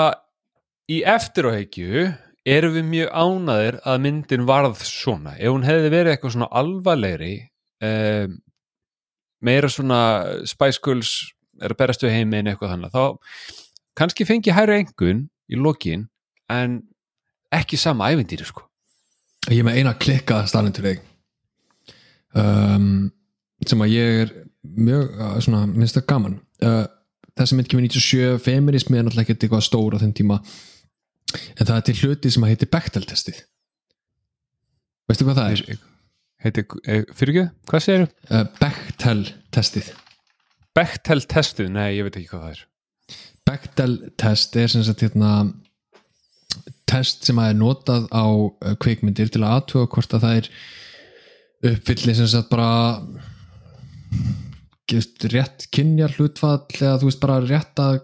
í 0.91 1.01
eftiráheikju 1.09 2.09
erum 2.45 2.75
við 2.77 2.89
mjög 2.91 3.13
ánaðir 3.17 3.79
að 3.89 4.01
myndin 4.05 4.49
varð 4.49 4.83
svona. 4.85 5.37
Ef 5.39 5.53
hún 5.55 5.65
hefði 5.65 5.93
verið 5.93 6.15
eitthvað 6.15 6.35
svona 6.37 6.51
alvarlegri 6.61 7.35
um, 7.85 8.35
meira 9.45 9.71
svona 9.73 10.01
Spice 10.49 10.83
Girls 10.85 11.15
er 11.63 11.73
að 11.73 11.81
berast 11.81 12.05
við 12.05 12.17
heiminn 12.19 12.51
eitthvað 12.51 12.75
þannig 12.75 12.93
þá 12.95 13.05
kannski 13.99 14.27
fengi 14.29 14.55
hæri 14.55 14.81
engun 14.83 15.27
í 15.49 15.59
lokin 15.61 16.09
en 16.53 16.81
ekki 17.55 17.79
sama 17.81 18.11
ævindýri 18.13 18.47
sko. 18.49 18.65
Ég 19.53 19.61
er 19.61 19.67
með 19.67 19.81
eina 19.81 19.95
klikka 20.01 20.43
þig. 20.49 21.03
Um, 22.35 23.13
sem 23.65 23.85
að 23.85 23.93
ég 23.93 24.21
er 24.25 24.33
mjög 24.63 25.13
svona, 25.45 25.67
minnst 25.71 25.99
það 25.99 26.07
gaman. 26.11 26.39
Uh, 26.65 26.87
þessi 27.39 27.59
mynd 27.59 27.71
kemur 27.71 27.89
97 27.89 28.39
feminismi 28.45 28.99
er 28.99 29.07
náttúrulega 29.07 29.35
ekki 29.35 29.49
eitthvað 29.49 29.67
stór 29.67 29.97
á 29.97 30.03
þeim 30.03 30.15
tíma. 30.17 30.39
En 31.59 31.67
það 31.67 31.77
er 31.77 31.89
til 31.89 31.97
hluti 32.03 32.31
sem 32.31 32.47
að 32.47 32.55
heiti 32.55 32.71
Bechtel-testið. 32.71 33.43
Veistu 35.11 35.27
hvað 35.27 35.41
það 35.41 35.57
er? 35.57 35.83
heiti, 36.45 36.65
eh, 36.85 37.03
fyrir 37.17 37.35
ekki, 37.35 37.47
hvað 37.71 37.85
segir 37.85 38.07
Uh, 38.31 38.45
Bechtel-testið. 38.61 39.91
Bechtel 40.75 41.23
testið, 41.31 41.69
nei 41.71 41.97
ég 41.97 42.07
veit 42.07 42.17
ekki 42.19 42.31
hvað 42.33 42.45
það 42.45 42.55
er. 42.55 42.63
Bechdel-test 43.45 44.57
er 44.57 44.73
sem 44.73 44.85
sagt 44.87 45.05
hérna 45.05 45.31
test 46.89 47.27
sem 47.29 47.39
að 47.41 47.53
er 47.53 47.59
notað 47.61 48.09
á 48.09 48.25
uh, 48.25 48.73
kvikmyndir 48.81 49.31
til 49.33 49.43
að 49.45 49.59
aðtuga 49.59 49.91
hvort 49.93 50.17
að 50.17 50.25
það 50.25 50.39
er 50.41 50.49
uppfylli 51.71 52.17
sem 52.17 52.31
sagt 52.33 52.51
bara 52.53 52.71
gefst 54.91 55.25
rétt 55.33 55.67
kynjar 55.75 56.13
hlutfall 56.19 56.67
eða 56.77 56.99
þú 57.01 57.09
veist 57.09 57.23
bara 57.23 57.41
rétt 57.45 57.81
að 57.81 58.01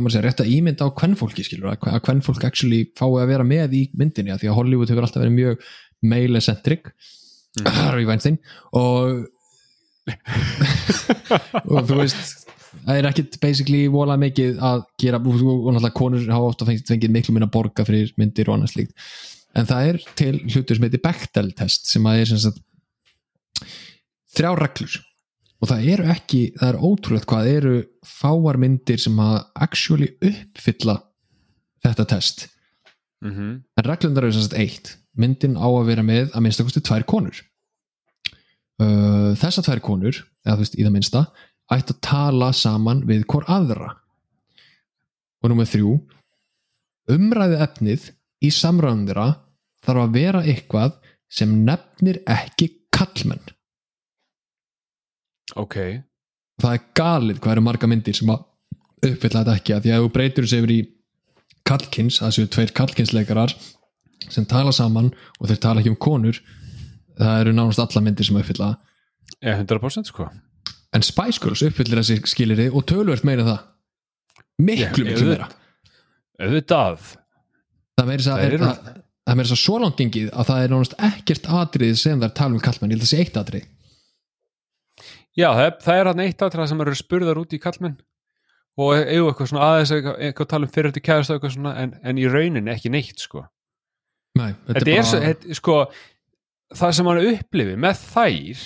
segja, 0.00 0.22
rétt 0.24 0.42
að 0.44 0.52
ímynda 0.54 0.86
á 0.86 0.96
kvennfólki 0.96 1.44
skilur, 1.44 1.72
að 1.72 1.88
að 1.90 2.04
kvennfólk 2.06 2.44
actually 2.46 2.84
fái 2.98 3.08
að 3.20 3.32
vera 3.32 3.46
með 3.46 3.74
í 3.76 3.82
myndinni, 3.98 4.36
því 4.38 4.50
að 4.52 4.56
Hollywood 4.56 4.92
hefur 4.92 5.06
alltaf 5.06 5.24
verið 5.24 5.36
mjög 5.36 5.66
male-centric. 6.10 6.92
Harvey 7.80 8.06
Weinstein. 8.06 8.38
Og 8.78 9.26
og 11.70 11.82
þú 11.86 11.98
veist 12.00 12.46
það 12.70 12.96
er 12.96 13.08
ekkit 13.10 13.36
basically 13.42 13.82
vola 13.92 14.16
mikið 14.18 14.62
að 14.64 14.86
gera 15.02 15.20
og 15.20 15.26
og 15.26 15.68
náttúrulega 15.74 15.98
konur 15.98 16.24
hafa 16.30 16.48
ofta 16.52 16.66
fengið, 16.68 16.86
fengið 16.88 17.14
miklu 17.14 17.34
minna 17.36 17.50
borga 17.52 17.84
fyrir 17.86 18.14
myndir 18.18 18.48
og 18.48 18.56
annað 18.56 18.74
slíkt. 18.74 18.96
En 19.58 19.66
það 19.66 19.90
er 19.90 20.00
til 20.18 20.32
hlutur 20.46 20.78
sem 20.78 20.86
heitir 20.86 21.02
Bechdel 21.04 21.52
test 21.58 21.90
sem 21.90 22.06
að 22.06 22.22
er 22.22 22.30
sem 22.30 22.42
sagt 22.46 22.60
þrjá 24.30 24.54
reglur 24.58 24.98
og 25.60 25.68
það 25.68 25.90
eru 25.92 26.06
ekki, 26.14 26.40
það 26.56 26.70
er 26.70 26.80
ótrúlegt 26.88 27.28
hvað 27.28 27.50
eru 27.50 27.74
fáar 28.06 28.58
myndir 28.60 29.00
sem 29.00 29.18
að 29.20 29.36
actually 29.60 30.08
uppfylla 30.24 30.96
þetta 31.84 32.08
test. 32.14 32.48
Mm 33.20 33.60
en 33.76 33.84
reglundar 33.84 34.24
eru 34.24 34.32
sem 34.32 34.42
sagt 34.42 34.58
eitt. 34.60 34.96
Myndin 35.16 35.56
á 35.60 35.68
að 35.68 35.86
vera 35.86 36.02
með 36.02 36.30
að 36.32 36.42
minnsta 36.42 36.64
kosti 36.64 36.80
tvær 36.80 37.04
konur. 37.04 37.36
Uh, 38.80 39.36
þessar 39.36 39.64
tvær 39.64 39.80
konur 39.80 40.16
eða 40.46 40.56
þú 40.56 40.62
veist 40.62 40.78
í 40.78 40.84
það 40.84 40.94
minnsta 40.94 41.24
ætti 41.70 41.94
að 41.94 42.00
tala 42.00 42.52
saman 42.52 43.04
við 43.06 43.26
hvort 43.26 43.50
aðra. 43.50 43.90
Og 45.42 45.52
númer 45.52 45.68
þrjú 45.68 45.98
umræði 47.10 47.60
efnið 47.60 48.10
í 48.40 48.50
samræðum 48.54 49.06
þeirra 49.08 49.28
þarf 49.84 50.04
að 50.04 50.16
vera 50.16 50.42
eitthvað 50.44 50.96
sem 51.30 51.52
nefnir 51.66 52.20
ekki 52.26 52.70
kallmenn 52.94 53.42
ok, 55.58 55.76
það 56.62 56.76
er 56.76 56.86
galið 57.00 57.42
hvað 57.42 57.56
eru 57.56 57.66
marga 57.66 57.90
myndir 57.90 58.16
sem 58.16 58.30
að 58.32 58.46
uppfylla 59.10 59.42
þetta 59.42 59.56
ekki 59.56 59.74
að 59.74 59.84
því 59.84 59.92
að 59.94 60.02
þú 60.04 60.14
breytur 60.14 60.46
þessu 60.46 60.60
yfir 60.60 60.74
í 60.74 60.80
kallkins, 61.70 62.20
það 62.20 62.34
séu 62.36 62.50
tveir 62.50 62.72
kallkinsleikarar 62.76 63.54
sem 64.30 64.46
tala 64.48 64.72
saman 64.74 65.10
og 65.40 65.48
þeir 65.48 65.62
tala 65.62 65.82
ekki 65.82 65.94
um 65.94 66.00
konur 66.00 66.40
það 67.20 67.42
eru 67.44 67.56
nánast 67.56 67.82
alla 67.82 68.04
myndir 68.04 68.28
sem 68.28 68.38
uppfylla. 68.40 68.70
Ég 69.44 69.62
100% 69.62 70.10
sko. 70.10 70.28
En 70.96 71.04
Spice 71.06 71.40
Girls 71.42 71.62
uppfyllir 71.64 72.00
þessi 72.00 72.18
skiliri 72.28 72.68
og 72.72 72.86
tölvöld 72.90 73.24
meira 73.26 73.46
það. 73.46 73.60
Miklu 74.60 75.06
miklu 75.06 75.28
meira. 75.30 75.48
auðvitað, 76.40 77.04
það 77.96 78.08
meira 78.08 78.24
þess 78.24 78.32
að 78.34 79.44
er, 79.54 79.60
svo 79.60 79.78
langt 79.80 80.00
gengið 80.00 80.32
að 80.32 80.48
það 80.50 80.64
er 80.64 80.72
nánast 80.72 80.96
ekkert 81.10 81.48
atrið 81.60 81.94
sem 82.00 82.24
er 82.24 82.32
tala 82.36 82.56
um 82.56 82.64
kallmenn, 82.64 82.92
ég 82.92 82.98
held 82.98 83.06
að 83.06 83.08
það 83.08 83.14
sé 83.14 83.24
eitt 83.24 83.38
atrið 83.40 83.68
já 85.38 85.48
það 85.48 85.64
er, 85.64 85.74
það 85.84 86.00
er 86.00 86.10
hann 86.10 86.22
eitt 86.24 86.44
átrað 86.44 86.70
sem 86.70 86.84
eru 86.84 86.96
spurðar 86.98 87.40
út 87.40 87.54
í 87.54 87.60
kallmenn 87.62 87.98
og 88.80 88.94
eigum 88.96 89.30
eitthvað 89.30 89.50
svona 89.50 89.66
aðeins 89.66 89.92
eitthvað, 89.94 90.20
eitthvað 90.26 90.50
tala 90.52 90.66
um 90.66 90.72
fyrir 90.74 90.94
til 90.94 91.02
kæðast 91.04 91.34
eitthvað 91.34 91.54
svona 91.56 91.74
en, 91.82 91.94
en 92.06 92.20
í 92.20 92.26
rauninni 92.30 92.72
ekki 92.72 92.92
neitt 92.92 93.22
sko. 93.22 93.44
Nei, 94.38 94.52
þetta, 94.68 94.92
er, 94.94 95.06
svo, 95.06 95.20
þetta, 95.24 95.56
sko 95.58 95.76
það 96.78 96.96
sem 96.96 97.10
hann 97.10 97.22
upplifi 97.32 97.76
með 97.82 98.02
þær 98.06 98.64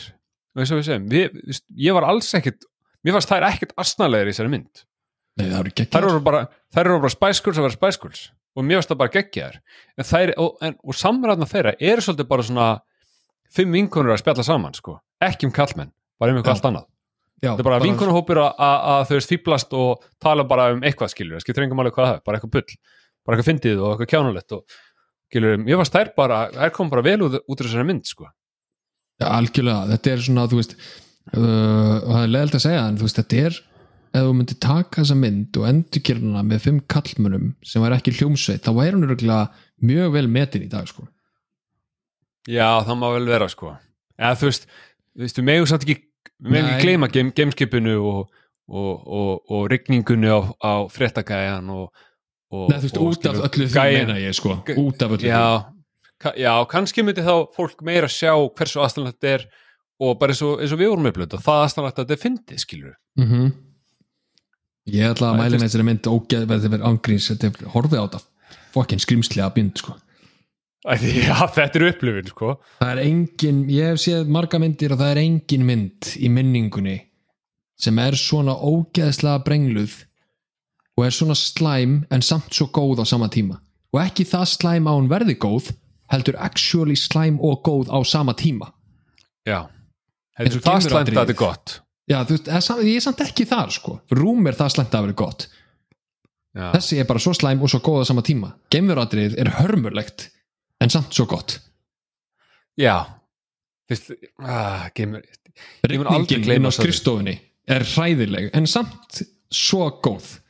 og 0.55 0.62
eins 0.62 0.73
og 0.73 0.81
við 0.81 0.89
segjum, 0.89 1.07
við, 1.11 1.61
ég 1.86 1.97
var 1.97 2.07
alls 2.11 2.31
ekkit 2.36 2.69
mér 3.05 3.16
fannst 3.16 3.32
þær 3.32 3.49
ekkit 3.49 3.74
asnalegir 3.81 4.31
í 4.31 4.35
þessari 4.35 4.53
mynd. 4.53 4.85
Nei, 5.35 5.49
það 5.49 5.59
eru 5.59 5.73
þær 5.73 5.78
geggjað 5.81 6.09
eru 6.12 6.24
bara, 6.28 6.43
þær 6.77 6.85
eru 6.85 7.03
bara 7.03 7.16
spæskuls 7.16 7.59
að 7.59 7.66
vera 7.66 7.78
spæskuls 7.78 8.24
og 8.55 8.66
mér 8.66 8.78
finnst 8.78 8.93
það 8.93 9.01
bara 9.01 9.15
geggjaðar. 9.16 9.61
En 9.99 10.07
þær, 10.07 10.32
og, 10.45 10.53
en, 10.62 10.77
og 10.85 10.99
samræðna 11.01 11.49
þeirra 11.51 11.74
eru 11.81 12.05
svolítið 12.05 12.31
bara 12.31 12.47
svona 12.47 12.69
fimm 13.55 13.74
vinkonur 13.74 14.15
að 14.15 14.20
spjalla 14.23 14.47
saman 14.47 14.77
sko, 14.77 14.99
ekki 15.24 15.49
um 15.49 15.55
kallmenn 15.55 15.91
bara 16.20 16.32
um 16.35 16.41
eitthvað 16.41 16.57
allt 16.57 16.69
annað. 16.70 16.91
Já, 17.45 17.51
þetta 17.51 17.65
er 17.65 17.69
bara 17.69 17.82
vinkonahópur 17.82 18.41
að, 18.41 18.99
þau 19.09 19.15
veist 19.19 19.32
fýblast 19.32 19.74
og 19.77 20.05
tala 20.23 20.47
bara 20.49 20.70
um 20.74 20.85
eitthvað 20.86 21.12
skilur, 21.12 21.36
það 21.36 21.45
skiptir 21.45 21.66
engum 21.66 21.82
alveg 21.82 21.97
hvað 21.97 22.09
það 22.09 22.16
er, 22.16 22.23
bara 22.24 22.39
eitthvað 22.39 22.55
bull 22.55 22.78
bara 23.24 23.36
eitthvað 23.36 23.49
fyndið 23.51 23.82
og 23.82 23.91
eitthvað 23.93 24.11
kjánulegt 24.12 24.55
og 24.57 24.78
skilur, 25.28 25.66
ég 25.69 25.81
varst 25.81 25.97
þær 25.97 26.12
bara, 26.16 26.39
þær 26.55 26.73
kom 26.77 26.93
bara 26.93 27.05
vel 27.05 27.19
út, 27.27 27.36
út 27.43 27.59
úr 27.59 27.69
þessari 27.69 27.89
mynd 27.89 28.09
sko. 28.09 28.28
Já, 29.20 29.27
algjörlega, 29.28 29.91
þetta 29.93 30.12
er 30.12 30.24
svona, 30.24 30.47
þú 30.51 30.61
veist 30.61 30.74
uh, 30.78 31.99
og 32.01 32.11
það 32.11 32.23
er 32.23 32.32
leðalt 32.32 32.59
að 32.59 32.65
segja 32.65 32.86
en 32.86 32.99
þú 33.01 33.09
veist, 33.09 33.20
þetta 33.20 33.43
er, 33.43 33.59
ef 34.15 34.27
þú 34.28 34.35
myndir 34.39 34.61
taka 34.65 35.01
þessa 35.03 35.19
mynd 35.20 35.61
og 35.61 35.69
endurkjörna 35.70 36.47
með 36.49 36.65
fimm 36.69 36.81
kallmönum 36.95 37.53
sem 37.66 37.85
var 37.85 37.97
ekki 37.99 38.15
hljómsveit, 38.19 38.65
þá 38.65 38.73
væri 38.78 38.97
hún 38.97 39.35
mjög 39.85 40.15
vel 40.15 40.28
metin 40.31 40.65
í 40.65 40.70
dag, 40.70 40.86
sko. 40.89 41.05
Já, 42.49 42.85
það 42.85 42.99
má 43.01 43.09
vel 43.15 43.27
vera 43.28 43.49
sko. 43.51 43.73
Eða 44.20 44.36
þú 44.41 44.49
veist, 44.51 44.66
við 45.19 45.43
megum 45.47 45.69
samt 45.70 45.86
ekki 45.86 46.01
Nei. 46.45 46.61
ekki 46.61 46.89
gleyma 46.89 47.09
game, 47.12 47.32
gameskipinu 47.36 47.95
og, 48.01 48.41
og, 48.69 49.05
og, 49.07 49.53
og 49.53 49.66
rigningunni 49.73 50.31
á, 50.31 50.41
á 50.61 50.73
fréttagæjan 50.93 51.69
og, 51.73 51.91
og, 52.51 52.65
Nei, 52.70 52.78
þú 52.78 52.89
veist, 52.89 52.99
og 52.99 53.11
út 53.12 53.28
af 53.31 53.43
öllu 53.49 53.69
því 53.70 53.85
meina 53.99 54.16
ég, 54.20 54.36
sko. 54.36 54.57
Út 54.74 55.05
af 55.05 55.15
öllu 55.16 55.28
já, 55.28 55.45
ka, 56.20 56.35
já, 56.39 56.53
kannski 56.70 57.05
myndi 57.07 57.24
þá 57.24 57.35
fólk 57.55 57.85
meira 57.86 58.11
sjá 58.11 58.32
hversu 58.35 58.82
aðstæðanlegt 58.82 59.20
þetta 59.20 59.36
er 59.36 59.47
og 60.05 60.16
bara 60.20 60.35
eins 60.35 60.43
og, 60.45 60.59
eins 60.61 60.74
og 60.74 60.81
við 60.81 60.91
vorum 60.91 61.11
upplönd 61.12 61.36
og 61.36 61.45
það 61.45 61.62
aðstæðanlegt 61.66 62.01
að 62.01 62.05
þetta 62.05 62.19
er 62.19 62.24
fyndið, 62.27 62.65
skilur 62.66 62.97
því 62.97 63.28
mm 63.28 63.53
Ég 64.85 65.15
ætla 65.15 65.31
að 65.31 65.39
mæla 65.39 65.57
með 65.57 65.62
þessari 65.65 65.85
mynd 65.89 66.07
ógeð, 66.12 66.43
þetta 66.51 66.77
er 66.77 66.82
ángríns, 66.85 67.27
þetta 67.31 67.49
er 67.49 67.70
horfið 67.73 68.01
á 68.01 68.05
þetta 68.05 68.19
fokkin 68.74 69.01
skrimslega 69.01 69.47
mynd, 69.55 69.78
sko 69.81 69.95
Já, 70.85 71.36
þetta 71.48 71.81
er 71.81 71.86
upplifin, 71.89 72.27
sko. 72.28 72.55
Það 72.82 72.90
er 72.93 73.02
engin, 73.06 73.61
ég 73.73 73.93
hef 73.94 74.01
séð 74.02 74.28
marga 74.32 74.61
myndir 74.61 74.93
og 74.93 75.01
það 75.01 75.12
er 75.15 75.20
engin 75.23 75.65
mynd 75.69 76.11
í 76.20 76.28
minningunni 76.32 76.98
sem 77.81 77.97
er 77.98 78.15
svona 78.20 78.52
ógeðslega 78.55 79.40
brengluð 79.47 79.94
og 80.94 81.06
er 81.06 81.15
svona 81.16 81.35
slæm 81.39 81.97
en 82.12 82.23
samt 82.23 82.52
svo 82.55 82.69
góð 82.70 83.02
á 83.02 83.05
sama 83.09 83.31
tíma. 83.32 83.56
Og 83.94 84.02
ekki 84.05 84.27
það 84.28 84.44
slæm 84.52 84.90
að 84.90 84.98
hún 85.01 85.09
verði 85.11 85.39
góð 85.40 85.73
heldur 86.12 86.36
actually 86.39 86.97
slæm 86.98 87.40
og 87.43 87.65
góð 87.66 87.90
á 87.90 87.98
sama 88.06 88.36
tíma. 88.39 88.69
Já, 89.48 89.65
Þetta, 90.35 90.59
og 90.59 90.65
það 90.66 90.86
slæmt 90.89 91.11
að 91.11 91.19
þetta 91.20 91.35
er 91.35 91.40
gott. 91.40 91.74
Já, 92.11 92.16
þú 92.28 92.36
veist, 92.36 92.70
ég 92.85 92.97
er 92.98 93.05
samt 93.05 93.20
ekki 93.24 93.47
þar 93.48 93.73
sko. 93.73 93.98
Rúm 94.12 94.48
er 94.51 94.56
það 94.59 94.73
slæmt 94.74 94.94
að 94.98 95.06
vera 95.09 95.19
gott. 95.24 95.47
Já, 96.55 96.69
Þessi 96.77 97.01
er 97.01 97.06
bara 97.09 97.23
svo 97.23 97.35
slæm 97.35 97.62
og 97.65 97.70
svo 97.73 97.81
góð 97.82 98.02
á 98.02 98.11
sama 98.11 98.23
tíma. 98.27 98.52
Geimveratrið 98.70 99.39
er 99.40 99.51
hörmurlegt 99.59 100.28
en 100.82 100.90
samt 100.90 101.12
svo 101.14 101.26
gott 101.30 101.59
já. 102.80 102.96
Ah, 104.42 104.88
Rigningin 105.86 106.48
inn 106.56 106.66
á 106.66 106.72
skrifstofunni 106.74 107.36
er 107.70 107.84
hræðileg 107.86 108.51
en 108.56 108.66
samt 108.66 109.22
svo 109.55 109.90
góð 110.02 110.40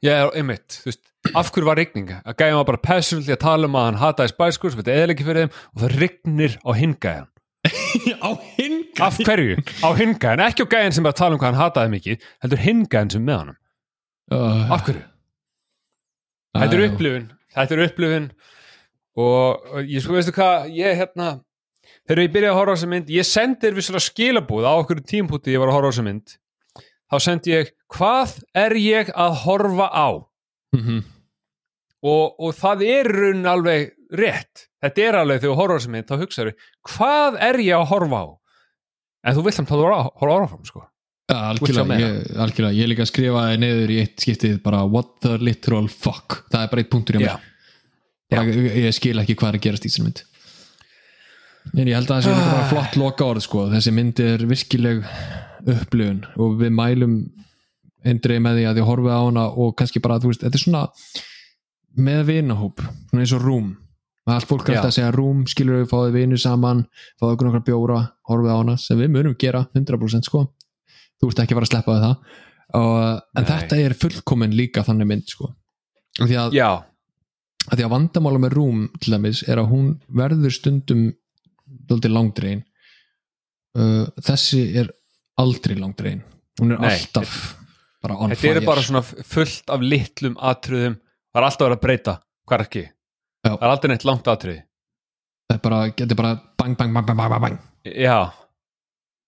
Já, 0.00 0.30
einmitt, 0.32 0.78
þú 0.80 0.88
veist, 0.88 1.00
af 1.36 1.50
hverju 1.52 1.66
var 1.68 1.76
rigning? 1.76 2.08
Að 2.24 2.36
gæja 2.40 2.54
var 2.56 2.64
bara 2.70 2.78
passively 2.80 3.34
að 3.34 3.42
tala 3.42 3.68
um 3.68 3.74
að 3.76 3.82
hann 3.90 3.98
hataði 4.00 4.30
spæskur, 4.32 4.72
sem 4.72 4.80
þetta 4.80 4.94
eða 4.96 5.12
ekki 5.12 5.26
fyrir 5.26 5.42
þeim 5.42 5.58
og 5.74 5.82
það 5.82 5.96
rignir 6.00 6.54
á 6.64 6.70
hingæjan. 6.78 7.26
á 8.24 8.30
hinn 8.56 8.78
Af 9.04 9.18
hverju? 9.20 9.58
Á 9.84 9.88
hingæjan, 9.98 10.40
ekki 10.46 10.64
á 10.64 10.72
gæjan 10.72 10.96
sem 10.96 11.08
að 11.10 11.18
tala 11.20 11.36
um 11.36 11.42
hvað 11.42 11.50
hann 11.52 11.60
hataði 11.60 11.92
mikið, 11.98 12.24
heldur 12.40 12.62
hingæjan 12.64 13.12
sem 13.12 13.26
með 13.28 13.38
honum. 13.42 13.58
uh, 14.32 14.72
Af 14.72 14.86
hverju? 14.88 15.04
Þetta 16.56 16.78
er 16.80 16.86
upplifun, 16.88 17.28
þetta 17.58 17.76
er 17.76 17.84
upplifun 17.90 18.30
og, 19.20 19.70
og 19.74 19.92
ég 19.94 20.04
sko 20.04 20.16
veistu 20.16 20.34
hvað, 20.36 20.70
ég 20.76 20.98
hérna, 21.00 21.30
þegar 22.08 22.24
ég 22.24 22.34
byrjaði 22.34 22.52
að 22.54 22.58
horfa 22.60 22.72
á 22.72 22.76
þessa 22.78 22.90
mynd, 22.94 23.12
ég 23.14 23.28
sendi 23.28 23.66
þér 23.66 23.78
vissara 23.78 24.02
skilabúð 24.04 24.68
á 24.68 24.72
okkur 24.76 25.04
tímpúti 25.04 25.54
ég 25.54 25.62
var 25.62 25.72
að 25.72 25.78
horfa 25.78 25.90
á 25.90 25.92
þessa 25.92 26.06
mynd, 26.08 26.36
þá 27.10 27.16
sendi 27.26 27.54
ég, 27.54 27.72
hvað 27.92 28.36
er 28.64 28.76
ég 28.80 29.14
að 29.14 29.38
horfa 29.44 29.88
á? 29.92 30.08
mm 30.72 30.80
-hmm. 30.80 31.02
og, 32.02 32.40
og 32.40 32.54
það 32.54 32.82
er 32.82 33.10
raun 33.12 33.46
alveg 33.46 33.90
rétt. 34.10 34.68
Þetta 34.80 35.02
er 35.02 35.18
alveg 35.20 35.40
þegar 35.40 35.52
þú 35.52 35.58
horfður 35.60 35.82
sem 35.82 35.92
mynd 35.92 36.08
þá 36.08 36.16
hugsaður, 36.22 36.54
hvað 36.88 37.42
er 37.48 37.60
ég 37.60 37.76
að 37.76 37.90
horfa 37.90 38.22
á? 38.24 38.26
En 39.26 39.36
þú 39.36 39.44
vilt 39.44 39.58
samt 39.58 39.70
að 39.70 39.84
horfa 39.84 40.10
horfa 40.20 40.44
áfram 40.44 40.64
sko. 40.64 40.86
Algjörlega, 41.30 41.98
ég, 42.00 42.30
algjörlega. 42.42 42.74
Ég 42.74 42.88
líka 42.90 43.06
skrifaði 43.06 43.58
neður 43.62 43.90
í 43.90 43.98
eitt 44.02 44.18
skiptið 44.18 44.56
bara 44.62 44.82
what 44.82 45.20
the 45.22 45.36
literal 45.38 45.86
fuck? 45.88 46.40
Það 46.50 46.62
er 46.62 46.70
bara 46.72 46.82
eitt 46.82 46.90
punktur 46.90 47.18
í 47.18 47.22
mér 47.22 47.49
ég, 48.30 48.58
ég 48.86 48.96
skil 48.96 49.18
ekki 49.22 49.36
hvað 49.38 49.52
er 49.52 49.58
að 49.58 49.64
gerast 49.66 49.86
í 49.86 49.90
þessari 49.90 50.08
mynd. 50.08 50.24
En 51.76 51.86
ég 51.90 51.94
held 51.96 52.08
að 52.08 52.14
það 52.16 52.24
sé 52.26 52.32
ah. 52.34 52.46
bara 52.54 52.68
flott 52.70 52.96
loka 52.98 53.26
orð 53.26 53.44
sko. 53.44 53.66
þessi 53.70 53.92
mynd 53.94 54.22
er 54.24 54.46
virkileg 54.48 55.04
upplifun 55.68 56.22
og 56.40 56.56
við 56.60 56.72
mælum 56.72 57.18
eindrið 58.06 58.40
með 58.40 58.58
því 58.58 58.64
að 58.70 58.80
ég 58.80 58.88
horfið 58.88 59.12
á 59.12 59.20
hana 59.20 59.44
og 59.60 59.74
kannski 59.76 60.00
bara, 60.02 60.18
þú 60.22 60.32
veist, 60.32 60.44
þetta 60.46 60.56
er 60.56 60.64
svona 60.64 60.82
með 62.00 62.22
vinahóp, 62.30 62.82
svona 63.10 63.24
eins 63.24 63.34
og 63.36 63.44
rúm. 63.44 63.70
Allt 64.30 64.46
fólk 64.46 64.68
er 64.68 64.78
alltaf 64.78 64.92
að 64.92 64.96
segja 64.98 65.12
rúm 65.14 65.42
skilur 65.50 65.80
við 65.80 65.88
fáið 65.90 66.16
vinur 66.16 66.40
saman, 66.40 66.84
fáið 67.18 67.32
okkur 67.34 67.48
nokkra 67.48 67.62
bjóra 67.66 68.00
horfið 68.30 68.52
á 68.54 68.56
hana, 68.56 68.76
sem 68.78 69.00
við 69.00 69.10
munum 69.16 69.34
gera 69.40 69.64
100% 69.74 70.28
sko, 70.28 70.44
þú 71.18 71.30
ert 71.32 71.42
ekki 71.42 71.56
að 71.56 71.58
fara 71.58 71.68
að 71.68 71.72
sleppa 71.72 71.96
það. 72.04 72.36
Og, 72.78 72.96
en 73.34 73.42
Nei. 73.42 73.48
þetta 73.50 73.80
er 73.82 73.96
fullkomin 73.98 74.54
líka 74.54 74.84
þannig 74.86 75.10
mynd 75.10 75.32
sko. 75.32 75.50
Því 76.20 76.36
að, 76.38 76.54
já, 76.54 76.68
að 77.70 77.78
því 77.80 77.86
að 77.86 77.92
vandamála 77.94 78.40
með 78.42 78.54
rúm 78.58 78.80
til 79.00 79.14
dæmis 79.14 79.42
er 79.48 79.60
að 79.62 79.68
hún 79.72 79.90
verður 80.20 80.54
stundum 80.56 81.04
dóldi 81.90 82.10
langdregin. 82.10 82.64
Uh, 83.78 84.06
þessi 84.26 84.62
er 84.82 84.88
aldrei 85.38 85.76
langdregin. 85.78 86.22
Hún 86.60 86.74
er 86.74 86.80
Nei, 86.82 86.90
alltaf 86.96 87.36
bara 88.02 88.16
on 88.18 88.32
þetta 88.32 88.48
eru 88.50 88.60
fire. 88.60 88.66
bara 88.66 88.82
svona 88.82 89.02
fullt 89.04 89.70
af 89.70 89.80
litlum 89.84 90.34
atriðum. 90.40 90.96
Það 91.30 91.40
er 91.40 91.46
alltaf 91.46 91.66
vera 91.68 91.76
að 91.78 91.84
breyta, 91.84 92.14
hvað 92.48 92.58
er 92.58 92.64
ekki 92.66 92.82
Já. 93.40 93.50
það 93.54 93.62
er 93.62 93.70
aldrei 93.70 93.90
neitt 93.94 94.04
langt 94.04 94.26
atrið 94.28 94.56
það 95.50 95.54
er 95.56 95.60
bara, 95.64 95.76
þetta 95.94 96.12
er 96.14 96.18
bara 96.18 96.32
bang 96.60 96.74
bang 96.76 96.90
bang 96.96 97.06
bang 97.08 97.18
bang 97.30 97.42
bang, 97.44 97.54
já, 97.86 98.16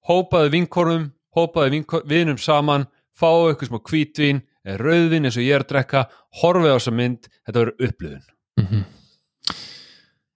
hópaði 0.09 0.51
vinkonum 0.56 1.06
hópaði 1.36 1.70
vinko- 1.77 2.02
vinum 2.10 2.39
saman 2.39 2.85
fáu 3.16 3.48
eitthvað 3.48 3.70
smá 3.70 3.81
hvítvín 3.89 4.43
eða 4.66 4.80
rauðvín 4.80 5.28
eins 5.28 5.39
og 5.39 5.47
ég 5.47 5.59
er 5.59 5.66
að 5.66 5.70
drekka 5.74 6.06
horfið 6.43 6.74
á 6.74 6.76
þessa 6.78 6.97
mynd, 6.98 7.30
þetta 7.47 7.64
verður 7.64 7.89
upplifun. 7.89 8.26
Mm 8.60 8.82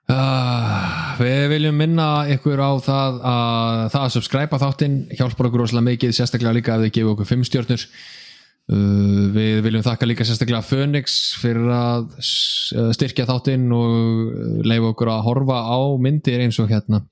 Uh, 0.06 1.16
við 1.18 1.48
viljum 1.50 1.80
minna 1.80 2.04
ykkur 2.30 2.60
á 2.62 2.78
það 2.78 3.16
að 3.26 3.80
það 3.90 4.04
að 4.04 4.12
subscribe 4.14 4.58
þáttinn 4.62 4.98
hjálpar 5.18 5.48
okkur 5.48 5.64
rosalega 5.64 5.86
mikið, 5.88 6.12
sérstaklega 6.14 6.54
líka 6.54 6.76
ef 6.76 6.84
þið 6.84 6.92
gefur 6.94 7.14
okkur 7.16 7.28
5 7.32 7.42
stjórnur 7.48 7.82
uh, 7.82 9.24
við 9.34 9.64
viljum 9.66 9.82
þakka 9.82 10.06
líka 10.06 10.26
sérstaklega 10.28 10.62
Phoenix 10.62 11.16
fyrir 11.42 11.66
að 11.74 12.06
uh, 12.22 12.92
styrkja 12.94 13.26
þáttinn 13.26 13.66
og 13.74 14.62
leifa 14.62 14.92
okkur 14.92 15.10
að 15.10 15.26
horfa 15.26 15.58
á 15.74 15.78
myndir 16.06 16.46
eins 16.46 16.60
og 16.62 16.70
hérna 16.70 17.02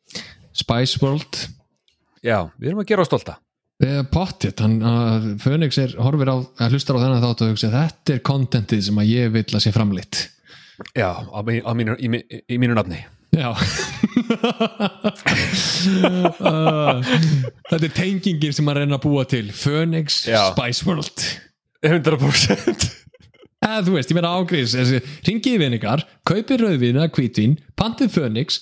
Spice 0.55 1.03
World. 1.03 1.49
Já, 2.23 2.45
við 2.61 2.70
erum 2.70 2.85
að 2.85 2.93
gera 2.93 3.03
á 3.03 3.11
stolta 3.11 3.41
pottit, 4.14 4.60
hann 4.62 4.76
uh, 4.82 5.24
Phoenix 5.42 5.78
er, 5.82 5.94
horfir 5.98 6.30
á, 6.30 6.36
hlustar 6.70 6.96
á 6.96 7.02
þennan 7.02 7.24
þátt 7.24 7.42
og 7.44 7.51
hugsa 7.52 7.70
þetta 7.72 8.14
er 8.14 8.22
contentið 8.26 8.84
sem 8.86 9.01
að 9.02 9.10
ég 9.10 9.32
vill 9.34 9.48
að 9.51 9.64
sé 9.66 9.72
framleitt. 9.74 10.20
Já, 10.96 11.10
á, 11.10 11.38
á 11.42 11.70
mínu, 11.74 11.96
í, 12.02 12.09
mí- 12.10 12.24
í 12.51 12.59
mínu 12.62 12.74
nafni. 12.78 13.01
Já. 13.34 13.51
Þetta 17.64 17.80
er 17.82 17.94
tengingin 17.96 18.55
sem 18.55 18.68
að 18.70 18.78
reyna 18.78 18.98
að 18.98 19.05
búa 19.09 19.24
til. 19.26 19.48
Já. 20.30 20.52
Spice 20.55 20.86
World. 20.86 21.24
100% 21.84 22.90
eða 23.64 23.80
þú 23.86 23.94
veist, 23.96 24.10
ég 24.12 24.16
meina 24.18 24.30
ágrís 24.38 24.74
ringið 25.24 25.59
við 25.62 25.76
ykkar, 25.78 26.02
kaupið 26.28 26.62
rauðvín 26.62 26.98
eða 27.01 27.10
hvítvín, 27.16 27.55
pantið 27.80 28.10
Phoenix 28.12 28.59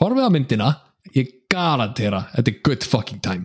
horfið 0.00 0.28
á 0.28 0.30
myndina, 0.32 0.68
ég 1.16 1.32
garantera 1.52 2.22
þetta 2.34 2.52
er 2.52 2.58
good 2.64 2.86
fucking 2.88 3.20
time 3.24 3.44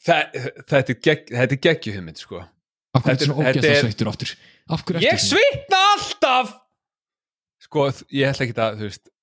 Þetta 0.00 0.78
er, 0.80 0.96
gegg, 1.04 1.28
þetta 1.28 1.56
geggjuhumynd 1.66 2.20
sko. 2.20 2.40
Af 2.96 3.04
er- 3.06 3.26
svona 3.26 4.12
aftur 4.14 4.32
af 4.70 4.84
hverju 4.86 5.04
Ég 5.04 5.20
svitna 5.22 5.80
alltaf! 5.94 6.54
Sko, 7.60 7.86
ég 8.16 8.30
ætla 8.30 8.46
ekki 8.46 8.56
að, 8.56 8.78
þú 8.80 8.88
veist 8.88 9.10